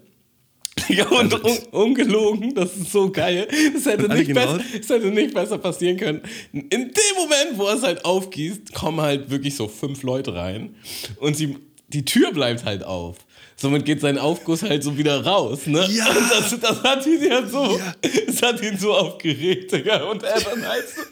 Ja, 0.88 1.06
und 1.08 1.32
un 1.32 1.58
ungelogen, 1.70 2.52
das 2.56 2.76
ist 2.76 2.90
so 2.90 3.08
geil. 3.08 3.46
Das 3.74 3.86
hätte, 3.86 4.08
nicht 4.12 4.26
gehen 4.26 4.34
besser, 4.34 4.58
das 4.76 4.88
hätte 4.88 5.06
nicht 5.12 5.32
besser 5.32 5.56
passieren 5.56 5.96
können. 5.96 6.20
In 6.52 6.68
dem 6.68 6.90
Moment, 7.16 7.56
wo 7.56 7.66
er 7.68 7.76
es 7.76 7.82
halt 7.84 8.04
aufgießt, 8.04 8.74
kommen 8.74 9.00
halt 9.00 9.30
wirklich 9.30 9.54
so 9.54 9.68
fünf 9.68 10.02
Leute 10.02 10.34
rein 10.34 10.74
und 11.20 11.36
sie, 11.36 11.56
die 11.88 12.04
Tür 12.04 12.32
bleibt 12.32 12.64
halt 12.64 12.84
auf. 12.84 13.16
Somit 13.56 13.84
geht 13.84 14.00
sein 14.00 14.18
Aufguss 14.18 14.62
halt 14.62 14.82
so 14.82 14.98
wieder 14.98 15.24
raus, 15.24 15.66
ne? 15.66 15.86
Ja. 15.90 16.08
Und 16.08 16.30
das, 16.30 16.58
das 16.58 16.82
hat 16.82 17.06
ihn 17.06 17.22
ja 17.22 17.46
so, 17.46 17.80
das 18.26 18.42
hat 18.42 18.60
ihn 18.62 18.76
so 18.76 18.92
aufgeregt, 18.94 19.72
Digga. 19.72 20.04
Und 20.04 20.22
er 20.22 20.40
dann 20.40 20.66
halt 20.66 20.84
so, 20.88 21.02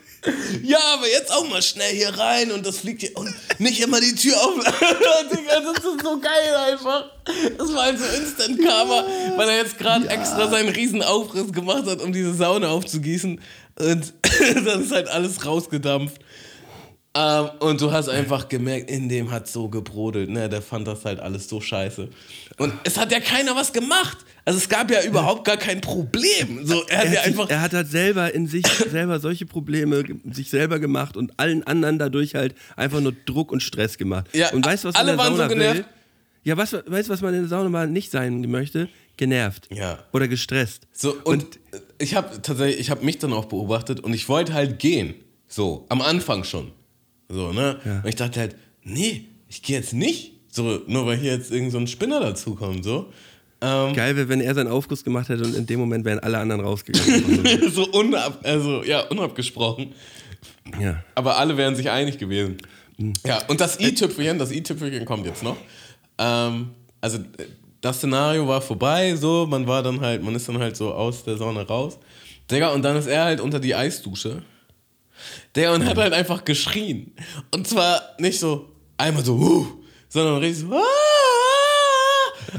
ja, 0.63 0.79
aber 0.95 1.09
jetzt 1.09 1.33
auch 1.33 1.49
mal 1.49 1.63
schnell 1.63 1.95
hier 1.95 2.11
rein 2.17 2.53
und 2.53 2.65
das 2.65 2.79
fliegt 2.79 3.01
hier 3.01 3.17
und 3.17 3.33
nicht 3.59 3.81
immer 3.81 4.01
die 4.01 4.15
Tür 4.15 4.35
auf. 4.37 4.55
Digga, 5.31 5.61
das 5.61 5.85
ist 5.85 6.03
so 6.03 6.21
geil 6.21 6.55
einfach. 6.73 7.11
Das 7.59 7.73
war 7.75 7.85
halt 7.85 7.99
so 7.99 8.05
Instant 8.05 8.61
Karma, 8.65 9.05
weil 9.37 9.49
er 9.49 9.57
jetzt 9.59 9.79
gerade 9.79 10.09
extra 10.09 10.49
seinen 10.49 10.69
riesen 10.69 11.03
Aufriss 11.03 11.53
gemacht 11.53 11.87
hat, 11.87 12.01
um 12.01 12.13
diese 12.13 12.35
Sauna 12.35 12.69
aufzugießen. 12.69 13.41
Und 13.79 14.15
dann 14.65 14.83
ist 14.83 14.93
halt 14.93 15.09
alles 15.09 15.45
rausgedampft. 15.45 16.21
Ähm, 17.15 17.51
und 17.59 17.81
du 17.81 17.93
hast 17.93 18.09
einfach 18.09 18.49
gemerkt, 18.49 18.91
in 18.91 19.09
dem 19.09 19.31
hat 19.31 19.47
so 19.47 19.69
gebrodelt. 19.69 20.31
Ne? 20.31 20.49
Der 20.49 20.63
fand 20.63 20.87
das 20.89 21.05
halt 21.05 21.21
alles 21.21 21.47
so 21.49 21.61
scheiße. 21.61 22.09
Und 22.59 22.73
es 22.85 22.97
hat 22.97 23.13
ja 23.13 23.21
keiner 23.21 23.55
was 23.55 23.73
gemacht. 23.73 24.19
Also 24.47 24.59
es 24.59 24.69
gab 24.69 24.91
ja 24.91 25.03
überhaupt 25.05 25.45
gar 25.45 25.59
kein 25.59 25.81
Problem. 25.83 26.67
So, 26.67 26.83
er 26.89 26.99
hat 26.99 27.05
Er 27.07 27.13
ja 27.13 27.21
einfach. 27.23 27.51
er 27.51 27.61
hat 27.61 27.75
halt 27.75 27.89
selber 27.89 28.35
in 28.35 28.47
sich 28.47 28.67
selber 28.91 29.21
solche 29.21 29.45
Probleme 29.45 30.03
sich 30.31 30.49
selber 30.49 30.79
gemacht 30.79 31.17
und 31.19 31.39
allen 31.39 31.63
anderen 31.67 31.99
dadurch 31.99 32.35
halt 32.35 32.55
einfach 32.77 33.01
nur 33.01 33.13
Druck 33.27 33.53
und 33.53 33.63
Stress 33.63 33.99
gemacht. 33.99 34.29
Ja, 34.33 34.51
und 34.53 34.65
weißt 34.65 34.85
was 34.87 34.95
alle 34.95 35.11
in 35.13 35.17
der 35.19 35.25
waren 35.25 35.33
so 35.35 35.39
Sauna 35.43 35.49
genervt. 35.53 35.77
will? 35.81 35.85
Ja, 36.45 36.57
weißt 36.57 36.73
du, 36.73 36.83
weißt, 36.87 37.09
du, 37.09 37.13
was 37.13 37.21
man 37.21 37.35
in 37.35 37.41
der 37.41 37.49
Sauna 37.49 37.69
mal 37.69 37.87
nicht 37.89 38.11
sein 38.11 38.41
möchte? 38.51 38.89
Genervt. 39.19 39.69
Ja. 39.71 39.99
Oder 40.13 40.27
gestresst. 40.29 40.89
So, 40.93 41.15
und, 41.25 41.61
ich 41.99 42.15
habe 42.17 42.41
tatsächlich, 42.43 42.81
ich 42.81 42.91
habe 42.91 43.05
mich 43.05 43.19
dann 43.19 43.33
auch 43.35 43.45
beobachtet 43.45 44.01
und 44.01 44.13
ich 44.15 44.29
wollte 44.29 44.55
halt 44.55 44.79
gehen. 44.81 45.15
So, 45.47 45.85
am 45.91 46.01
Anfang 46.01 46.43
schon. 46.43 46.73
So, 47.33 47.53
ne? 47.53 47.79
Und 48.03 48.09
ich 48.09 48.17
dachte 48.17 48.41
halt, 48.41 48.57
nee, 48.85 49.27
ich 49.49 49.63
gehe 49.63 49.77
jetzt 49.77 49.93
nicht. 49.93 50.33
So, 50.51 50.83
nur 50.87 51.07
weil 51.07 51.17
hier 51.17 51.33
jetzt 51.33 51.51
irgend 51.51 51.73
so 51.73 51.79
ein 51.79 51.87
Spinner 51.87 52.21
dazukommt, 52.21 52.85
so. 52.85 53.11
Ähm, 53.63 53.95
Geil 53.95 54.17
wäre, 54.17 54.29
wenn 54.29 54.41
er 54.41 54.55
seinen 54.55 54.69
Aufguss 54.69 55.03
gemacht 55.03 55.29
hätte 55.29 55.45
und 55.45 55.55
in 55.55 55.67
dem 55.67 55.81
Moment 55.81 56.05
wären 56.05 56.19
alle 56.19 56.39
anderen 56.39 56.61
rausgegangen. 56.61 57.71
so 57.73 57.87
unab, 57.93 58.41
also, 58.43 58.83
ja, 58.83 59.01
unabgesprochen. 59.07 59.95
ja. 60.81 61.03
Aber 61.15 61.39
alle 61.39 61.57
wären 61.57 61.75
sich 61.75 61.89
einig 61.89 62.19
gewesen. 62.19 62.59
Ja, 63.25 63.43
und 63.49 63.61
das 63.61 63.81
i-Tüpfelchen, 63.81 64.39
das 64.39 64.51
i-Tüpfelchen 64.51 65.05
kommt 65.05 65.25
jetzt 65.27 65.43
noch. 65.43 65.57
Ähm, 66.19 66.71
also 67.01 67.19
das 67.81 67.97
Szenario 67.97 68.47
war 68.47 68.61
vorbei, 68.61 69.17
so, 69.17 69.47
man 69.47 69.67
war 69.67 69.83
dann 69.83 70.01
halt, 70.01 70.23
man 70.23 70.35
ist 70.35 70.49
dann 70.49 70.59
halt 70.59 70.77
so 70.77 70.93
aus 70.93 71.25
der 71.25 71.37
Sauna 71.37 71.63
raus. 71.63 71.99
Digga, 72.51 72.71
und 72.71 72.83
dann 72.83 72.97
ist 72.97 73.07
er 73.07 73.25
halt 73.25 73.41
unter 73.41 73.61
die 73.61 73.75
Eisdusche. 73.75 74.43
Der 75.55 75.73
und 75.73 75.85
hat 75.85 75.97
halt 75.97 76.13
einfach 76.13 76.45
geschrien. 76.45 77.13
Und 77.55 77.67
zwar 77.67 78.03
nicht 78.19 78.39
so 78.39 78.71
einmal 78.97 79.25
so, 79.25 79.35
uh, 79.35 79.67
sondern 80.09 80.39
richtig 80.39 80.69
so, 80.69 80.77
ah! 80.77 80.83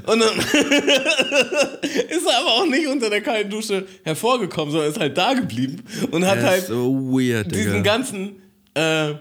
Und 0.05 0.19
dann 0.19 0.37
ist 0.39 2.25
er 2.25 2.39
aber 2.39 2.53
auch 2.53 2.65
nicht 2.65 2.87
unter 2.87 3.09
der 3.09 3.21
kalten 3.21 3.49
Dusche 3.49 3.85
hervorgekommen, 4.03 4.71
sondern 4.71 4.89
ist 4.89 4.99
halt 4.99 5.17
da 5.17 5.33
geblieben 5.33 5.83
und 6.11 6.25
hat 6.25 6.39
halt 6.39 6.65
so 6.67 6.93
weird, 7.11 7.51
Digga. 7.51 7.57
diesen 7.57 7.83
ganzen 7.83 8.41
äh, 8.73 9.13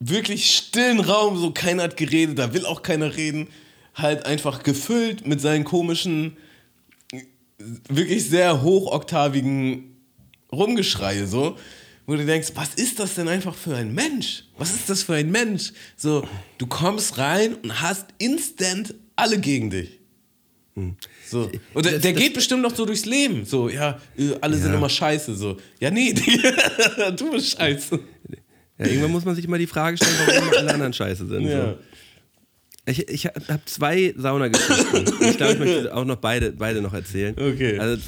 wirklich 0.00 0.54
stillen 0.56 1.00
Raum, 1.00 1.38
so 1.38 1.52
keiner 1.52 1.84
hat 1.84 1.96
geredet, 1.96 2.38
da 2.38 2.52
will 2.52 2.66
auch 2.66 2.82
keiner 2.82 3.16
reden, 3.16 3.48
halt 3.94 4.26
einfach 4.26 4.62
gefüllt 4.62 5.26
mit 5.26 5.40
seinen 5.40 5.64
komischen, 5.64 6.36
wirklich 7.88 8.28
sehr 8.28 8.62
hochoktavigen 8.62 9.96
Rumgeschreie, 10.52 11.26
so, 11.26 11.56
wo 12.08 12.16
du 12.16 12.24
denkst, 12.24 12.52
was 12.54 12.74
ist 12.74 12.98
das 12.98 13.14
denn 13.16 13.28
einfach 13.28 13.54
für 13.54 13.76
ein 13.76 13.92
Mensch? 13.92 14.44
Was 14.56 14.74
ist 14.74 14.88
das 14.88 15.02
für 15.02 15.14
ein 15.14 15.30
Mensch? 15.30 15.72
So, 15.94 16.26
du 16.56 16.66
kommst 16.66 17.18
rein 17.18 17.54
und 17.56 17.82
hast 17.82 18.06
instant 18.18 18.94
alle 19.14 19.38
gegen 19.38 19.68
dich. 19.70 19.90
So. 21.28 21.50
Und 21.74 21.84
der, 21.84 21.98
der 21.98 22.12
das- 22.12 22.22
geht 22.22 22.32
bestimmt 22.34 22.62
noch 22.62 22.74
so 22.74 22.86
durchs 22.86 23.04
Leben. 23.04 23.44
So, 23.44 23.68
ja, 23.68 24.00
äh, 24.16 24.30
alle 24.40 24.56
sind 24.56 24.70
Ja. 24.70 24.78
immer 24.78 24.88
scheiße. 24.88 25.34
So, 25.34 25.58
ja, 25.80 25.90
nee, 25.90 26.14
du 27.16 27.30
bist 27.32 27.58
scheiße. 27.58 27.98
Ja, 28.78 28.86
irgendwann 28.86 29.10
muss 29.10 29.24
man 29.24 29.34
sich 29.34 29.46
mal 29.48 29.58
die 29.58 29.66
Frage 29.66 29.96
stellen, 29.98 30.14
warum 30.26 30.48
alle 30.56 30.72
anderen 30.72 30.92
scheiße 30.94 31.26
sind. 31.26 31.42
Ja. 31.48 31.72
So. 31.72 31.78
Ich, 32.86 33.06
ich 33.08 33.26
habe 33.26 33.60
zwei 33.66 34.14
Saunageschichten. 34.16 35.04
ich 35.28 35.36
glaube, 35.36 35.52
ich 35.54 35.58
möchte 35.58 35.94
auch 35.94 36.04
noch 36.06 36.16
beide, 36.16 36.52
beide 36.52 36.80
noch 36.80 36.94
erzählen. 36.94 37.34
Okay. 37.38 37.78
Also, 37.78 38.00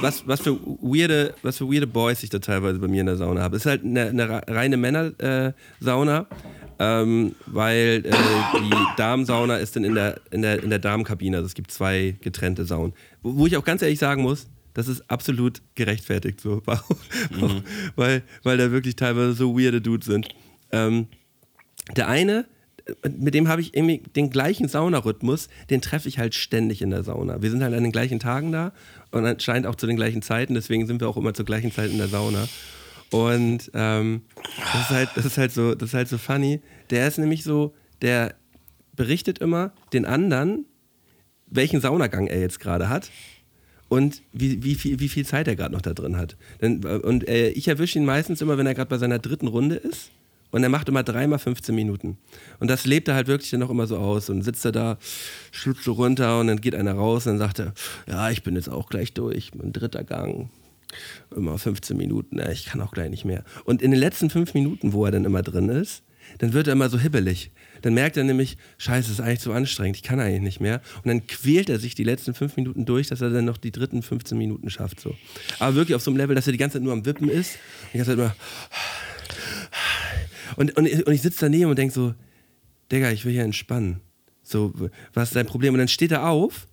was, 0.00 0.26
was, 0.26 0.40
für 0.40 0.58
weirde, 0.80 1.34
was 1.42 1.58
für 1.58 1.66
weirde 1.66 1.86
Boys 1.86 2.22
ich 2.22 2.30
da 2.30 2.38
teilweise 2.38 2.78
bei 2.78 2.88
mir 2.88 3.00
in 3.00 3.06
der 3.06 3.16
Sauna 3.16 3.42
habe. 3.42 3.56
Es 3.56 3.62
ist 3.64 3.70
halt 3.70 3.84
eine, 3.84 4.08
eine 4.08 4.42
reine 4.48 4.76
Männer-Sauna, 4.76 6.26
ähm, 6.78 7.34
weil 7.46 8.02
äh, 8.04 8.12
die 8.58 8.96
Damensauna 8.96 9.56
ist 9.56 9.76
dann 9.76 9.84
in 9.84 9.94
der, 9.94 10.20
in, 10.30 10.42
der, 10.42 10.62
in 10.62 10.70
der 10.70 10.78
Damenkabine. 10.78 11.36
Also 11.36 11.46
es 11.46 11.54
gibt 11.54 11.70
zwei 11.70 12.16
getrennte 12.20 12.64
Saunen. 12.64 12.94
Wo, 13.22 13.36
wo 13.36 13.46
ich 13.46 13.56
auch 13.56 13.64
ganz 13.64 13.82
ehrlich 13.82 13.98
sagen 13.98 14.22
muss, 14.22 14.48
das 14.74 14.88
ist 14.88 15.10
absolut 15.10 15.62
gerechtfertigt 15.74 16.40
so. 16.40 16.62
Warum? 16.64 17.62
weil, 17.96 18.22
weil 18.42 18.56
da 18.56 18.70
wirklich 18.70 18.96
teilweise 18.96 19.32
so 19.34 19.58
weirde 19.58 19.80
Dudes 19.80 20.06
sind. 20.06 20.28
Ähm, 20.72 21.08
der 21.96 22.08
eine, 22.08 22.46
mit 23.18 23.34
dem 23.34 23.48
habe 23.48 23.60
ich 23.60 23.74
irgendwie 23.74 23.98
den 23.98 24.30
gleichen 24.30 24.68
Saunarhythmus, 24.68 25.48
den 25.70 25.80
treffe 25.80 26.08
ich 26.08 26.18
halt 26.18 26.34
ständig 26.34 26.82
in 26.82 26.90
der 26.90 27.04
Sauna. 27.04 27.42
Wir 27.42 27.50
sind 27.50 27.62
halt 27.62 27.74
an 27.74 27.82
den 27.82 27.92
gleichen 27.92 28.18
Tagen 28.18 28.52
da 28.52 28.72
und 29.10 29.24
anscheinend 29.24 29.66
auch 29.66 29.74
zu 29.74 29.86
den 29.86 29.96
gleichen 29.96 30.22
Zeiten, 30.22 30.54
deswegen 30.54 30.86
sind 30.86 31.00
wir 31.00 31.08
auch 31.08 31.16
immer 31.16 31.34
zur 31.34 31.44
gleichen 31.44 31.72
Zeit 31.72 31.90
in 31.90 31.98
der 31.98 32.08
Sauna. 32.08 32.48
Und 33.10 33.70
ähm, 33.74 34.22
das, 34.72 34.82
ist 34.82 34.90
halt, 34.90 35.08
das, 35.16 35.24
ist 35.24 35.38
halt 35.38 35.52
so, 35.52 35.74
das 35.74 35.90
ist 35.90 35.94
halt 35.94 36.08
so 36.08 36.18
funny. 36.18 36.60
Der 36.90 37.08
ist 37.08 37.18
nämlich 37.18 37.42
so, 37.42 37.74
der 38.02 38.34
berichtet 38.94 39.38
immer 39.38 39.72
den 39.92 40.04
anderen, 40.04 40.66
welchen 41.46 41.80
Saunagang 41.80 42.28
er 42.28 42.40
jetzt 42.40 42.60
gerade 42.60 42.88
hat 42.88 43.10
und 43.88 44.22
wie, 44.32 44.62
wie, 44.62 44.76
viel, 44.76 45.00
wie 45.00 45.08
viel 45.08 45.26
Zeit 45.26 45.48
er 45.48 45.56
gerade 45.56 45.74
noch 45.74 45.82
da 45.82 45.92
drin 45.92 46.16
hat. 46.16 46.36
Äh, 46.60 46.68
und 46.68 47.28
äh, 47.28 47.48
ich 47.50 47.66
erwische 47.68 47.98
ihn 47.98 48.04
meistens 48.04 48.40
immer, 48.40 48.56
wenn 48.56 48.66
er 48.66 48.74
gerade 48.74 48.88
bei 48.88 48.98
seiner 48.98 49.18
dritten 49.18 49.48
Runde 49.48 49.74
ist. 49.74 50.10
Und 50.50 50.62
er 50.62 50.68
macht 50.68 50.88
immer 50.88 51.02
dreimal 51.02 51.38
15 51.38 51.74
Minuten. 51.74 52.18
Und 52.58 52.68
das 52.68 52.84
lebt 52.86 53.08
er 53.08 53.14
halt 53.14 53.28
wirklich 53.28 53.50
dann 53.50 53.62
auch 53.62 53.70
immer 53.70 53.86
so 53.86 53.96
aus. 53.98 54.30
Und 54.30 54.42
sitzt 54.42 54.64
er 54.64 54.72
da, 54.72 54.98
schluckt 55.52 55.82
so 55.82 55.92
runter 55.92 56.40
und 56.40 56.48
dann 56.48 56.60
geht 56.60 56.74
einer 56.74 56.94
raus 56.94 57.26
und 57.26 57.34
dann 57.34 57.38
sagt 57.38 57.60
er, 57.60 57.72
ja, 58.08 58.30
ich 58.30 58.42
bin 58.42 58.56
jetzt 58.56 58.68
auch 58.68 58.88
gleich 58.88 59.12
durch. 59.12 59.54
Mein 59.54 59.72
dritter 59.72 60.04
Gang. 60.04 60.50
Immer 61.34 61.56
15 61.56 61.96
Minuten, 61.96 62.38
ja, 62.38 62.50
ich 62.50 62.66
kann 62.66 62.80
auch 62.80 62.90
gleich 62.90 63.10
nicht 63.10 63.24
mehr. 63.24 63.44
Und 63.64 63.80
in 63.80 63.92
den 63.92 64.00
letzten 64.00 64.28
fünf 64.28 64.54
Minuten, 64.54 64.92
wo 64.92 65.04
er 65.04 65.12
dann 65.12 65.24
immer 65.24 65.42
drin 65.42 65.68
ist, 65.68 66.02
dann 66.38 66.52
wird 66.52 66.66
er 66.66 66.72
immer 66.72 66.88
so 66.88 66.98
hibbelig. 66.98 67.50
Dann 67.82 67.94
merkt 67.94 68.16
er 68.16 68.24
nämlich, 68.24 68.56
scheiße, 68.78 69.08
das 69.08 69.18
ist 69.18 69.20
eigentlich 69.20 69.40
zu 69.40 69.52
anstrengend, 69.52 69.96
ich 69.96 70.02
kann 70.02 70.20
eigentlich 70.20 70.42
nicht 70.42 70.60
mehr. 70.60 70.80
Und 70.96 71.06
dann 71.06 71.26
quält 71.26 71.70
er 71.70 71.78
sich 71.78 71.94
die 71.94 72.04
letzten 72.04 72.34
fünf 72.34 72.56
Minuten 72.56 72.84
durch, 72.84 73.08
dass 73.08 73.20
er 73.20 73.30
dann 73.30 73.44
noch 73.44 73.56
die 73.56 73.70
dritten 73.70 74.02
15 74.02 74.36
Minuten 74.36 74.70
schafft. 74.70 75.00
So. 75.00 75.14
Aber 75.58 75.76
wirklich 75.76 75.94
auf 75.94 76.02
so 76.02 76.10
einem 76.10 76.18
Level, 76.18 76.34
dass 76.34 76.46
er 76.46 76.52
die 76.52 76.58
ganze 76.58 76.74
Zeit 76.74 76.82
nur 76.82 76.92
am 76.92 77.06
Wippen 77.06 77.28
ist. 77.28 77.58
Die 77.92 77.98
ganze 77.98 78.12
Zeit 78.12 78.18
immer. 78.18 78.34
Und, 80.56 80.76
und, 80.76 80.86
ich- 80.86 81.06
und 81.06 81.12
ich 81.12 81.22
sitze 81.22 81.40
daneben 81.40 81.70
und 81.70 81.78
denke 81.78 81.94
so, 81.94 82.14
Digga, 82.90 83.10
ich 83.10 83.24
will 83.24 83.32
hier 83.32 83.44
entspannen. 83.44 84.00
So, 84.42 84.72
was 85.14 85.28
ist 85.28 85.36
dein 85.36 85.46
Problem? 85.46 85.74
Und 85.74 85.78
dann 85.78 85.88
steht 85.88 86.12
er 86.12 86.28
auf, 86.28 86.66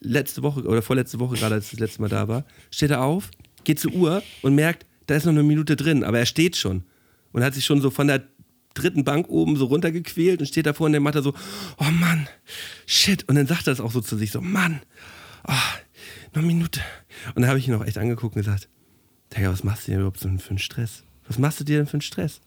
letzte 0.00 0.42
Woche 0.42 0.62
oder 0.64 0.82
vorletzte 0.82 1.20
Woche 1.20 1.36
gerade, 1.36 1.54
als 1.54 1.66
ich 1.66 1.70
das 1.72 1.80
letzte 1.80 2.02
Mal 2.02 2.08
da 2.08 2.28
war, 2.28 2.44
steht 2.70 2.90
er 2.90 3.02
auf, 3.02 3.30
geht 3.64 3.78
zur 3.78 3.92
Uhr 3.92 4.22
und 4.42 4.54
merkt, 4.54 4.84
da 5.06 5.14
ist 5.14 5.24
noch 5.24 5.32
eine 5.32 5.42
Minute 5.42 5.76
drin, 5.76 6.04
aber 6.04 6.18
er 6.18 6.26
steht 6.26 6.56
schon. 6.56 6.84
Und 7.32 7.44
hat 7.44 7.54
sich 7.54 7.64
schon 7.64 7.80
so 7.80 7.90
von 7.90 8.08
der 8.08 8.24
dritten 8.74 9.04
Bank 9.04 9.28
oben 9.28 9.56
so 9.56 9.66
runtergequält 9.66 10.40
und 10.40 10.46
steht 10.46 10.66
davor 10.66 10.86
und 10.86 10.92
dann 10.92 11.02
macht 11.02 11.14
er 11.14 11.22
so, 11.22 11.34
oh 11.78 11.90
Mann, 11.90 12.28
shit. 12.86 13.26
Und 13.28 13.36
dann 13.36 13.46
sagt 13.46 13.66
er 13.68 13.72
das 13.72 13.80
auch 13.80 13.92
so 13.92 14.00
zu 14.00 14.16
sich, 14.16 14.32
so, 14.32 14.40
Mann, 14.40 14.80
oh, 15.46 15.52
noch 16.34 16.42
eine 16.42 16.46
Minute. 16.46 16.80
Und 17.34 17.42
dann 17.42 17.48
habe 17.48 17.58
ich 17.58 17.68
ihn 17.68 17.74
auch 17.74 17.84
echt 17.84 17.98
angeguckt 17.98 18.36
und 18.36 18.42
gesagt, 18.42 18.68
Digga, 19.34 19.50
was 19.50 19.64
machst 19.64 19.86
du 19.86 19.92
dir 19.92 19.98
überhaupt 19.98 20.20
so 20.20 20.28
für 20.38 20.50
einen 20.50 20.58
Stress? 20.58 21.04
Was 21.26 21.38
machst 21.38 21.60
du 21.60 21.64
dir 21.64 21.78
denn 21.78 21.86
für 21.86 21.94
einen 21.94 22.00
Stress? 22.02 22.40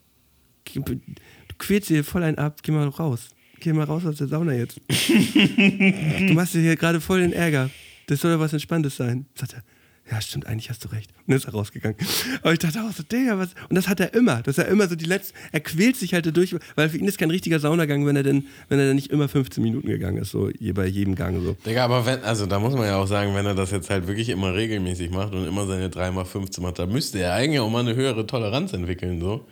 Du 0.74 1.56
quälst 1.58 1.90
dir 1.90 2.04
voll 2.04 2.24
einen 2.24 2.38
ab, 2.38 2.60
geh 2.64 2.72
mal 2.72 2.88
raus. 2.88 3.30
Geh 3.60 3.74
mal 3.74 3.84
raus 3.84 4.06
aus 4.06 4.18
der 4.18 4.28
Sauna 4.28 4.54
jetzt. 4.54 4.80
Du 4.90 6.34
machst 6.34 6.54
dir 6.54 6.62
hier 6.62 6.76
gerade 6.76 7.02
voll 7.02 7.22
den 7.22 7.34
Ärger. 7.34 7.70
Das 8.08 8.22
soll 8.22 8.32
ja 8.32 8.40
was 8.40 8.54
Entspanntes 8.54 8.96
sein. 8.96 9.26
Sagt 9.36 9.54
er, 9.54 9.64
ja, 10.12 10.20
stimmt, 10.22 10.48
eigentlich 10.48 10.70
hast 10.70 10.84
du 10.84 10.88
recht. 10.90 11.12
Und 11.20 11.30
dann 11.30 11.38
ist 11.38 11.46
er 11.46 11.52
rausgegangen. 11.52 11.96
Aber 12.42 12.54
ich 12.54 12.60
dachte 12.60 12.82
auch 12.82 12.92
so, 12.92 13.04
Digga, 13.04 13.38
was? 13.38 13.50
Und 13.70 13.76
das 13.76 13.88
hat 13.88 14.00
er 14.00 14.14
immer. 14.16 14.42
Das 14.42 14.58
ist 14.58 14.64
er 14.64 14.68
immer 14.68 14.88
so 14.88 14.96
die 14.96 15.06
letzten, 15.06 15.38
er 15.52 15.60
quält 15.60 15.98
sich 15.98 16.14
halt 16.14 16.26
dadurch, 16.26 16.56
weil 16.76 16.90
für 16.90 16.98
ihn 16.98 17.08
ist 17.08 17.20
kein 17.20 17.30
richtiger 17.30 17.60
Saunagang, 17.60 18.06
wenn 18.08 18.16
er 18.16 18.24
denn, 18.24 18.48
wenn 18.70 18.80
er 18.80 18.88
dann 18.88 18.96
nicht 18.96 19.12
immer 19.12 19.28
15 19.30 19.62
Minuten 19.62 19.88
gegangen 19.88 20.18
ist, 20.18 20.32
so 20.32 20.50
bei 20.74 20.88
jedem 20.88 21.14
Gang 21.16 21.40
so. 21.44 21.56
Digga, 21.66 21.86
aber 21.86 22.06
wenn, 22.06 22.24
also 22.24 22.48
da 22.48 22.60
muss 22.60 22.74
man 22.74 22.86
ja 22.86 22.98
auch 22.98 23.08
sagen, 23.08 23.36
wenn 23.36 23.46
er 23.46 23.54
das 23.56 23.70
jetzt 23.72 23.90
halt 23.92 24.08
wirklich 24.08 24.30
immer 24.30 24.56
regelmäßig 24.56 25.12
macht 25.12 25.34
und 25.34 25.48
immer 25.48 25.68
seine 25.68 25.90
3x15 25.90 26.62
macht, 26.62 26.80
dann 26.80 26.92
müsste 26.92 27.20
er 27.20 27.34
eigentlich 27.34 27.60
auch 27.60 27.70
mal 27.70 27.82
eine 27.82 27.96
höhere 27.96 28.26
Toleranz 28.26 28.74
entwickeln, 28.74 29.22
so. 29.22 29.46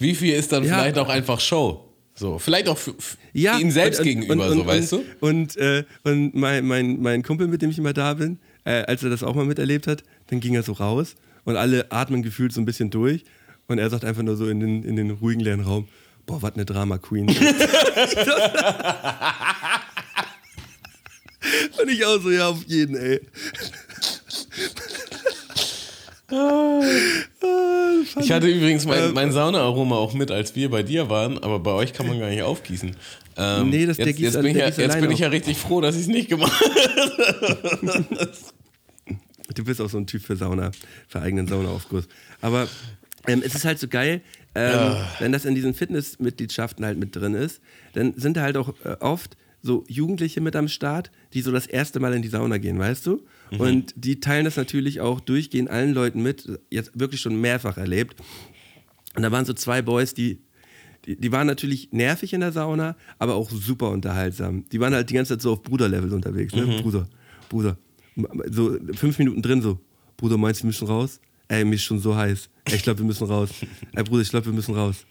Wie 0.00 0.14
viel 0.14 0.34
ist 0.34 0.50
dann 0.52 0.64
Ja. 0.64 0.78
vielleicht 0.80 0.98
auch 0.98 1.08
einfach 1.08 1.38
Show? 1.40 1.84
So, 2.14 2.38
vielleicht 2.38 2.68
auch 2.68 2.78
Ja, 3.32 3.56
ihn 3.58 3.70
selbst 3.70 4.00
und- 4.00 4.06
und- 4.06 4.12
gegenüber, 4.20 4.46
und, 4.48 4.52
so, 4.54 4.60
und, 4.60 4.66
weißt 4.66 4.92
du? 4.92 5.04
Und, 5.20 5.56
äh, 5.56 5.84
und 6.02 6.34
mein, 6.34 6.66
mein, 6.66 7.00
mein 7.00 7.22
Kumpel, 7.22 7.46
mit 7.48 7.62
dem 7.62 7.70
ich 7.70 7.78
immer 7.78 7.92
da 7.94 8.12
bin, 8.14 8.38
äh, 8.64 8.82
als 8.82 9.02
er 9.02 9.08
das 9.10 9.22
auch 9.22 9.34
mal 9.34 9.44
miterlebt 9.46 9.86
hat, 9.86 10.02
dann 10.26 10.40
ging 10.40 10.54
er 10.54 10.62
so 10.62 10.72
raus 10.72 11.14
und 11.44 11.56
alle 11.56 11.90
atmen 11.92 12.22
gefühlt 12.22 12.52
so 12.52 12.60
ein 12.60 12.64
bisschen 12.66 12.90
durch 12.90 13.24
und 13.68 13.78
er 13.78 13.88
sagt 13.88 14.04
einfach 14.04 14.22
nur 14.22 14.36
so 14.36 14.48
in 14.48 14.60
den, 14.60 14.82
in 14.84 14.96
den 14.96 15.10
ruhigen 15.12 15.40
leeren 15.40 15.60
Raum, 15.60 15.88
boah, 16.26 16.42
was 16.42 16.52
eine 16.54 16.64
Drama 16.66 16.98
Queen. 16.98 17.26
und 21.80 21.88
ich 21.90 22.04
auch 22.04 22.20
so, 22.20 22.30
ja, 22.30 22.48
auf 22.48 22.62
jeden, 22.66 22.96
ey. 22.96 23.20
Ich 28.20 28.30
hatte 28.32 28.46
übrigens 28.48 28.86
mein, 28.86 29.04
Ähm, 29.08 29.14
mein 29.14 29.32
Saunaaroma 29.32 29.96
auch 29.96 30.14
mit, 30.14 30.30
als 30.30 30.54
wir 30.56 30.70
bei 30.70 30.82
dir 30.82 31.08
waren, 31.10 31.38
aber 31.38 31.58
bei 31.60 31.72
euch 31.72 31.92
kann 31.92 32.06
man 32.06 32.18
gar 32.20 32.28
nicht 32.30 32.42
aufgießen. 32.42 32.96
Ähm, 33.36 33.70
Nee, 33.70 33.86
das- 33.86 33.96
der 33.96 34.06
jetzt, 34.08 34.18
jetzt, 34.18 34.36
an- 34.36 34.42
bin 34.42 34.50
ich, 34.52 34.56
der 34.58 34.68
ja, 34.70 34.82
jetzt 34.92 35.00
bin 35.00 35.10
ich 35.10 35.18
ja 35.20 35.28
richtig 35.28 35.58
froh, 35.58 35.80
dass 35.80 35.94
ich 35.96 36.02
es 36.02 36.06
nicht 36.08 36.28
gemacht 36.28 36.52
habe. 36.60 38.28
Du 39.54 39.64
bist 39.64 39.80
auch 39.80 39.90
so 39.90 39.98
ein 39.98 40.06
Typ 40.06 40.22
für 40.22 40.36
Sauna, 40.36 40.70
für 41.08 41.20
eigenen 41.20 41.46
Saunaaufguss. 41.48 42.06
Aber 42.40 42.68
ähm, 43.26 43.42
es 43.44 43.54
ist 43.54 43.64
halt 43.64 43.78
so 43.78 43.88
geil, 43.88 44.20
ähm, 44.54 44.96
wenn 45.18 45.32
das 45.32 45.44
in 45.44 45.54
diesen 45.54 45.74
Fitnessmitgliedschaften 45.74 46.84
halt 46.84 46.98
mit 46.98 47.14
drin 47.16 47.34
ist, 47.34 47.60
dann 47.94 48.14
sind 48.16 48.36
da 48.36 48.42
halt 48.42 48.56
auch 48.56 48.74
äh, 48.84 48.96
oft 49.00 49.36
so 49.62 49.84
Jugendliche 49.88 50.40
mit 50.40 50.56
am 50.56 50.68
Start, 50.68 51.10
die 51.34 51.42
so 51.42 51.52
das 51.52 51.66
erste 51.66 52.00
Mal 52.00 52.14
in 52.14 52.22
die 52.22 52.28
Sauna 52.28 52.58
gehen, 52.58 52.78
weißt 52.78 53.06
du? 53.06 53.22
Und 53.58 53.94
die 53.96 54.20
teilen 54.20 54.44
das 54.44 54.56
natürlich 54.56 55.00
auch 55.00 55.20
durchgehend 55.20 55.70
allen 55.70 55.92
Leuten 55.92 56.22
mit, 56.22 56.48
jetzt 56.70 56.98
wirklich 56.98 57.20
schon 57.20 57.40
mehrfach 57.40 57.76
erlebt. 57.76 58.16
Und 59.16 59.22
da 59.22 59.32
waren 59.32 59.44
so 59.44 59.52
zwei 59.52 59.82
Boys, 59.82 60.14
die, 60.14 60.40
die, 61.04 61.16
die 61.16 61.32
waren 61.32 61.46
natürlich 61.46 61.90
nervig 61.92 62.32
in 62.32 62.40
der 62.40 62.52
Sauna, 62.52 62.96
aber 63.18 63.34
auch 63.34 63.50
super 63.50 63.90
unterhaltsam. 63.90 64.64
Die 64.70 64.80
waren 64.80 64.94
halt 64.94 65.10
die 65.10 65.14
ganze 65.14 65.34
Zeit 65.34 65.42
so 65.42 65.52
auf 65.52 65.62
Bruderlevel 65.62 66.12
unterwegs. 66.12 66.54
Ne? 66.54 66.80
Bruder, 66.82 67.08
Bruder. 67.48 67.76
So 68.50 68.76
fünf 68.94 69.18
Minuten 69.18 69.42
drin 69.42 69.62
so. 69.62 69.80
Bruder, 70.16 70.36
meinst 70.36 70.60
du, 70.60 70.64
wir 70.64 70.68
müssen 70.68 70.86
raus? 70.86 71.20
Ey, 71.48 71.64
mir 71.64 71.74
ist 71.74 71.82
schon 71.82 71.98
so 71.98 72.14
heiß. 72.14 72.48
Ey, 72.66 72.76
ich 72.76 72.82
glaube, 72.82 73.00
wir 73.00 73.06
müssen 73.06 73.26
raus. 73.26 73.50
Ey, 73.94 74.04
Bruder, 74.04 74.22
ich 74.22 74.30
glaube, 74.30 74.46
wir 74.46 74.52
müssen 74.52 74.74
raus. 74.74 75.06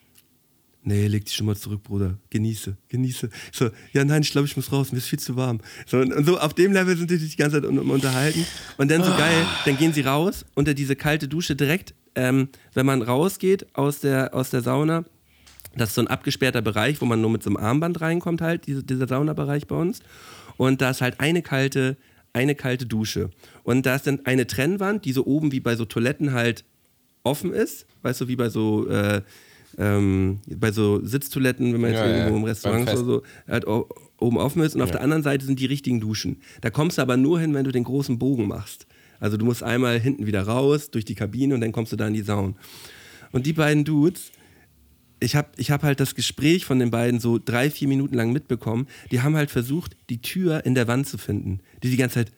Nee, 0.81 1.07
leg 1.07 1.25
dich 1.25 1.35
schon 1.35 1.45
mal 1.45 1.57
zurück, 1.57 1.83
Bruder. 1.83 2.17
Genieße, 2.29 2.77
genieße. 2.87 3.29
So, 3.51 3.69
ja, 3.91 4.05
nein, 4.05 4.21
ich 4.21 4.31
glaube, 4.31 4.47
ich 4.47 4.55
muss 4.55 4.71
raus. 4.71 4.91
Mir 4.91 4.99
ist 4.99 5.07
viel 5.07 5.19
zu 5.19 5.35
warm. 5.35 5.59
So, 5.85 5.97
und, 5.97 6.25
so 6.25 6.39
auf 6.39 6.53
dem 6.53 6.71
Level 6.71 6.95
sind 6.95 7.11
die 7.11 7.17
sich 7.17 7.31
die 7.31 7.37
ganze 7.37 7.61
Zeit 7.61 7.69
un, 7.69 7.79
unterhalten. 7.79 8.45
Und 8.77 8.89
dann 8.89 9.03
so 9.03 9.11
geil, 9.11 9.45
dann 9.65 9.77
gehen 9.77 9.93
sie 9.93 10.01
raus 10.01 10.45
unter 10.55 10.73
diese 10.73 10.95
kalte 10.95 11.27
Dusche 11.27 11.55
direkt, 11.55 11.93
ähm, 12.15 12.49
wenn 12.73 12.85
man 12.85 13.01
rausgeht 13.01 13.67
aus 13.75 13.99
der, 13.99 14.33
aus 14.33 14.51
der 14.51 14.61
Sauna. 14.61 15.03
Das 15.75 15.89
ist 15.89 15.95
so 15.95 16.01
ein 16.01 16.07
abgesperrter 16.07 16.61
Bereich, 16.61 17.01
wo 17.01 17.05
man 17.05 17.19
nur 17.21 17.29
mit 17.29 17.43
so 17.43 17.49
einem 17.49 17.57
Armband 17.57 17.99
reinkommt, 17.99 18.41
halt, 18.41 18.65
diese, 18.65 18.83
dieser 18.83 19.07
Saunabereich 19.07 19.67
bei 19.67 19.75
uns. 19.75 19.99
Und 20.57 20.81
da 20.81 20.91
ist 20.91 21.01
halt 21.01 21.19
eine 21.19 21.41
kalte, 21.41 21.97
eine 22.31 22.55
kalte 22.55 22.85
Dusche. 22.85 23.29
Und 23.63 23.85
da 23.85 23.95
ist 23.95 24.07
dann 24.07 24.25
eine 24.25 24.47
Trennwand, 24.47 25.05
die 25.05 25.11
so 25.11 25.25
oben 25.25 25.51
wie 25.51 25.59
bei 25.59 25.75
so 25.75 25.85
Toiletten 25.85 26.33
halt 26.33 26.63
offen 27.23 27.53
ist. 27.53 27.85
Weißt 28.01 28.21
du, 28.21 28.27
wie 28.27 28.35
bei 28.37 28.49
so, 28.49 28.87
äh, 28.87 29.21
ähm, 29.77 30.39
bei 30.47 30.71
so 30.71 31.03
Sitztoiletten, 31.05 31.73
wenn 31.73 31.81
man 31.81 31.91
jetzt 31.91 31.99
Ja, 31.99 32.07
ja, 32.07 32.17
irgendwo 32.17 32.35
im 32.35 32.41
beim 32.41 32.49
Restaurant 32.49 32.89
oder 32.89 32.97
so 32.97 33.23
halt 33.47 33.65
oben 33.67 34.37
offen 34.37 34.61
ist. 34.61 34.75
Und 34.75 34.81
auf 34.81 34.91
der 34.91 35.01
anderen 35.01 35.23
Seite 35.23 35.45
sind 35.45 35.59
die 35.59 35.65
richtigen 35.65 35.99
Duschen. 35.99 36.41
Da 36.61 36.69
kommst 36.69 36.97
du 36.97 37.01
aber 37.01 37.17
nur 37.17 37.39
hin, 37.39 37.53
wenn 37.53 37.63
du 37.63 37.71
den 37.71 37.83
großen 37.83 38.19
Bogen 38.19 38.47
machst. 38.47 38.87
Also 39.19 39.37
du 39.37 39.45
musst 39.45 39.63
einmal 39.63 39.99
hinten 39.99 40.25
wieder 40.25 40.43
raus, 40.43 40.91
durch 40.91 41.05
die 41.05 41.15
Kabine 41.15 41.53
und 41.53 41.61
dann 41.61 41.71
kommst 41.71 41.91
du 41.91 41.95
da 41.95 42.07
in 42.07 42.13
die 42.13 42.21
Sauna. 42.21 42.53
Und 43.31 43.45
die 43.45 43.53
beiden 43.53 43.83
Dudes, 43.83 44.31
ich 45.19 45.35
habe 45.35 45.49
ich 45.57 45.71
hab 45.71 45.83
halt 45.83 45.99
das 45.99 46.15
Gespräch 46.15 46.65
von 46.65 46.79
den 46.79 46.91
beiden 46.91 47.19
so 47.19 47.37
drei, 47.43 47.69
vier 47.69 47.87
Minuten 47.87 48.15
lang 48.15 48.31
mitbekommen. 48.31 48.87
Die 49.11 49.21
haben 49.21 49.35
halt 49.35 49.51
versucht, 49.51 49.95
die 50.09 50.21
Tür 50.21 50.65
in 50.65 50.75
der 50.75 50.87
Wand 50.87 51.07
zu 51.07 51.17
finden. 51.17 51.59
Die 51.83 51.89
die 51.89 51.97
ganze 51.97 52.15
Zeit, 52.15 52.31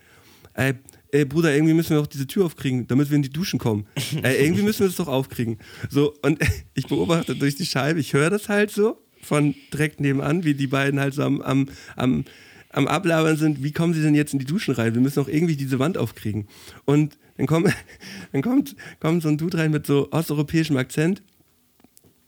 ey, 0.56 0.74
ey 1.12 1.26
Bruder, 1.26 1.54
irgendwie 1.54 1.74
müssen 1.74 1.92
wir 1.92 2.02
auch 2.02 2.08
diese 2.08 2.28
Tür 2.28 2.46
aufkriegen, 2.46 2.88
damit 2.88 3.10
wir 3.10 3.16
in 3.16 3.22
die 3.22 3.30
Duschen 3.30 3.60
kommen. 3.60 3.86
Ey, 4.24 4.44
irgendwie 4.44 4.64
müssen 4.64 4.80
wir 4.80 4.88
das 4.88 4.96
doch 4.96 5.08
aufkriegen. 5.08 5.58
So, 5.90 6.14
und 6.22 6.40
ich 6.74 6.88
beobachte 6.88 7.36
durch 7.36 7.56
die 7.56 7.66
Scheibe, 7.66 8.00
ich 8.00 8.14
höre 8.14 8.30
das 8.30 8.50
halt 8.50 8.72
so 8.72 8.98
von 9.22 9.56
direkt 9.72 10.00
nebenan, 10.00 10.44
wie 10.44 10.54
die 10.54 10.68
beiden 10.68 11.00
halt 11.00 11.14
so 11.14 11.24
am, 11.24 11.42
am, 11.42 11.70
am, 11.96 12.26
am 12.70 12.88
Ablabern 12.88 13.38
sind, 13.38 13.64
wie 13.64 13.72
kommen 13.72 13.94
sie 13.94 14.02
denn 14.02 14.16
jetzt 14.16 14.34
in 14.34 14.40
die 14.40 14.46
Duschen 14.46 14.74
rein? 14.74 14.94
Wir 14.94 15.02
müssen 15.02 15.20
auch 15.20 15.28
irgendwie 15.28 15.56
diese 15.56 15.80
Wand 15.80 15.98
aufkriegen. 15.98 16.48
Und 16.86 17.18
dann, 17.38 17.46
kommt 17.46 17.74
dann 18.32 18.42
kommt, 18.42 18.76
kommt 19.00 19.24
so 19.24 19.30
ein 19.30 19.38
Dude 19.38 19.58
rein 19.58 19.72
mit 19.72 19.86
so 19.86 20.12
osteuropäischem 20.12 20.78
Akzent, 20.78 21.22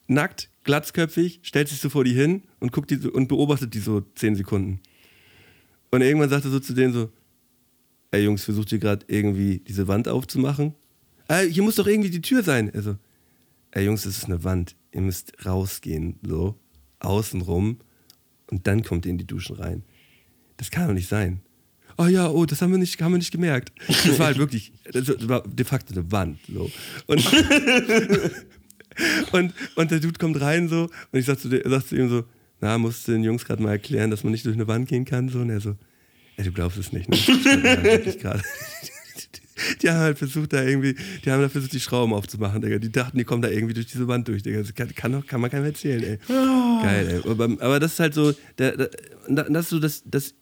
nackt, 0.07 0.49
glatzköpfig, 0.65 1.39
stellt 1.43 1.69
sich 1.69 1.79
so 1.79 1.89
vor 1.89 2.03
die 2.03 2.13
hin 2.13 2.43
und 2.59 2.71
guckt 2.71 2.91
die 2.91 2.97
und 2.97 3.27
beobachtet 3.27 3.73
die 3.73 3.79
so 3.79 4.01
zehn 4.15 4.35
Sekunden. 4.35 4.79
Und 5.91 6.01
irgendwann 6.01 6.29
sagt 6.29 6.45
er 6.45 6.51
so 6.51 6.59
zu 6.59 6.73
denen 6.73 6.93
so, 6.93 7.09
ey 8.13 8.23
Jungs, 8.23 8.43
versucht 8.43 8.71
ihr 8.71 8.79
gerade 8.79 9.05
irgendwie 9.07 9.59
diese 9.59 9.87
Wand 9.87 10.07
aufzumachen? 10.07 10.75
Äh, 11.27 11.47
hier 11.47 11.63
muss 11.63 11.75
doch 11.75 11.87
irgendwie 11.87 12.11
die 12.11 12.21
Tür 12.21 12.43
sein. 12.43 12.71
Also, 12.73 12.97
ey 13.71 13.85
Jungs, 13.85 14.03
das 14.03 14.17
ist 14.17 14.25
eine 14.25 14.43
Wand. 14.43 14.75
Ihr 14.91 15.01
müsst 15.01 15.33
rausgehen, 15.45 16.19
so, 16.21 16.59
außenrum 16.99 17.79
und 18.51 18.67
dann 18.67 18.83
kommt 18.83 19.05
ihr 19.05 19.11
in 19.11 19.17
die 19.17 19.25
Duschen 19.25 19.55
rein. 19.55 19.83
Das 20.57 20.69
kann 20.69 20.87
doch 20.87 20.93
nicht 20.93 21.09
sein. 21.09 21.41
Oh 21.97 22.05
ja, 22.05 22.29
oh, 22.29 22.45
das 22.45 22.61
haben 22.61 22.71
wir 22.71 22.77
nicht, 22.77 23.01
haben 23.01 23.13
wir 23.13 23.17
nicht 23.17 23.31
gemerkt. 23.31 23.71
Das 23.87 24.19
war 24.19 24.27
halt 24.27 24.37
wirklich, 24.37 24.73
das 24.91 25.07
war 25.27 25.41
de 25.47 25.65
facto 25.65 25.93
eine 25.93 26.11
Wand. 26.11 26.39
So. 26.47 26.69
Und, 27.07 27.25
und, 29.31 29.53
und 29.75 29.91
der 29.91 29.99
Dude 29.99 30.19
kommt 30.19 30.39
rein 30.39 30.69
so 30.69 30.89
und 31.11 31.19
ich 31.19 31.25
sag 31.25 31.39
zu, 31.39 31.49
sag 31.49 31.87
zu 31.87 31.95
ihm 31.95 32.09
so, 32.09 32.25
na, 32.61 32.77
musst 32.77 33.07
du 33.07 33.11
den 33.11 33.23
Jungs 33.23 33.45
gerade 33.45 33.61
mal 33.61 33.71
erklären, 33.71 34.11
dass 34.11 34.23
man 34.23 34.31
nicht 34.31 34.45
durch 34.45 34.55
eine 34.55 34.67
Wand 34.67 34.87
gehen 34.87 35.05
kann. 35.05 35.29
So. 35.29 35.39
Und 35.39 35.49
er 35.49 35.59
so, 35.59 35.75
du 36.37 36.51
glaubst 36.51 36.77
es 36.77 36.91
nicht, 36.91 37.09
ne? 37.09 37.17
Gerade. 38.19 38.41
Die 39.81 39.89
haben 39.89 39.99
halt 39.99 40.17
versucht, 40.17 40.53
da 40.53 40.63
irgendwie, 40.63 40.95
die 41.23 41.31
haben 41.31 41.41
da 41.41 41.47
versucht, 41.47 41.73
die 41.73 41.79
Schrauben 41.79 42.13
aufzumachen, 42.13 42.61
Digga. 42.61 42.79
Die 42.79 42.91
dachten, 42.91 43.17
die 43.17 43.23
kommen 43.23 43.41
da 43.41 43.49
irgendwie 43.49 43.75
durch 43.75 43.85
diese 43.85 44.07
Wand 44.07 44.27
durch, 44.27 44.41
Digga. 44.43 44.59
Das 44.59 44.73
kann, 44.73 44.93
kann, 44.95 45.25
kann 45.25 45.41
man 45.41 45.51
keinem 45.51 45.65
erzählen, 45.65 46.03
ey. 46.03 46.17
Geil, 46.27 47.21
ey. 47.23 47.29
Aber, 47.29 47.45
aber 47.45 47.79
das 47.79 47.93
ist 47.93 47.99
halt 47.99 48.13
so, 48.13 48.33
der, 48.57 48.75
der, 48.75 48.89
das 49.29 49.65
ist 49.65 49.69
so 49.69 49.79
das, 49.79 50.03
das, 50.05 50.33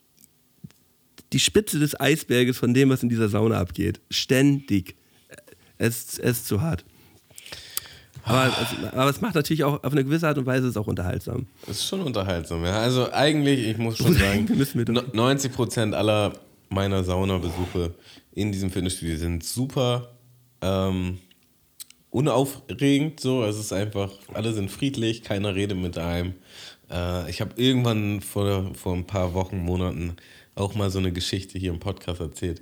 die 1.34 1.40
Spitze 1.40 1.78
des 1.80 2.00
Eisberges 2.00 2.58
von 2.58 2.74
dem, 2.74 2.90
was 2.90 3.04
in 3.04 3.10
dieser 3.10 3.30
Sauna 3.30 3.60
abgeht. 3.60 4.00
Ständig. 4.10 4.96
Es, 5.78 6.20
es 6.20 6.40
ist 6.40 6.48
zu 6.48 6.62
hart. 6.62 6.86
Aber, 8.24 8.48
es, 8.62 8.94
aber 8.94 9.10
es 9.10 9.22
macht 9.22 9.36
natürlich 9.36 9.64
auch 9.64 9.84
auf 9.84 9.92
eine 9.92 10.04
gewisse 10.04 10.28
Art 10.28 10.38
und 10.38 10.46
Weise 10.46 10.66
ist 10.68 10.72
es 10.72 10.78
auch 10.78 10.88
unterhaltsam. 10.88 11.48
Das 11.68 11.78
ist 11.78 11.88
schon 11.88 12.02
unterhaltsam, 12.02 12.64
ja. 12.64 12.80
Also 12.80 13.12
eigentlich, 13.12 13.68
ich 13.68 13.78
muss 13.78 13.98
schon 13.98 14.14
sagen, 14.18 14.48
Wir 14.48 14.56
müssen 14.56 14.78
wir 14.78 14.86
doch- 14.86 15.14
no- 15.14 15.24
90% 15.28 15.94
aller 15.94 16.34
meiner 16.70 17.04
Saunabesuche 17.04 17.94
in 18.34 18.52
diesem 18.52 18.70
Fitnessstudio 18.72 19.18
sind 19.18 19.44
super 19.44 20.10
ähm, 20.62 21.18
unaufregend. 22.10 23.20
So. 23.20 23.44
Es 23.44 23.58
ist 23.58 23.74
einfach, 23.74 24.12
alle 24.34 24.54
sind 24.54 24.70
friedlich, 24.72 25.24
keiner 25.24 25.56
redet 25.56 25.78
mit 25.78 25.98
einem. 25.98 26.34
Äh, 26.90 27.30
ich 27.30 27.42
habe 27.42 27.52
irgendwann 27.56 28.22
vor, 28.22 28.74
vor 28.76 28.94
ein 28.94 29.06
paar 29.06 29.34
Wochen, 29.34 29.58
Monaten 29.60 30.16
auch 30.56 30.76
mal 30.76 30.90
so 30.90 31.00
eine 31.00 31.12
Geschichte 31.12 31.58
hier 31.58 31.72
im 31.72 31.80
Podcast 31.80 32.20
erzählt. 32.20 32.62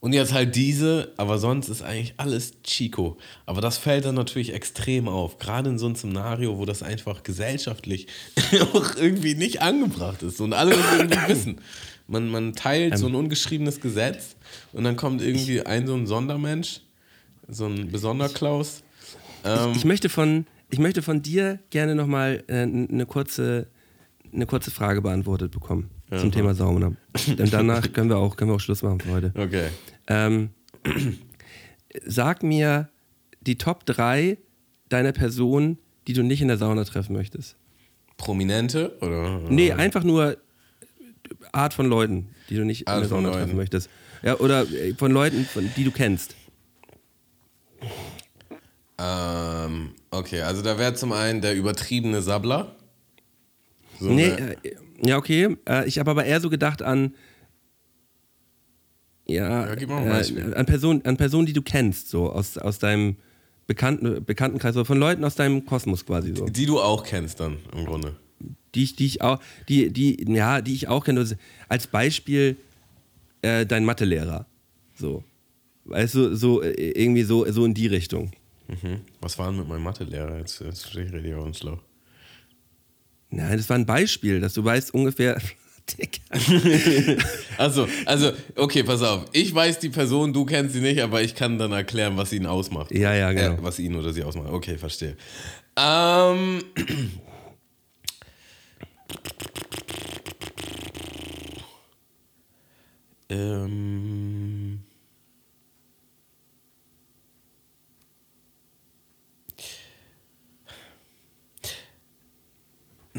Und 0.00 0.14
jetzt 0.14 0.32
halt 0.32 0.56
diese, 0.56 1.12
aber 1.18 1.38
sonst 1.38 1.68
ist 1.68 1.82
eigentlich 1.82 2.14
alles 2.16 2.62
Chico. 2.62 3.18
Aber 3.44 3.60
das 3.60 3.76
fällt 3.76 4.06
dann 4.06 4.14
natürlich 4.14 4.54
extrem 4.54 5.08
auf. 5.08 5.38
Gerade 5.38 5.68
in 5.68 5.78
so 5.78 5.84
einem 5.86 5.94
Szenario, 5.94 6.56
wo 6.56 6.64
das 6.64 6.82
einfach 6.82 7.22
gesellschaftlich 7.22 8.06
auch 8.72 8.96
irgendwie 8.96 9.34
nicht 9.34 9.60
angebracht 9.60 10.22
ist 10.22 10.40
und 10.40 10.54
alle 10.54 10.70
das 10.70 10.92
irgendwie 10.98 11.18
wissen. 11.28 11.60
Man, 12.08 12.30
man 12.30 12.54
teilt 12.54 12.96
so 12.96 13.06
ein 13.06 13.14
ungeschriebenes 13.14 13.80
Gesetz 13.80 14.36
und 14.72 14.84
dann 14.84 14.96
kommt 14.96 15.20
irgendwie 15.20 15.60
ein 15.60 15.86
so 15.86 15.94
ein 15.94 16.06
Sondermensch, 16.06 16.80
so 17.46 17.66
ein 17.66 17.92
Besonderklaus. 17.92 18.82
Ähm, 19.44 19.72
Ich 19.76 19.84
möchte 19.84 20.08
von, 20.08 20.46
ich 20.70 20.78
möchte 20.78 21.02
von 21.02 21.20
dir 21.20 21.58
gerne 21.68 21.94
nochmal 21.94 22.42
äh, 22.48 22.62
eine 22.62 23.04
kurze, 23.04 23.68
eine 24.32 24.46
kurze 24.46 24.70
Frage 24.70 25.02
beantwortet 25.02 25.52
bekommen 25.52 25.90
zum 26.18 26.32
Thema 26.32 26.54
Sauna. 26.54 26.92
Denn 27.26 27.50
danach 27.50 27.92
können 27.92 28.08
wir 28.10 28.16
auch, 28.18 28.36
können 28.36 28.50
wir 28.50 28.56
auch 28.56 28.60
Schluss 28.60 28.82
machen 28.82 29.00
für 29.00 29.10
heute. 29.10 29.32
okay. 29.36 29.68
Ähm, 30.08 30.50
sag 32.06 32.42
mir 32.42 32.88
die 33.40 33.56
Top 33.58 33.86
3 33.86 34.38
deiner 34.88 35.12
Person, 35.12 35.78
die 36.06 36.12
du 36.12 36.22
nicht 36.22 36.42
in 36.42 36.48
der 36.48 36.56
Sauna 36.58 36.84
treffen 36.84 37.12
möchtest. 37.14 37.56
Prominente 38.16 38.96
oder? 39.00 39.38
Nee, 39.48 39.72
einfach 39.72 40.02
nur 40.04 40.36
Art 41.52 41.72
von 41.74 41.86
Leuten, 41.86 42.28
die 42.48 42.56
du 42.56 42.64
nicht 42.64 42.86
Art 42.88 42.96
in 42.96 43.02
der 43.02 43.08
Sauna 43.08 43.30
treffen 43.30 43.56
möchtest. 43.56 43.88
Ja, 44.22 44.36
oder 44.38 44.62
äh, 44.70 44.94
von 44.94 45.10
Leuten, 45.12 45.44
von, 45.44 45.70
die 45.76 45.84
du 45.84 45.90
kennst. 45.90 46.34
Ähm, 48.98 49.92
okay, 50.10 50.42
also 50.42 50.60
da 50.62 50.78
wäre 50.78 50.94
zum 50.94 51.12
einen 51.12 51.40
der 51.40 51.54
übertriebene 51.54 52.20
Sabbler. 52.20 52.76
So 53.98 54.10
Nee, 54.10 54.32
eine- 54.32 54.52
äh, 54.64 54.76
ja, 55.04 55.16
okay. 55.16 55.56
Äh, 55.68 55.86
ich 55.88 55.98
habe 55.98 56.10
aber 56.10 56.24
eher 56.24 56.40
so 56.40 56.50
gedacht 56.50 56.82
an. 56.82 57.14
Ja, 59.26 59.66
Ja, 59.66 59.74
gib 59.74 59.88
mal 59.88 59.98
ein 59.98 60.06
äh, 60.06 60.10
Beispiel. 60.10 60.54
an 60.54 60.66
Personen, 60.66 61.04
an 61.04 61.16
Personen, 61.16 61.46
die 61.46 61.52
du 61.52 61.62
kennst, 61.62 62.10
so 62.10 62.30
aus, 62.30 62.58
aus 62.58 62.78
deinem 62.78 63.16
Bekannten, 63.66 64.24
Bekanntenkreis, 64.24 64.74
so 64.74 64.84
von 64.84 64.98
Leuten 64.98 65.24
aus 65.24 65.36
deinem 65.36 65.64
Kosmos 65.64 66.04
quasi 66.04 66.34
so. 66.34 66.46
die 66.46 66.66
du 66.66 66.80
auch 66.80 67.04
kennst 67.04 67.38
dann 67.38 67.58
im 67.76 67.84
Grunde. 67.84 68.16
Die 68.74 68.82
ich, 68.84 68.96
die 68.96 69.06
ich 69.06 69.22
auch, 69.22 69.40
die, 69.68 69.92
die, 69.92 70.24
ja, 70.32 70.60
die 70.60 70.74
ich 70.74 70.88
auch 70.88 71.04
kenne. 71.04 71.20
Also 71.20 71.36
Als 71.68 71.86
Beispiel 71.86 72.56
äh, 73.42 73.66
dein 73.66 73.84
Mathelehrer. 73.84 74.46
So. 74.96 75.22
Weißt 75.84 76.14
du, 76.14 76.34
so 76.36 76.62
äh, 76.62 76.90
irgendwie 76.90 77.22
so, 77.22 77.50
so 77.50 77.64
in 77.64 77.74
die 77.74 77.86
Richtung. 77.86 78.32
Mhm. 78.68 79.00
Was 79.20 79.38
war 79.38 79.48
denn 79.48 79.58
mit 79.58 79.68
meinem 79.68 79.82
Mathelehrer? 79.82 80.38
Jetzt, 80.38 80.60
jetzt 80.60 80.88
stehe 80.88 81.06
ich 81.06 81.12
richtig 81.12 81.34
auf 81.34 81.44
dem 81.44 81.54
Schlauch. 81.54 81.78
Nein, 83.30 83.56
das 83.56 83.68
war 83.68 83.76
ein 83.78 83.86
Beispiel, 83.86 84.40
dass 84.40 84.54
du 84.54 84.64
weißt 84.64 84.92
ungefähr. 84.94 85.40
Also, 87.58 87.88
also, 88.06 88.32
okay, 88.56 88.82
pass 88.82 89.02
auf. 89.02 89.26
Ich 89.32 89.54
weiß 89.54 89.80
die 89.80 89.90
Person, 89.90 90.32
du 90.32 90.46
kennst 90.46 90.74
sie 90.74 90.80
nicht, 90.80 91.02
aber 91.02 91.20
ich 91.20 91.34
kann 91.34 91.58
dann 91.58 91.72
erklären, 91.72 92.16
was 92.16 92.32
ihn 92.32 92.46
ausmacht. 92.46 92.90
Ja, 92.92 93.12
ja, 93.14 93.32
genau. 93.32 93.54
Äh, 93.54 93.62
was 93.62 93.78
ihn 93.78 93.96
oder 93.96 94.12
sie 94.12 94.22
ausmacht. 94.22 94.48
Okay, 94.50 94.78
verstehe. 94.78 95.16
Ähm. 95.76 96.62
ähm. 103.28 104.69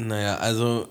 Naja, 0.08 0.36
also 0.36 0.88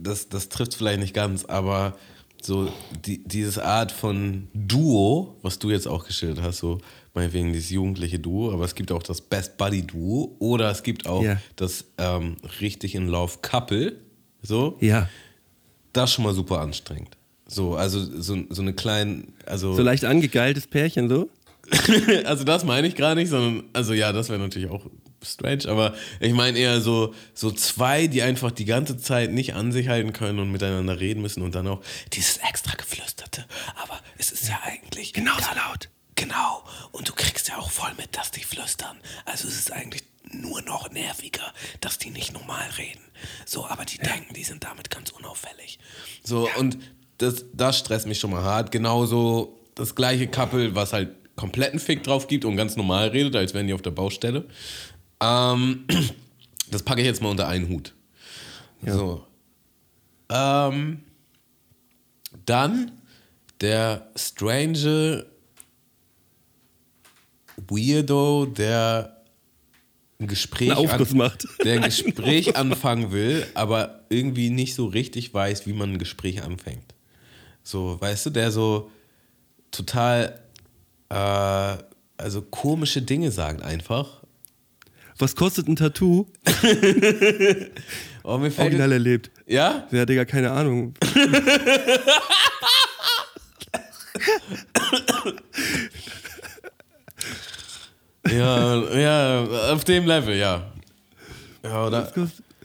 das, 0.00 0.28
das 0.28 0.48
trifft 0.48 0.74
vielleicht 0.74 1.00
nicht 1.00 1.14
ganz, 1.14 1.44
aber 1.44 1.96
so 2.42 2.70
die, 3.04 3.22
dieses 3.24 3.58
Art 3.58 3.90
von 3.90 4.48
Duo, 4.54 5.36
was 5.42 5.58
du 5.58 5.70
jetzt 5.70 5.88
auch 5.88 6.06
geschildert 6.06 6.44
hast, 6.44 6.58
so 6.58 6.78
meinetwegen 7.14 7.52
dieses 7.52 7.70
jugendliche 7.70 8.18
Duo, 8.18 8.52
aber 8.52 8.64
es 8.64 8.74
gibt 8.74 8.92
auch 8.92 9.02
das 9.02 9.20
Best 9.20 9.56
Buddy 9.56 9.82
Duo 9.82 10.36
oder 10.38 10.70
es 10.70 10.82
gibt 10.82 11.06
auch 11.08 11.22
Ja. 11.22 11.40
das 11.56 11.86
ähm, 11.98 12.36
richtig 12.60 12.94
in 12.94 13.08
Love 13.08 13.38
Couple, 13.42 13.96
so, 14.42 14.76
Ja. 14.80 15.08
das 15.92 16.10
ist 16.10 16.14
schon 16.14 16.24
mal 16.24 16.34
super 16.34 16.60
anstrengend. 16.60 17.16
So, 17.48 17.74
also 17.74 18.00
so, 18.20 18.36
so 18.50 18.62
eine 18.62 18.74
kleine, 18.74 19.24
also 19.46 19.74
So 19.74 19.82
leicht 19.82 20.04
angegeiltes 20.04 20.66
Pärchen, 20.66 21.08
so? 21.08 21.30
also 22.26 22.44
das 22.44 22.64
meine 22.64 22.86
ich 22.86 22.94
gar 22.94 23.14
nicht, 23.16 23.30
sondern, 23.30 23.64
also 23.72 23.92
ja, 23.94 24.12
das 24.12 24.28
wäre 24.28 24.38
natürlich 24.38 24.68
auch 24.70 24.84
strange, 25.26 25.68
aber 25.68 25.94
ich 26.20 26.32
meine 26.32 26.58
eher 26.58 26.80
so, 26.80 27.14
so 27.34 27.50
zwei, 27.50 28.06
die 28.06 28.22
einfach 28.22 28.50
die 28.50 28.64
ganze 28.64 28.96
Zeit 28.98 29.32
nicht 29.32 29.54
an 29.54 29.72
sich 29.72 29.88
halten 29.88 30.12
können 30.12 30.38
und 30.38 30.50
miteinander 30.50 30.98
reden 30.98 31.22
müssen 31.22 31.42
und 31.42 31.54
dann 31.54 31.66
auch 31.68 31.80
dieses 32.12 32.38
extra 32.38 32.74
geflüsterte, 32.76 33.46
aber 33.82 34.00
es 34.18 34.32
ist 34.32 34.48
ja 34.48 34.60
eigentlich 34.64 35.12
genauso 35.12 35.48
laut. 35.54 35.88
Genau, 36.14 36.64
und 36.92 37.08
du 37.10 37.12
kriegst 37.12 37.48
ja 37.48 37.58
auch 37.58 37.70
voll 37.70 37.92
mit, 37.98 38.16
dass 38.16 38.30
die 38.30 38.42
flüstern. 38.42 38.96
Also 39.26 39.48
es 39.48 39.58
ist 39.58 39.70
eigentlich 39.70 40.02
nur 40.32 40.62
noch 40.62 40.90
nerviger, 40.90 41.52
dass 41.80 41.98
die 41.98 42.10
nicht 42.10 42.32
normal 42.32 42.66
reden. 42.78 43.02
So, 43.44 43.66
aber 43.66 43.84
die 43.84 43.98
denken, 43.98 44.34
die 44.34 44.44
sind 44.44 44.64
damit 44.64 44.90
ganz 44.90 45.10
unauffällig. 45.10 45.78
So, 46.24 46.48
und 46.58 46.78
das, 47.18 47.44
das 47.52 47.78
stresst 47.78 48.06
mich 48.06 48.18
schon 48.18 48.30
mal 48.30 48.42
hart. 48.42 48.72
Genauso 48.72 49.60
das 49.74 49.94
gleiche 49.94 50.26
Couple, 50.26 50.74
was 50.74 50.92
halt 50.92 51.10
kompletten 51.36 51.78
Fick 51.78 52.02
drauf 52.02 52.28
gibt 52.28 52.44
und 52.44 52.56
ganz 52.56 52.76
normal 52.76 53.08
redet, 53.08 53.36
als 53.36 53.54
wären 53.54 53.66
die 53.66 53.74
auf 53.74 53.82
der 53.82 53.90
Baustelle. 53.90 54.46
Ähm, 55.20 55.86
das 56.70 56.82
packe 56.82 57.00
ich 57.00 57.06
jetzt 57.06 57.22
mal 57.22 57.30
unter 57.30 57.48
einen 57.48 57.68
Hut. 57.68 57.94
So. 58.84 59.24
Ähm, 60.28 61.02
dann 62.44 62.92
der 63.60 64.10
strange 64.16 65.26
Weirdo, 67.68 68.46
der 68.46 69.16
ein 70.18 70.28
Gespräch, 70.28 70.72
Aufguss 70.72 71.12
macht. 71.12 71.46
der 71.64 71.76
ein 71.76 71.82
Gespräch 71.82 72.56
anfangen 72.56 73.12
will, 73.12 73.46
aber 73.54 74.04
irgendwie 74.08 74.50
nicht 74.50 74.74
so 74.74 74.86
richtig 74.86 75.32
weiß, 75.32 75.66
wie 75.66 75.72
man 75.72 75.94
ein 75.94 75.98
Gespräch 75.98 76.42
anfängt. 76.42 76.94
So, 77.62 78.00
weißt 78.00 78.26
du, 78.26 78.30
der 78.30 78.50
so 78.50 78.90
total, 79.70 80.40
äh, 81.08 81.76
also 82.16 82.42
komische 82.42 83.02
Dinge 83.02 83.30
sagt 83.30 83.62
einfach. 83.62 84.22
Was 85.18 85.34
kostet 85.34 85.68
ein 85.68 85.76
Tattoo? 85.76 86.26
Oh, 88.28 88.38
mir 88.38 88.50
fällt 88.50 88.66
Original 88.66 88.90
erlebt. 88.90 89.30
ja? 89.46 89.86
Ja, 89.92 90.04
Digga, 90.04 90.24
keine 90.24 90.50
Ahnung. 90.50 90.94
Ja, 98.28 98.98
ja, 98.98 99.44
auf 99.72 99.84
dem 99.84 100.06
Level, 100.06 100.36
ja. 100.36 100.72
Ja, 101.62 101.86
oder? 101.86 102.12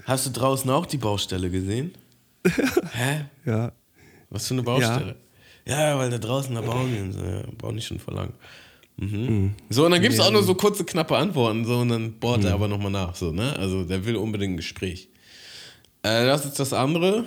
Hast 0.06 0.26
du 0.26 0.32
draußen 0.32 0.70
auch 0.72 0.86
die 0.88 0.98
Baustelle 0.98 1.50
gesehen? 1.50 1.94
Hä? 2.94 3.26
Ja. 3.46 3.72
Was 4.32 4.48
für 4.48 4.56
eine 4.56 4.64
Baustelle? 4.64 5.16
Ja, 5.66 5.98
weil 5.98 6.10
da 6.10 6.18
draußen 6.18 6.56
da 6.56 6.62
bauen 6.62 6.92
die 6.92 7.18
ja, 7.20 7.44
bauen 7.58 7.76
die 7.76 7.82
schon 7.84 8.00
vor 8.00 8.16
lang. 8.16 8.34
Mhm. 9.02 9.56
So, 9.72 9.86
und 9.86 9.92
dann 9.92 10.02
gibt 10.02 10.14
es 10.14 10.20
auch 10.20 10.32
nur 10.32 10.44
so 10.44 10.54
kurze, 10.54 10.86
knappe 10.86 11.18
Antworten, 11.18 11.66
so, 11.66 11.80
und 11.80 11.90
dann 11.90 12.14
bohrt 12.14 12.46
er 12.46 12.54
aber 12.54 12.68
nochmal 12.68 12.92
nach, 12.92 13.16
so, 13.16 13.32
ne? 13.32 13.56
Also, 13.58 13.84
der 13.84 14.06
will 14.06 14.16
unbedingt 14.16 14.54
ein 14.54 14.58
Gespräch. 14.58 15.10
Äh, 16.04 16.26
das 16.28 16.46
ist 16.46 16.60
das 16.60 16.72
andere. 16.72 17.26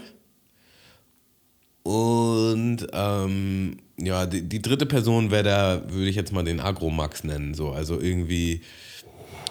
Und, 1.83 2.87
ähm, 2.93 3.79
ja, 3.99 4.25
die, 4.25 4.43
die 4.43 4.63
dritte 4.63 4.87
Person 4.87 5.33
wäre 5.33 5.43
da, 5.43 5.83
würde 5.89 6.09
ich 6.09 6.15
jetzt 6.15 6.33
mal 6.33 6.45
den 6.45 6.61
Agromax 6.61 7.25
nennen, 7.25 7.55
so. 7.55 7.73
Also, 7.73 8.01
irgendwie 8.01 8.61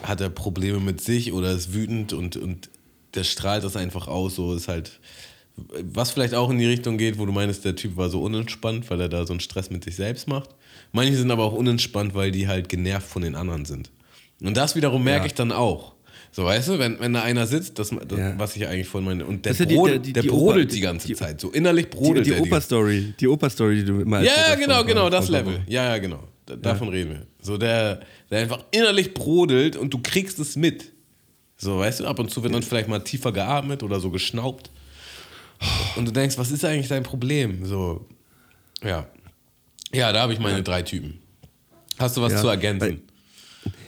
hat 0.01 0.21
er 0.21 0.30
Probleme 0.30 0.80
mit 0.80 1.01
sich 1.01 1.34
oder 1.34 1.51
ist 1.51 1.74
wütend 1.74 2.13
und, 2.13 2.38
und 2.38 2.69
der 3.15 3.26
strahlt 3.26 3.65
das 3.65 3.76
einfach 3.76 4.07
aus, 4.07 4.36
so 4.36 4.55
ist 4.55 4.69
halt. 4.69 4.99
Was 5.55 6.11
vielleicht 6.11 6.34
auch 6.34 6.49
in 6.49 6.57
die 6.57 6.65
Richtung 6.65 6.97
geht, 6.97 7.19
wo 7.19 7.26
du 7.26 7.32
meinst, 7.34 7.63
der 7.63 7.76
Typ 7.76 7.95
war 7.95 8.09
so 8.09 8.24
unentspannt, 8.24 8.89
weil 8.89 9.01
er 9.01 9.09
da 9.09 9.28
so 9.28 9.34
einen 9.34 9.39
Stress 9.39 9.69
mit 9.69 9.84
sich 9.84 9.95
selbst 9.95 10.28
macht. 10.28 10.49
Manche 10.93 11.17
sind 11.17 11.29
aber 11.31 11.43
auch 11.43 11.53
unentspannt, 11.53 12.15
weil 12.15 12.31
die 12.31 12.47
halt 12.47 12.69
genervt 12.69 13.07
von 13.09 13.21
den 13.23 13.35
anderen 13.35 13.65
sind. 13.65 13.91
Und 14.41 14.55
das 14.55 14.75
wiederum 14.75 15.03
merke 15.03 15.21
Ja. 15.21 15.25
ich 15.25 15.33
dann 15.33 15.51
auch. 15.51 15.93
So, 16.31 16.45
weißt 16.45 16.69
du, 16.69 16.79
wenn, 16.79 16.99
wenn 16.99 17.13
da 17.13 17.21
einer 17.23 17.45
sitzt, 17.45 17.77
das, 17.77 17.89
das, 18.07 18.17
Ja. 18.17 18.39
was 18.39 18.55
ich 18.55 18.65
eigentlich 18.67 18.87
vorhin 18.87 19.05
meine, 19.09 19.25
und 19.25 19.45
der, 19.45 19.53
ja 19.53 19.65
die- 19.65 19.99
die- 19.99 20.13
der 20.13 20.23
die 20.23 20.29
brodelt 20.29 20.67
Oper- 20.69 20.73
die 20.75 20.79
ganze 20.81 21.13
Zeit. 21.13 21.39
So 21.41 21.51
innerlich 21.51 21.89
brodelt 21.89 22.25
die 22.25 22.31
die 22.31 22.39
Opa-Story, 22.39 23.13
die 23.19 23.27
Opa-Story, 23.27 23.75
die 23.77 23.85
du 23.85 23.93
mal 24.05 24.23
ja, 24.25 24.31
hast 24.35 24.59
genau, 24.59 24.83
genau, 24.83 25.09
das 25.09 25.29
Level. 25.29 25.61
Ja, 25.67 25.85
ja, 25.89 25.97
genau. 25.99 26.24
Da, 26.45 26.55
Davon 26.55 26.89
reden 26.89 27.11
wir. 27.11 27.28
So, 27.41 27.57
der, 27.57 28.01
der 28.32 28.39
einfach 28.39 28.63
innerlich 28.71 29.13
brodelt 29.13 29.75
und 29.75 29.93
du 29.93 29.99
kriegst 29.99 30.39
es 30.39 30.55
mit. 30.55 30.91
So, 31.57 31.78
weißt 31.79 32.01
du, 32.01 32.05
ab 32.07 32.20
und 32.20 32.29
zu 32.32 32.43
wird 32.43 32.53
dann 32.53 32.63
vielleicht 32.63 32.87
mal 32.89 32.99
tiefer 32.99 33.32
geatmet 33.32 33.82
oder 33.83 33.99
so 33.99 34.09
geschnaubt. 34.09 34.70
Und 35.95 36.05
du 36.07 36.11
denkst, 36.11 36.37
was 36.37 36.51
ist 36.51 36.65
eigentlich 36.65 36.89
dein 36.89 37.03
Problem? 37.03 37.63
So, 37.65 38.05
ja. 38.83 39.07
Ja, 39.93 40.11
da 40.11 40.21
habe 40.21 40.33
ich 40.33 40.39
meine 40.39 40.63
drei 40.63 40.82
Typen. 40.82 41.20
Hast 41.99 42.17
du 42.17 42.21
was 42.21 42.33
Ja, 42.33 42.41
zu 42.41 42.47
ergänzen? 42.47 43.01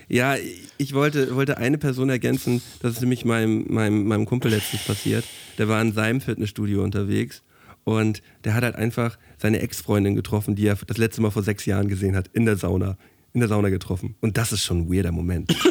Ja, 0.08 0.36
ich 0.78 0.94
wollte, 0.94 1.36
wollte 1.36 1.58
eine 1.58 1.78
Person 1.80 2.10
ergänzen, 2.10 2.62
das 2.82 2.94
ist 2.94 3.02
nämlich 3.02 3.26
meinem, 3.26 3.66
meinem, 3.68 4.06
meinem 4.08 4.26
Kumpel 4.26 4.52
letztens 4.52 4.84
passiert. 4.84 5.26
Der 5.58 5.68
war 5.68 5.82
in 5.82 5.94
seinem 5.94 6.22
Fitnessstudio 6.22 6.84
unterwegs 6.84 7.42
und 7.84 8.22
der 8.44 8.54
hat 8.54 8.64
halt 8.64 8.76
einfach 8.76 9.18
seine 9.38 9.62
Ex-Freundin 9.62 10.16
getroffen, 10.16 10.56
die 10.56 10.68
er 10.68 10.76
das 10.76 10.98
letzte 10.98 11.22
Mal 11.22 11.32
vor 11.32 11.42
sechs 11.44 11.66
Jahren 11.66 11.88
gesehen 11.88 12.16
hat, 12.16 12.28
in 12.34 12.46
der 12.46 12.58
Sauna. 12.58 12.98
In 13.34 13.40
der 13.42 13.50
Sauna 13.50 13.70
getroffen. 13.70 14.16
Und 14.22 14.38
das 14.38 14.54
ist 14.54 14.64
schon 14.64 14.82
ein 14.82 14.94
weirder 14.94 15.12
Moment. 15.12 15.54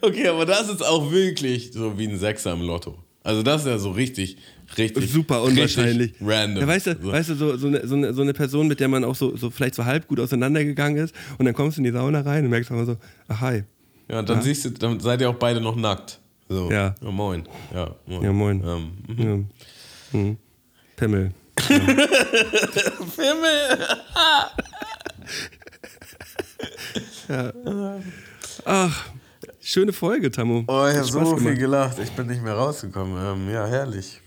Okay, 0.00 0.28
aber 0.28 0.46
das 0.46 0.68
ist 0.68 0.82
auch 0.82 1.10
wirklich 1.12 1.72
so 1.72 1.98
wie 1.98 2.08
ein 2.08 2.18
Sechser 2.18 2.52
im 2.54 2.62
Lotto. 2.62 2.98
Also 3.28 3.42
das 3.42 3.60
ist 3.60 3.66
ja 3.66 3.76
so 3.76 3.90
richtig, 3.90 4.38
richtig. 4.78 5.12
Super 5.12 5.42
unwahrscheinlich. 5.42 6.12
Richtig 6.12 6.26
random. 6.26 6.62
Ja, 6.62 6.66
weißt 6.66 6.86
du, 6.86 6.98
so. 6.98 7.12
weißt 7.12 7.28
du 7.28 7.34
so, 7.34 7.56
so, 7.58 7.66
eine, 7.66 7.86
so, 7.86 7.94
eine, 7.94 8.14
so 8.14 8.22
eine 8.22 8.32
Person, 8.32 8.68
mit 8.68 8.80
der 8.80 8.88
man 8.88 9.04
auch 9.04 9.16
so, 9.16 9.36
so 9.36 9.50
vielleicht 9.50 9.74
so 9.74 9.84
halb 9.84 10.08
gut 10.08 10.18
auseinandergegangen 10.18 10.96
ist 10.96 11.14
und 11.36 11.44
dann 11.44 11.52
kommst 11.52 11.76
du 11.76 11.80
in 11.80 11.84
die 11.84 11.90
Sauna 11.90 12.22
rein 12.22 12.44
und 12.44 12.50
merkst 12.50 12.72
einfach 12.72 12.86
so, 12.86 12.96
ach 13.28 13.40
hi. 13.42 13.64
Ja, 14.08 14.20
und 14.20 14.30
dann 14.30 14.40
siehst 14.40 14.64
du, 14.64 14.70
dann 14.70 14.98
seid 14.98 15.20
ihr 15.20 15.28
auch 15.28 15.34
beide 15.34 15.60
noch 15.60 15.76
nackt. 15.76 16.20
So. 16.48 16.70
Ja. 16.70 16.94
moin. 17.02 17.46
Ja, 17.74 17.94
moin. 18.06 18.22
Ja, 18.22 18.32
moin. 18.32 18.62
Ähm, 18.64 18.92
mhm. 19.08 19.46
Ja. 20.12 20.18
Hm. 20.18 20.36
Pimmel. 20.96 21.32
ja. 27.28 27.52
Ach, 28.64 29.04
schöne 29.68 29.92
Folge, 29.92 30.30
Tammo. 30.30 30.64
Oh, 30.66 30.86
ich 30.86 30.96
habe 30.96 31.04
so 31.04 31.36
viel 31.36 31.54
gemacht. 31.54 31.58
gelacht. 31.58 31.98
Ich 31.98 32.10
bin 32.12 32.26
nicht 32.26 32.42
mehr 32.42 32.54
rausgekommen. 32.54 33.16
Ähm, 33.22 33.52
ja, 33.52 33.66
herrlich. 33.66 34.20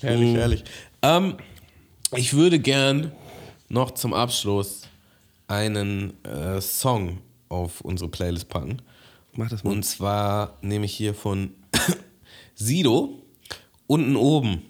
Herrlich, 0.00 0.34
herrlich. 0.34 0.64
Ähm, 1.02 1.36
ich 2.16 2.32
würde 2.32 2.58
gern 2.58 3.12
noch 3.68 3.90
zum 3.90 4.14
Abschluss 4.14 4.82
einen 5.48 6.14
äh, 6.24 6.60
Song 6.62 7.18
auf 7.50 7.82
unsere 7.82 8.08
Playlist 8.08 8.48
packen. 8.48 8.80
Mach 9.34 9.50
das 9.50 9.64
mal. 9.64 9.70
Und 9.70 9.82
zwar 9.84 10.56
nehme 10.62 10.86
ich 10.86 10.94
hier 10.94 11.12
von 11.12 11.52
Sido 12.54 13.22
unten 13.86 14.16
oben. 14.16 14.62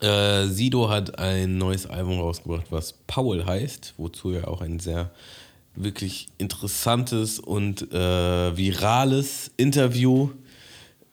Äh, 0.00 0.48
Sido 0.48 0.90
hat 0.90 1.18
ein 1.18 1.56
neues 1.56 1.86
Album 1.86 2.20
rausgebracht, 2.20 2.66
was 2.68 2.92
Paul 3.06 3.46
heißt, 3.46 3.94
wozu 3.96 4.32
er 4.32 4.48
auch 4.48 4.60
ein 4.60 4.80
sehr 4.80 5.12
wirklich 5.76 6.28
interessantes 6.38 7.38
und 7.38 7.92
äh, 7.92 8.56
virales 8.56 9.50
Interview 9.56 10.30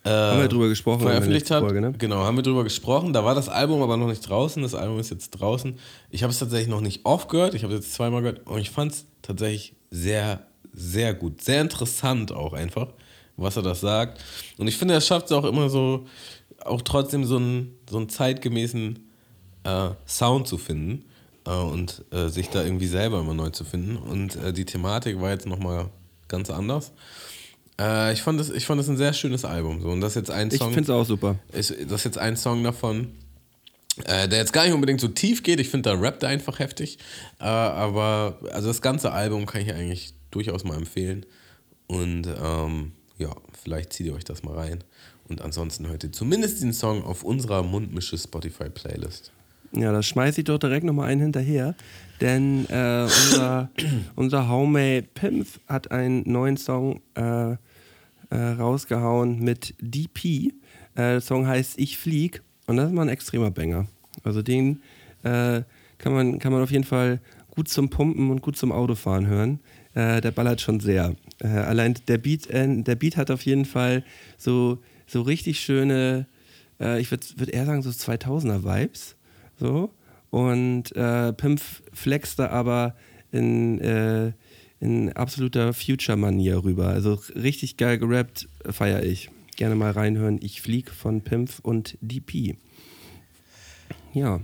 äh, 0.03 0.09
Haben 0.09 0.41
wir 0.41 0.47
drüber 0.47 0.69
gesprochen 0.69 1.01
veröffentlicht 1.01 1.51
hat. 1.51 1.61
Folge, 1.61 1.79
ne? 1.79 1.93
Genau, 1.97 2.23
haben 2.23 2.35
wir 2.35 2.41
drüber 2.41 2.63
gesprochen. 2.63 3.13
Da 3.13 3.23
war 3.23 3.35
das 3.35 3.49
Album 3.49 3.83
aber 3.83 3.97
noch 3.97 4.07
nicht 4.07 4.27
draußen. 4.27 4.63
Das 4.63 4.73
Album 4.73 4.99
ist 4.99 5.11
jetzt 5.11 5.29
draußen. 5.31 5.77
Ich 6.09 6.23
habe 6.23 6.31
es 6.31 6.39
tatsächlich 6.39 6.69
noch 6.69 6.81
nicht 6.81 7.05
oft 7.05 7.29
gehört. 7.29 7.53
Ich 7.53 7.63
habe 7.63 7.73
es 7.75 7.81
jetzt 7.81 7.93
zweimal 7.93 8.21
gehört 8.21 8.47
und 8.47 8.59
ich 8.59 8.71
fand 8.71 8.93
es 8.93 9.05
tatsächlich 9.21 9.75
sehr, 9.91 10.47
sehr 10.73 11.13
gut. 11.13 11.41
Sehr 11.43 11.61
interessant 11.61 12.31
auch 12.31 12.53
einfach, 12.53 12.87
was 13.37 13.57
er 13.57 13.61
das 13.61 13.81
sagt. 13.81 14.19
Und 14.57 14.67
ich 14.67 14.75
finde, 14.75 14.95
er 14.95 15.01
schafft 15.01 15.27
es 15.27 15.33
auch 15.33 15.45
immer 15.45 15.69
so, 15.69 16.07
auch 16.65 16.81
trotzdem 16.81 17.23
so 17.23 17.35
einen, 17.35 17.77
so 17.87 17.97
einen 17.97 18.09
zeitgemäßen 18.09 19.07
äh, 19.65 19.89
Sound 20.07 20.47
zu 20.47 20.57
finden 20.57 21.05
und 21.45 22.03
äh, 22.11 22.27
sich 22.29 22.49
da 22.49 22.63
irgendwie 22.63 22.87
selber 22.87 23.19
immer 23.19 23.33
neu 23.33 23.49
zu 23.49 23.63
finden. 23.63 23.97
Und 23.97 24.35
äh, 24.35 24.53
die 24.53 24.65
Thematik 24.65 25.19
war 25.21 25.31
jetzt 25.31 25.45
nochmal 25.45 25.89
ganz 26.27 26.49
anders. 26.49 26.91
Äh, 27.79 28.13
ich, 28.13 28.21
fand 28.21 28.39
das, 28.39 28.49
ich 28.49 28.65
fand 28.65 28.79
das 28.79 28.89
ein 28.89 28.97
sehr 28.97 29.13
schönes 29.13 29.45
Album. 29.45 29.81
So. 29.81 29.89
Und 29.89 30.01
das 30.01 30.11
ist 30.11 30.15
jetzt 30.27 30.31
ein 30.31 30.49
Ich 30.49 30.59
Song. 30.59 30.73
finde 30.73 30.83
es 30.83 30.89
auch 30.89 31.05
super. 31.05 31.35
Ist, 31.51 31.71
das 31.71 32.01
ist 32.01 32.03
jetzt 32.05 32.17
ein 32.17 32.37
Song 32.37 32.63
davon, 32.63 33.11
äh, 34.05 34.27
der 34.27 34.39
jetzt 34.39 34.53
gar 34.53 34.65
nicht 34.65 34.73
unbedingt 34.73 35.01
so 35.01 35.07
tief 35.07 35.43
geht. 35.43 35.59
Ich 35.59 35.69
finde, 35.69 35.89
da 35.89 35.99
rappt 35.99 36.23
er 36.23 36.29
einfach 36.29 36.59
heftig. 36.59 36.99
Äh, 37.39 37.45
aber 37.45 38.37
also 38.51 38.67
das 38.67 38.81
ganze 38.81 39.11
Album 39.11 39.45
kann 39.45 39.61
ich 39.61 39.73
eigentlich 39.73 40.13
durchaus 40.29 40.63
mal 40.63 40.77
empfehlen. 40.77 41.25
Und 41.87 42.27
ähm, 42.27 42.91
ja, 43.17 43.35
vielleicht 43.61 43.93
zieht 43.93 44.07
ihr 44.07 44.13
euch 44.13 44.23
das 44.23 44.43
mal 44.43 44.55
rein. 44.55 44.83
Und 45.27 45.41
ansonsten 45.41 45.87
hört 45.87 46.03
ihr 46.03 46.11
zumindest 46.11 46.61
den 46.61 46.73
Song 46.73 47.03
auf 47.03 47.23
unserer 47.23 47.63
Mundmische 47.63 48.17
Spotify-Playlist. 48.17 49.31
Ja, 49.73 49.91
da 49.91 50.03
schmeiße 50.03 50.41
ich 50.41 50.45
doch 50.45 50.57
direkt 50.57 50.85
nochmal 50.85 51.09
einen 51.09 51.21
hinterher. 51.21 51.75
Denn 52.19 52.65
äh, 52.69 53.03
unser, 53.03 53.69
unser 54.15 54.49
Homemade 54.49 55.03
Pimp 55.13 55.47
hat 55.67 55.91
einen 55.91 56.29
neuen 56.29 56.57
Song 56.57 57.01
äh, 57.15 57.51
äh, 57.53 57.57
rausgehauen 58.29 59.39
mit 59.39 59.75
DP. 59.79 60.25
Äh, 60.25 60.51
der 60.95 61.21
Song 61.21 61.47
heißt 61.47 61.79
Ich 61.79 61.97
flieg 61.97 62.41
und 62.67 62.77
das 62.77 62.87
ist 62.87 62.93
mal 62.93 63.03
ein 63.03 63.09
extremer 63.09 63.51
Banger. 63.51 63.87
Also 64.23 64.41
den 64.41 64.81
äh, 65.23 65.61
kann, 65.97 66.13
man, 66.13 66.39
kann 66.39 66.51
man 66.51 66.61
auf 66.61 66.71
jeden 66.71 66.83
Fall 66.83 67.19
gut 67.49 67.67
zum 67.67 67.89
Pumpen 67.89 68.29
und 68.29 68.41
gut 68.41 68.57
zum 68.57 68.71
Autofahren 68.71 69.27
hören. 69.27 69.59
Äh, 69.93 70.21
der 70.21 70.31
ballert 70.31 70.61
schon 70.61 70.79
sehr. 70.79 71.15
Allein 71.41 71.95
der 72.07 72.19
Beat, 72.19 72.49
der 72.51 72.95
Beat 72.95 73.17
hat 73.17 73.31
auf 73.31 73.43
jeden 73.45 73.65
Fall 73.65 74.03
so, 74.37 74.77
so 75.07 75.23
richtig 75.23 75.59
schöne, 75.59 76.27
ich 76.99 77.09
würde 77.09 77.25
würd 77.35 77.49
eher 77.49 77.65
sagen 77.65 77.81
so 77.81 77.89
2000er 77.89 78.63
Vibes. 78.63 79.15
So. 79.61 79.91
Und 80.31 80.95
äh, 80.95 81.33
Pimp 81.33 81.61
da 82.35 82.49
aber 82.49 82.95
in, 83.31 83.79
äh, 83.79 84.31
in 84.79 85.13
absoluter 85.13 85.73
Future-Manier 85.73 86.63
rüber. 86.63 86.87
Also 86.87 87.19
richtig 87.35 87.77
geil 87.77 87.99
gerappt, 87.99 88.49
feiere 88.65 89.03
ich. 89.03 89.29
Gerne 89.57 89.75
mal 89.75 89.91
reinhören. 89.91 90.39
Ich 90.41 90.61
flieg 90.61 90.89
von 90.89 91.21
Pimp 91.21 91.51
und 91.61 91.95
DP. 92.01 92.55
Ja. 94.13 94.41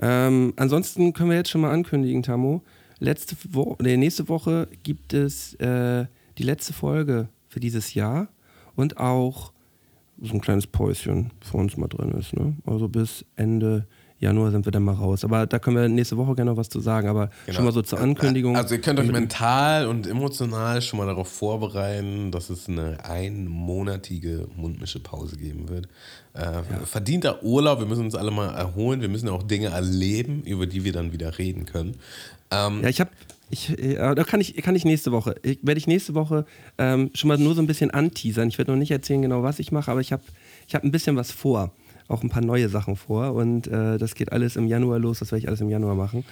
Ähm, 0.00 0.54
ansonsten 0.56 1.12
können 1.12 1.28
wir 1.28 1.36
jetzt 1.36 1.50
schon 1.50 1.60
mal 1.60 1.72
ankündigen, 1.72 2.22
Tamo. 2.22 2.62
Letzte 2.98 3.36
Wo 3.50 3.76
nee, 3.80 3.98
nächste 3.98 4.28
Woche 4.28 4.68
gibt 4.82 5.12
es 5.12 5.54
äh, 5.54 6.06
die 6.38 6.42
letzte 6.42 6.72
Folge 6.72 7.28
für 7.48 7.60
dieses 7.60 7.92
Jahr 7.92 8.28
und 8.74 8.96
auch 8.96 9.52
so 10.22 10.32
ein 10.32 10.40
kleines 10.40 10.66
Päuschen 10.66 11.30
für 11.40 11.58
uns 11.58 11.76
mal 11.76 11.88
drin 11.88 12.12
ist. 12.12 12.34
Ne? 12.34 12.56
Also 12.64 12.88
bis 12.88 13.24
Ende 13.36 13.86
Januar 14.20 14.50
sind 14.50 14.66
wir 14.66 14.70
dann 14.70 14.82
mal 14.82 14.94
raus. 14.94 15.24
Aber 15.24 15.46
da 15.46 15.58
können 15.58 15.76
wir 15.76 15.88
nächste 15.88 16.16
Woche 16.18 16.34
gerne 16.34 16.50
noch 16.50 16.58
was 16.58 16.68
zu 16.68 16.78
sagen. 16.78 17.08
Aber 17.08 17.30
schon 17.48 17.64
mal 17.64 17.72
so 17.72 17.80
zur 17.80 18.00
Ankündigung. 18.00 18.54
Also 18.54 18.74
ihr 18.74 18.80
könnt 18.82 19.00
euch 19.00 19.10
mental 19.10 19.86
und 19.86 20.06
emotional 20.06 20.82
schon 20.82 20.98
mal 20.98 21.06
darauf 21.06 21.28
vorbereiten, 21.28 22.30
dass 22.30 22.50
es 22.50 22.68
eine 22.68 23.02
einmonatige 23.04 24.46
Mundmische-Pause 24.56 25.36
geben 25.38 25.68
wird. 25.70 25.88
Äh, 26.34 26.62
Verdienter 26.84 27.42
Urlaub, 27.42 27.80
wir 27.80 27.86
müssen 27.86 28.04
uns 28.04 28.14
alle 28.14 28.30
mal 28.30 28.50
erholen, 28.54 29.00
wir 29.00 29.08
müssen 29.08 29.26
ja 29.26 29.32
auch 29.32 29.42
Dinge 29.42 29.68
erleben, 29.68 30.42
über 30.42 30.66
die 30.66 30.84
wir 30.84 30.92
dann 30.92 31.12
wieder 31.12 31.38
reden 31.38 31.64
können. 31.64 31.96
Ähm, 32.50 32.82
Ja, 32.82 32.88
ich 32.88 33.00
habe, 33.00 33.10
ich, 33.48 33.70
äh, 33.78 33.96
da 33.96 34.22
kann 34.24 34.40
ich, 34.40 34.54
kann 34.56 34.76
ich 34.76 34.84
nächste 34.84 35.12
Woche, 35.12 35.34
ich, 35.42 35.58
werde 35.62 35.78
ich 35.78 35.86
nächste 35.86 36.14
Woche 36.14 36.44
ähm, 36.78 37.10
schon 37.14 37.28
mal 37.28 37.38
nur 37.38 37.54
so 37.54 37.62
ein 37.62 37.66
bisschen 37.66 37.90
anteasern. 37.90 38.48
Ich 38.48 38.58
werde 38.58 38.70
noch 38.70 38.78
nicht 38.78 38.90
erzählen 38.90 39.22
genau, 39.22 39.42
was 39.42 39.58
ich 39.58 39.72
mache, 39.72 39.90
aber 39.90 40.00
ich 40.00 40.12
habe 40.12 40.22
ich 40.68 40.74
hab 40.74 40.84
ein 40.84 40.92
bisschen 40.92 41.16
was 41.16 41.32
vor. 41.32 41.72
Auch 42.10 42.24
ein 42.24 42.28
paar 42.28 42.42
neue 42.42 42.68
Sachen 42.68 42.96
vor 42.96 43.34
und 43.34 43.68
äh, 43.68 43.96
das 43.96 44.16
geht 44.16 44.32
alles 44.32 44.56
im 44.56 44.66
Januar 44.66 44.98
los, 44.98 45.20
das 45.20 45.30
werde 45.30 45.42
ich 45.42 45.48
alles 45.48 45.60
im 45.60 45.70
Januar 45.70 45.94
machen. 45.94 46.24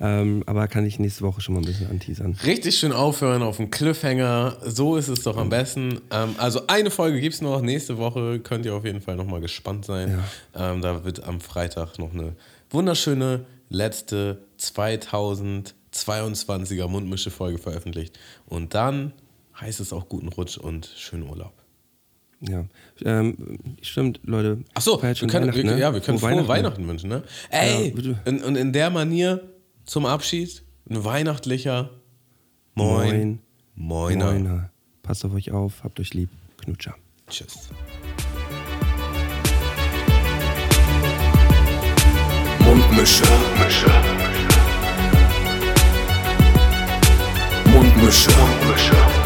Ähm, 0.00 0.42
aber 0.46 0.66
kann 0.66 0.86
ich 0.86 0.98
nächste 0.98 1.24
Woche 1.24 1.42
schon 1.42 1.54
mal 1.54 1.60
ein 1.60 1.66
bisschen 1.66 1.90
anteasern. 1.90 2.38
Richtig 2.44 2.78
schön 2.78 2.92
aufhören 2.92 3.42
auf 3.42 3.58
dem 3.58 3.70
Cliffhanger. 3.70 4.56
So 4.64 4.96
ist 4.96 5.08
es 5.08 5.24
doch 5.24 5.36
am 5.36 5.50
besten. 5.50 6.00
Ähm, 6.10 6.36
also 6.38 6.66
eine 6.68 6.90
Folge 6.90 7.20
gibt 7.20 7.34
es 7.34 7.42
noch. 7.42 7.60
Nächste 7.60 7.98
Woche 7.98 8.40
könnt 8.40 8.64
ihr 8.64 8.74
auf 8.74 8.84
jeden 8.84 9.02
Fall 9.02 9.16
nochmal 9.16 9.42
gespannt 9.42 9.84
sein. 9.84 10.20
Ähm, 10.54 10.80
da 10.80 11.04
wird 11.04 11.24
am 11.24 11.40
Freitag 11.40 11.98
noch 11.98 12.14
eine 12.14 12.32
wunderschöne 12.70 13.44
letzte 13.68 14.38
2022er 14.58 16.88
Mundmische-Folge 16.88 17.58
veröffentlicht. 17.58 18.18
Und 18.46 18.74
dann 18.74 19.12
heißt 19.60 19.80
es 19.80 19.92
auch 19.92 20.08
guten 20.08 20.28
Rutsch 20.28 20.56
und 20.58 20.90
schönen 20.96 21.28
Urlaub. 21.28 21.52
Ja, 22.40 22.64
ähm, 23.04 23.58
stimmt, 23.80 24.20
Leute. 24.24 24.58
Achso, 24.74 25.02
wir 25.02 25.14
können, 25.14 25.32
Weihnachten, 25.32 25.56
wir, 25.56 25.64
ne? 25.64 25.80
ja, 25.80 25.94
wir 25.94 26.00
können 26.00 26.18
Frohe 26.18 26.32
frohe 26.32 26.48
Weihnachten, 26.48 26.86
wünschen. 26.86 27.08
Ne? 27.08 27.22
Ey, 27.50 27.94
Ja, 27.96 28.14
und, 28.26 28.44
und 28.44 28.56
in 28.56 28.72
der 28.72 28.90
Manier 28.90 29.48
zum 29.86 30.04
Abschied 30.04 30.62
ein 30.88 31.04
weihnachtlicher 31.04 31.90
Moin. 32.74 33.08
Moin. 33.08 33.38
Moiner. 33.74 34.32
Moiner. 34.32 34.70
Passt 35.02 35.24
auf 35.24 35.32
euch 35.34 35.50
auf, 35.50 35.82
habt 35.82 35.98
euch 35.98 36.12
lieb. 36.14 36.28
Knutscher. 36.58 36.94
Tschüss. 37.28 37.70
Mundmische. 42.60 43.24
Mundmische. 43.24 43.86
Mundmische. 47.72 48.30
Mundmische. 48.30 49.25